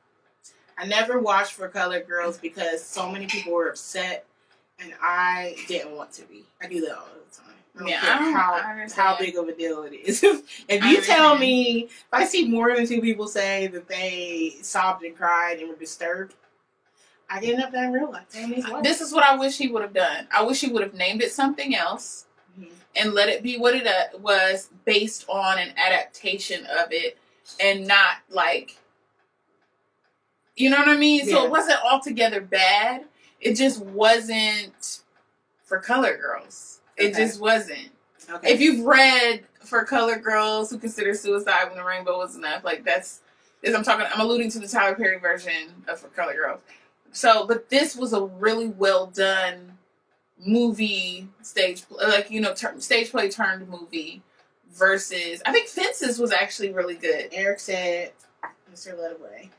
I 0.77 0.85
never 0.85 1.19
watched 1.19 1.51
for 1.53 1.68
Colored 1.68 2.07
Girls 2.07 2.38
because 2.39 2.84
so 2.84 3.11
many 3.11 3.27
people 3.27 3.53
were 3.53 3.69
upset, 3.69 4.26
and 4.80 4.91
I 5.01 5.55
didn't 5.68 5.95
want 5.95 6.11
to 6.14 6.23
be. 6.23 6.45
I 6.61 6.68
do 6.68 6.81
that 6.81 6.97
all 6.97 7.05
the 7.30 7.35
time. 7.35 7.53
I 7.76 7.80
don't 7.80 7.88
Yeah, 7.89 8.01
care 8.01 8.11
I 8.11 8.19
don't- 8.19 8.34
how 8.34 8.53
I 8.53 8.88
how 8.95 9.18
big 9.18 9.35
of 9.38 9.47
a 9.47 9.53
deal 9.53 9.84
it 9.84 9.93
is. 9.93 10.23
if 10.68 10.81
I 10.84 10.89
you 10.91 11.01
tell 11.01 11.38
me, 11.38 11.84
if 11.84 12.05
I 12.11 12.26
see 12.26 12.47
more 12.47 12.76
than 12.76 12.88
two 12.88 13.01
people 13.01 13.27
say 13.27 13.68
that 13.68 13.88
they 13.88 14.55
sobbed 14.64 15.03
and 15.03 15.15
cried 15.15 15.60
and 15.60 15.69
were 15.69 15.76
disturbed, 15.76 16.34
I 17.30 17.39
get 17.39 17.53
enough 17.53 17.72
that 17.72 17.84
in 17.85 17.91
real 17.93 18.11
life. 18.11 18.26
Tell 18.31 18.47
me 18.47 18.55
it's 18.57 18.69
what. 18.69 18.84
This 18.84 18.99
is 18.99 19.14
what 19.14 19.23
I 19.23 19.35
wish 19.35 19.57
he 19.57 19.68
would 19.68 19.84
have 19.84 19.93
done. 19.93 20.27
I 20.31 20.41
wish 20.43 20.61
he 20.61 20.72
would 20.72 20.81
have 20.84 20.93
named 20.95 21.22
it 21.22 21.31
something 21.31 21.76
else 21.76 22.26
Mhm. 22.60 22.70
and 22.96 23.14
let 23.14 23.30
it 23.30 23.42
be 23.42 23.58
what 23.58 23.76
it 23.76 23.88
uh, 23.88 24.18
was 24.20 24.70
based 24.86 25.26
on 25.28 25.58
an 25.58 25.74
adaptation 25.78 26.66
of 26.66 26.92
it 26.92 27.18
and 27.60 27.88
not 27.88 28.18
like 28.30 28.78
you 30.56 30.70
know 30.70 30.78
what 30.78 30.88
I 30.88 30.98
mean? 30.98 31.26
So 31.26 31.46
it 31.46 31.50
wasn't 31.50 31.80
altogether 31.84 32.40
bad. 32.40 33.06
It 33.42 33.56
just 33.56 33.82
wasn't 33.82 35.00
for 35.64 35.80
color 35.80 36.16
girls. 36.16 36.80
It 36.96 37.16
just 37.16 37.42
wasn't. 37.42 37.90
Okay. 38.30 38.54
If 38.54 38.62
you've 38.62 38.86
read 38.86 39.46
for 39.62 39.84
color 39.84 40.18
girls 40.18 40.70
who 40.70 40.78
consider 40.78 41.14
suicide 41.16 41.66
when 41.68 41.76
the 41.78 41.84
rainbow 41.84 42.18
was 42.18 42.36
enough, 42.36 42.64
like 42.64 42.86
that's 42.86 43.22
is 43.64 43.74
I'm 43.74 43.84
talking 43.84 44.06
I'm 44.14 44.22
alluding 44.22 44.52
to 44.52 44.60
the 44.60 44.68
Tyler 44.68 44.96
Perry 44.96 45.18
version 45.20 45.84
of 45.88 46.00
for 46.00 46.10
colored 46.10 46.36
girls. 46.36 46.62
So, 47.12 47.48
but 47.48 47.70
this 47.70 47.96
was 47.96 48.14
a 48.14 48.22
really 48.24 48.68
well 48.68 49.08
done 49.08 49.73
movie 50.45 51.28
stage, 51.41 51.84
like 51.90 52.30
you 52.32 52.41
know, 52.41 52.53
tur 52.53 52.76
stage 52.80 53.11
play 53.11 53.30
turned 53.30 53.68
movie 53.70 54.22
versus 54.74 55.41
I 55.45 55.52
think 55.52 55.68
Fences 55.68 56.20
was 56.20 56.32
actually 56.32 56.72
really 56.72 56.95
good. 56.95 57.30
Eric 57.32 57.60
said, 57.60 58.11
Mr. 58.74 58.98
Letaway 58.98 59.49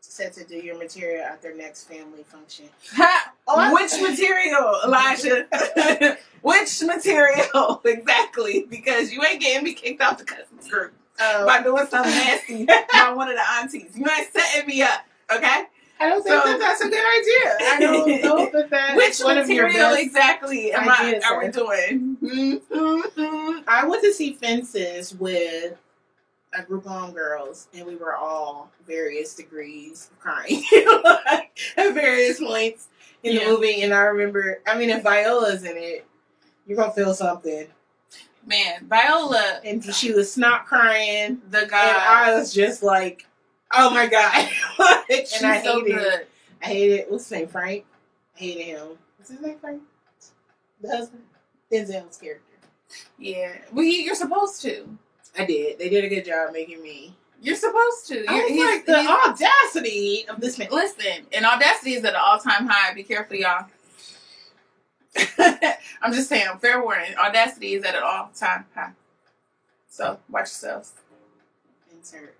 said 0.00 0.32
to 0.34 0.44
do 0.44 0.56
your 0.56 0.76
material 0.76 1.24
at 1.24 1.40
their 1.40 1.54
next 1.54 1.84
family 1.84 2.24
function. 2.24 2.66
Ha! 2.94 3.32
Oh, 3.46 3.72
Which 3.72 3.92
material, 4.02 4.80
Elijah? 4.84 5.46
Which 6.42 6.82
material 6.82 7.80
exactly? 7.84 8.66
Because 8.68 9.12
you 9.12 9.22
ain't 9.24 9.40
getting 9.40 9.64
me 9.64 9.72
kicked 9.72 10.02
off 10.02 10.18
the 10.18 10.24
cousins 10.24 10.68
group 10.68 10.92
Um, 11.20 11.46
by 11.46 11.62
doing 11.62 11.86
something 11.86 12.10
nasty 12.12 12.64
by 12.92 13.12
one 13.14 13.28
of 13.28 13.36
the 13.36 13.50
aunties. 13.52 13.96
You 13.96 14.04
ain't 14.10 14.32
setting 14.32 14.66
me 14.66 14.82
up, 14.82 15.06
okay? 15.32 15.64
I 16.00 16.08
don't 16.08 16.22
think 16.22 16.42
So- 16.42 16.48
that 16.50 16.58
that's 16.58 16.80
a 16.80 16.88
good 16.88 16.94
idea. 16.94 17.56
I 17.72 17.78
don't 17.80 18.22
know 18.22 18.50
that 18.52 18.70
that's 18.70 18.96
Which 18.96 19.24
one 19.24 19.36
of 19.38 19.48
your 19.50 19.68
best. 19.68 20.00
exactly 20.00 20.72
am 20.72 20.88
I, 20.88 21.08
ideas, 21.08 21.24
are 21.24 21.38
we 21.38 21.48
doing? 21.50 22.16
Mhm. 22.22 23.64
I 23.68 23.86
went 23.86 24.02
to 24.02 24.12
see 24.12 24.32
Fences 24.34 25.14
with 25.14 25.74
a 26.52 26.62
group 26.62 26.86
of 26.86 26.90
homegirls, 26.92 27.66
and 27.74 27.86
we 27.86 27.96
were 27.96 28.16
all 28.16 28.72
various 28.86 29.34
degrees 29.34 30.08
of 30.12 30.18
crying 30.20 30.64
like, 31.04 31.56
at 31.76 31.94
various 31.94 32.40
points 32.40 32.88
in 33.22 33.34
Yeah. 33.34 33.44
the 33.44 33.50
movie. 33.50 33.82
And 33.82 33.94
I 33.94 34.00
remember, 34.00 34.60
I 34.66 34.76
mean, 34.76 34.90
if 34.90 35.02
Viola's 35.02 35.62
in 35.64 35.76
it, 35.76 36.04
you're 36.66 36.76
gonna 36.76 36.92
feel 36.92 37.14
something. 37.14 37.66
Man, 38.46 38.86
Viola, 38.88 39.60
And 39.64 39.84
she 39.94 40.12
was 40.12 40.32
snot 40.32 40.66
crying, 40.66 41.42
the 41.50 41.62
and 41.62 41.72
I 41.72 42.34
was 42.34 42.52
just 42.54 42.82
like, 42.82 43.26
"Oh 43.72 43.90
my 43.90 44.06
god!" 44.06 44.48
she's 45.08 45.42
and 45.42 45.50
I 45.52 45.62
so 45.62 45.80
hated, 45.84 45.94
good. 45.96 46.26
I 46.62 46.66
hated. 46.66 47.06
What's 47.08 47.24
his 47.28 47.38
name? 47.38 47.48
Frank. 47.48 47.84
I 48.36 48.38
hated 48.40 48.62
him. 48.64 48.88
What's 49.18 49.30
his 49.30 49.40
name? 49.40 49.58
Frank. 49.58 49.82
The 50.80 50.88
husband. 50.96 51.22
Denzel's 51.70 52.16
character. 52.16 52.44
Yeah, 53.18 53.52
well, 53.72 53.84
you- 53.84 54.02
you're 54.02 54.14
supposed 54.16 54.60
to. 54.62 54.98
I 55.38 55.44
did. 55.44 55.78
They 55.78 55.88
did 55.88 56.04
a 56.04 56.08
good 56.08 56.24
job 56.24 56.52
making 56.52 56.82
me. 56.82 57.14
You're 57.40 57.56
supposed 57.56 58.06
to. 58.08 58.24
I 58.28 58.34
You're, 58.34 58.50
was 58.50 58.58
like 58.76 58.86
the 58.86 58.98
audacity 58.98 60.26
of 60.28 60.40
this 60.40 60.58
man. 60.58 60.68
Listen, 60.70 61.26
and 61.32 61.46
audacity 61.46 61.94
is 61.94 62.04
at 62.04 62.14
an 62.14 62.20
all 62.22 62.38
time 62.38 62.66
high. 62.66 62.92
Be 62.92 63.02
careful, 63.04 63.36
y'all. 63.36 63.66
I'm 66.02 66.12
just 66.12 66.28
saying, 66.28 66.48
fair 66.60 66.82
warning. 66.82 67.14
Audacity 67.16 67.74
is 67.74 67.84
at 67.84 67.94
an 67.94 68.02
all 68.04 68.30
time 68.36 68.66
high. 68.74 68.92
So 69.88 70.18
watch 70.28 70.42
yourselves. 70.42 70.92
Insert 71.92 72.34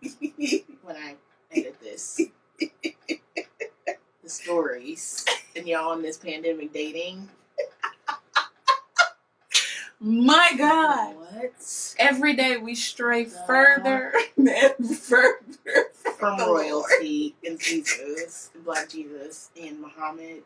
when 0.82 0.96
I 0.96 1.14
edit 1.52 1.80
this. 1.80 2.20
the 4.22 4.28
stories 4.28 5.24
and 5.56 5.66
y'all 5.66 5.92
in 5.94 6.02
this 6.02 6.18
pandemic 6.18 6.72
dating. 6.72 7.28
My 10.00 10.52
God. 10.56 11.16
What? 11.16 11.94
Every 11.98 12.34
day 12.34 12.56
we 12.56 12.74
stray 12.74 13.24
God. 13.24 13.46
further 13.46 14.12
and 14.36 14.96
further 14.98 15.90
From 16.18 16.38
Lord. 16.38 16.66
royalty 16.66 17.34
and 17.44 17.58
Jesus, 17.58 18.50
and 18.54 18.64
Black 18.64 18.88
Jesus, 18.88 19.50
and 19.60 19.80
Muhammad, 19.80 20.42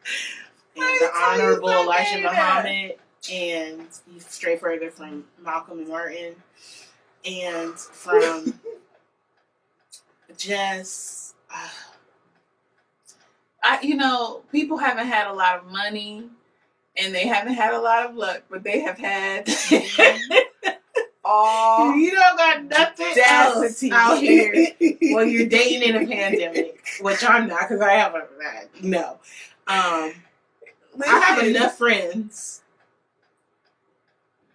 and 0.77 1.01
the 1.01 1.11
Honorable. 1.15 1.69
Elijah 1.69 2.21
Muhammad, 2.21 2.95
and 3.31 3.81
you 4.13 4.21
stray 4.21 4.57
further 4.57 4.91
from 4.91 5.25
Malcolm 5.43 5.81
and 5.81 5.89
Martin, 5.89 6.35
and 7.27 7.75
from 7.79 8.59
just. 10.37 11.35
Uh, 11.53 11.69
I, 13.63 13.81
you 13.83 13.97
know, 13.97 14.43
people 14.51 14.77
haven't 14.77 15.07
had 15.07 15.29
a 15.29 15.33
lot 15.33 15.59
of 15.59 15.71
money 15.71 16.29
and 16.97 17.15
they 17.15 17.27
haven't 17.27 17.55
had 17.55 17.73
a 17.73 17.81
lot 17.81 18.09
of 18.09 18.17
luck, 18.17 18.43
but 18.51 18.63
they 18.63 18.81
have 18.81 18.99
had 18.99 19.49
all 21.25 21.97
you 21.97 22.11
don't 22.11 22.37
got 22.37 22.65
nothing 22.65 23.15
else 23.25 23.85
out 23.91 24.19
here 24.19 24.69
when 25.13 25.31
you're 25.31 25.47
dating 25.47 25.89
in 25.89 26.03
a 26.03 26.07
pandemic, 26.07 26.85
which 27.01 27.25
I'm 27.25 27.49
not 27.49 27.69
because 27.69 27.81
I 27.81 27.93
haven't 27.93 28.25
had. 28.43 28.69
No, 28.83 29.19
um, 29.67 30.13
I 31.07 31.19
have 31.27 31.47
enough 31.47 31.79
friends, 31.79 32.63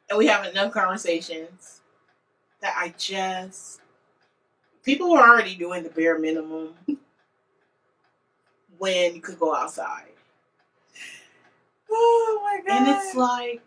and 0.09 0.17
we 0.17 0.27
have 0.27 0.45
enough 0.45 0.73
conversations 0.73 1.81
that 2.61 2.75
I 2.77 2.93
just 2.97 3.79
people 4.88 5.11
were 5.11 5.19
already 5.19 5.53
doing 5.53 5.84
the 5.84 5.89
bare 5.89 6.18
minimum 6.18 6.73
when 8.77 9.15
you 9.15 9.22
could 9.22 9.38
go 9.38 9.53
outside. 9.53 10.05
Oh 11.89 12.41
my 12.43 12.59
god. 12.68 12.80
And 12.80 12.97
it's 12.97 13.15
like, 13.15 13.61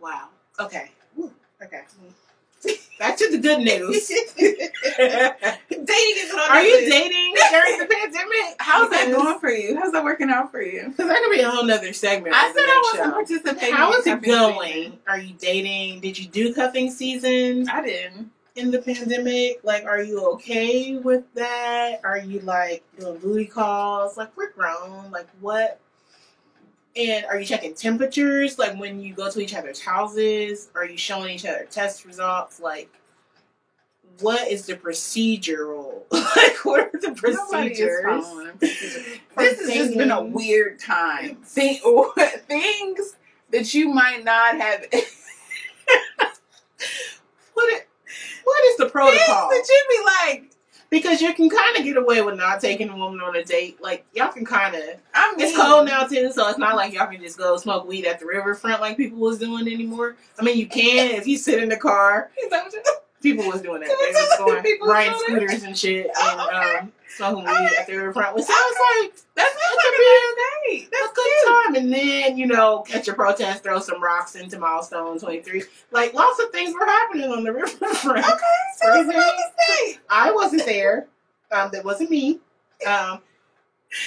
wow. 0.00 0.28
Okay. 0.60 0.92
Woo. 1.16 1.32
Okay. 1.60 1.82
Back 3.00 3.16
to 3.16 3.28
the 3.28 3.38
good 3.38 3.58
news. 3.58 4.06
dating 4.36 4.70
is 4.78 6.32
on 6.32 6.50
Are 6.50 6.62
you 6.62 6.76
list. 6.76 6.92
dating 6.92 7.34
during 7.50 7.78
the 7.80 7.86
pandemic? 7.86 8.54
How's 8.60 8.88
that 8.90 9.10
going 9.10 9.40
for 9.40 9.50
you? 9.50 9.76
How's 9.80 9.90
that 9.90 10.04
working 10.04 10.30
out 10.30 10.52
for 10.52 10.62
you? 10.62 10.90
Because 10.90 11.08
that 11.08 11.20
could 11.24 11.32
be 11.32 11.40
a 11.40 11.50
whole 11.50 11.64
nother 11.64 11.92
segment. 11.92 12.36
I 12.36 12.52
said 12.52 12.62
I 12.62 12.92
wasn't 12.92 13.14
participating. 13.14 13.74
How 13.74 13.92
is 13.94 14.06
it 14.06 14.22
going? 14.22 14.72
season. 14.72 14.98
Are 15.08 15.18
you 15.18 15.34
dating? 15.40 16.02
Did 16.02 16.20
you 16.20 16.28
do 16.28 16.54
cuffing 16.54 16.88
season 16.92 17.68
I 17.68 17.82
didn't. 17.82 18.30
In 18.56 18.70
the 18.70 18.80
pandemic? 18.80 19.60
Like, 19.62 19.84
are 19.84 20.02
you 20.02 20.24
okay 20.32 20.96
with 20.96 21.32
that? 21.34 22.00
Are 22.04 22.18
you 22.18 22.40
like 22.40 22.84
doing 22.98 23.18
booty 23.18 23.46
calls? 23.46 24.16
Like, 24.16 24.36
we're 24.36 24.52
grown. 24.52 25.10
Like, 25.10 25.28
what? 25.40 25.80
And 26.96 27.24
are 27.26 27.38
you 27.38 27.46
checking 27.46 27.74
temperatures? 27.74 28.58
Like, 28.58 28.78
when 28.78 29.00
you 29.00 29.14
go 29.14 29.30
to 29.30 29.40
each 29.40 29.54
other's 29.54 29.80
houses, 29.80 30.70
are 30.74 30.84
you 30.84 30.98
showing 30.98 31.34
each 31.34 31.46
other 31.46 31.66
test 31.70 32.04
results? 32.04 32.60
Like, 32.60 32.90
what 34.20 34.48
is 34.48 34.66
the 34.66 34.74
procedural? 34.74 36.02
like, 36.10 36.64
what 36.64 36.80
are 36.92 37.00
the 37.00 37.12
procedures? 37.12 38.24
procedures. 38.58 39.20
This 39.36 39.60
has 39.60 39.72
just 39.72 39.96
been 39.96 40.10
a 40.10 40.22
weird 40.22 40.78
time. 40.78 41.36
Thing, 41.36 41.80
things 42.48 43.16
that 43.50 43.72
you 43.72 43.88
might 43.88 44.22
not 44.24 44.56
have. 44.56 44.86
What 47.54 47.72
is, 47.72 47.80
what 48.50 48.64
is 48.70 48.76
the 48.78 48.86
protocol? 48.88 49.48
that 49.50 49.66
you 49.68 49.86
be 49.88 50.04
like. 50.38 50.46
Because 50.90 51.20
you 51.22 51.32
can 51.34 51.48
kind 51.48 51.76
of 51.76 51.84
get 51.84 51.96
away 51.96 52.20
with 52.20 52.34
not 52.36 52.60
taking 52.60 52.88
a 52.88 52.96
woman 52.96 53.20
on 53.20 53.36
a 53.36 53.44
date. 53.44 53.80
Like 53.80 54.04
y'all 54.12 54.32
can 54.32 54.44
kind 54.44 54.74
of. 54.74 54.82
I 55.14 55.30
mean, 55.36 55.46
It's 55.46 55.56
cold 55.56 55.86
now 55.86 56.02
too, 56.04 56.32
so 56.32 56.48
it's 56.48 56.58
not 56.58 56.74
like 56.74 56.92
y'all 56.92 57.06
can 57.06 57.20
just 57.22 57.38
go 57.38 57.56
smoke 57.58 57.86
weed 57.86 58.06
at 58.06 58.18
the 58.18 58.26
riverfront 58.26 58.80
like 58.80 58.96
people 58.96 59.18
was 59.18 59.38
doing 59.38 59.68
anymore. 59.72 60.16
I 60.38 60.42
mean, 60.42 60.58
you 60.58 60.66
can 60.66 61.12
if 61.12 61.28
you 61.28 61.38
sit 61.38 61.62
in 61.62 61.68
the 61.68 61.76
car. 61.76 62.32
Is 62.42 62.50
that 62.50 62.64
what 62.64 62.72
you- 62.72 62.82
People 63.22 63.46
was 63.48 63.60
doing 63.60 63.80
that. 63.82 63.88
They 63.88 64.12
was 64.18 64.38
going 64.38 64.62
People 64.64 64.88
riding 64.88 65.14
scooters 65.18 65.62
and 65.62 65.76
shit 65.78 66.06
and 66.06 66.12
Oh, 66.16 66.46
okay. 66.48 66.78
um, 66.78 66.92
smoking 67.16 67.44
weed 67.44 67.50
Okay. 67.50 67.76
at 67.78 67.86
the 67.86 67.94
riverfront. 67.96 68.34
Which 68.34 68.46
sounds 68.46 68.76
like 69.02 69.12
That's 69.36 69.54
That 69.54 69.60
not 69.60 69.76
like 69.76 69.94
a 69.94 69.98
bad 70.00 70.70
date. 70.70 70.86
a 70.86 70.90
That's 70.90 71.12
good 71.12 71.26
cute. 71.26 71.46
time. 71.46 71.74
And 71.76 71.92
then 71.92 72.29
you 72.40 72.46
know, 72.46 72.80
catch 72.80 73.06
a 73.06 73.12
protest, 73.12 73.62
throw 73.62 73.78
some 73.80 74.02
rocks 74.02 74.34
into 74.34 74.58
milestone 74.58 75.18
twenty 75.18 75.42
three. 75.42 75.62
Like 75.90 76.14
lots 76.14 76.40
of 76.40 76.50
things 76.50 76.72
were 76.72 76.86
happening 76.86 77.30
on 77.30 77.44
the 77.44 77.52
riverfront. 77.52 78.18
Okay, 78.18 78.40
so 78.78 79.00
it's 79.00 79.04
Crazy. 79.04 79.18
not. 79.18 80.00
I 80.08 80.32
wasn't 80.32 80.64
there. 80.64 81.06
Um, 81.52 81.70
that 81.72 81.84
wasn't 81.84 82.10
me. 82.10 82.40
Um, 82.86 83.20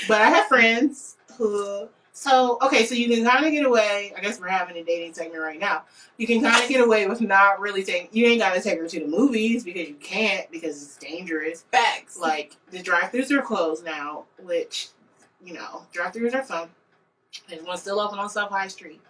but 0.07 0.19
I 0.21 0.29
have 0.29 0.47
friends 0.47 1.17
who. 1.37 1.87
So 2.15 2.59
okay, 2.61 2.85
so 2.85 2.93
you 2.95 3.07
can 3.09 3.25
kind 3.25 3.45
of 3.45 3.51
get 3.51 3.65
away. 3.65 4.13
I 4.15 4.21
guess 4.21 4.39
we're 4.39 4.47
having 4.47 4.77
a 4.77 4.83
dating 4.83 5.13
segment 5.13 5.41
right 5.41 5.59
now. 5.59 5.83
You 6.17 6.27
can 6.27 6.41
kind 6.41 6.61
of 6.61 6.69
get 6.69 6.83
away 6.83 7.07
with 7.07 7.21
not 7.21 7.59
really 7.59 7.83
taking. 7.83 8.09
You 8.11 8.27
ain't 8.27 8.39
got 8.39 8.53
to 8.53 8.61
take 8.61 8.79
her 8.79 8.87
to 8.87 8.99
the 8.99 9.07
movies 9.07 9.63
because 9.63 9.87
you 9.87 9.95
can't 9.95 10.49
because 10.51 10.81
it's 10.81 10.97
dangerous. 10.97 11.65
Facts. 11.71 12.17
Like 12.17 12.55
the 12.69 12.81
drive-throughs 12.83 13.31
are 13.31 13.41
closed 13.41 13.83
now, 13.83 14.25
which 14.41 14.89
you 15.43 15.53
know 15.53 15.87
drive-throughs 15.91 16.35
are 16.35 16.43
fun. 16.43 16.69
There's 17.47 17.63
one 17.63 17.77
still 17.77 17.99
open 17.99 18.19
on 18.19 18.29
South 18.29 18.49
High 18.49 18.67
Street. 18.67 19.01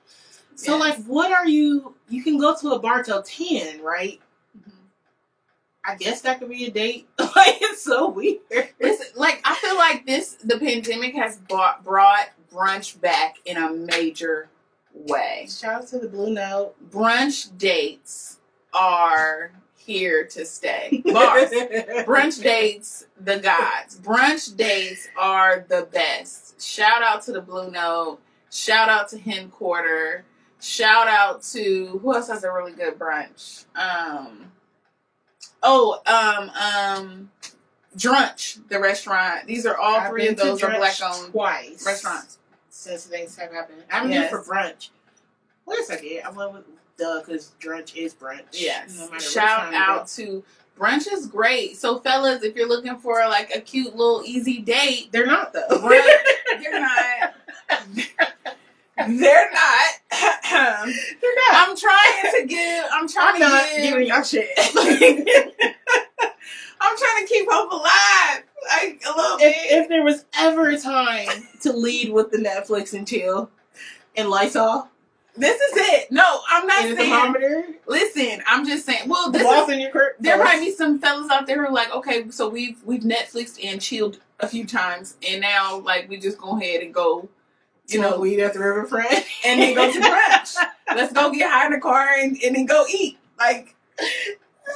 So 0.55 0.77
Yes. 0.77 0.97
like, 0.99 1.05
what 1.05 1.31
are 1.31 1.47
you? 1.47 1.95
You 2.09 2.23
can 2.23 2.37
go 2.37 2.55
to 2.55 2.71
a 2.71 2.79
bar 2.79 3.03
till 3.03 3.21
ten, 3.23 3.81
right? 3.81 4.19
Mhm. 4.57 4.71
I 5.85 5.95
guess 5.95 6.21
that 6.21 6.39
could 6.39 6.49
be 6.49 6.65
a 6.65 6.71
date. 6.71 7.07
like 7.19 7.57
it's 7.61 7.81
so 7.83 8.09
weird. 8.09 8.39
Listen, 8.79 9.07
like 9.15 9.41
I 9.43 9.55
feel 9.55 9.75
like 9.75 10.05
this, 10.05 10.33
the 10.43 10.59
pandemic 10.59 11.15
has 11.15 11.37
brought 11.39 11.83
brought 11.83 12.29
brunch 12.51 12.99
back 13.01 13.37
in 13.45 13.57
a 13.57 13.71
major 13.71 14.49
way. 14.93 15.47
Shout 15.49 15.73
out 15.83 15.87
to 15.87 15.99
the 15.99 16.07
Blue 16.07 16.31
Note. 16.31 16.75
Brunch 16.91 17.57
dates 17.57 18.37
are 18.73 19.51
here 19.85 20.25
to 20.27 20.45
stay. 20.45 21.01
Bars. 21.13 21.49
brunch 21.51 22.41
dates, 22.41 23.05
the 23.19 23.39
gods. 23.39 23.99
Brunch 23.99 24.55
dates 24.55 25.07
are 25.17 25.65
the 25.67 25.87
best. 25.91 26.61
Shout 26.61 27.01
out 27.01 27.21
to 27.23 27.31
the 27.31 27.41
Blue 27.41 27.69
Note. 27.69 28.19
Shout 28.51 28.89
out 28.89 29.09
to 29.09 29.17
Hen 29.19 29.49
Quarter. 29.49 30.25
Shout 30.61 31.07
out 31.07 31.43
to 31.43 31.99
who 32.01 32.15
else 32.15 32.27
has 32.29 32.43
a 32.43 32.51
really 32.51 32.71
good 32.71 32.97
brunch? 32.97 33.65
Um. 33.75 34.51
Oh, 35.61 36.01
um, 36.05 36.49
um, 36.51 37.31
Drunch, 37.97 38.67
the 38.69 38.79
restaurant. 38.79 39.47
These 39.47 39.65
are 39.65 39.77
all 39.77 39.95
I've 39.99 40.09
three 40.09 40.27
of 40.27 40.37
those 40.37 40.61
are 40.63 40.71
black 40.71 40.95
owned 41.03 41.31
twice 41.31 41.85
restaurants. 41.85 42.37
since 42.69 43.05
things 43.05 43.37
have 43.37 43.51
happened. 43.51 43.83
I'm 43.91 44.09
Yes. 44.11 44.29
here 44.29 44.41
for 44.41 44.51
brunch. 44.53 44.89
Second. 45.85 46.21
I 46.25 46.29
went 46.31 46.53
with 46.53 46.63
duh 46.97 47.19
because 47.19 47.51
brunch 47.59 47.95
is 47.95 48.13
brunch. 48.13 48.41
Yes. 48.53 49.09
No 49.11 49.17
Shout 49.19 49.73
out 49.73 50.07
to 50.09 50.43
Brunch 50.77 51.11
is 51.11 51.27
great. 51.27 51.77
So 51.77 51.99
fellas, 51.99 52.43
if 52.43 52.55
you're 52.55 52.67
looking 52.67 52.97
for 52.97 53.19
like 53.29 53.55
a 53.55 53.61
cute 53.61 53.95
little 53.95 54.23
easy 54.25 54.59
date. 54.59 55.11
They're 55.11 55.27
not 55.27 55.53
though. 55.53 55.67
brunch, 55.69 56.03
they're 56.61 56.79
not. 56.81 57.33
They're 58.95 59.51
not. 59.51 59.93
They're 60.11 61.35
not. 61.35 61.51
I'm 61.51 61.75
trying 61.75 62.41
to 62.41 62.45
give. 62.47 62.85
I'm 62.91 63.07
trying 63.07 63.35
I'm 63.35 63.41
to 63.41 63.47
not 63.47 63.63
give. 63.75 63.83
giving 63.83 64.07
y'all 64.07 64.23
shit. 64.23 64.49
I'm 66.81 66.97
trying 66.97 67.25
to 67.25 67.33
keep 67.33 67.47
hope 67.49 67.71
alive, 67.71 68.43
like 68.69 69.01
a 69.05 69.17
little 69.17 69.37
if, 69.37 69.39
bit. 69.39 69.55
if 69.71 69.89
there 69.89 70.03
was 70.03 70.25
ever 70.37 70.69
a 70.69 70.79
time 70.79 71.47
to 71.61 71.73
lead 71.73 72.11
with 72.11 72.29
the 72.31 72.37
Netflix 72.37 72.93
and 72.93 73.07
chill 73.07 73.49
and 74.15 74.29
Lysol 74.29 74.89
this 75.35 75.59
is 75.59 75.71
it. 75.75 76.11
No, 76.11 76.41
I'm 76.49 76.67
not 76.67 76.85
a 76.85 76.95
saying. 76.95 76.97
thermometer, 76.97 77.65
Listen, 77.87 78.43
I'm 78.47 78.65
just 78.65 78.85
saying. 78.85 79.09
Well, 79.09 79.31
this 79.31 79.43
walls 79.43 79.69
is. 79.69 79.75
in 79.75 79.81
your 79.81 79.91
curtain. 79.91 80.23
There 80.23 80.37
might 80.37 80.59
be 80.59 80.71
some 80.71 80.99
fellas 80.99 81.31
out 81.31 81.47
there 81.47 81.57
who 81.57 81.69
are 81.71 81.73
like, 81.73 81.93
okay, 81.93 82.29
so 82.29 82.47
we've 82.49 82.81
we've 82.83 83.01
Netflixed 83.01 83.63
and 83.63 83.81
chilled 83.81 84.19
a 84.39 84.47
few 84.47 84.65
times, 84.65 85.15
and 85.27 85.41
now 85.41 85.79
like 85.79 86.07
we 86.09 86.17
just 86.17 86.37
go 86.37 86.57
ahead 86.59 86.81
and 86.81 86.93
go, 86.93 87.27
you 87.87 87.99
know, 87.99 88.19
weed 88.19 88.39
at 88.39 88.53
the 88.53 88.59
riverfront. 88.59 89.11
and 89.45 89.59
then 89.61 89.73
go 89.75 89.91
to 89.91 89.99
brunch. 90.01 90.55
Let's 90.95 91.13
go 91.13 91.31
get 91.31 91.49
high 91.51 91.65
in 91.65 91.71
the 91.71 91.79
car 91.79 92.09
and, 92.19 92.37
and 92.43 92.55
then 92.55 92.65
go 92.65 92.85
eat. 92.93 93.17
Like 93.39 93.75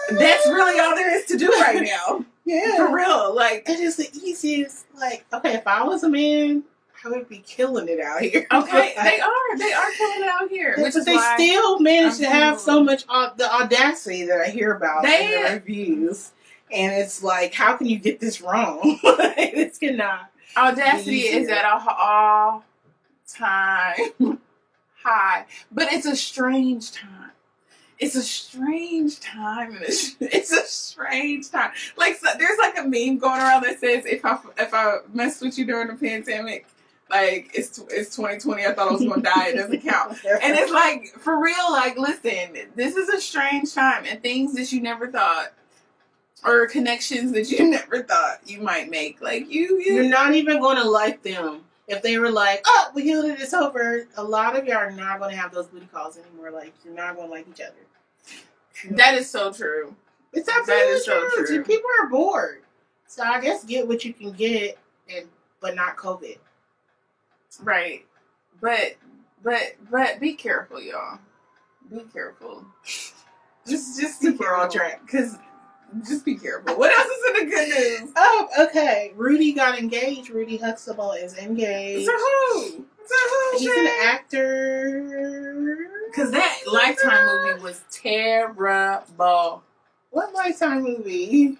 that's 0.09 0.47
really 0.47 0.79
all 0.79 0.95
there 0.95 1.15
is 1.17 1.25
to 1.25 1.37
do 1.37 1.49
right 1.49 1.81
now. 1.83 2.25
Yeah. 2.47 2.77
For 2.77 2.95
real. 2.95 3.35
Like 3.35 3.67
It 3.67 3.81
is 3.81 3.97
the 3.97 4.09
easiest. 4.23 4.85
Like, 4.97 5.25
okay, 5.33 5.55
if 5.55 5.67
I 5.67 5.83
was 5.83 6.03
a 6.03 6.09
man, 6.09 6.63
I 7.05 7.09
would 7.09 7.29
be 7.29 7.39
killing 7.39 7.87
it 7.89 7.99
out 7.99 8.21
here. 8.21 8.45
okay, 8.51 8.93
they 9.03 9.19
are. 9.19 9.57
They 9.57 9.73
are 9.73 9.91
killing 9.91 10.23
it 10.23 10.29
out 10.29 10.49
here. 10.49 10.75
Which 10.77 10.93
but 10.93 10.99
is 10.99 11.05
they 11.05 11.17
still 11.35 11.79
manage 11.79 12.13
I'm 12.13 12.19
to 12.19 12.29
have 12.29 12.59
so 12.59 12.83
much 12.83 13.03
au- 13.09 13.31
the 13.37 13.51
audacity 13.53 14.25
that 14.25 14.41
I 14.41 14.47
hear 14.49 14.73
about 14.73 15.05
in 15.05 15.11
They- 15.11 15.43
the 15.47 15.53
reviews, 15.55 16.31
and 16.71 16.91
it's 16.93 17.23
like, 17.23 17.53
how 17.53 17.77
can 17.77 17.87
you 17.87 17.99
get 17.99 18.19
this 18.19 18.41
wrong? 18.41 18.99
this 19.03 19.77
cannot. 19.77 20.31
audacity 20.57 21.21
is 21.21 21.47
at 21.49 21.65
a 21.65 21.79
all 21.89 22.63
time 23.27 24.39
high. 25.03 25.45
But 25.71 25.91
it's 25.93 26.05
a 26.05 26.15
strange 26.15 26.91
time. 26.91 27.31
It's 27.99 28.15
a 28.15 28.21
strange 28.21 29.19
time. 29.19 29.73
and 29.75 29.81
It's, 29.83 30.15
it's 30.19 30.51
a 30.51 30.63
strange 30.65 31.49
time. 31.49 31.71
Like 31.95 32.17
so, 32.17 32.29
there's 32.37 32.59
like 32.59 32.77
a 32.77 32.83
meme 32.83 33.17
going 33.17 33.39
around 33.41 33.63
that 33.63 33.79
says 33.79 34.05
if 34.05 34.23
I 34.25 34.37
if 34.57 34.73
I 34.73 34.97
messed 35.13 35.41
with 35.41 35.57
you 35.57 35.65
during 35.65 35.87
the 35.87 35.95
pandemic, 35.95 36.67
like 37.09 37.51
it's 37.53 37.77
it's 37.89 38.15
2020. 38.15 38.65
I 38.65 38.73
thought 38.73 38.89
I 38.89 38.91
was 38.91 39.05
gonna 39.05 39.21
die. 39.21 39.49
It 39.49 39.55
doesn't 39.55 39.81
count. 39.81 40.17
And 40.25 40.57
it's 40.57 40.71
like 40.71 41.07
for 41.19 41.41
real. 41.41 41.71
Like 41.71 41.97
listen, 41.97 42.71
this 42.75 42.95
is 42.95 43.09
a 43.09 43.19
strange 43.19 43.73
time, 43.73 44.05
and 44.07 44.21
things 44.21 44.53
that 44.55 44.71
you 44.71 44.81
never 44.81 45.11
thought. 45.11 45.53
Or 46.45 46.67
connections 46.67 47.31
that 47.31 47.49
you 47.49 47.67
never 47.69 48.03
thought 48.03 48.39
you 48.45 48.61
might 48.61 48.91
make, 48.91 49.21
like 49.21 49.51
you, 49.51 49.79
you 49.79 49.95
You're 49.95 50.03
not 50.03 50.35
even 50.35 50.61
going 50.61 50.77
to 50.77 50.87
like 50.87 51.23
them 51.23 51.61
if 51.87 52.03
they 52.03 52.19
were 52.19 52.29
like, 52.29 52.63
"Oh, 52.67 52.91
we 52.93 53.01
healed 53.03 53.25
it. 53.25 53.41
It's 53.41 53.55
over." 53.55 54.07
A 54.17 54.23
lot 54.23 54.55
of 54.55 54.65
y'all 54.65 54.77
are 54.77 54.91
not 54.91 55.19
going 55.19 55.31
to 55.31 55.35
have 55.35 55.51
those 55.51 55.65
booty 55.65 55.87
calls 55.91 56.15
anymore. 56.17 56.51
Like, 56.51 56.73
you're 56.85 56.93
not 56.93 57.15
going 57.15 57.27
to 57.27 57.33
like 57.33 57.47
each 57.49 57.59
other. 57.59 58.95
That 58.95 59.15
is 59.15 59.27
so 59.29 59.51
true. 59.51 59.95
It's 60.31 60.47
absolutely 60.47 60.99
so 60.99 61.27
true. 61.29 61.47
true. 61.47 61.63
People 61.63 61.89
are 61.99 62.07
bored, 62.07 62.61
so 63.07 63.23
I 63.23 63.41
guess 63.41 63.63
get 63.63 63.87
what 63.87 64.05
you 64.05 64.13
can 64.13 64.31
get, 64.31 64.77
and 65.13 65.27
but 65.59 65.75
not 65.75 65.97
COVID. 65.97 66.37
Right. 67.61 68.05
But 68.61 68.95
but 69.43 69.75
but 69.89 70.19
be 70.19 70.33
careful, 70.33 70.81
y'all. 70.81 71.19
Be 71.89 72.01
careful. 72.13 72.65
Just 73.67 73.99
just 73.99 74.21
be 74.21 74.31
Keep 74.31 74.43
her 74.43 74.55
on 74.55 74.69
track. 74.69 75.07
Cause 75.07 75.37
just 76.05 76.25
be 76.25 76.35
careful. 76.35 76.77
What 76.77 76.91
else 76.91 77.07
is 77.07 77.25
in 77.29 77.33
the 77.49 77.55
good 77.55 77.69
news? 77.69 78.11
Oh, 78.15 78.47
okay. 78.59 79.13
Rudy 79.15 79.53
got 79.53 79.79
engaged. 79.79 80.29
Rudy 80.29 80.57
Huxtable 80.57 81.13
is 81.13 81.37
engaged. 81.37 82.05
So 82.05 82.11
who? 82.11 82.85
So 83.05 83.15
who? 83.15 83.57
He's 83.57 83.69
an 83.69 83.87
actor. 84.03 85.77
Cause 86.13 86.31
that 86.31 86.59
Lifetime 86.71 87.25
movie 87.25 87.61
was 87.61 87.83
terrible. 87.91 89.63
What 90.09 90.33
Lifetime 90.33 90.83
movie? 90.83 91.57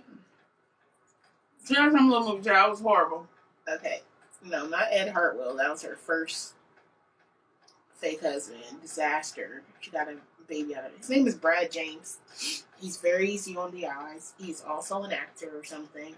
Some 1.64 2.10
little 2.10 2.34
movie. 2.34 2.50
That 2.50 2.70
was 2.70 2.82
horrible. 2.82 3.28
Okay. 3.70 4.02
No, 4.50 4.66
not 4.66 4.88
Ed 4.92 5.10
Hartwell. 5.10 5.56
That 5.56 5.70
was 5.70 5.82
her 5.84 5.96
first 5.96 6.54
fake 7.96 8.22
husband. 8.22 8.62
Disaster. 8.82 9.64
She 9.80 9.92
got 9.92 10.08
a 10.08 10.16
baby 10.48 10.76
out 10.76 10.86
of 10.86 10.92
it. 10.94 11.00
His 11.00 11.10
name 11.10 11.28
is 11.28 11.36
Brad 11.36 11.72
James. 11.72 12.20
He's 12.80 12.98
very 12.98 13.30
easy 13.30 13.58
on 13.58 13.72
the 13.72 13.88
eyes. 13.88 14.34
He's 14.40 14.64
also 14.64 15.04
an 15.04 15.12
actor 15.12 15.52
or 15.54 15.64
something. 15.64 16.16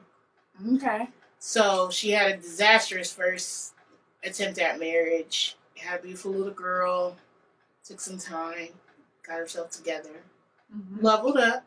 Okay. 0.76 1.08
So 1.40 1.90
she 1.90 2.12
had 2.12 2.32
a 2.32 2.38
disastrous 2.38 3.14
first 3.14 3.74
attempt 4.24 4.60
at 4.60 4.80
marriage. 4.80 5.56
Had 5.76 6.00
a 6.00 6.04
beautiful 6.04 6.32
little 6.32 6.54
girl. 6.54 7.16
Took 7.84 8.02
some 8.02 8.18
time. 8.18 8.70
Got 9.26 9.40
herself 9.40 9.72
together. 9.72 10.22
Mm-hmm. 10.76 11.06
Leveled 11.06 11.38
up. 11.38 11.64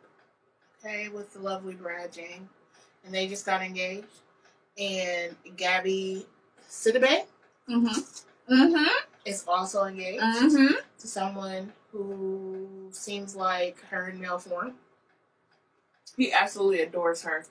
Okay, 0.85 1.09
with 1.09 1.33
the 1.33 1.39
lovely 1.39 1.75
Brad 1.75 2.13
James. 2.13 2.49
And 3.05 3.15
they 3.15 3.27
just 3.27 3.47
got 3.47 3.63
engaged. 3.63 4.07
And 4.79 5.35
Gabby 5.57 6.27
Sidibe 6.73 7.25
Mm-hmm. 7.69 8.53
Mm-hmm. 8.53 8.87
is 9.25 9.45
also 9.47 9.85
engaged 9.85 10.23
Mm-hmm. 10.23 10.75
to 10.99 11.07
someone 11.07 11.73
who 11.93 12.67
seems 12.91 13.37
like 13.37 13.79
her 13.91 14.09
in 14.09 14.21
male 14.21 14.39
form. 14.39 14.73
He 16.17 16.33
absolutely 16.33 16.81
adores 16.81 17.23
her. 17.23 17.45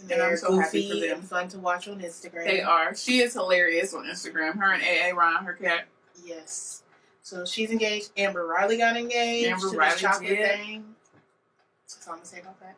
And 0.00 0.12
And 0.12 0.22
I'm 0.22 0.36
so 0.36 0.56
happy 0.58 0.88
for 0.88 1.06
them. 1.06 1.22
fun 1.22 1.48
to 1.48 1.58
watch 1.58 1.88
on 1.88 2.00
Instagram. 2.00 2.44
They 2.46 2.62
are. 2.62 2.94
She 2.94 3.18
is 3.20 3.34
hilarious 3.34 3.92
on 3.94 4.04
Instagram. 4.04 4.56
Her 4.56 4.72
and 4.72 4.82
AA 4.82 5.16
Ron, 5.18 5.44
her 5.44 5.54
cat. 5.54 5.86
Yes. 6.24 6.82
So 7.22 7.44
she's 7.44 7.70
engaged. 7.70 8.10
Amber 8.16 8.46
Riley 8.46 8.78
got 8.78 8.96
engaged. 8.96 9.48
Amber 9.48 9.70
to 9.70 9.76
Riley 9.76 9.98
chocolate 9.98 10.28
did. 10.30 10.50
thing. 10.60 10.94
That's 11.88 12.06
all 12.06 12.12
I'm 12.14 12.18
gonna 12.20 12.26
say 12.26 12.40
about 12.40 12.60
that. 12.60 12.76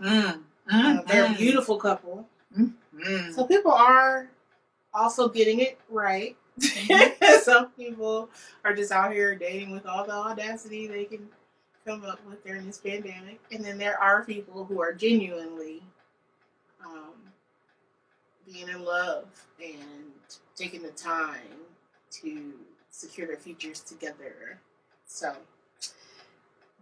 Mm-hmm. 0.00 0.40
Uh, 0.70 1.02
they're 1.02 1.26
a 1.26 1.34
beautiful 1.34 1.76
couple. 1.76 2.26
Mm-hmm. 2.58 3.32
So 3.32 3.44
people 3.46 3.72
are 3.72 4.28
also 4.94 5.28
getting 5.28 5.60
it 5.60 5.78
right. 5.90 6.36
Mm-hmm. 6.60 7.40
Some 7.42 7.70
people 7.72 8.28
are 8.64 8.74
just 8.74 8.92
out 8.92 9.12
here 9.12 9.34
dating 9.34 9.70
with 9.72 9.86
all 9.86 10.04
the 10.04 10.12
audacity 10.12 10.86
they 10.86 11.04
can 11.04 11.28
come 11.86 12.04
up 12.04 12.20
with 12.26 12.44
during 12.44 12.66
this 12.66 12.78
pandemic. 12.78 13.40
And 13.52 13.64
then 13.64 13.76
there 13.78 14.00
are 14.00 14.24
people 14.24 14.64
who 14.64 14.80
are 14.80 14.92
genuinely 14.92 15.82
um, 16.84 17.12
being 18.46 18.68
in 18.68 18.84
love 18.84 19.26
and 19.62 20.12
taking 20.56 20.82
the 20.82 20.90
time 20.90 21.40
to 22.22 22.52
secure 22.90 23.26
their 23.26 23.36
futures 23.36 23.80
together. 23.80 24.58
So, 25.06 25.34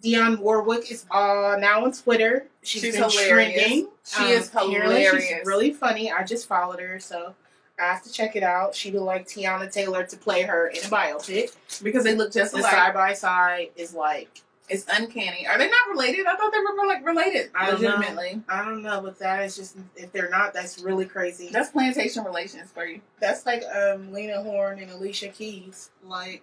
Dionne 0.05 0.39
Warwick 0.39 0.91
is 0.91 1.07
uh, 1.11 1.57
now 1.61 1.85
on 1.85 1.93
Twitter. 1.93 2.47
She's 2.63 2.83
been 2.83 2.95
hilarious. 2.95 3.29
trending. 3.29 3.89
She 4.05 4.23
Um, 4.25 4.31
is 4.31 4.51
hilarious. 4.51 5.25
She's 5.25 5.47
really 5.47 5.73
funny. 5.73 6.11
I 6.11 6.25
just 6.25 6.49
followed 6.49 6.81
her, 6.81 6.99
so 6.99 7.35
I 7.83 7.93
have 7.93 8.03
to 8.05 8.13
check 8.13 8.37
it 8.37 8.43
out. 8.43 8.75
She 8.75 8.91
would 8.91 9.03
like 9.03 9.27
Teyana 9.27 9.71
Taylor 9.71 10.05
to 10.05 10.17
play 10.17 10.43
her 10.43 10.69
in 10.69 10.79
a 10.79 10.89
biopic. 10.89 11.55
because 11.83 12.05
they 12.05 12.15
look 12.15 12.33
just 12.33 12.53
The 12.53 12.61
alike. 12.61 12.71
side 12.73 12.95
by 12.95 13.13
side 13.15 13.71
is 13.77 13.93
like 13.95 14.41
It's 14.69 14.87
uncanny. 14.89 15.47
Are 15.47 15.59
they 15.59 15.69
not 15.69 15.89
related? 15.91 16.27
I 16.27 16.37
thought 16.37 16.53
they 16.53 16.59
were 16.61 16.87
like 16.87 17.05
related. 17.05 17.51
I 17.55 17.71
don't 17.71 17.83
know. 17.83 17.97
legitimately. 17.97 18.43
I 18.49 18.65
don't 18.65 18.83
know, 18.83 19.01
but 19.03 19.19
that 19.19 19.43
is 19.43 19.57
just 19.57 19.77
if 19.97 20.13
they're 20.13 20.31
not, 20.31 20.55
that's 20.55 20.79
really 20.79 21.05
crazy. 21.05 21.49
That's 21.53 21.71
plantation 21.71 22.25
relations 22.25 22.71
for 22.71 22.87
you. 22.87 23.01
That's 23.21 23.45
like 23.45 23.65
um 23.75 24.13
Lena 24.13 24.43
Horne 24.43 24.79
and 24.79 24.91
Alicia 24.93 25.29
Keys. 25.29 25.91
Like 26.05 26.43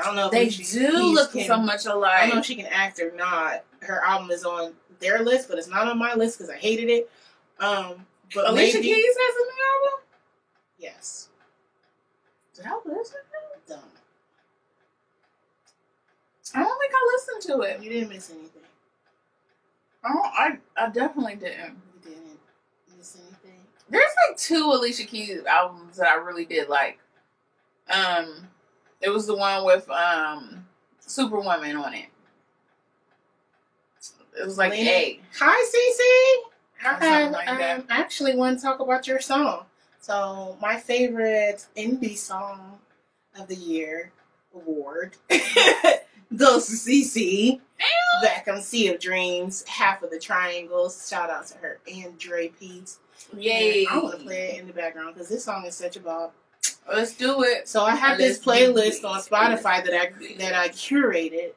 I 0.00 0.04
don't 0.04 0.14
know. 0.14 0.26
if 0.26 0.30
They 0.32 0.48
do 0.48 0.56
Keys 0.62 0.74
look 1.14 1.32
can- 1.32 1.46
so 1.46 1.56
much 1.58 1.84
alike. 1.86 2.12
I 2.14 2.20
don't 2.26 2.36
know 2.36 2.40
if 2.40 2.46
she 2.46 2.54
can 2.54 2.66
act 2.66 3.00
or 3.00 3.10
not. 3.16 3.64
Her 3.80 4.04
album 4.04 4.30
is 4.30 4.44
on 4.44 4.74
their 5.00 5.20
list, 5.24 5.48
but 5.48 5.58
it's 5.58 5.66
not 5.68 5.88
on 5.88 5.98
my 5.98 6.14
list 6.14 6.38
because 6.38 6.48
I 6.50 6.56
hated 6.56 6.88
it. 6.88 7.10
Um, 7.58 8.06
but 8.34 8.48
Alicia 8.48 8.76
maybe, 8.78 8.86
Keys 8.94 9.16
has 9.18 9.34
a 9.34 9.38
new 9.40 9.50
album. 9.74 10.00
Yes, 10.80 11.28
Did 12.54 12.66
I 12.66 12.78
listen? 12.84 13.16
to 13.66 13.74
dumb. 13.74 13.80
I 16.54 16.62
don't 16.62 16.78
think 16.78 16.92
I 16.94 17.10
listened 17.14 17.52
to 17.52 17.62
it. 17.62 17.82
You 17.82 17.90
didn't 17.90 18.08
miss 18.08 18.30
anything. 18.30 18.62
Oh, 20.04 20.22
I 20.24 20.58
I 20.76 20.88
definitely 20.88 21.36
didn't. 21.36 21.76
You 22.04 22.10
didn't 22.10 22.38
miss 22.98 23.16
anything. 23.16 23.60
There's 23.88 24.10
like 24.28 24.36
two 24.36 24.64
Alicia 24.72 25.04
Keys 25.04 25.44
albums 25.44 25.96
that 25.98 26.08
I 26.08 26.14
really 26.14 26.44
did 26.44 26.68
like. 26.68 26.98
Um, 27.88 28.48
it 29.00 29.10
was 29.10 29.26
the 29.26 29.36
one 29.36 29.64
with 29.64 29.88
um 29.90 30.66
Superwoman 31.00 31.76
on 31.76 31.94
it. 31.94 32.06
It 34.38 34.44
was 34.46 34.58
like 34.58 34.70
Lena- 34.72 34.90
eight. 34.90 35.22
Hi, 35.38 35.64
Cece. 35.64 36.50
I 36.82 36.98
Something 37.00 37.32
like 37.32 37.48
um. 37.48 37.84
I 37.90 38.00
actually 38.00 38.34
want 38.36 38.58
to 38.58 38.64
talk 38.64 38.80
about 38.80 39.06
your 39.06 39.20
song. 39.20 39.66
So 40.00 40.56
my 40.60 40.78
favorite 40.78 41.66
indie 41.76 42.16
song 42.16 42.78
of 43.38 43.48
the 43.48 43.54
year 43.54 44.12
award 44.54 45.16
goes 46.36 46.66
to 46.66 46.72
CC. 46.72 47.60
Back 48.22 48.48
on 48.48 48.60
Sea 48.60 48.88
of 48.88 49.00
Dreams, 49.00 49.64
half 49.66 50.02
of 50.02 50.10
the 50.10 50.18
triangles. 50.18 51.08
Shout 51.08 51.30
out 51.30 51.46
to 51.48 51.58
her 51.58 51.78
and 51.90 52.18
Dre 52.18 52.48
Pete. 52.48 52.92
Yay! 53.36 53.86
I 53.90 53.98
want 53.98 54.18
to 54.18 54.24
play 54.24 54.52
it 54.52 54.60
in 54.60 54.66
the 54.66 54.72
background 54.72 55.14
because 55.14 55.28
this 55.28 55.44
song 55.44 55.64
is 55.66 55.74
such 55.74 55.96
a 55.96 56.00
bop. 56.00 56.34
Let's 56.90 57.14
do 57.14 57.42
it. 57.44 57.68
So 57.68 57.82
I 57.82 57.94
have 57.94 58.18
this 58.18 58.44
Let's 58.44 58.64
do 58.64 58.72
playlist 58.74 59.04
on 59.04 59.20
Spotify 59.20 59.84
that 59.84 59.94
I 59.94 60.36
that 60.38 60.54
I 60.54 60.68
curated 60.68 61.52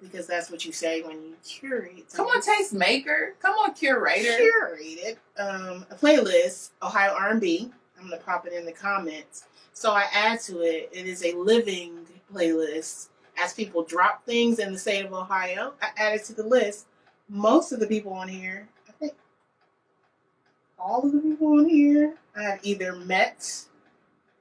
because 0.00 0.26
that's 0.26 0.50
what 0.50 0.64
you 0.64 0.72
say 0.72 1.02
when 1.02 1.16
you 1.22 1.34
curate. 1.44 2.06
Come 2.12 2.26
on, 2.26 2.40
taste 2.40 2.72
maker. 2.72 3.34
Come 3.40 3.54
on, 3.54 3.74
curator. 3.74 4.30
curated 4.30 5.16
um, 5.38 5.86
a 5.90 5.94
playlist, 5.94 6.70
Ohio 6.82 7.14
R&B. 7.14 7.70
I'm 7.98 8.08
gonna 8.08 8.22
pop 8.22 8.46
it 8.46 8.52
in 8.52 8.64
the 8.64 8.72
comments. 8.72 9.44
So 9.72 9.92
I 9.92 10.06
add 10.12 10.40
to 10.42 10.60
it. 10.60 10.88
It 10.92 11.06
is 11.06 11.24
a 11.24 11.32
living 11.32 12.06
playlist. 12.32 13.08
As 13.40 13.54
people 13.54 13.84
drop 13.84 14.24
things 14.26 14.58
in 14.58 14.72
the 14.72 14.78
state 14.78 15.04
of 15.04 15.12
Ohio, 15.12 15.74
I 15.80 15.90
added 15.96 16.24
to 16.24 16.34
the 16.34 16.42
list. 16.42 16.86
Most 17.28 17.72
of 17.72 17.80
the 17.80 17.86
people 17.86 18.12
on 18.12 18.26
here, 18.28 18.68
I 18.88 18.92
think, 18.92 19.12
all 20.78 21.02
of 21.04 21.12
the 21.12 21.20
people 21.20 21.58
on 21.58 21.68
here, 21.68 22.14
I 22.36 22.42
have 22.42 22.60
either 22.62 22.96
met 22.96 23.64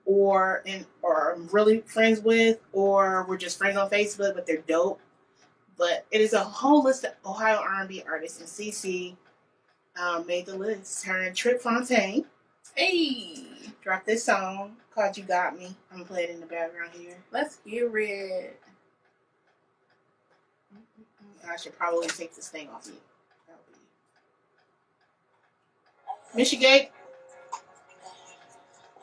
or 0.05 0.63
in 0.65 0.85
or 1.01 1.33
I'm 1.33 1.47
really 1.49 1.81
friends 1.81 2.21
with, 2.21 2.59
or 2.73 3.25
we're 3.27 3.37
just 3.37 3.57
friends 3.57 3.77
on 3.77 3.89
Facebook, 3.89 4.35
but 4.35 4.47
they're 4.47 4.63
dope. 4.67 4.99
But 5.77 6.05
it 6.09 6.21
is 6.21 6.33
a 6.33 6.43
whole 6.43 6.83
list 6.83 7.03
of 7.03 7.13
Ohio 7.25 7.57
R&B 7.57 8.03
artists, 8.07 8.39
and 8.39 8.49
CC 8.49 9.15
um, 10.01 10.25
made 10.25 10.47
the 10.47 10.57
list. 10.57 11.05
Her 11.05 11.21
and 11.21 11.35
Trip 11.35 11.61
Fontaine 11.61 12.25
Hey, 12.77 13.33
drop 13.81 14.05
this 14.05 14.23
song 14.23 14.77
called 14.93 15.17
"You 15.17 15.23
Got 15.23 15.57
Me." 15.57 15.75
I'm 15.91 15.97
gonna 15.97 16.05
play 16.05 16.25
it 16.25 16.29
in 16.29 16.39
the 16.39 16.45
background 16.45 16.91
here. 16.93 17.17
let's 17.31 17.57
hear 17.65 17.97
it. 17.97 18.61
I 21.49 21.55
should 21.55 21.75
probably 21.75 22.07
take 22.07 22.35
this 22.35 22.49
thing 22.49 22.69
off 22.69 22.85
you. 22.85 22.93
Michigan. 26.35 26.89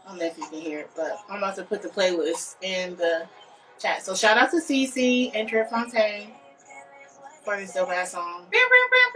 I 0.04 0.08
don't 0.08 0.18
know 0.18 0.26
if 0.26 0.38
you 0.38 0.46
can 0.46 0.60
hear 0.60 0.78
it, 0.80 0.90
but 0.94 1.18
I'm 1.28 1.38
about 1.38 1.56
to 1.56 1.64
put 1.64 1.82
the 1.82 1.88
playlist 1.88 2.54
in 2.62 2.94
the 2.94 3.26
chat. 3.80 4.04
So 4.04 4.14
shout 4.14 4.38
out 4.38 4.52
to 4.52 4.58
CC 4.58 5.32
and 5.34 5.48
Trip 5.48 5.68
Fontaine 5.68 6.30
for 7.42 7.56
this 7.56 7.74
dope 7.74 7.90
ass 7.90 8.12
song. 8.12 8.46
Bow, 8.52 8.58
bow, 8.70 8.86
bow, 8.92 9.13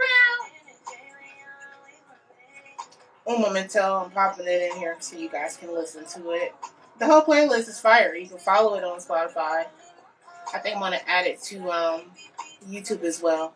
Un 3.29 3.41
momento, 3.41 3.79
I'm 3.79 4.09
popping 4.09 4.47
it 4.47 4.71
in 4.71 4.77
here 4.79 4.97
so 4.99 5.15
you 5.15 5.29
guys 5.29 5.55
can 5.55 5.71
listen 5.71 6.03
to 6.19 6.31
it. 6.31 6.55
The 6.97 7.05
whole 7.05 7.21
playlist 7.21 7.69
is 7.69 7.79
fire. 7.79 8.15
You 8.15 8.27
can 8.27 8.39
follow 8.39 8.73
it 8.73 8.83
on 8.83 8.97
Spotify. 8.99 9.65
I 10.51 10.57
think 10.57 10.75
I'm 10.75 10.81
gonna 10.81 10.99
add 11.05 11.27
it 11.27 11.39
to 11.43 11.69
um, 11.69 12.01
YouTube 12.67 13.03
as 13.03 13.21
well. 13.21 13.53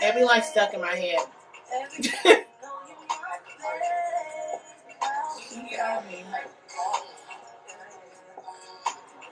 It 0.00 0.14
be 0.14 0.24
like 0.24 0.42
stuck 0.42 0.72
in 0.72 0.80
my 0.80 0.94
head. 0.94 1.18
You 5.50 5.76
got 5.76 6.06
me. 6.08 6.24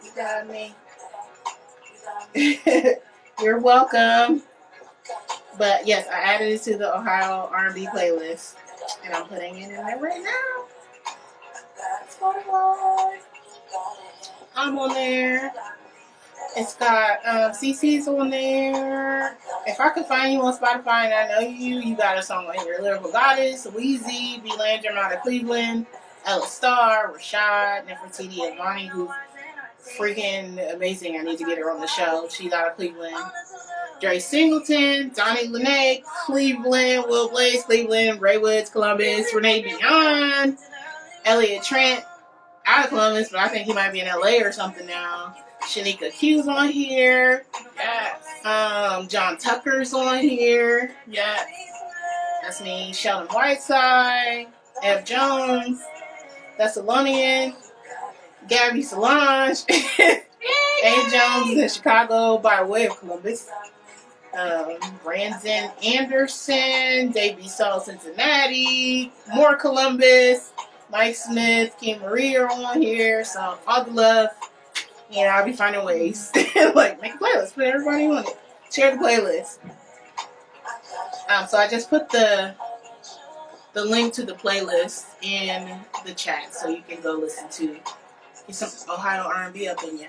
You 0.05 0.11
got 0.17 0.49
me. 0.49 0.75
You're 3.43 3.59
welcome. 3.61 4.43
But 5.59 5.87
yes, 5.87 6.07
I 6.09 6.21
added 6.21 6.49
it 6.49 6.63
to 6.65 6.77
the 6.77 6.95
Ohio 6.95 7.49
R&B 7.51 7.87
playlist, 7.87 8.57
and 9.05 9.15
I'm 9.15 9.27
putting 9.27 9.57
it 9.57 9.71
in 9.71 9.77
there 9.77 9.99
right 9.99 10.23
now. 10.23 10.65
I'm 14.55 14.79
on 14.79 14.93
there. 14.93 15.51
It's 16.57 16.75
got 16.75 17.19
um, 17.27 17.53
CC's 17.53 18.07
on 18.07 18.29
there. 18.31 19.37
If 19.67 19.81
I 19.81 19.91
could 19.91 20.07
find 20.07 20.35
you 20.35 20.43
on 20.43 20.57
Spotify 20.57 21.05
and 21.05 21.15
I 21.15 21.29
know 21.29 21.41
you, 21.41 21.81
you 21.81 21.97
got 21.97 22.19
a 22.19 22.23
song 22.23 22.47
on 22.47 22.55
here. 22.67 22.79
Lyrical 22.81 23.13
Goddess, 23.13 23.67
Weezy, 23.67 24.43
B. 24.43 24.53
Landrum 24.59 24.97
out 24.97 25.13
of 25.13 25.23
Cleveland, 25.23 25.87
Ella 26.27 26.47
Star, 26.47 27.13
Rashad, 27.13 27.87
Nefertiti, 27.87 28.47
and 28.49 28.59
Bonnie, 28.59 28.87
who 28.87 29.11
freaking 29.99 30.75
amazing. 30.75 31.19
I 31.19 31.23
need 31.23 31.39
to 31.39 31.45
get 31.45 31.59
her 31.59 31.71
on 31.71 31.81
the 31.81 31.87
show. 31.87 32.29
She's 32.31 32.53
out 32.53 32.69
of 32.69 32.77
Cleveland. 32.77 33.17
Dre 34.01 34.19
Singleton, 34.19 35.11
Donnie 35.15 35.49
Lene, 35.49 36.03
Cleveland, 36.27 37.05
Will 37.09 37.29
Blaze, 37.31 37.63
Cleveland, 37.63 38.21
Ray 38.21 38.37
Woods, 38.37 38.69
Columbus, 38.69 39.33
Renee 39.35 39.63
Beyond, 39.63 40.59
Elliot 41.25 41.63
Trent, 41.63 42.05
out 42.67 42.85
of 42.85 42.91
Columbus, 42.91 43.31
but 43.31 43.41
I 43.41 43.49
think 43.49 43.67
he 43.67 43.73
might 43.73 43.93
be 43.93 44.01
in 44.01 44.07
LA 44.07 44.45
or 44.45 44.53
something 44.53 44.87
now. 44.87 45.35
Shanika 45.63 46.13
Q's 46.13 46.47
on 46.47 46.69
here. 46.69 47.47
Yes. 47.77 48.23
Um, 48.45 49.09
John 49.09 49.39
Tucker's 49.39 49.95
on 49.95 50.19
here. 50.19 50.95
Yes. 51.07 51.49
That's 52.43 52.61
me. 52.63 52.93
Sheldon 52.93 53.29
Whiteside, 53.29 54.49
Ev 54.83 55.05
Jones, 55.05 55.83
Thessalonian, 56.59 57.55
Gabby 58.49 58.83
Solange, 58.83 59.65
A. 59.71 60.23
Jones 61.11 61.59
in 61.59 61.69
Chicago 61.69 62.39
by 62.39 62.63
way 62.63 62.87
of 62.87 62.99
Columbus. 62.99 63.51
Um, 64.37 64.77
Brandon 65.03 65.71
Anderson, 65.83 67.11
Davey 67.11 67.49
Saul, 67.49 67.81
Cincinnati, 67.81 69.11
more 69.35 69.57
Columbus, 69.57 70.53
Mike 70.91 71.17
Smith, 71.17 71.75
Kim 71.81 72.01
Marie 72.01 72.37
are 72.37 72.51
on 72.51 72.83
here. 72.83 73.25
So 73.25 73.59
all 73.67 73.85
the 73.85 73.93
love. 73.93 74.29
And 75.11 75.31
I'll 75.31 75.45
be 75.45 75.53
finding 75.53 75.85
ways. 75.85 76.31
like 76.75 77.01
make 77.01 77.15
a 77.15 77.19
playlist, 77.19 77.55
put 77.55 77.65
everybody 77.65 78.07
on 78.07 78.25
it. 78.27 78.39
Share 78.71 78.97
the 78.97 79.03
playlist. 79.03 79.59
Um, 81.29 81.47
so 81.49 81.57
I 81.59 81.69
just 81.69 81.89
put 81.89 82.11
the 82.11 82.55
the 83.73 83.85
link 83.85 84.15
to 84.15 84.25
the 84.25 84.33
playlist 84.33 85.05
in 85.23 85.79
the 86.05 86.13
chat 86.13 86.55
so 86.55 86.69
you 86.69 86.83
can 86.89 87.01
go 87.03 87.13
listen 87.13 87.49
to 87.51 87.79
some 88.51 88.71
Ohio 88.93 89.23
R&B 89.23 89.69
up 89.69 89.83
in 89.85 89.99
you. 89.99 90.07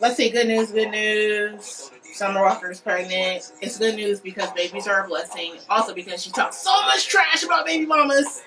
Let's 0.00 0.16
see, 0.16 0.30
good 0.30 0.46
news, 0.48 0.70
good 0.70 0.90
news. 0.90 1.90
Summer 2.14 2.42
Walker's 2.42 2.80
pregnant. 2.80 3.50
It's 3.60 3.78
good 3.78 3.96
news 3.96 4.20
because 4.20 4.50
babies 4.52 4.86
are 4.86 5.04
a 5.04 5.08
blessing. 5.08 5.54
Also 5.68 5.94
because 5.94 6.22
she 6.22 6.30
talks 6.30 6.58
so 6.58 6.72
much 6.82 7.08
trash 7.08 7.42
about 7.42 7.66
baby 7.66 7.86
mamas. 7.86 8.42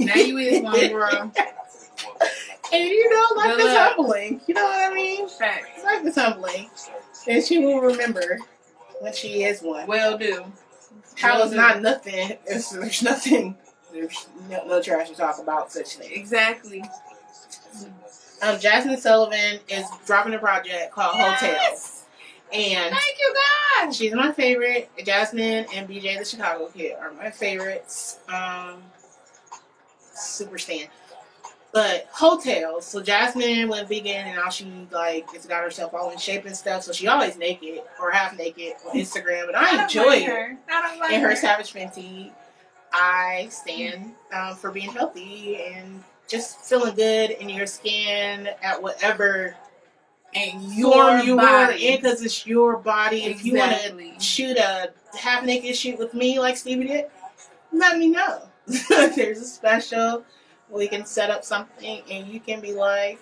Now 0.00 0.14
you 0.14 0.36
is 0.38 0.62
one, 0.62 0.88
bro. 0.92 1.30
And 2.70 2.84
you 2.84 3.10
know, 3.10 3.26
like 3.36 3.50
Good 3.56 3.60
the 3.60 3.64
luck. 3.64 3.94
humbling. 3.96 4.40
You 4.46 4.54
know 4.54 4.64
what 4.64 4.92
I 4.92 4.94
mean? 4.94 5.28
Facts. 5.28 5.82
Like 5.82 6.04
the 6.04 6.12
humbling. 6.20 6.68
And 7.26 7.42
she 7.42 7.58
will 7.58 7.80
remember 7.80 8.38
when 9.00 9.12
she 9.14 9.44
is 9.44 9.62
one. 9.62 9.86
Well 9.86 10.18
do. 10.18 10.44
How 11.16 11.36
Will 11.36 11.42
it's 11.44 11.50
do. 11.52 11.56
not 11.56 11.80
nothing. 11.80 12.36
There's, 12.46 12.68
there's 12.70 13.02
nothing. 13.02 13.56
There's 13.92 14.28
no, 14.50 14.66
no 14.66 14.82
trash 14.82 15.08
to 15.08 15.14
talk 15.16 15.38
about 15.38 15.72
such 15.72 15.96
things. 15.96 16.12
Exactly. 16.12 16.84
Um, 18.42 18.56
Jazmine 18.58 18.98
Sullivan 18.98 19.60
is 19.68 19.84
dropping 20.06 20.34
a 20.34 20.38
project 20.38 20.92
called 20.92 21.16
Heaux 21.16 21.34
Tales. 21.40 22.04
And 22.52 22.94
Thank 22.94 23.18
you, 23.18 23.34
God. 23.82 23.94
she's 23.94 24.14
my 24.14 24.32
favorite. 24.32 24.90
Jazmine 25.00 25.66
and 25.74 25.88
BJ 25.88 26.18
the 26.18 26.24
Chicago 26.24 26.68
Kid 26.68 26.96
are 27.00 27.12
my 27.12 27.30
favorites. 27.30 28.20
Um, 28.28 28.82
super 30.14 30.56
stan. 30.58 30.86
But 31.72 32.08
Heaux 32.12 32.38
Tales. 32.42 32.86
So 32.86 33.02
Jazmine 33.02 33.68
went 33.68 33.88
vegan 33.88 34.26
and 34.26 34.36
now 34.36 34.48
she 34.48 34.66
like 34.90 35.30
has 35.32 35.44
got 35.46 35.62
herself 35.62 35.92
all 35.92 36.10
in 36.10 36.16
shape 36.18 36.46
and 36.46 36.56
stuff. 36.56 36.82
So 36.84 36.92
she 36.92 37.06
always 37.08 37.36
naked 37.36 37.82
or 38.00 38.10
half 38.10 38.36
naked 38.38 38.74
on 38.88 38.96
Instagram. 38.96 39.46
But 39.46 39.56
I 39.56 39.70
don't 39.72 39.80
enjoy 39.82 40.06
like 40.06 40.24
her. 40.24 40.56
I 40.70 40.96
like 40.98 41.12
In 41.12 41.20
her 41.20 41.30
her. 41.30 41.36
Savage 41.36 41.72
Fenty, 41.72 42.30
I 42.92 43.48
stand 43.50 44.12
um, 44.32 44.54
for 44.56 44.70
being 44.70 44.90
healthy 44.90 45.56
and 45.62 46.02
just 46.28 46.60
feeling 46.60 46.94
good 46.94 47.30
in 47.30 47.48
your 47.48 47.66
skin 47.66 48.48
at 48.62 48.80
whatever 48.82 49.56
and 50.34 50.60
form 50.60 51.26
your 51.26 51.72
you 51.72 51.72
in 51.72 51.96
because 51.96 52.22
it's 52.22 52.46
your 52.46 52.76
body. 52.76 53.24
Exactly. 53.24 53.32
If 53.32 53.44
you 53.44 53.54
want 53.56 54.18
to 54.18 54.24
shoot 54.24 54.56
a 54.56 54.92
half 55.18 55.44
naked 55.44 55.74
shoot 55.76 55.98
with 55.98 56.14
me 56.14 56.38
like 56.38 56.54
Stevi 56.54 56.86
did, 56.86 57.06
let 57.72 57.98
me 57.98 58.08
know. 58.08 58.42
There's 58.88 59.40
a 59.40 59.44
special. 59.44 60.24
We 60.70 60.86
can 60.86 61.06
set 61.06 61.30
up 61.30 61.44
something 61.44 62.02
and 62.10 62.28
you 62.28 62.40
can 62.40 62.60
be 62.60 62.72
like, 62.72 63.18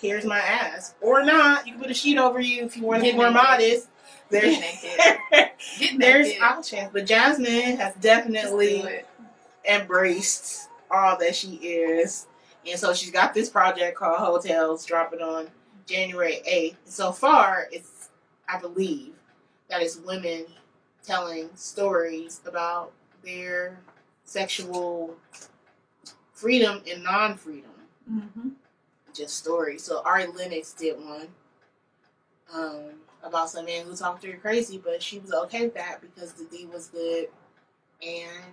here's 0.00 0.24
my 0.24 0.38
ass. 0.38 0.94
Or 1.00 1.24
not. 1.24 1.66
You 1.66 1.72
can 1.72 1.82
put 1.82 1.90
a 1.90 1.94
sheet 1.94 2.18
over 2.18 2.40
you 2.40 2.64
if 2.64 2.76
you 2.76 2.84
want 2.84 3.02
to 3.04 3.10
be 3.10 3.16
more 3.16 3.30
modest. 3.30 3.88
There's, 4.30 4.56
there's 5.96 6.40
options. 6.40 6.90
But 6.92 7.06
Jazmine 7.06 7.78
has 7.78 7.94
definitely 7.96 9.02
embraced 9.68 10.68
all 10.90 11.16
that 11.18 11.36
she 11.36 11.54
is. 11.56 12.26
And 12.68 12.78
so 12.78 12.94
she's 12.94 13.10
got 13.10 13.34
this 13.34 13.50
project 13.50 13.96
called 13.96 14.18
Heaux 14.18 14.38
Tales 14.38 14.84
dropping 14.86 15.20
on 15.20 15.48
January 15.86 16.40
8th. 16.48 16.76
So 16.86 17.12
far, 17.12 17.68
it's, 17.70 18.08
I 18.48 18.58
believe, 18.58 19.12
that 19.68 19.82
it's 19.82 19.96
women 19.96 20.46
telling 21.02 21.50
stories 21.54 22.40
about 22.46 22.92
their 23.22 23.78
sexual 24.24 25.16
freedom 26.32 26.82
and 26.90 27.02
non 27.04 27.36
freedom. 27.36 27.70
Mhm. 28.10 28.52
Just 29.14 29.36
stories. 29.36 29.82
So 29.84 30.02
Ari 30.04 30.26
Lennox 30.28 30.72
did 30.72 30.98
one 30.98 31.28
um, 32.52 33.00
about 33.22 33.50
some 33.50 33.64
man 33.66 33.86
who 33.86 33.96
talked 33.96 34.22
to 34.22 34.30
her 34.32 34.38
crazy, 34.38 34.78
but 34.78 35.02
she 35.02 35.18
was 35.18 35.32
okay 35.32 35.64
with 35.64 35.74
that 35.74 36.00
because 36.00 36.32
the 36.32 36.44
D 36.44 36.66
was 36.66 36.88
good 36.88 37.28
and 38.02 38.52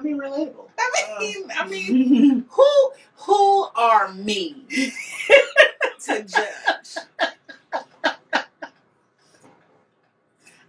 I 0.00 0.02
mean 0.02 0.18
relatable. 0.18 0.68
I 0.78 1.18
mean, 1.20 1.44
um, 1.44 1.50
I 1.58 1.68
mean, 1.68 2.44
who 2.50 2.90
who 3.16 3.66
are 3.76 4.12
me 4.14 4.64
to 6.04 6.22
judge? 6.22 6.96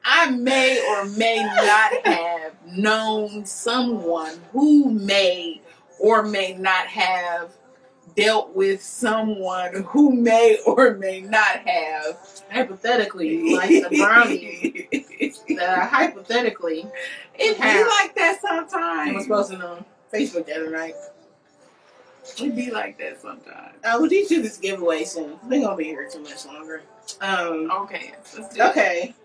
I 0.03 0.31
may 0.31 0.83
or 0.89 1.05
may 1.05 1.37
not 1.37 2.05
have 2.05 2.53
known 2.65 3.45
someone 3.45 4.41
who 4.51 4.91
may 4.91 5.61
or 5.99 6.23
may 6.23 6.53
not 6.53 6.87
have 6.87 7.51
dealt 8.15 8.55
with 8.55 8.81
someone 8.81 9.83
who 9.83 10.11
may 10.11 10.57
or 10.65 10.95
may 10.95 11.21
not 11.21 11.57
have. 11.65 12.17
hypothetically, 12.51 13.53
like 13.55 13.69
the 13.69 13.97
brownie, 13.97 14.88
the 15.47 15.75
hypothetically, 15.89 16.85
It 17.35 17.57
be 17.57 17.83
like 17.83 18.15
that 18.15 18.39
sometimes. 18.41 19.09
I 19.09 19.13
was 19.13 19.27
posting 19.27 19.61
on 19.61 19.85
Facebook 20.13 20.45
the 20.45 20.55
other 20.55 20.69
night. 20.71 20.95
It 22.39 22.55
be 22.55 22.69
like 22.71 22.97
that 22.99 23.21
sometimes. 23.21 23.75
I 23.83 23.97
will 23.97 24.09
teach 24.09 24.29
you 24.29 24.41
this 24.41 24.57
giveaway 24.57 25.03
soon. 25.05 25.39
Ain't 25.51 25.63
gonna 25.63 25.75
be 25.75 25.85
here 25.85 26.07
too 26.11 26.21
much 26.21 26.45
longer. 26.45 26.83
Um, 27.19 27.69
Okay, 27.71 28.11
let's 28.38 28.53
do 28.53 28.61
it. 28.61 28.69
okay. 28.69 29.15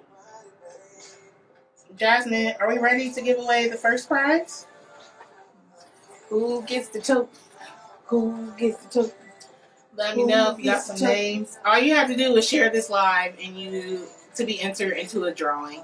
Jasmine, 1.97 2.55
are 2.61 2.69
we 2.69 2.79
ready 2.79 3.13
to 3.13 3.23
give 3.23 3.39
away 3.39 3.69
the 3.69 3.77
first 3.77 4.09
prize? 4.09 4.67
Who 6.29 6.63
gets 6.63 6.89
the 6.89 7.01
tote? 7.01 7.31
Who 8.07 8.53
gets 8.57 8.85
the? 8.87 9.13
Let 9.97 10.17
me 10.17 10.25
know 10.25 10.53
if 10.53 10.59
you 10.59 10.67
got 10.67 10.83
some 10.83 10.99
names. 11.09 11.59
All 11.65 11.79
you 11.79 11.95
have 11.95 12.09
to 12.09 12.17
do 12.17 12.37
is 12.37 12.47
share 12.47 12.71
this 12.71 12.91
live 12.91 13.35
and 13.43 13.59
you 13.59 14.07
to 14.35 14.45
be 14.45 14.61
entered 14.61 14.99
into 14.99 15.25
a 15.25 15.33
drawing 15.33 15.83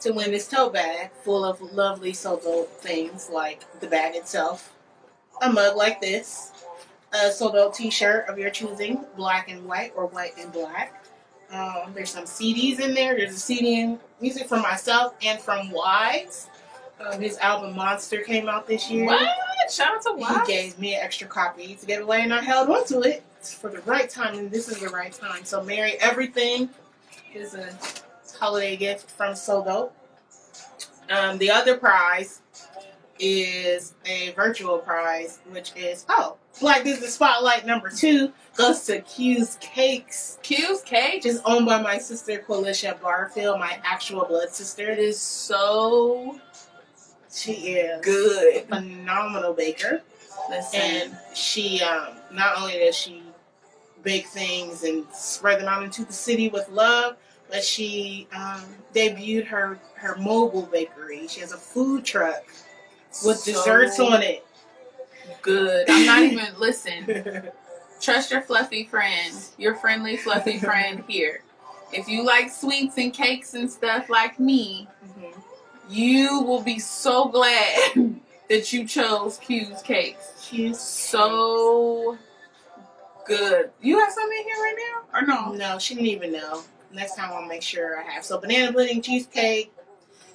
to 0.00 0.12
win 0.12 0.30
this 0.30 0.48
tote 0.48 0.72
bag 0.72 1.10
full 1.22 1.44
of 1.44 1.60
lovely 1.60 2.12
Soto 2.12 2.64
things 2.64 3.28
like 3.30 3.64
the 3.80 3.86
bag 3.86 4.16
itself, 4.16 4.72
a 5.42 5.52
mug 5.52 5.76
like 5.76 6.00
this, 6.00 6.52
a 7.12 7.30
Soto 7.30 7.70
t-shirt 7.70 8.28
of 8.28 8.38
your 8.38 8.50
choosing, 8.50 9.04
black 9.16 9.50
and 9.50 9.64
white 9.66 9.92
or 9.94 10.06
white 10.06 10.32
and 10.38 10.52
black. 10.52 11.04
Um, 11.52 11.92
there's 11.94 12.10
some 12.10 12.24
CDs 12.24 12.80
in 12.80 12.94
there. 12.94 13.16
There's 13.16 13.34
a 13.34 13.38
CD 13.38 13.80
in 13.80 13.98
music 14.20 14.48
from 14.48 14.62
myself 14.62 15.14
and 15.22 15.40
from 15.40 15.70
Wise. 15.70 16.48
Um, 17.00 17.20
his 17.20 17.38
album 17.38 17.74
Monster 17.74 18.22
came 18.22 18.48
out 18.48 18.66
this 18.66 18.90
year. 18.90 19.06
What? 19.06 19.36
Shout 19.70 19.96
out 19.96 20.02
to 20.02 20.14
He 20.16 20.20
what? 20.20 20.46
gave 20.46 20.78
me 20.78 20.94
an 20.94 21.02
extra 21.02 21.28
copy 21.28 21.74
to 21.76 21.86
get 21.86 22.02
away, 22.02 22.22
and 22.22 22.34
I 22.34 22.42
held 22.42 22.68
on 22.70 22.84
to 22.86 23.00
it 23.02 23.22
for 23.42 23.70
the 23.70 23.80
right 23.82 24.10
time, 24.10 24.36
and 24.38 24.50
this 24.50 24.68
is 24.68 24.80
the 24.80 24.88
right 24.88 25.12
time. 25.12 25.44
So, 25.44 25.62
Mary, 25.62 25.94
everything 26.00 26.70
is 27.34 27.54
a 27.54 27.72
holiday 28.38 28.76
gift 28.76 29.10
from 29.10 29.36
So 29.36 29.64
Dope. 29.64 29.96
Um, 31.10 31.38
the 31.38 31.50
other 31.50 31.76
prize 31.76 32.42
is 33.18 33.94
a 34.06 34.32
virtual 34.32 34.78
prize, 34.78 35.40
which 35.50 35.72
is 35.76 36.06
oh, 36.08 36.36
Black 36.58 36.84
Business 36.84 37.14
Spotlight 37.14 37.66
number 37.66 37.90
two 37.90 38.32
goes 38.56 38.84
to 38.86 39.00
Q's 39.02 39.58
Cakes, 39.60 40.38
Q's 40.42 40.82
cake 40.82 41.16
which 41.16 41.26
is 41.26 41.40
owned 41.44 41.66
by 41.66 41.80
my 41.80 41.98
sister 41.98 42.38
Quilicia 42.38 42.98
Barfield, 43.00 43.58
my 43.58 43.78
actual 43.84 44.24
blood 44.24 44.50
sister. 44.50 44.90
it 44.90 44.98
is 44.98 45.20
so 45.20 46.40
She 47.32 47.52
is 47.52 48.04
good. 48.04 48.56
a 48.56 48.60
phenomenal 48.62 49.52
baker. 49.52 50.02
Listen, 50.48 50.80
and 50.80 51.16
she 51.34 51.80
um, 51.82 52.16
not 52.32 52.58
only 52.58 52.74
does 52.74 52.96
she 52.96 53.22
bake 54.02 54.26
things 54.26 54.82
and 54.82 55.04
spread 55.12 55.60
them 55.60 55.68
out 55.68 55.82
into 55.82 56.04
the 56.04 56.12
city 56.12 56.48
with 56.48 56.66
love 56.70 57.16
but 57.50 57.62
she 57.62 58.26
um, 58.34 58.62
debuted 58.94 59.46
her 59.46 59.78
her 59.94 60.16
mobile 60.16 60.62
bakery 60.72 61.28
she 61.28 61.40
has 61.40 61.52
a 61.52 61.56
food 61.58 62.02
truck 62.02 62.42
with 63.26 63.36
so 63.36 63.52
desserts 63.52 64.00
on 64.00 64.22
it 64.22 64.46
Good. 65.42 65.88
I'm 65.88 66.06
not 66.06 66.22
even 66.22 66.46
listen. 66.58 67.50
Trust 68.00 68.30
your 68.30 68.40
fluffy 68.42 68.84
friend, 68.84 69.34
your 69.58 69.74
friendly 69.74 70.16
fluffy 70.16 70.58
friend 70.60 71.04
here. 71.06 71.42
If 71.92 72.08
you 72.08 72.24
like 72.24 72.50
sweets 72.50 72.96
and 72.98 73.12
cakes 73.12 73.54
and 73.54 73.70
stuff 73.70 74.08
like 74.08 74.38
me, 74.38 74.88
Mm-hmm. 75.04 75.40
You 75.90 76.42
will 76.42 76.62
be 76.62 76.78
so 76.78 77.26
glad 77.28 77.92
that 78.48 78.72
you 78.72 78.86
chose 78.86 79.38
Q's 79.38 79.82
cakes. 79.82 80.48
Cheese. 80.48 80.80
So 80.80 82.16
good. 83.26 83.70
You 83.80 83.98
have 83.98 84.12
some 84.12 84.24
in 84.30 84.44
here 84.44 84.56
right 84.56 84.76
now, 85.12 85.18
or 85.20 85.26
no? 85.26 85.52
No, 85.52 85.78
she 85.78 85.94
didn't 85.94 86.08
even 86.08 86.32
know. 86.32 86.62
Next 86.92 87.14
time 87.16 87.30
I'll 87.32 87.46
make 87.46 87.62
sure 87.62 88.00
I 88.00 88.02
have. 88.10 88.24
So 88.24 88.38
banana 88.40 88.72
pudding, 88.72 89.00
cheesecake. 89.02 89.72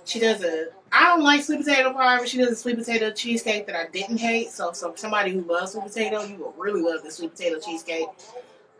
She 0.05 0.19
does 0.19 0.43
a. 0.43 0.67
I 0.91 1.05
don't 1.07 1.23
like 1.23 1.43
sweet 1.43 1.65
potato 1.65 1.91
pie, 1.91 2.19
but 2.19 2.29
she 2.29 2.37
does 2.37 2.49
a 2.51 2.55
sweet 2.55 2.77
potato 2.77 3.11
cheesecake 3.11 3.65
that 3.67 3.75
I 3.75 3.87
didn't 3.91 4.17
hate. 4.17 4.51
So, 4.51 4.71
so 4.71 4.93
somebody 4.95 5.31
who 5.31 5.41
loves 5.41 5.73
sweet 5.73 5.85
potato, 5.85 6.23
you 6.23 6.37
will 6.37 6.53
really 6.57 6.81
love 6.81 7.03
the 7.03 7.11
sweet 7.11 7.31
potato 7.31 7.59
cheesecake. 7.59 8.07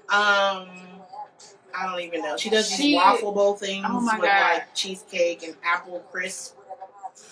Um, 0.07 0.69
I 1.77 1.87
don't 1.89 1.99
even 1.99 2.21
know. 2.21 2.37
She 2.37 2.49
does 2.49 2.69
these 2.69 2.77
She- 2.77 2.95
waffle 2.95 3.33
bowl 3.33 3.55
things 3.55 3.85
Oh 3.89 3.99
with 3.99 4.21
God. 4.21 4.21
like 4.53 4.73
cheesecake 4.75 5.43
and 5.43 5.55
apple 5.65 5.99
crisp. 6.11 6.54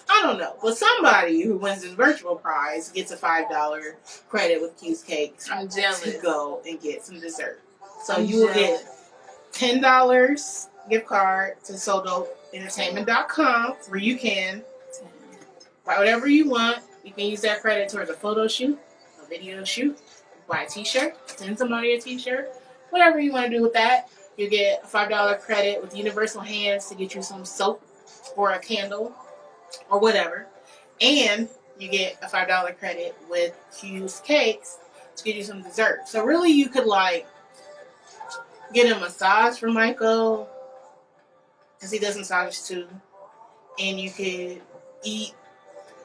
I 0.10 0.22
don't 0.22 0.38
know, 0.38 0.56
but 0.62 0.78
somebody 0.78 1.42
who 1.42 1.58
wins 1.58 1.82
this 1.82 1.94
virtual 1.94 2.36
prize 2.36 2.90
gets 2.90 3.12
a 3.12 3.18
five 3.18 3.50
dollar 3.50 3.98
credit 4.30 4.62
with 4.62 4.80
Q's 4.80 5.02
Cakes 5.04 5.50
I'm 5.52 5.68
to 5.68 6.20
go 6.22 6.62
and 6.68 6.80
get 6.82 7.04
some 7.04 7.20
dessert. 7.20 7.62
So 8.04 8.14
I'm 8.16 8.26
you 8.26 8.38
will 8.46 8.54
jealous. 8.54 8.84
get 8.84 8.86
ten 9.52 9.82
dollars 9.82 10.70
gift 10.90 11.08
card 11.08 11.56
to 11.66 11.74
SoDoEntertainment.com 11.74 13.72
where 13.90 14.00
you 14.00 14.18
can 14.18 14.62
buy 15.86 15.98
whatever 15.98 16.28
you 16.28 16.50
want. 16.50 16.80
You 17.04 17.12
can 17.12 17.26
use 17.26 17.42
that 17.42 17.62
credit 17.62 17.90
towards 17.90 18.10
a 18.10 18.14
photo 18.14 18.48
shoot, 18.48 18.80
a 19.22 19.28
video 19.28 19.64
shoot, 19.64 20.00
buy 20.48 20.62
a 20.64 20.68
T-shirt, 20.68 21.16
send 21.30 21.58
somebody 21.58 21.94
a 21.94 22.00
T-shirt, 22.02 22.50
whatever 22.90 23.20
you 23.20 23.32
want 23.32 23.50
to 23.50 23.58
do 23.58 23.62
with 23.62 23.74
that. 23.74 24.10
You 24.38 24.50
get 24.50 24.84
a 24.84 24.88
five 24.88 25.10
dollar 25.10 25.36
credit 25.38 25.82
with 25.82 25.96
Universal 25.96 26.42
Hands 26.42 26.86
to 26.88 26.96
get 26.96 27.14
you 27.16 27.22
some 27.22 27.46
soap 27.46 27.82
or 28.36 28.52
a 28.52 28.60
candle 28.60 29.16
or 29.90 30.00
whatever, 30.00 30.48
and 31.02 31.50
you 31.80 31.90
get 31.90 32.18
a 32.22 32.30
five 32.30 32.48
dollar 32.48 32.74
credit 32.74 33.16
with 33.30 33.54
Q's 33.78 34.22
Cakes 34.26 34.78
to 35.16 35.24
get 35.24 35.36
you 35.36 35.44
some 35.44 35.62
dessert. 35.62 36.08
So 36.08 36.24
really, 36.24 36.52
you 36.52 36.70
could 36.70 36.86
like 36.86 37.28
get 38.74 38.95
a 38.95 39.00
massage 39.00 39.58
from 39.58 39.74
Michael 39.74 40.50
because 41.76 41.91
he 41.91 42.00
does 42.00 42.18
massages 42.18 42.68
too, 42.68 42.88
and 43.80 44.00
you 44.00 44.10
could 44.10 44.62
eat 45.04 45.34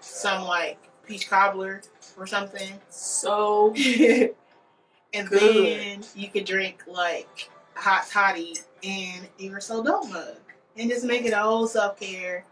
some 0.00 0.44
like 0.44 0.78
peach 1.06 1.28
cobbler 1.28 1.82
or 2.16 2.26
something, 2.26 2.74
So 2.88 3.74
and 5.14 5.28
Good. 5.28 5.30
then 5.30 6.04
you 6.14 6.28
could 6.28 6.44
drink 6.44 6.82
like 6.86 7.48
hot 7.74 8.08
toddy 8.10 8.56
in 8.82 9.28
your 9.38 9.60
so 9.60 9.82
dope 9.82 10.08
mug, 10.10 10.36
and 10.76 10.90
just 10.90 11.04
make 11.04 11.24
it 11.24 11.32
a 11.32 11.38
whole 11.38 11.66
self 11.66 11.98
care 11.98 12.44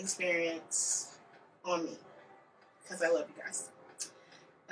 experience 0.00 1.18
on 1.64 1.84
me 1.84 1.96
because 2.82 3.02
I 3.02 3.08
love 3.08 3.26
you 3.28 3.42
guys. 3.42 3.68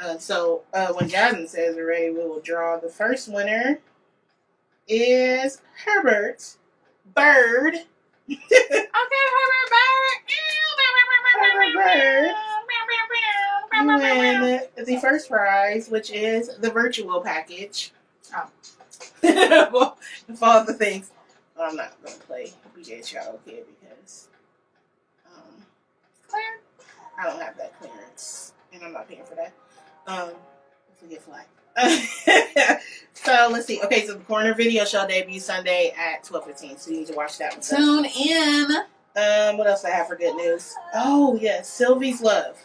Uh, 0.00 0.18
so 0.18 0.62
uh, 0.72 0.92
when 0.92 1.08
Jasmine 1.08 1.48
says 1.48 1.76
we're 1.76 1.88
ready, 1.88 2.10
we 2.10 2.18
will 2.18 2.40
draw 2.40 2.78
the 2.78 2.88
first 2.88 3.32
winner. 3.32 3.78
Is 4.86 5.60
Herbert 5.84 6.56
Bird. 7.14 7.74
Okay, 7.74 7.86
Herbert 8.30 9.66
Bird. 9.70 10.34
Herbert 11.40 11.74
Bird. 11.74 12.30
You 13.72 13.86
win 13.86 14.60
the 14.76 14.98
first 15.00 15.28
prize, 15.28 15.88
which 15.88 16.10
is 16.10 16.56
the 16.58 16.70
virtual 16.70 17.20
package. 17.20 17.92
Oh. 18.34 18.48
well, 19.72 19.98
of 20.28 20.42
all 20.42 20.64
the 20.64 20.74
things, 20.74 21.10
I'm 21.60 21.76
not 21.76 21.92
gonna 22.02 22.16
play 22.18 22.52
BJ 22.76 23.04
Child 23.04 23.40
here 23.44 23.62
because 23.66 23.77
um, 23.77 23.77
I 27.18 27.24
don't 27.24 27.40
have 27.40 27.56
that 27.56 27.78
clearance, 27.80 28.52
and 28.72 28.82
I'm 28.82 28.92
not 28.92 29.08
paying 29.08 29.24
for 29.24 29.34
that. 29.34 29.52
Um, 30.06 30.30
it's 31.02 31.14
a 31.14 31.20
flag. 31.20 31.46
so 33.14 33.48
let's 33.52 33.66
see. 33.66 33.80
Okay, 33.82 34.06
so 34.06 34.14
the 34.14 34.20
corner 34.20 34.54
video 34.54 34.84
shall 34.84 35.06
debut 35.06 35.40
Sunday 35.40 35.94
at 35.96 36.24
12:15. 36.24 36.78
So 36.78 36.90
you 36.90 36.98
need 36.98 37.06
to 37.08 37.14
watch 37.14 37.38
that 37.38 37.52
one. 37.52 37.60
Tune 37.60 38.04
in. 38.04 38.76
Um, 39.16 39.58
what 39.58 39.66
else 39.66 39.84
I 39.84 39.90
have 39.90 40.08
for 40.08 40.16
good 40.16 40.36
news? 40.36 40.74
Oh 40.94 41.38
yes, 41.40 41.68
Sylvie's 41.68 42.20
Love. 42.20 42.56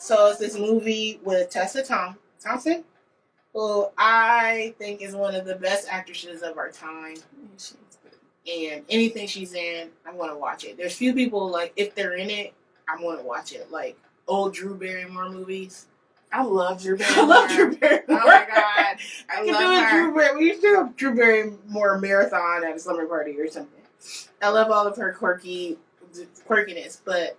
So 0.00 0.28
it's 0.28 0.38
this 0.38 0.58
movie 0.58 1.20
with 1.24 1.50
Tessa 1.50 1.82
Tom 1.82 2.16
Thompson, 2.42 2.84
who 3.52 3.88
I 3.96 4.74
think 4.78 5.02
is 5.02 5.14
one 5.14 5.34
of 5.34 5.44
the 5.44 5.56
best 5.56 5.88
actresses 5.90 6.42
of 6.42 6.56
our 6.56 6.70
time. 6.70 7.16
And 8.50 8.84
anything 8.88 9.26
she's 9.26 9.52
in, 9.52 9.90
I 10.06 10.12
want 10.12 10.32
to 10.32 10.36
watch 10.36 10.64
it. 10.64 10.78
There's 10.78 10.94
few 10.94 11.12
people 11.12 11.50
like 11.50 11.72
if 11.76 11.94
they're 11.94 12.14
in 12.14 12.30
it, 12.30 12.54
I 12.90 13.02
want 13.02 13.20
to 13.20 13.26
watch 13.26 13.52
it. 13.52 13.70
Like 13.70 13.98
old 14.26 14.54
Drew 14.54 14.74
Barrymore 14.74 15.28
movies. 15.30 15.86
I 16.32 16.42
love 16.42 16.82
Drew 16.82 16.96
Barrymore. 16.98 17.24
I 17.24 17.26
love 17.26 17.50
Drew 17.50 17.76
Barrymore. 17.76 18.20
Oh 18.22 18.26
my 18.26 18.46
god, 18.46 18.48
I 18.56 18.96
I 19.30 19.36
can 19.36 19.46
do 19.46 19.52
love 19.52 19.86
a. 19.86 19.90
Drew 19.90 20.14
Bar- 20.14 20.38
We 20.38 20.52
should 20.52 20.60
do 20.62 20.80
a 20.80 20.92
Drew 20.96 21.14
Barrymore 21.16 21.98
marathon 21.98 22.64
at 22.64 22.76
a 22.76 22.78
slumber 22.78 23.06
party 23.06 23.38
or 23.40 23.48
something. 23.48 23.72
I 24.42 24.50
love 24.50 24.70
all 24.70 24.86
of 24.86 24.96
her 24.96 25.12
quirky 25.12 25.78
quirkiness, 26.48 27.00
but 27.04 27.36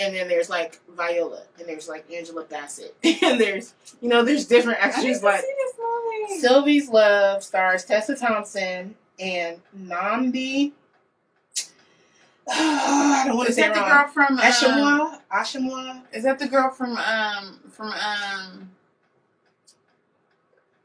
and 0.00 0.14
then 0.14 0.26
there's 0.28 0.48
like 0.50 0.80
Viola, 0.96 1.42
and 1.58 1.68
there's 1.68 1.88
like 1.88 2.10
Angela 2.12 2.44
Bassett, 2.44 2.94
and 3.04 3.40
there's 3.40 3.74
you 4.00 4.08
know 4.08 4.22
there's 4.24 4.46
different 4.46 4.80
actors 4.80 5.22
like 5.22 5.40
see 5.40 5.54
this 5.56 5.74
movie. 5.78 6.40
Sylvie's 6.40 6.88
Love 6.88 7.42
stars 7.42 7.84
Tessa 7.84 8.16
Thompson 8.16 8.94
and 9.20 9.60
Nnamdi. 9.78 10.72
I 12.50 13.24
don't 13.26 13.36
want 13.36 13.46
to 13.46 13.50
Is 13.50 13.56
say 13.56 13.62
that 13.62 13.70
it 13.72 13.74
the 13.74 13.86
girl 13.86 14.08
from 14.08 14.38
um, 14.38 14.44
Asomugha, 14.44 15.20
Asomugha. 15.32 16.02
Is 16.12 16.24
that 16.24 16.38
the 16.38 16.48
girl 16.48 16.70
from 16.70 16.96
um 16.96 17.60
from 17.70 17.88
um 17.92 18.70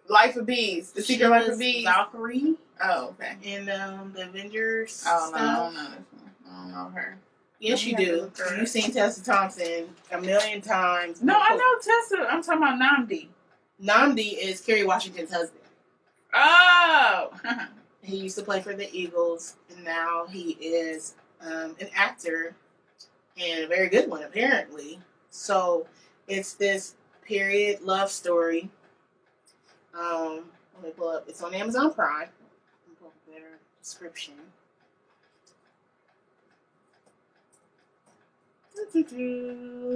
Life 0.08 0.36
of 0.36 0.46
Bees? 0.46 0.92
The 0.92 1.02
Secret 1.02 1.30
Life 1.30 1.48
of 1.50 1.60
Bees. 1.60 1.84
Valkyrie 1.84 2.56
Oh, 2.82 3.08
okay. 3.20 3.36
in 3.42 3.70
um, 3.70 4.14
the 4.16 4.24
Avengers. 4.24 5.04
Oh 5.08 5.32
no, 5.34 5.38
I 5.38 5.56
don't 5.56 5.74
know 5.74 5.84
this 5.90 6.06
one. 6.12 6.32
I 6.50 6.56
don't 6.62 6.72
know 6.72 6.90
her. 6.94 7.18
Yes, 7.60 7.84
you 7.86 7.94
Let 7.94 8.00
me 8.00 8.06
have 8.06 8.34
to 8.36 8.50
do. 8.50 8.56
You've 8.60 8.70
seen 8.70 8.92
Tessa 8.92 9.24
Thompson 9.24 9.90
a 10.12 10.22
million 10.22 10.62
times. 10.62 11.24
No, 11.24 11.36
I 11.42 11.56
know 11.56 11.76
Tessa. 11.82 12.28
I'm 12.30 12.44
talking 12.44 12.62
about 12.62 12.80
Nnamdi. 12.80 13.28
Nnamdi 13.84 14.38
is 14.40 14.62
Kerry 14.62 14.84
Washington's 14.84 15.32
husband. 15.32 15.64
Oh, 16.34 17.32
He 18.04 18.16
used 18.18 18.38
to 18.38 18.44
play 18.44 18.62
for 18.62 18.74
the 18.74 18.90
Eagles, 18.96 19.56
and 19.70 19.84
now 19.84 20.28
he 20.30 20.52
is 20.62 21.16
um, 21.42 21.76
an 21.80 21.90
actor, 21.96 22.56
and 23.40 23.64
a 23.64 23.68
very 23.68 23.90
good 23.90 24.10
one, 24.10 24.24
apparently. 24.24 25.00
So 25.30 25.86
it's 26.28 26.54
this 26.54 26.96
period 27.24 27.82
love 27.82 28.12
story. 28.12 28.70
Um, 29.98 30.46
let 30.76 30.84
me 30.84 30.92
pull 30.96 31.10
up. 31.10 31.26
It's 31.28 31.42
on 31.44 31.54
Amazon 31.54 31.94
Prime. 31.94 32.30
Pull 33.00 33.10
up 33.10 33.14
their 33.28 33.60
description. 33.82 34.36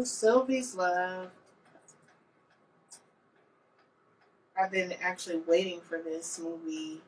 Sylvie's 0.04 0.76
Love. 0.76 1.30
I've 4.60 4.72
been 4.72 4.94
actually 5.02 5.38
waiting 5.48 5.82
for 5.82 6.00
this 6.00 6.40
movie 6.40 7.02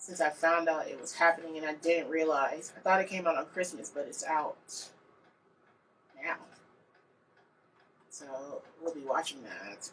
since 0.00 0.20
I 0.20 0.30
found 0.30 0.68
out 0.68 0.88
it 0.88 0.98
was 1.00 1.12
happening 1.12 1.58
and 1.58 1.66
I 1.66 1.74
didn't 1.74 2.10
realize. 2.10 2.72
I 2.76 2.80
thought 2.80 3.00
it 3.02 3.08
came 3.08 3.26
out 3.26 3.36
on 3.36 3.44
Christmas, 3.46 3.90
but 3.94 4.06
it's 4.08 4.24
out 4.24 4.56
now. 6.24 6.36
So 8.08 8.62
we'll 8.82 8.94
be 8.94 9.00
watching 9.02 9.42
that. 9.42 9.90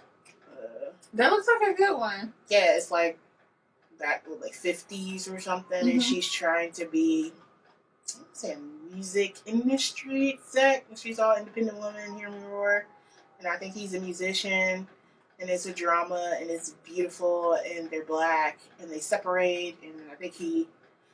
Uh, 0.50 0.92
that 1.14 1.32
looks 1.32 1.48
like 1.48 1.70
a 1.70 1.78
good 1.78 1.98
one. 1.98 2.34
yeah, 2.50 2.76
it's 2.78 2.90
like 2.90 3.20
back 4.00 4.26
with 4.30 4.42
like 4.42 4.54
fifties 4.54 5.28
or 5.28 5.40
something, 5.40 5.78
and 5.90 6.00
Mhm. 6.00 6.04
she's 6.04 6.32
trying 6.32 6.72
to 6.74 6.86
be 6.86 7.34
I 8.16 8.20
would 8.20 8.38
say 8.38 8.54
a 8.54 8.58
music 8.58 9.36
industry 9.46 10.30
exec. 10.34 10.86
and 10.88 10.98
She's 10.98 11.20
all 11.20 11.36
independent 11.36 11.78
woman, 11.78 12.18
hear 12.18 12.30
me 12.30 12.40
roar. 12.46 12.86
And 13.40 13.48
I 13.48 13.58
think 13.58 13.74
he's 13.74 13.94
a 13.94 14.00
musician 14.00 14.88
and 15.39 15.49
it's 15.49 15.65
a 15.65 15.73
drama 15.73 16.38
and 16.39 16.49
it's 16.49 16.72
beautiful 16.84 17.57
and 17.69 17.89
they're 17.91 18.03
black 18.05 18.59
and 18.80 18.89
they 18.89 18.99
separate 18.99 19.77
and 19.84 19.93
I 20.11 20.15
think 20.15 20.34
he 20.34 20.68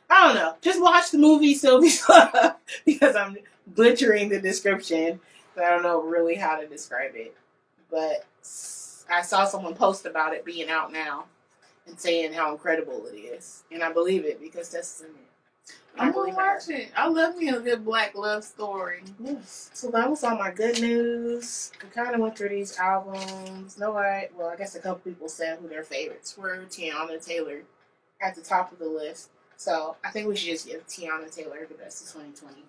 I 0.10 0.28
don't 0.28 0.36
know. 0.36 0.56
Just 0.62 0.82
watch 0.82 1.12
the 1.12 1.18
movie 1.18 1.56
Sylvie's 1.56 2.08
Love 2.10 2.56
because 2.86 3.16
I'm 3.16 3.38
butchering 3.68 4.30
the 4.30 4.40
description. 4.40 5.20
I 5.58 5.70
don't 5.70 5.84
know 5.84 6.02
really 6.04 6.36
how 6.36 6.60
to 6.60 6.68
describe 6.68 7.16
it. 7.16 7.36
But 7.90 8.26
I 9.10 9.22
saw 9.22 9.46
someone 9.46 9.74
post 9.76 10.06
about 10.06 10.34
it 10.34 10.46
being 10.46 10.70
out 10.70 10.92
now 10.92 11.26
and 11.88 12.00
saying 12.00 12.34
how 12.34 12.52
incredible 12.52 13.06
it 13.08 13.18
is. 13.18 13.64
And 13.72 13.84
I 13.84 13.92
believe 13.92 14.26
it 14.26 14.40
because 14.40 14.70
that's 14.70 15.02
in 15.02 15.08
it. 15.08 15.33
I'm 15.98 16.12
gonna 16.12 16.34
watch 16.34 16.70
it. 16.70 16.92
I 16.96 17.08
love 17.08 17.38
me 17.38 17.50
a 17.50 17.60
good 17.60 17.86
black 17.86 18.16
love 18.16 18.44
story. 18.44 19.04
Yes. 19.20 19.70
So 19.74 19.92
that 19.92 20.10
was 20.10 20.24
all 20.24 20.38
my 20.38 20.52
good 20.52 20.82
news. 20.82 21.72
We 21.84 21.90
kind 21.90 22.16
of 22.16 22.22
went 22.22 22.38
through 22.38 22.50
these 22.50 22.78
albums. 22.78 23.78
Nobody, 23.78 24.28
well, 24.36 24.50
I 24.50 24.56
guess 24.56 24.76
a 24.76 24.80
couple 24.80 25.12
people 25.12 25.30
said 25.30 25.60
who 25.60 25.68
their 25.68 25.84
favorites 25.84 26.38
were. 26.38 26.58
Teyana 26.70 27.24
Taylor 27.24 27.62
at 28.22 28.36
the 28.36 28.42
top 28.42 28.72
of 28.72 28.80
the 28.80 28.88
list. 28.88 29.30
So 29.56 29.96
I 30.04 30.10
think 30.10 30.28
we 30.28 30.36
should 30.36 30.50
just 30.50 30.68
give 30.68 30.86
Teyana 30.88 31.34
Taylor 31.34 31.66
the 31.68 31.76
best 31.76 32.04
of 32.04 32.22
2020. 32.24 32.64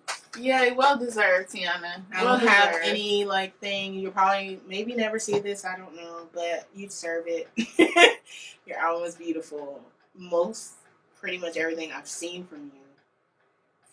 Yeah, 0.45 0.73
well 0.73 0.97
deserved, 0.97 1.51
Teyana. 1.51 2.03
I 2.13 2.23
well 2.23 2.37
don't 2.37 2.47
have 2.47 2.73
deserved. 2.73 2.87
any 2.87 3.25
like 3.25 3.57
thing. 3.59 3.95
You'll 3.95 4.11
probably 4.11 4.59
maybe 4.67 4.93
never 4.93 5.17
see 5.17 5.39
this. 5.39 5.65
I 5.65 5.77
don't 5.77 5.95
know, 5.95 6.27
but 6.33 6.67
you 6.75 6.87
deserve 6.87 7.25
it. 7.27 7.49
Your 8.67 8.77
album 8.77 9.05
is 9.05 9.15
beautiful. 9.15 9.81
Most, 10.15 10.73
pretty 11.19 11.37
much 11.37 11.57
everything 11.57 11.91
I've 11.91 12.07
seen 12.07 12.45
from 12.45 12.71
you 12.73 12.84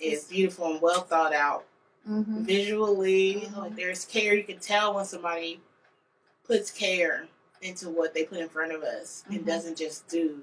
is 0.03 0.25
beautiful 0.25 0.73
and 0.73 0.83
well 0.83 1.03
thought 1.03 1.33
out. 1.33 1.65
Mhm. 2.09 2.45
Visually, 2.45 3.43
Mhm. 3.47 3.57
like 3.57 3.77
there's 3.77 4.05
care. 4.05 4.35
You 4.35 4.45
can 4.45 4.59
tell 4.59 4.95
when 4.95 5.05
somebody 5.05 5.61
puts 6.45 6.71
care 6.71 7.29
into 7.61 7.89
what 7.89 8.13
they 8.13 8.25
put 8.25 8.39
in 8.39 8.49
front 8.49 8.73
of 8.73 8.83
us 8.83 9.25
Mhm. 9.29 9.37
and 9.37 9.47
doesn't 9.47 9.77
just 9.79 10.09
do 10.09 10.43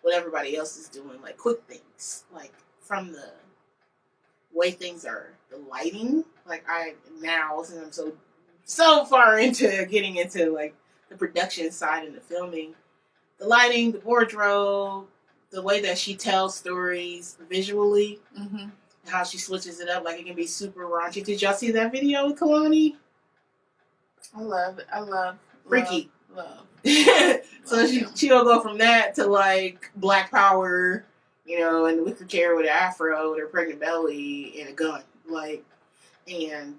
what 0.00 0.14
everybody 0.14 0.56
else 0.56 0.76
is 0.76 0.88
doing, 0.88 1.20
like 1.22 1.36
quick 1.36 1.62
things, 1.68 2.24
like 2.32 2.52
from 2.80 3.12
the 3.12 3.32
way 4.52 4.70
things 4.70 5.04
are, 5.04 5.34
the 5.50 5.56
lighting. 5.58 6.24
Like 6.46 6.64
I 6.68 6.94
now, 7.20 7.62
since 7.62 7.78
I'm 7.82 7.92
so 7.92 8.16
so 8.64 9.04
far 9.04 9.38
into 9.38 9.84
getting 9.86 10.16
into 10.16 10.50
like 10.50 10.74
the 11.10 11.16
production 11.16 11.70
side 11.70 12.06
and 12.06 12.16
the 12.16 12.20
filming, 12.20 12.74
the 13.38 13.46
lighting, 13.46 13.92
the 13.92 14.00
wardrobe, 14.00 15.08
the 15.54 15.62
way 15.62 15.80
that 15.80 15.96
she 15.96 16.14
tells 16.16 16.56
stories 16.56 17.36
visually, 17.48 18.20
Mhm. 18.38 18.72
how 19.06 19.22
she 19.22 19.38
switches 19.38 19.78
it 19.80 19.88
up, 19.88 20.04
like 20.04 20.18
it 20.18 20.26
can 20.26 20.34
be 20.34 20.46
super 20.46 20.80
raunchy. 20.86 21.24
Did 21.24 21.40
y'all 21.40 21.54
see 21.54 21.70
that 21.70 21.92
video 21.92 22.26
with 22.26 22.38
Kehlani? 22.40 22.96
I 24.36 24.40
love 24.42 24.78
it. 24.80 24.86
I 24.92 24.98
love 25.00 25.38
Freaky. 25.68 26.10
Love. 26.34 26.66
so 26.84 27.76
love 27.76 27.88
she 27.88 28.00
him. 28.00 28.10
she'll 28.16 28.44
go 28.44 28.60
from 28.60 28.78
that 28.78 29.14
to 29.14 29.26
like 29.26 29.90
Black 29.96 30.30
Power, 30.32 31.04
you 31.46 31.60
know, 31.60 31.86
and 31.86 31.98
the 31.98 32.02
wicker 32.04 32.24
chair 32.24 32.56
with 32.56 32.66
an 32.66 32.72
afro 32.72 33.30
with 33.30 33.38
her 33.40 33.46
pregnant 33.46 33.78
belly 33.80 34.60
and 34.60 34.68
a 34.70 34.72
gun, 34.72 35.02
like, 35.28 35.64
and 36.26 36.76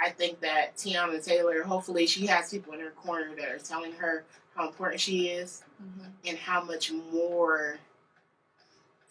I 0.00 0.10
think 0.10 0.40
that 0.40 0.76
Teyana 0.76 1.22
Taylor, 1.24 1.62
hopefully, 1.62 2.06
she 2.06 2.26
has 2.26 2.50
people 2.50 2.72
in 2.74 2.80
her 2.80 2.90
corner 2.90 3.34
that 3.36 3.48
are 3.50 3.58
telling 3.58 3.92
her 3.94 4.24
how 4.54 4.68
important 4.68 5.00
she 5.00 5.28
is 5.28 5.62
Mhm. 5.82 6.10
and 6.26 6.38
how 6.38 6.62
much 6.62 6.92
more 6.92 7.78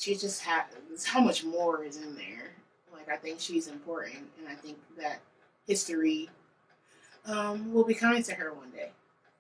she 0.01 0.15
just 0.15 0.41
has, 0.41 0.63
how 1.05 1.19
much 1.21 1.43
more 1.43 1.83
is 1.83 1.97
in 1.97 2.15
there. 2.15 2.51
Like, 2.91 3.07
I 3.07 3.17
think 3.17 3.39
she's 3.39 3.67
important, 3.67 4.23
and 4.39 4.47
I 4.49 4.55
think 4.55 4.77
that 4.97 5.19
history 5.67 6.27
um, 7.25 7.71
will 7.71 7.83
be 7.83 7.93
kind 7.93 8.23
to 8.25 8.33
her 8.33 8.51
one 8.53 8.71
day. 8.71 8.89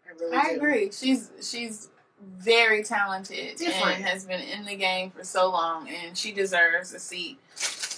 I 0.07 0.19
really 0.19 0.37
I 0.37 0.49
do. 0.51 0.55
agree. 0.57 0.91
She's 0.91 1.31
she's 1.41 1.89
very 2.37 2.83
talented 2.83 3.57
Different. 3.57 3.95
and 3.95 4.03
has 4.05 4.25
been 4.25 4.41
in 4.41 4.63
the 4.65 4.75
game 4.75 5.09
for 5.09 5.23
so 5.23 5.49
long, 5.49 5.89
and 5.89 6.15
she 6.15 6.31
deserves 6.31 6.93
a 6.93 6.99
seat. 6.99 7.39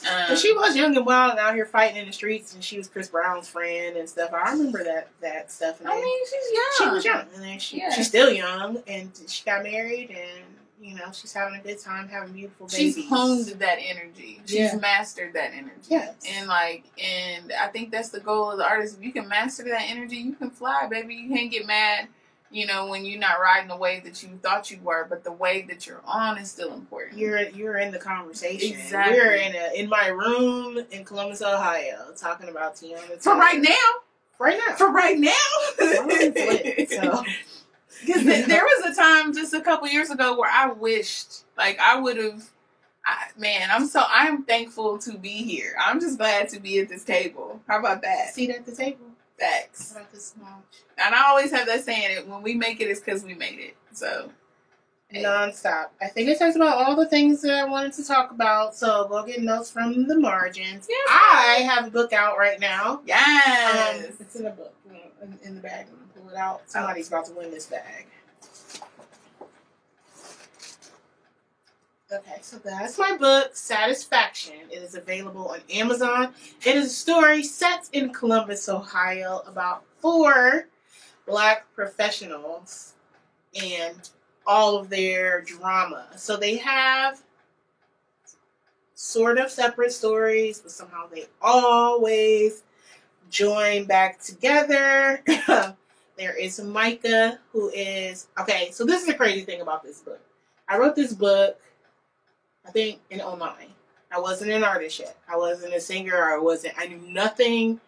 Um, 0.10 0.36
she 0.38 0.54
was 0.54 0.76
young 0.76 0.96
and 0.96 1.06
wild 1.06 1.32
and 1.32 1.40
out 1.40 1.56
here 1.56 1.66
fighting 1.66 1.98
in 1.98 2.08
the 2.08 2.14
streets, 2.14 2.54
and 2.54 2.64
she 2.64 2.78
was 2.78 2.88
Chris 2.88 3.10
Brown's 3.10 3.48
friend 3.50 3.98
and 3.98 4.08
stuff. 4.08 4.32
I 4.34 4.52
remember 4.52 4.84
that 4.86 5.10
that 5.22 5.52
stuff. 5.52 5.80
And 5.82 5.90
I 5.90 5.96
mean, 5.96 6.26
she's 6.26 6.52
young. 6.54 6.64
she 6.90 6.94
was 6.96 7.06
young, 7.06 7.26
and 7.36 7.44
then 7.44 7.60
she 7.60 7.78
Yeah. 7.80 7.90
she's 7.92 8.08
still 8.08 8.32
young, 8.32 8.82
and 8.88 9.12
she 9.28 9.44
got 9.44 9.64
married, 9.64 10.10
and 10.12 10.46
you 10.84 10.96
know 10.96 11.12
she's 11.14 11.32
having 11.34 11.60
a 11.60 11.64
good 11.64 11.80
time, 11.80 12.08
having 12.10 12.34
beautiful 12.34 12.68
babies. 12.68 12.96
She's 12.96 13.08
honed 13.10 13.46
that 13.60 13.78
energy. 13.82 14.42
She's 14.46 14.58
Yeah. 14.60 14.76
mastered 14.76 15.34
that 15.34 15.52
energy. 15.54 15.88
Yes. 15.90 16.16
And 16.30 16.48
like, 16.48 16.84
and 17.02 17.52
I 17.54 17.68
think 17.68 17.92
that's 17.92 18.10
the 18.10 18.20
goal 18.20 18.52
of 18.52 18.58
the 18.58 18.66
artist. 18.68 18.98
If 18.98 19.04
you 19.04 19.12
can 19.14 19.28
master 19.28 19.64
that 19.64 19.84
energy, 19.88 20.18
you 20.18 20.34
can 20.34 20.50
fly, 20.50 20.88
baby. 20.90 21.16
You 21.16 21.36
can't 21.36 21.50
get 21.52 21.66
mad, 21.66 22.08
you 22.52 22.66
know, 22.68 22.88
when 22.88 23.06
you're 23.06 23.20
not 23.20 23.40
riding 23.40 23.70
the 23.70 23.78
wave 23.78 24.04
that 24.04 24.22
you 24.22 24.38
thought 24.42 24.70
you 24.72 24.80
were, 24.84 25.06
but 25.10 25.24
the 25.24 25.32
wave 25.32 25.70
that 25.70 25.88
you're 25.88 26.02
on 26.06 26.38
is 26.38 26.52
still 26.52 26.74
important. 26.74 27.18
You're 27.20 27.42
you're 27.50 27.78
in 27.78 27.92
the 27.92 28.00
conversation. 28.00 28.78
Exactly. 28.78 29.18
We're 29.18 29.34
in 29.36 29.56
a 29.56 29.80
in 29.80 29.90
my 29.90 30.08
room 30.08 30.86
in 30.92 31.06
Columbus, 31.06 31.42
Ohio, 31.42 32.08
talking 32.18 32.50
about 32.50 32.76
Teyana. 32.76 33.22
for 33.22 33.36
right 33.36 33.60
now. 33.62 33.74
right 34.40 34.58
now. 34.58 34.76
For 34.76 34.92
right 34.92 35.18
now. 35.18 35.32
So. 36.90 37.24
Because 38.06 38.24
th- 38.24 38.46
there 38.48 38.64
was 38.64 38.92
a 38.92 39.00
time 39.00 39.34
just 39.34 39.54
a 39.54 39.62
couple 39.62 39.88
years 39.88 40.10
ago 40.10 40.38
where 40.38 40.50
I 40.52 40.72
wished, 40.72 41.44
like, 41.58 41.80
I 41.80 42.00
would 42.00 42.18
have. 42.18 42.50
I, 43.06 43.28
man, 43.38 43.68
I'm 43.70 43.86
so 43.86 44.02
I'm 44.08 44.44
thankful 44.44 44.98
to 45.00 45.18
be 45.18 45.44
here. 45.44 45.76
I'm 45.78 46.00
just 46.00 46.18
glad 46.18 46.48
to 46.50 46.60
be 46.60 46.80
at 46.80 46.88
this 46.88 47.04
table. 47.04 47.60
How 47.68 47.80
about 47.80 48.02
that? 48.04 48.34
seat 48.34 48.50
at 48.50 48.66
the 48.66 48.74
table. 48.74 49.08
Facts. 49.38 49.92
About 49.92 50.12
this 50.14 50.28
small 50.28 50.64
And 50.98 51.14
I 51.14 51.26
always 51.28 51.52
have 51.52 51.66
that 51.68 51.84
saying: 51.84 52.18
"It 52.18 52.28
when 52.28 52.42
we 52.42 52.54
make 52.54 52.80
it, 52.80 52.86
it's 52.86 53.02
because 53.02 53.26
we 53.26 53.34
made 53.34 53.60
it." 53.60 53.76
So, 53.92 54.32
nonstop. 55.14 55.88
I 56.02 56.08
think 56.08 56.30
it 56.30 56.40
talks 56.40 56.56
about 56.56 56.78
all 56.78 56.96
the 56.96 57.06
things 57.06 57.42
that 57.42 57.54
I 57.54 57.66
wanted 57.66 57.94
to 57.94 58.06
talk 58.06 58.32
about. 58.32 58.76
So 58.76 59.08
go 59.10 59.26
get 59.26 59.42
notes 59.42 59.70
from 59.70 60.08
the 60.08 60.18
margins. 60.18 60.88
Yes. 60.90 61.08
I 61.10 61.68
have 61.70 61.88
a 61.88 61.92
book 61.92 62.14
out 62.14 62.38
right 62.38 62.60
now. 62.60 63.02
yes. 63.06 64.06
Um, 64.06 64.16
it's 64.20 64.36
in 64.36 64.46
a 64.46 64.52
book 64.52 64.74
you 64.86 64.94
know, 64.94 65.00
in, 65.24 65.40
in 65.44 65.56
the 65.56 65.62
bag. 65.62 65.88
It 66.34 66.38
out. 66.38 66.62
Somebody's 66.66 67.10
about 67.10 67.28
to 67.28 67.34
win 67.34 67.52
this 67.52 67.68
bag. 67.68 68.08
Okay, 72.12 72.38
so 72.42 72.58
that's 72.58 72.98
my 72.98 73.16
book, 73.18 73.56
Satisfaction. 73.56 74.56
It 74.72 74.82
is 74.82 74.96
available 74.96 75.48
on 75.50 75.60
Amazon. 75.72 76.34
It 76.66 76.76
is 76.76 76.88
a 76.88 76.90
story 76.90 77.44
set 77.44 77.88
in 77.94 78.12
Columbus, 78.12 78.68
Ohio, 78.68 79.44
about 79.46 79.84
four 80.00 80.68
black 81.28 81.68
professionals 81.76 82.94
and 83.62 84.10
all 84.48 84.78
of 84.78 84.90
their 84.90 85.42
drama. 85.42 86.08
So 86.16 86.36
they 86.36 86.58
have 86.58 87.22
sort 88.96 89.38
of 89.38 89.52
separate 89.52 89.92
stories, 89.92 90.60
but 90.60 90.72
somehow 90.72 91.08
they 91.08 91.26
always 91.42 92.64
join 93.30 93.86
back 93.86 94.20
together. 94.20 95.24
there 96.18 96.36
is 96.36 96.60
Micah, 96.60 97.40
who 97.52 97.70
is 97.70 98.28
okay. 98.40 98.70
So 98.72 98.86
this 98.86 99.02
is 99.02 99.08
the 99.08 99.14
crazy 99.14 99.42
thing 99.42 99.62
about 99.62 99.84
this 99.84 100.00
book. 100.00 100.22
I 100.68 100.78
wrote 100.78 100.96
this 100.96 101.14
book, 101.14 101.60
I 102.66 102.72
think 102.72 103.00
in 103.10 103.20
09. 103.20 103.52
I 104.12 104.20
wasn't 104.20 104.52
an 104.52 104.64
artist 104.64 105.00
yet. 105.00 105.18
I 105.28 105.38
wasn't 105.38 105.74
a 105.74 105.82
singer. 105.82 106.32
I 106.32 106.38
wasn't. 106.38 106.76
I 106.78 106.88
knew 106.88 107.02
nothing 107.12 107.80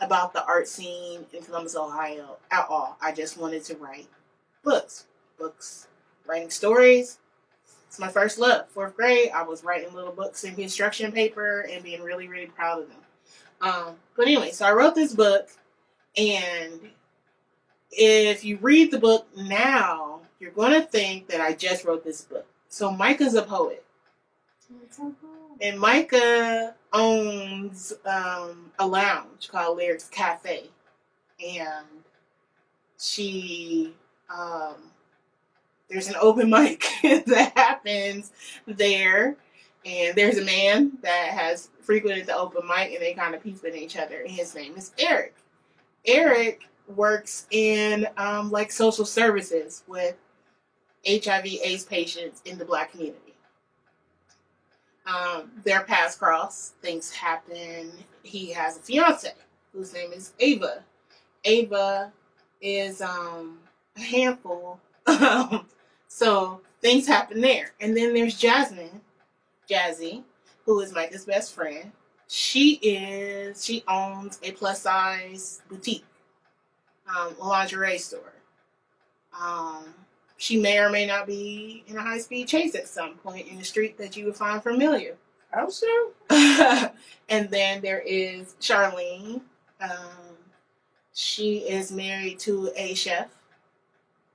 about 0.00 0.32
the 0.32 0.44
art 0.44 0.68
scene 0.68 1.26
in 1.32 1.42
Columbus, 1.42 1.76
Ohio 1.76 2.36
at 2.50 2.66
all. 2.68 2.96
I 3.00 3.12
just 3.12 3.36
wanted 3.36 3.64
to 3.64 3.76
write 3.76 4.08
books, 4.62 5.06
books, 5.38 5.88
writing 6.26 6.50
stories. 6.50 7.18
It's 7.88 7.98
my 7.98 8.08
first 8.08 8.38
love. 8.38 8.68
Fourth 8.68 8.96
grade, 8.96 9.30
I 9.34 9.42
was 9.42 9.64
writing 9.64 9.92
little 9.92 10.12
books 10.12 10.44
in 10.44 10.54
construction 10.54 11.12
paper 11.12 11.66
and 11.70 11.84
being 11.84 12.02
really, 12.02 12.26
really 12.26 12.46
proud 12.46 12.80
of 12.80 12.88
them. 12.88 12.98
Um, 13.60 13.96
but 14.16 14.26
anyway, 14.26 14.50
so 14.50 14.66
I 14.66 14.72
wrote 14.72 14.94
this 14.94 15.14
book, 15.14 15.48
and 16.16 16.80
if 17.92 18.44
you 18.44 18.56
read 18.58 18.90
the 18.90 18.98
book 18.98 19.26
now, 19.36 20.20
you're 20.40 20.50
going 20.50 20.72
to 20.72 20.86
think 20.86 21.28
that 21.28 21.40
I 21.40 21.52
just 21.52 21.84
wrote 21.84 22.04
this 22.04 22.22
book. 22.22 22.46
So 22.68 22.90
Micah's 22.90 23.34
a 23.34 23.42
poet, 23.42 23.84
and 25.60 25.78
Micah 25.78 26.74
owns 26.92 27.92
um, 28.06 28.72
a 28.78 28.86
lounge 28.86 29.48
called 29.50 29.76
Lyrics 29.76 30.08
Cafe, 30.08 30.64
and 31.46 31.86
she 32.98 33.94
um, 34.34 34.74
there's 35.90 36.08
an 36.08 36.16
open 36.20 36.48
mic 36.50 36.84
that 37.02 37.52
happens 37.54 38.32
there, 38.66 39.36
and 39.84 40.16
there's 40.16 40.38
a 40.38 40.44
man 40.44 40.92
that 41.02 41.28
has 41.28 41.68
frequented 41.82 42.26
the 42.26 42.36
open 42.36 42.66
mic, 42.66 42.92
and 42.92 43.02
they 43.02 43.12
kind 43.12 43.34
of 43.34 43.42
peep 43.42 43.62
at 43.64 43.76
each 43.76 43.96
other. 43.96 44.22
And 44.22 44.30
his 44.30 44.54
name 44.54 44.76
is 44.76 44.92
Eric. 44.98 45.34
Eric 46.06 46.62
works 46.96 47.46
in 47.50 48.06
um, 48.16 48.50
like 48.50 48.72
social 48.72 49.04
services 49.04 49.82
with 49.86 50.16
HIV/AIDS 51.06 51.84
patients 51.84 52.42
in 52.44 52.58
the 52.58 52.64
Black 52.64 52.92
community. 52.92 53.34
Um, 55.06 55.50
their 55.64 55.82
paths 55.82 56.16
cross. 56.16 56.72
Things 56.80 57.10
happen. 57.10 57.92
He 58.22 58.52
has 58.52 58.76
a 58.76 58.80
fiance 58.80 59.32
whose 59.72 59.92
name 59.92 60.12
is 60.12 60.32
Ava. 60.38 60.84
Ava 61.44 62.12
is 62.60 63.00
um, 63.02 63.58
a 63.96 64.00
handful. 64.00 64.78
so 66.08 66.60
things 66.80 67.06
happen 67.06 67.40
there. 67.40 67.72
And 67.80 67.96
then 67.96 68.14
there's 68.14 68.38
Jasmine, 68.38 69.00
Jazzy, 69.68 70.22
who 70.66 70.80
is 70.80 70.92
Micah's 70.92 71.24
best 71.24 71.54
friend. 71.54 71.92
She 72.28 72.74
is 72.82 73.62
she 73.62 73.84
owns 73.86 74.38
a 74.42 74.52
plus 74.52 74.82
size 74.82 75.60
boutique, 75.68 76.04
um, 77.16 77.34
a 77.40 77.46
lingerie 77.46 77.98
store. 77.98 78.32
Um, 79.38 79.94
she 80.36 80.60
may 80.60 80.78
or 80.78 80.90
may 80.90 81.06
not 81.06 81.26
be 81.26 81.84
in 81.86 81.96
a 81.96 82.02
high 82.02 82.18
speed 82.18 82.48
chase 82.48 82.74
at 82.74 82.88
some 82.88 83.14
point 83.14 83.48
in 83.48 83.58
the 83.58 83.64
street 83.64 83.96
that 83.98 84.16
you 84.16 84.24
would 84.26 84.36
find 84.36 84.62
familiar. 84.62 85.16
Oh, 85.54 85.70
sure. 85.70 86.10
and 87.28 87.50
then 87.50 87.80
there 87.80 88.00
is 88.00 88.54
Charlene. 88.60 89.42
Um, 89.80 90.36
she 91.14 91.58
is 91.58 91.92
married 91.92 92.38
to 92.40 92.72
a 92.74 92.94
chef 92.94 93.28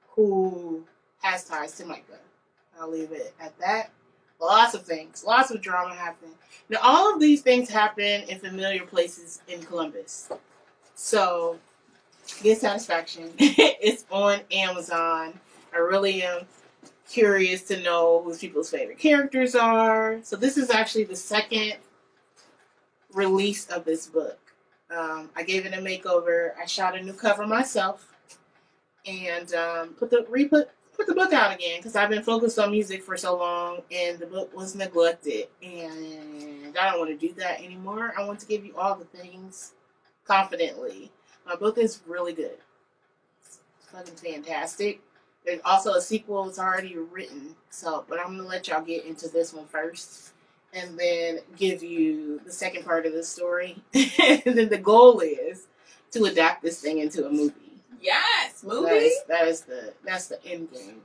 who 0.09 0.83
has 1.21 1.43
ties 1.43 1.73
to 1.73 1.85
Micah. 1.85 2.19
I'll 2.79 2.91
leave 2.91 3.11
it 3.11 3.33
at 3.39 3.57
that. 3.59 3.91
Lots 4.39 4.75
of 4.75 4.83
things, 4.83 5.23
lots 5.25 5.49
of 5.49 5.61
drama 5.61 5.95
happening. 5.95 6.35
Now, 6.69 6.77
all 6.83 7.13
of 7.13 7.19
these 7.19 7.41
things 7.41 7.69
happen 7.69 8.23
in 8.29 8.39
familiar 8.39 8.85
places 8.85 9.41
in 9.47 9.63
Columbus. 9.63 10.29
So, 10.93 11.57
get 12.41 12.59
satisfaction. 12.59 13.31
it's 13.37 14.05
on 14.11 14.41
Amazon. 14.51 15.39
I 15.73 15.77
really 15.77 16.23
am 16.23 16.41
curious 17.09 17.63
to 17.63 17.81
know 17.81 18.21
who 18.23 18.35
people's 18.35 18.69
favorite 18.69 18.99
characters 18.99 19.55
are. 19.55 20.19
So, 20.23 20.35
this 20.35 20.57
is 20.57 20.69
actually 20.69 21.05
the 21.05 21.15
second 21.15 21.75
release 23.13 23.67
of 23.67 23.85
this 23.85 24.07
book. 24.07 24.39
Um, 24.95 25.29
I 25.35 25.43
gave 25.43 25.65
it 25.65 25.73
a 25.73 25.77
makeover. 25.77 26.51
I 26.61 26.65
shot 26.65 26.97
a 26.97 27.03
new 27.03 27.13
cover 27.13 27.45
myself, 27.45 28.13
and 29.05 29.53
um, 29.53 29.89
put 29.89 30.09
the 30.09 30.25
re 30.29 30.45
put 30.45 30.69
put 30.97 31.07
the 31.07 31.13
book 31.13 31.33
out 31.33 31.53
again 31.53 31.79
because 31.79 31.95
I've 31.95 32.09
been 32.09 32.23
focused 32.23 32.57
on 32.57 32.71
music 32.71 33.03
for 33.03 33.17
so 33.17 33.37
long, 33.37 33.81
and 33.91 34.17
the 34.17 34.25
book 34.25 34.55
was 34.55 34.75
neglected, 34.75 35.47
and 35.61 36.77
I 36.77 36.91
don't 36.91 36.99
want 36.99 37.19
to 37.19 37.27
do 37.27 37.33
that 37.35 37.61
anymore. 37.61 38.13
I 38.17 38.25
want 38.25 38.39
to 38.39 38.45
give 38.47 38.65
you 38.65 38.75
all 38.77 38.95
the 38.95 39.05
things 39.05 39.73
confidently. 40.25 41.11
My 41.47 41.55
book 41.55 41.77
is 41.77 42.01
really 42.05 42.33
good. 42.33 42.57
It's 43.41 43.59
fucking 43.91 44.15
fantastic. 44.15 44.99
There's 45.45 45.61
also 45.63 45.93
a 45.93 46.01
sequel 46.01 46.43
that's 46.43 46.59
already 46.59 46.97
written, 46.97 47.55
so 47.69 48.03
but 48.09 48.19
I'm 48.19 48.35
gonna 48.35 48.47
let 48.47 48.67
y'all 48.67 48.81
get 48.81 49.05
into 49.05 49.29
this 49.29 49.53
one 49.53 49.65
first 49.67 50.33
and 50.73 50.99
then 50.99 51.39
give 51.55 51.81
you 51.81 52.41
the 52.45 52.51
second 52.51 52.83
part 52.83 53.05
of 53.05 53.13
the 53.13 53.23
story. 53.23 53.81
and 53.93 54.57
then 54.57 54.67
the 54.67 54.77
goal 54.77 55.21
is 55.21 55.67
to 56.11 56.25
adapt 56.25 56.63
this 56.63 56.81
thing 56.81 56.99
into 56.99 57.25
a 57.25 57.31
movie. 57.31 57.53
Yes, 58.01 58.63
movie. 58.63 58.89
That 58.89 59.01
is, 59.01 59.23
that 59.29 59.47
is 59.47 59.61
the 59.61 59.93
that's 60.03 60.27
the 60.27 60.45
end 60.45 60.71
game. 60.73 61.01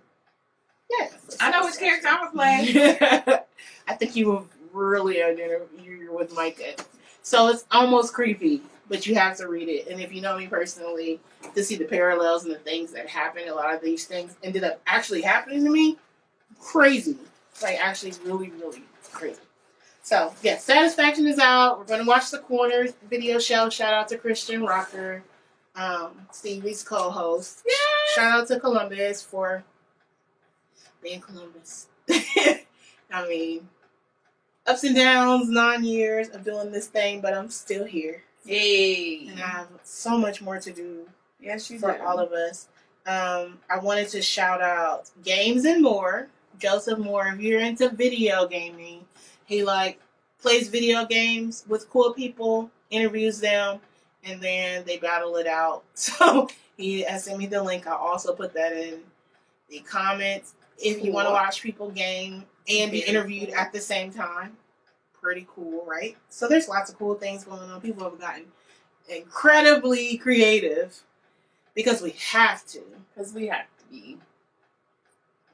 Yeah, 0.90 1.08
I 1.40 1.50
know 1.50 1.64
which 1.64 1.78
character 1.78 2.08
I 2.08 2.20
was 2.20 2.32
playing. 2.32 2.96
I 3.88 3.94
think 3.94 4.16
you 4.16 4.32
were 4.32 4.42
really 4.72 5.18
you're 5.18 6.12
with 6.12 6.34
Micah. 6.34 6.74
So 7.22 7.48
it's 7.48 7.64
almost 7.70 8.12
creepy, 8.12 8.62
but 8.92 9.06
you 9.06 9.14
have 9.14 9.38
to 9.38 9.48
read 9.48 9.70
it. 9.70 9.88
And 9.88 9.98
if 9.98 10.12
you 10.12 10.20
know 10.20 10.36
me 10.36 10.46
personally, 10.46 11.18
to 11.54 11.64
see 11.64 11.76
the 11.76 11.86
parallels 11.86 12.44
and 12.44 12.54
the 12.54 12.58
things 12.58 12.92
that 12.92 13.08
happen, 13.08 13.48
a 13.48 13.54
lot 13.54 13.74
of 13.74 13.80
these 13.80 14.04
things 14.04 14.36
ended 14.42 14.64
up 14.64 14.82
actually 14.86 15.22
happening 15.22 15.64
to 15.64 15.70
me. 15.70 15.96
Crazy. 16.60 17.16
Like 17.62 17.78
actually 17.80 18.12
really, 18.26 18.50
really 18.50 18.82
crazy. 19.10 19.40
So 20.02 20.34
yeah, 20.42 20.58
Satisfaction 20.58 21.26
is 21.26 21.38
out. 21.38 21.78
We're 21.78 21.86
gonna 21.86 22.04
watch 22.04 22.30
the 22.30 22.38
Corners 22.38 22.92
video 23.08 23.38
show. 23.38 23.70
Shout 23.70 23.94
out 23.94 24.08
to 24.08 24.18
Christian 24.18 24.62
Rocker, 24.62 25.22
um, 25.74 26.10
Stevi's 26.30 26.82
co-host. 26.82 27.62
Yeah. 27.66 27.72
Shout 28.14 28.40
out 28.42 28.48
to 28.48 28.60
Columbus 28.60 29.22
for 29.22 29.64
being 31.02 31.22
Columbus. 31.22 31.86
I 32.10 33.26
mean, 33.26 33.68
ups 34.66 34.84
and 34.84 34.94
downs, 34.94 35.48
nine 35.48 35.82
years 35.82 36.28
of 36.28 36.44
doing 36.44 36.72
this 36.72 36.88
thing, 36.88 37.22
but 37.22 37.32
I'm 37.32 37.48
still 37.48 37.84
here, 37.84 38.24
Yay. 38.44 39.28
and 39.28 39.40
I 39.40 39.46
have 39.46 39.68
so 39.82 40.18
much 40.18 40.42
more 40.42 40.58
to 40.58 40.72
do 40.72 41.06
Yes, 41.40 41.70
you 41.70 41.78
for 41.78 41.92
do. 41.92 42.02
all 42.02 42.18
of 42.18 42.32
us. 42.32 42.68
Um, 43.06 43.58
I 43.68 43.78
wanted 43.80 44.08
to 44.10 44.22
shout 44.22 44.60
out 44.62 45.10
Games 45.24 45.64
and 45.64 45.82
More. 45.82 46.28
Joseph 46.58 46.98
Moore, 46.98 47.26
if 47.34 47.40
you're 47.40 47.60
into 47.60 47.88
video 47.88 48.46
gaming, 48.46 49.04
he 49.44 49.64
like 49.64 49.98
plays 50.40 50.68
video 50.68 51.04
games 51.04 51.64
with 51.68 51.88
cool 51.90 52.12
people, 52.12 52.70
interviews 52.90 53.40
them, 53.40 53.80
and 54.22 54.40
then 54.40 54.84
they 54.86 54.98
battle 54.98 55.36
it 55.36 55.46
out. 55.46 55.82
So 55.94 56.48
he 56.76 57.02
has 57.02 57.24
sent 57.24 57.38
me 57.38 57.46
the 57.46 57.62
link. 57.62 57.86
I 57.86 57.92
also 57.96 58.32
put 58.34 58.54
that 58.54 58.72
in 58.72 59.00
the 59.68 59.80
comments. 59.80 60.54
If 60.78 61.04
you 61.04 61.12
want 61.12 61.26
to 61.28 61.32
watch 61.32 61.62
people 61.62 61.90
game 61.90 62.44
and 62.68 62.90
be 62.90 63.00
interviewed 63.00 63.50
at 63.50 63.72
the 63.72 63.80
same 63.80 64.12
time, 64.12 64.56
pretty 65.22 65.46
cool, 65.54 65.84
right? 65.86 66.16
So 66.28 66.48
there's 66.48 66.68
lots 66.68 66.90
of 66.90 66.98
cool 66.98 67.14
things 67.14 67.44
going 67.44 67.60
on. 67.60 67.80
People 67.80 68.04
have 68.04 68.20
gotten 68.20 68.44
incredibly 69.08 70.16
creative 70.18 71.00
because 71.74 72.02
we 72.02 72.10
have 72.32 72.66
to. 72.66 72.80
Because 73.14 73.32
we 73.32 73.46
have 73.46 73.66
to 73.78 73.84
be. 73.90 74.18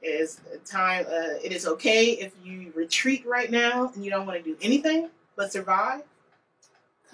It 0.01 0.07
is 0.07 0.41
time. 0.65 1.05
Uh, 1.07 1.37
it 1.43 1.51
is 1.51 1.67
okay 1.67 2.11
if 2.11 2.33
you 2.43 2.71
retreat 2.75 3.25
right 3.27 3.51
now 3.51 3.91
and 3.93 4.03
you 4.03 4.09
don't 4.09 4.25
want 4.25 4.43
to 4.43 4.43
do 4.43 4.57
anything 4.61 5.09
but 5.35 5.51
survive. 5.51 6.01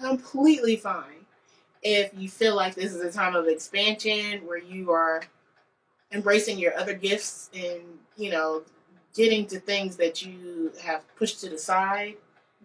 Completely 0.00 0.76
fine. 0.76 1.26
If 1.82 2.10
you 2.16 2.28
feel 2.28 2.56
like 2.56 2.74
this 2.74 2.92
is 2.92 3.00
a 3.00 3.12
time 3.12 3.34
of 3.34 3.46
expansion 3.46 4.46
where 4.46 4.58
you 4.58 4.90
are 4.90 5.22
embracing 6.12 6.58
your 6.58 6.76
other 6.78 6.94
gifts 6.94 7.50
and 7.54 7.80
you 8.16 8.30
know 8.30 8.62
getting 9.14 9.46
to 9.46 9.58
things 9.58 9.96
that 9.96 10.22
you 10.22 10.72
have 10.82 11.02
pushed 11.16 11.40
to 11.40 11.48
the 11.48 11.58
side, 11.58 12.16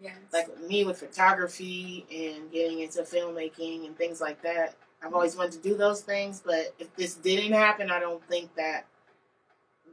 Yes. 0.02 0.16
like 0.34 0.60
me 0.62 0.84
with 0.84 0.98
photography 0.98 2.06
and 2.12 2.52
getting 2.52 2.80
into 2.80 3.04
filmmaking 3.04 3.86
and 3.86 3.96
things 3.96 4.20
like 4.20 4.42
that. 4.42 4.76
I've 5.04 5.14
always 5.14 5.36
wanted 5.36 5.54
to 5.54 5.60
do 5.60 5.76
those 5.76 6.02
things, 6.02 6.42
but 6.44 6.74
if 6.80 6.96
this 6.96 7.16
didn't 7.16 7.54
happen, 7.54 7.92
I 7.92 8.00
don't 8.00 8.24
think 8.28 8.54
that 8.56 8.86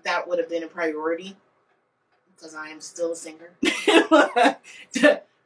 that 0.05 0.27
would 0.27 0.39
have 0.39 0.49
been 0.49 0.63
a 0.63 0.69
priority 0.69 1.37
because 2.35 2.55
I 2.55 2.69
am 2.69 2.81
still 2.81 3.13
a 3.13 3.17
singer. 3.17 3.51
I 3.65 4.57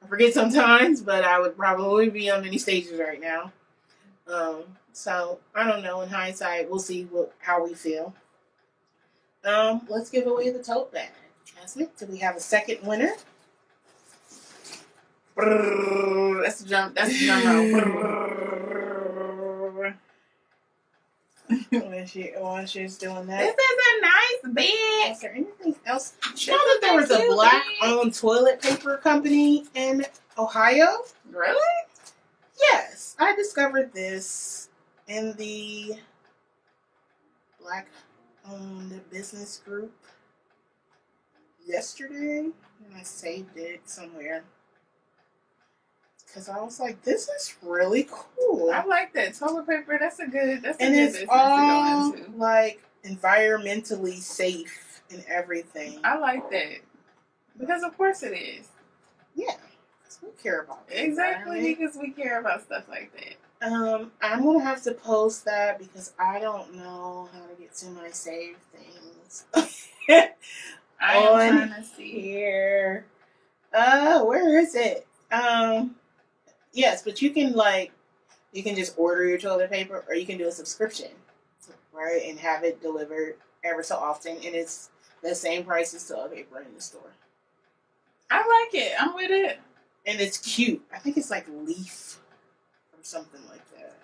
forget 0.08 0.32
sometimes, 0.32 1.00
but 1.00 1.24
I 1.24 1.40
would 1.40 1.56
probably 1.56 2.10
be 2.10 2.30
on 2.30 2.42
many 2.42 2.58
stages 2.58 3.00
right 3.00 3.20
now. 3.20 3.52
Um, 4.28 4.62
so 4.92 5.40
I 5.54 5.66
don't 5.68 5.82
know. 5.82 6.02
In 6.02 6.08
hindsight, 6.08 6.70
we'll 6.70 6.78
see 6.78 7.04
what, 7.04 7.32
how 7.38 7.64
we 7.64 7.74
feel. 7.74 8.14
Um, 9.44 9.82
let's 9.88 10.10
give 10.10 10.26
away 10.26 10.50
the 10.50 10.62
tote 10.62 10.92
bag. 10.92 11.10
Jasmine, 11.44 11.88
do 11.98 12.06
we 12.06 12.18
have 12.18 12.36
a 12.36 12.40
second 12.40 12.78
winner? 12.86 13.12
That's 15.36 16.60
the 16.62 16.68
jump. 16.68 16.94
That's 16.94 17.10
the 17.10 17.26
she 22.06 22.32
when 22.38 22.66
she's 22.66 22.98
doing 22.98 23.26
that. 23.26 23.40
This 23.40 23.54
is 23.54 23.78
a 23.86 24.00
nice 24.00 24.54
bed. 24.54 25.12
Is 25.12 25.20
there 25.20 25.34
anything 25.34 25.76
else? 25.86 26.14
This 26.32 26.46
You 26.46 26.52
know 26.52 26.58
that 26.58 26.78
there 26.82 26.96
was 26.96 27.10
a 27.10 27.26
black-owned 27.28 28.14
toilet 28.14 28.60
paper 28.60 28.96
company 28.98 29.64
in 29.74 30.04
Ohio? 30.38 31.04
Really? 31.30 31.60
Yes. 32.60 33.16
I 33.18 33.34
discovered 33.34 33.92
this 33.92 34.68
in 35.08 35.32
the 35.34 35.94
black 37.60 37.88
owned 38.50 39.00
business 39.10 39.60
group 39.64 39.92
yesterday. 41.66 42.38
And 42.40 42.96
I 42.96 43.02
saved 43.02 43.56
it 43.56 43.88
somewhere. 43.88 44.44
Because 46.32 46.48
I 46.48 46.60
was 46.62 46.80
like, 46.80 47.02
this 47.02 47.28
is 47.28 47.54
really 47.62 48.08
cool. 48.10 48.70
I 48.72 48.84
like 48.86 49.12
that 49.12 49.34
toilet 49.34 49.66
paper. 49.66 49.98
That's 50.00 50.18
a 50.18 50.26
good. 50.26 50.62
That's 50.62 50.80
a 50.80 50.84
and 50.84 50.94
good 50.94 51.00
it's 51.02 51.12
business 51.18 51.30
all 51.30 51.58
to 51.58 51.66
go 51.66 52.20
into. 52.22 52.38
like 52.38 52.82
environmentally 53.04 54.14
safe 54.14 55.02
and 55.10 55.22
everything. 55.28 55.98
I 56.02 56.16
like 56.16 56.48
that 56.50 56.78
because 57.58 57.82
of 57.82 57.96
course 57.98 58.22
it 58.22 58.32
is. 58.32 58.68
Yeah, 59.34 59.56
we 60.22 60.30
care 60.42 60.62
about 60.62 60.84
Exactly 60.90 61.74
because 61.74 61.96
we 61.96 62.10
care 62.10 62.40
about 62.40 62.62
stuff 62.64 62.88
like 62.88 63.12
that. 63.14 63.70
Um, 63.70 64.10
I'm 64.22 64.42
gonna 64.42 64.64
have 64.64 64.82
to 64.84 64.92
post 64.92 65.44
that 65.44 65.78
because 65.78 66.12
I 66.18 66.40
don't 66.40 66.74
know 66.74 67.28
how 67.32 67.40
to 67.46 67.54
get 67.60 67.74
to 67.76 67.90
my 67.90 68.10
save 68.10 68.56
things 68.72 69.44
I 71.00 71.16
am 71.16 71.68
trying 71.68 71.82
to 71.82 71.88
see. 71.88 72.20
here. 72.20 73.04
Uh, 73.72 74.22
where 74.22 74.58
is 74.58 74.74
it? 74.74 75.06
Um, 75.30 75.96
yes, 76.72 77.02
but 77.02 77.22
you 77.22 77.30
can 77.30 77.52
like, 77.52 77.92
you 78.52 78.62
can 78.62 78.74
just 78.76 78.94
order 78.98 79.24
your 79.24 79.38
toilet 79.38 79.70
paper, 79.70 80.04
or 80.08 80.14
you 80.14 80.26
can 80.26 80.38
do 80.38 80.48
a 80.48 80.52
subscription, 80.52 81.10
right, 81.92 82.22
and 82.26 82.38
have 82.38 82.64
it 82.64 82.82
delivered 82.82 83.36
ever 83.64 83.82
so 83.82 83.96
often, 83.96 84.36
and 84.44 84.54
it's 84.54 84.90
the 85.22 85.34
same 85.34 85.64
price 85.64 85.94
as 85.94 86.06
toilet 86.08 86.34
paper 86.34 86.60
in 86.60 86.74
the 86.74 86.80
store. 86.80 87.12
I 88.30 88.38
like 88.38 88.74
it. 88.74 88.92
I'm 88.98 89.14
with 89.14 89.30
it. 89.30 89.58
and 90.06 90.20
it's 90.20 90.38
cute. 90.38 90.82
I 90.92 90.98
think 90.98 91.16
it's 91.16 91.30
like 91.30 91.46
leaf 91.64 92.18
or 92.92 92.98
something 93.02 93.40
like 93.48 93.62
that. 93.76 93.96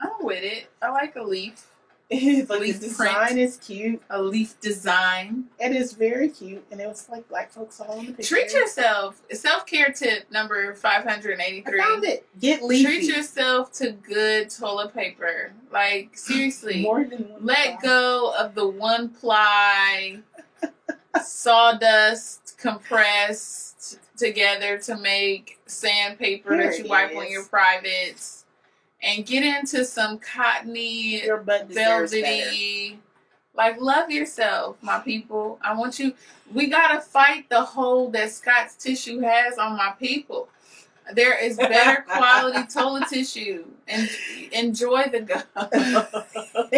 I'm 0.00 0.24
with 0.24 0.42
it. 0.42 0.66
I 0.82 0.90
like 0.90 1.16
a 1.16 1.22
leaf. 1.22 1.66
but 2.46 2.60
Leaf 2.60 2.78
the 2.80 2.88
print. 2.88 3.12
design 3.14 3.36
is 3.38 3.56
cute. 3.56 4.00
A 4.10 4.22
leaf 4.22 4.60
design. 4.60 5.44
It 5.58 5.72
is 5.74 5.92
very 5.94 6.28
cute, 6.28 6.64
and 6.70 6.80
it 6.80 6.86
was 6.86 7.08
like 7.08 7.28
black 7.28 7.50
folks 7.50 7.80
all 7.80 7.98
in 7.98 8.06
the 8.06 8.12
picture. 8.12 8.36
Treat 8.36 8.52
yourself. 8.54 9.20
Self 9.32 9.66
care 9.66 9.92
tip 9.92 10.30
number 10.30 10.72
five 10.74 11.02
hundred 11.04 11.40
I 11.40 11.44
eighty 11.44 11.62
three. 11.62 11.80
found 11.80 12.04
it. 12.04 12.24
Get 12.40 12.62
leafy. 12.62 12.84
Treat 12.84 13.04
yourself 13.16 13.72
to 13.74 13.90
good 13.90 14.50
toilet 14.50 14.94
paper. 14.94 15.52
Like 15.72 16.16
seriously. 16.16 16.82
More 16.84 17.04
than 17.04 17.28
one 17.28 17.44
Let 17.44 17.72
size. 17.72 17.78
go 17.82 18.32
of 18.38 18.54
the 18.54 18.68
one 18.68 19.08
ply, 19.08 20.20
sawdust, 21.24 22.56
compressed, 22.58 23.98
together 24.16 24.78
to 24.78 24.96
make 24.96 25.58
sandpaper 25.66 26.56
that 26.56 26.78
you 26.78 26.88
wipe 26.88 27.10
is. 27.10 27.16
on 27.16 27.30
your 27.30 27.44
privates, 27.44 28.44
and 29.02 29.24
get 29.26 29.42
into 29.42 29.84
some 29.84 30.18
cottony, 30.18 31.24
Your 31.24 31.38
butt 31.38 31.68
velvety. 31.68 32.98
Like 33.54 33.80
love 33.80 34.10
yourself, 34.10 34.76
my 34.82 34.98
people. 34.98 35.58
I 35.62 35.74
want 35.74 35.98
you. 35.98 36.12
We 36.52 36.66
gotta 36.68 37.00
fight 37.00 37.48
the 37.48 37.62
hold 37.62 38.12
that 38.12 38.30
Scott's 38.30 38.76
tissue 38.76 39.20
has 39.20 39.56
on 39.56 39.76
my 39.76 39.94
people. 39.98 40.48
There 41.14 41.42
is 41.42 41.56
better 41.56 42.02
quality 42.08 42.66
toilet 42.66 43.08
tissue, 43.08 43.64
and 43.88 44.10
enjoy 44.52 45.04
the 45.10 45.20
go. 45.20 45.42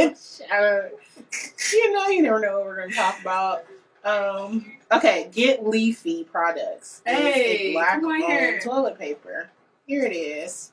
You 1.72 1.92
know, 1.92 2.06
you 2.08 2.22
never 2.22 2.40
know 2.40 2.58
what 2.58 2.66
we're 2.66 2.76
going 2.76 2.90
to 2.90 2.96
talk 2.96 3.20
about. 3.20 3.64
Um, 4.04 4.72
okay, 4.92 5.28
get 5.32 5.66
leafy 5.66 6.24
products. 6.24 7.02
It's 7.04 7.36
Hey, 7.36 7.72
black 7.72 8.02
on 8.02 8.60
toilet 8.60 8.98
paper. 8.98 9.50
Here 9.86 10.04
it 10.04 10.12
is. 10.12 10.72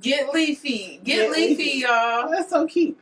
Get 0.00 0.32
leafy, 0.32 1.00
get, 1.02 1.04
Get 1.04 1.30
leafy, 1.32 1.64
leafy. 1.64 1.78
y'all. 1.80 2.30
That's 2.30 2.50
so 2.50 2.66
cute. 2.66 2.98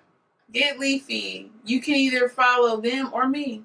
Get 0.52 0.78
leafy. 0.78 1.51
You 1.64 1.81
can 1.81 1.94
either 1.97 2.28
follow 2.28 2.81
them 2.81 3.10
or 3.12 3.28
me 3.28 3.62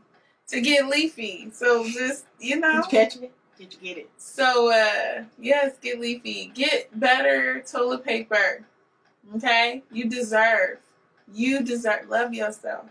to 0.47 0.59
get 0.61 0.87
leafy. 0.87 1.49
So 1.53 1.87
just 1.87 2.25
you 2.39 2.59
know. 2.59 2.81
Did 2.81 2.91
you 2.91 2.99
catch 2.99 3.15
it? 3.17 3.31
Did 3.57 3.73
you 3.73 3.79
get 3.79 3.97
it? 3.99 4.09
So 4.17 4.71
uh 4.71 5.23
yes, 5.39 5.77
get 5.81 5.99
leafy. 5.99 6.51
Get 6.53 6.99
better 6.99 7.61
toilet 7.61 8.03
paper. 8.03 8.65
Okay? 9.35 9.83
You 9.91 10.09
deserve. 10.09 10.79
You 11.33 11.63
deserve 11.63 12.09
love 12.09 12.33
yourself. 12.33 12.85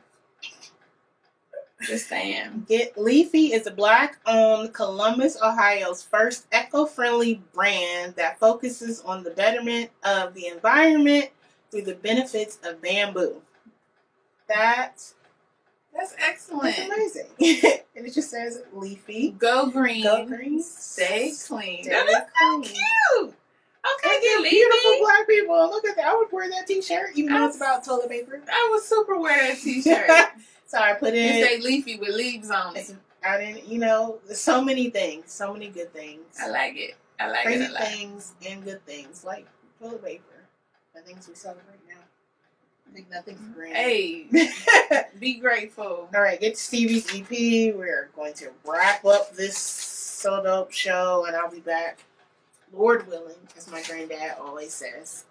Just 1.83 2.09
saying. 2.09 2.67
Get 2.69 2.99
Leafy 2.99 3.53
is 3.53 3.67
a 3.67 3.71
black 3.71 4.19
owned 4.27 4.75
Columbus, 4.75 5.41
Ohio's 5.43 6.03
first 6.03 6.47
eco 6.53 6.85
friendly 6.85 7.43
brand 7.55 8.15
that 8.17 8.39
focuses 8.39 9.01
on 9.03 9.23
the 9.23 9.31
betterment 9.31 9.91
of 10.05 10.35
the 10.35 10.47
environment 10.49 11.31
through 11.71 11.83
the 11.83 11.95
benefits 11.95 12.59
of 12.65 12.83
bamboo. 12.83 13.41
That's, 14.49 15.15
That's 15.95 16.13
that's 16.13 16.29
excellent. 16.29 16.79
amazing. 16.79 17.27
and 17.97 18.07
it 18.07 18.13
just 18.13 18.31
says 18.31 18.63
Leafy. 18.75 19.31
Go 19.39 19.71
green. 19.71 20.03
Go 20.03 20.27
green. 20.27 20.63
Stay 20.63 21.33
clean. 21.47 21.85
Stay 21.85 21.91
That 21.93 22.09
is 22.09 22.17
so 22.41 22.61
cute. 22.61 23.35
Okay, 24.05 24.13
Look 24.13 24.23
get 24.23 24.45
at 24.45 24.51
beautiful 24.51 24.97
black 25.01 25.27
people. 25.27 25.57
Look 25.71 25.87
at 25.87 25.97
that. 25.97 26.05
I 26.07 26.15
would 26.17 26.31
wear 26.31 26.51
that 26.51 26.67
t 26.67 26.83
shirt 26.83 27.13
even 27.15 27.33
though 27.33 27.47
it's 27.47 27.57
about 27.57 27.83
toilet 27.85 28.11
paper. 28.11 28.43
I 28.53 28.69
would 28.73 28.83
super 28.83 29.19
wear 29.19 29.49
that 29.49 29.59
t-shirt. 29.59 30.11
so 30.71 30.79
I 30.79 30.95
put 30.95 31.15
It 31.15 31.17
in. 31.17 31.45
say 31.45 31.59
leafy 31.59 31.99
with 31.99 32.15
leaves 32.15 32.49
on 32.49 32.77
it. 32.77 32.95
I 33.27 33.39
didn't, 33.39 33.67
you 33.67 33.81
know, 33.81 34.21
so 34.33 34.63
many 34.63 34.89
things, 34.89 35.33
so 35.33 35.53
many 35.53 35.69
good 35.69 35.93
things. 35.93 36.23
I 36.41 36.49
like 36.49 36.77
it. 36.77 36.95
I 37.19 37.29
like 37.29 37.45
crazy 37.45 37.65
it 37.65 37.73
lot. 37.73 37.83
things 37.89 38.35
and 38.49 38.63
good 38.63 38.87
things 38.87 39.25
like 39.25 39.49
toilet 39.81 40.05
paper. 40.05 40.25
The 40.95 41.01
things 41.01 41.27
we 41.27 41.35
celebrate 41.35 41.81
now. 41.89 41.97
I 42.89 42.95
think 42.95 43.11
nothing's 43.11 43.41
mm-hmm. 43.41 43.53
green. 43.53 43.75
Hey, 43.75 45.07
be 45.19 45.41
grateful. 45.41 46.09
All 46.15 46.23
right, 46.23 46.41
get 46.41 46.55
to 46.55 46.61
Stevi's 46.61 47.13
EP. 47.13 47.75
We're 47.75 48.11
going 48.15 48.35
to 48.35 48.51
wrap 48.65 49.05
up 49.05 49.35
this 49.35 49.57
so 49.59 50.41
dope 50.41 50.71
show, 50.71 51.25
and 51.27 51.35
I'll 51.35 51.51
be 51.51 51.61
back, 51.61 51.99
Lord 52.73 53.09
willing, 53.09 53.35
as 53.57 53.69
my 53.69 53.83
granddad 53.83 54.37
always 54.41 54.73
says, 54.73 55.25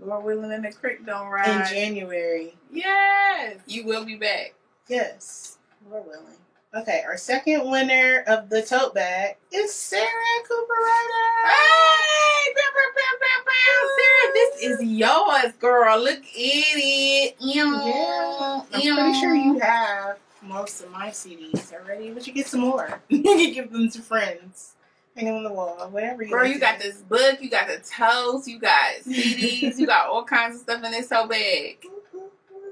Lord 0.00 0.24
willing 0.24 0.52
and 0.52 0.64
the 0.64 0.72
creek 0.72 1.06
don't 1.06 1.32
in. 1.46 1.64
January. 1.68 2.56
Yes, 2.72 3.60
you 3.66 3.84
will 3.84 4.04
be 4.04 4.16
back. 4.16 4.54
Yes, 4.90 5.56
Lord 5.88 6.04
willing. 6.04 6.34
Okay, 6.74 7.04
our 7.06 7.16
second 7.16 7.70
winner 7.70 8.24
of 8.26 8.48
the 8.50 8.60
tote 8.60 8.92
bag 8.92 9.36
is 9.52 9.72
Sarah 9.72 10.08
Cooper 10.42 10.72
Ryder. 10.82 11.48
Hey, 11.48 12.54
pew, 12.56 12.62
pew, 12.96 13.44
pew. 13.46 13.94
Sarah, 14.00 14.32
this 14.34 14.62
is 14.62 14.82
yours, 14.82 15.52
girl. 15.60 15.96
Look 15.96 16.18
at 16.18 16.24
it. 16.26 17.36
Yeah, 17.38 18.62
I'm 18.72 18.96
pretty 18.96 19.20
sure 19.20 19.32
you 19.32 19.60
have 19.60 20.18
most 20.42 20.82
of 20.82 20.90
my 20.90 21.10
CDs 21.10 21.72
already, 21.72 22.10
but 22.10 22.26
you 22.26 22.32
get 22.32 22.48
some 22.48 22.62
more. 22.62 23.00
you 23.08 23.22
can 23.22 23.52
give 23.52 23.70
them 23.70 23.88
to 23.90 24.02
friends, 24.02 24.74
hang 25.14 25.26
them 25.26 25.36
on 25.36 25.44
the 25.44 25.52
wall, 25.52 25.88
whatever 25.92 26.24
you. 26.24 26.30
Girl, 26.30 26.42
like 26.42 26.54
you 26.54 26.58
got 26.58 26.80
do. 26.80 26.88
this 26.88 27.00
book, 27.02 27.40
you 27.40 27.48
got 27.48 27.68
the 27.68 27.76
toast, 27.76 28.48
you 28.48 28.58
got 28.58 28.94
CDs, 29.06 29.78
you 29.78 29.86
got 29.86 30.08
all 30.08 30.24
kinds 30.24 30.56
of 30.56 30.62
stuff 30.62 30.82
in 30.82 30.90
this 30.90 31.10
whole 31.10 31.28
bag. 31.28 31.78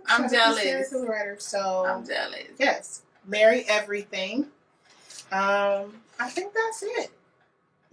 I'm 0.09 0.29
Shout 0.31 0.35
out 0.35 0.57
to 0.59 0.65
jealous. 0.65 0.91
Cooper 0.91 1.13
Ryder. 1.13 1.37
So 1.39 1.85
I'm 1.87 2.07
jealous. 2.07 2.45
yes, 2.59 3.03
marry 3.27 3.65
everything. 3.69 4.47
Um, 5.31 5.93
I 6.19 6.29
think 6.31 6.55
that's 6.55 6.83
it. 6.83 7.11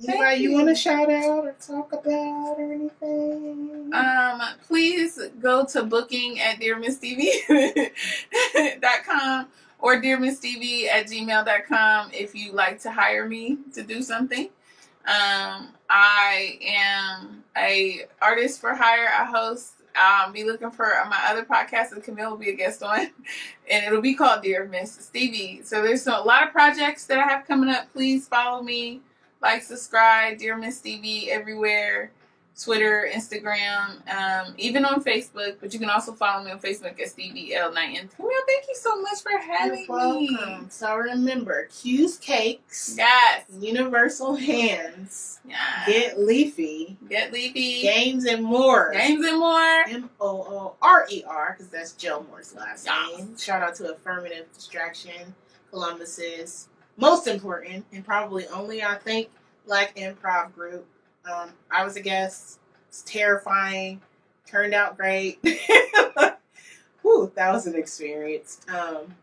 Thank 0.02 0.10
Anybody 0.20 0.42
you, 0.42 0.50
you. 0.50 0.56
want 0.56 0.68
to 0.70 0.76
shout 0.76 1.10
out 1.10 1.46
or 1.46 1.56
talk 1.66 1.94
about 1.94 2.56
or 2.58 2.74
anything? 2.74 3.92
Um, 3.94 4.42
please 4.68 5.18
go 5.42 5.64
to 5.68 5.84
booking 5.84 6.40
at 6.42 6.60
dearmissstevie.com 6.60 9.48
or 9.80 10.02
dearmissstevie 10.02 10.88
at 10.88 11.06
gmail.com 11.08 12.10
if 12.14 12.36
you 12.36 12.52
like 12.52 12.80
to 12.82 12.92
hire 12.92 13.26
me 13.28 13.58
to 13.74 13.84
do 13.84 14.02
something. 14.02 14.50
Um, 15.08 15.70
I 15.90 16.58
am 16.62 17.44
a 17.58 18.02
artist 18.22 18.60
for 18.60 18.74
hire. 18.76 19.08
I 19.18 19.24
host. 19.26 19.75
Um, 19.96 20.34
be 20.34 20.44
looking 20.44 20.72
for 20.72 20.92
my 21.10 21.20
other 21.28 21.46
podcast 21.46 21.92
that 21.92 22.04
Camille 22.04 22.32
will 22.32 22.38
be 22.38 22.50
a 22.50 22.56
guest 22.56 22.84
on, 22.84 23.00
and 23.72 23.86
it'll 23.86 24.02
be 24.02 24.16
called 24.16 24.44
Dear 24.44 24.66
Ms. 24.66 25.10
Stevi. 25.12 25.66
So 25.66 25.82
there's 25.82 26.08
a 26.08 26.12
lot 26.12 26.44
of 26.44 26.52
projects 26.52 27.06
that 27.06 27.20
I 27.20 27.24
have 27.24 27.48
coming 27.48 27.70
up. 27.70 27.92
Please 27.94 28.28
follow 28.28 28.62
me, 28.62 29.02
like, 29.42 29.64
subscribe, 29.64 30.38
Dear 30.38 30.58
Ms. 30.58 30.82
Stevi 30.84 31.30
everywhere. 31.30 32.12
Twitter, 32.58 33.10
Instagram, 33.14 34.00
um, 34.14 34.54
even 34.58 34.86
on 34.86 35.04
Facebook. 35.04 35.58
But 35.60 35.74
you 35.74 35.80
can 35.80 35.90
also 35.90 36.14
follow 36.14 36.44
me 36.44 36.52
on 36.52 36.60
Facebook 36.60 37.00
at 37.02 37.08
Stevi 37.08 37.52
L 37.52 37.74
Knight. 37.74 37.98
And 38.00 38.10
Camille, 38.16 38.32
thank 38.48 38.66
you 38.70 38.76
so 38.76 39.02
much 39.02 39.20
for 39.22 39.38
having 39.38 39.86
You're 39.90 40.16
me. 40.20 40.38
welcome. 40.40 40.70
So 40.70 40.96
remember, 40.96 41.68
Q's 41.72 42.18
Cakes, 42.18 42.96
Yes. 42.98 43.44
Universal 43.60 44.36
Hands, 44.36 45.40
yes. 45.46 45.88
Get 45.88 46.20
Leafy, 46.20 46.98
Get 47.10 47.34
Leafy. 47.34 47.82
Games 47.82 48.26
and 48.26 48.44
More. 48.44 48.92
Games 48.94 49.26
and 49.26 49.38
more. 49.40 49.84
M 49.90 50.10
O 50.22 50.28
O 50.30 50.76
R 50.82 51.06
E 51.10 51.24
R, 51.28 51.56
because 51.58 51.70
that's 51.72 51.92
Joe 51.94 52.26
Moore's 52.30 52.56
last 52.56 52.86
Yes. 52.86 53.18
name. 53.18 53.38
Shout 53.38 53.62
out 53.64 53.76
to 53.76 53.92
Affirmative 53.92 54.46
Distraction, 54.54 55.36
Columbus's 55.72 56.70
most 56.98 57.28
important 57.28 57.86
and 57.92 58.06
probably 58.06 58.48
only, 58.48 58.82
I 58.82 58.96
think, 58.96 59.30
black 59.68 59.96
improv 59.98 60.54
group. 60.56 60.88
Um, 61.32 61.50
I 61.72 61.84
was 61.84 61.96
a 61.96 62.02
guest. 62.02 62.60
It's 62.88 63.02
terrifying. 63.04 64.02
Turned 64.46 64.74
out 64.74 64.98
great. 64.98 65.40
Whew, 67.02 67.32
that 67.36 67.52
was 67.52 67.68
an 67.68 67.76
experience. 67.76 68.62
Um, 68.68 69.14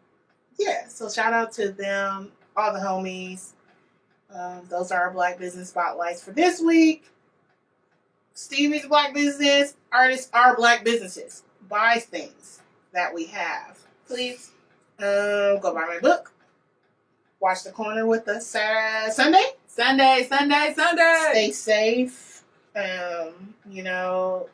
yeah, 0.59 0.89
so 0.89 1.09
shout 1.09 1.33
out 1.33 1.53
to 1.53 1.71
them, 1.71 2.33
all 2.57 2.73
the 2.73 2.81
homies. 2.81 3.53
Um, 4.35 4.63
those 4.69 4.91
are 4.91 5.01
our 5.01 5.11
Black 5.11 5.39
Business 5.39 5.71
Spotlights 5.71 6.23
for 6.23 6.33
this 6.33 6.61
week. 6.61 7.05
Stevi's 8.35 8.87
Black 8.87 9.15
Business. 9.15 9.75
Artists 9.93 10.31
are 10.33 10.57
Black 10.57 10.85
businesses. 10.85 11.43
Buy 11.69 11.99
things 11.99 12.61
that 12.93 13.15
we 13.15 13.27
have. 13.27 13.79
Please. 14.07 14.51
Um, 14.99 15.59
go 15.61 15.73
buy 15.75 15.87
my 15.87 15.99
book. 16.01 16.33
Watch 17.41 17.65
the 17.65 17.73
corner 17.73 18.07
with 18.07 18.29
us 18.29 18.55
uh, 18.55 19.11
Sunday. 19.11 19.45
Sunday, 19.75 20.27
Sunday, 20.29 20.75
Sunday. 20.77 21.29
Stay 21.31 21.51
safe. 21.53 22.43
Um, 22.77 23.55
you 23.71 23.83
know, 23.83 24.49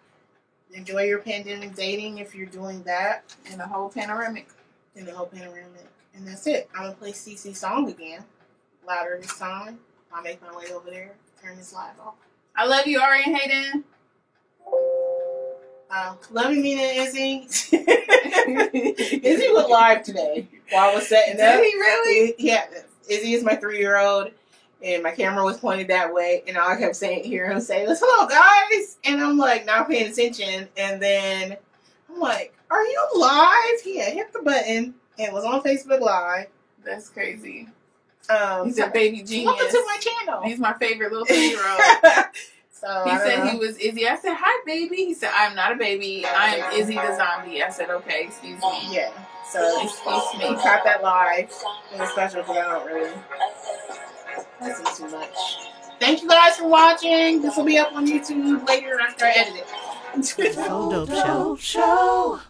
enjoy 0.73 1.03
your 1.03 1.19
pandemic 1.19 1.75
dating 1.75 2.19
if 2.19 2.35
you're 2.35 2.47
doing 2.47 2.83
that 2.85 3.25
And 3.51 3.61
the 3.61 3.67
whole 3.67 3.89
panoramic. 3.89 4.49
in 4.95 5.07
the 5.07 5.13
whole 5.13 5.27
panoramic. 5.27 5.87
And 6.15 6.27
that's 6.27 6.47
it. 6.47 6.69
I'm 6.75 6.83
gonna 6.83 6.95
play 6.95 7.11
CC 7.13 7.55
song 7.57 7.89
again. 7.91 8.25
Louder 8.87 9.19
this 9.21 9.37
time. 9.39 9.81
I'll 10.13 10.23
make 10.23 10.41
my 10.41 10.57
way 10.57 10.73
over 10.73 10.89
there. 10.89 11.15
Turn 11.43 11.57
this 11.57 11.73
live 11.73 11.99
off. 12.01 12.15
I 12.57 12.67
love 12.67 12.87
you, 12.87 13.01
Ari 13.01 13.23
and 13.27 13.37
Hayden. 13.37 13.85
Uh, 15.91 16.15
love 16.31 16.53
you, 16.53 16.63
Mina 16.63 16.83
and 16.83 17.09
Izzy. 17.09 17.47
Izzy 17.73 19.49
was 19.53 19.69
live 19.69 20.03
today 20.05 20.47
while 20.71 20.91
I 20.91 20.95
was 20.95 21.09
setting 21.09 21.35
up. 21.35 21.57
Did 21.57 21.65
he 21.65 21.75
really? 21.75 22.35
Yeah, 22.39 22.67
Izzy 23.09 23.33
is 23.35 23.43
my 23.45 23.55
three 23.57 23.79
year 23.79 23.99
old, 23.99 24.31
and 24.83 25.03
my 25.03 25.11
camera 25.13 25.45
was 25.45 25.59
pointed 25.59 25.89
that 25.89 26.13
way, 26.13 26.43
and 26.47 26.57
all 26.57 26.69
I 26.69 26.77
kept 26.77 26.97
saying, 26.97 27.25
hear 27.25 27.51
him 27.51 27.61
say 27.61 27.87
was, 27.87 28.01
"Hello, 28.03 28.27
guys," 28.29 28.99
and 29.05 29.21
I'm 29.21 29.37
like 29.39 29.67
not 29.67 29.89
paying 29.89 30.11
attention, 30.11 30.69
and 30.77 31.01
then 31.03 31.57
I'm 32.11 32.21
like, 32.21 32.55
"Are 32.71 32.83
you 32.85 33.07
live?" 33.17 33.81
He 33.83 33.99
had 33.99 34.13
hit 34.13 34.33
the 34.33 34.41
button 34.43 34.95
and 35.19 35.33
was 35.33 35.45
on 35.45 35.63
Facebook 35.63 36.01
Live. 36.01 36.47
That's 36.85 37.09
crazy. 37.09 37.69
Um, 38.31 38.67
He's 38.67 38.79
a 38.79 38.89
baby 38.89 39.23
genius. 39.23 39.47
welcome 39.47 39.67
to 39.71 39.85
my 39.87 39.99
channel. 39.99 40.43
He's 40.43 40.59
my 40.59 40.75
favorite 40.75 41.11
little 41.13 41.27
three 41.27 41.49
year 41.49 41.61
old. 41.67 41.81
so 42.71 43.05
He 43.07 43.17
said 43.19 43.39
know. 43.45 43.51
he 43.51 43.59
was 43.59 43.77
Izzy. 43.79 44.07
I 44.07 44.17
said, 44.17 44.35
Hi, 44.39 44.63
baby. 44.67 44.97
He 44.97 45.15
said, 45.15 45.31
I'm 45.35 45.57
not 45.57 45.73
a 45.73 45.77
baby. 45.77 46.25
I'm 46.27 46.73
Izzy 46.79 46.95
the 46.95 47.17
zombie. 47.17 47.63
I 47.63 47.71
said, 47.71 47.89
Okay, 47.91 48.25
excuse 48.25 48.61
me. 48.61 48.89
yeah. 48.95 49.11
So 49.51 49.83
Excuse 49.83 50.31
he 50.33 50.39
me. 50.51 50.55
caught 50.57 50.85
that 50.85 51.03
live. 51.03 51.51
It 51.95 51.99
was 52.01 52.11
special 52.11 52.43
because 52.43 52.57
I 52.59 52.65
don't 52.65 52.87
really 52.87 53.11
listen 54.61 54.87
too 54.97 55.17
much. 55.17 55.37
thank 56.01 56.23
you 56.23 56.29
guys 56.29 56.57
for 56.57 56.69
watching. 56.69 57.43
This 57.43 57.57
will 57.57 57.65
be 57.65 57.79
up 57.79 57.95
on 57.95 58.07
YouTube 58.07 58.67
later 58.67 58.99
after 59.01 59.25
I 59.25 59.31
edit 59.31 59.55
it. 59.57 60.55
So 60.55 60.91
dope 60.91 61.11
show. 61.11 61.57
show. 61.57 62.41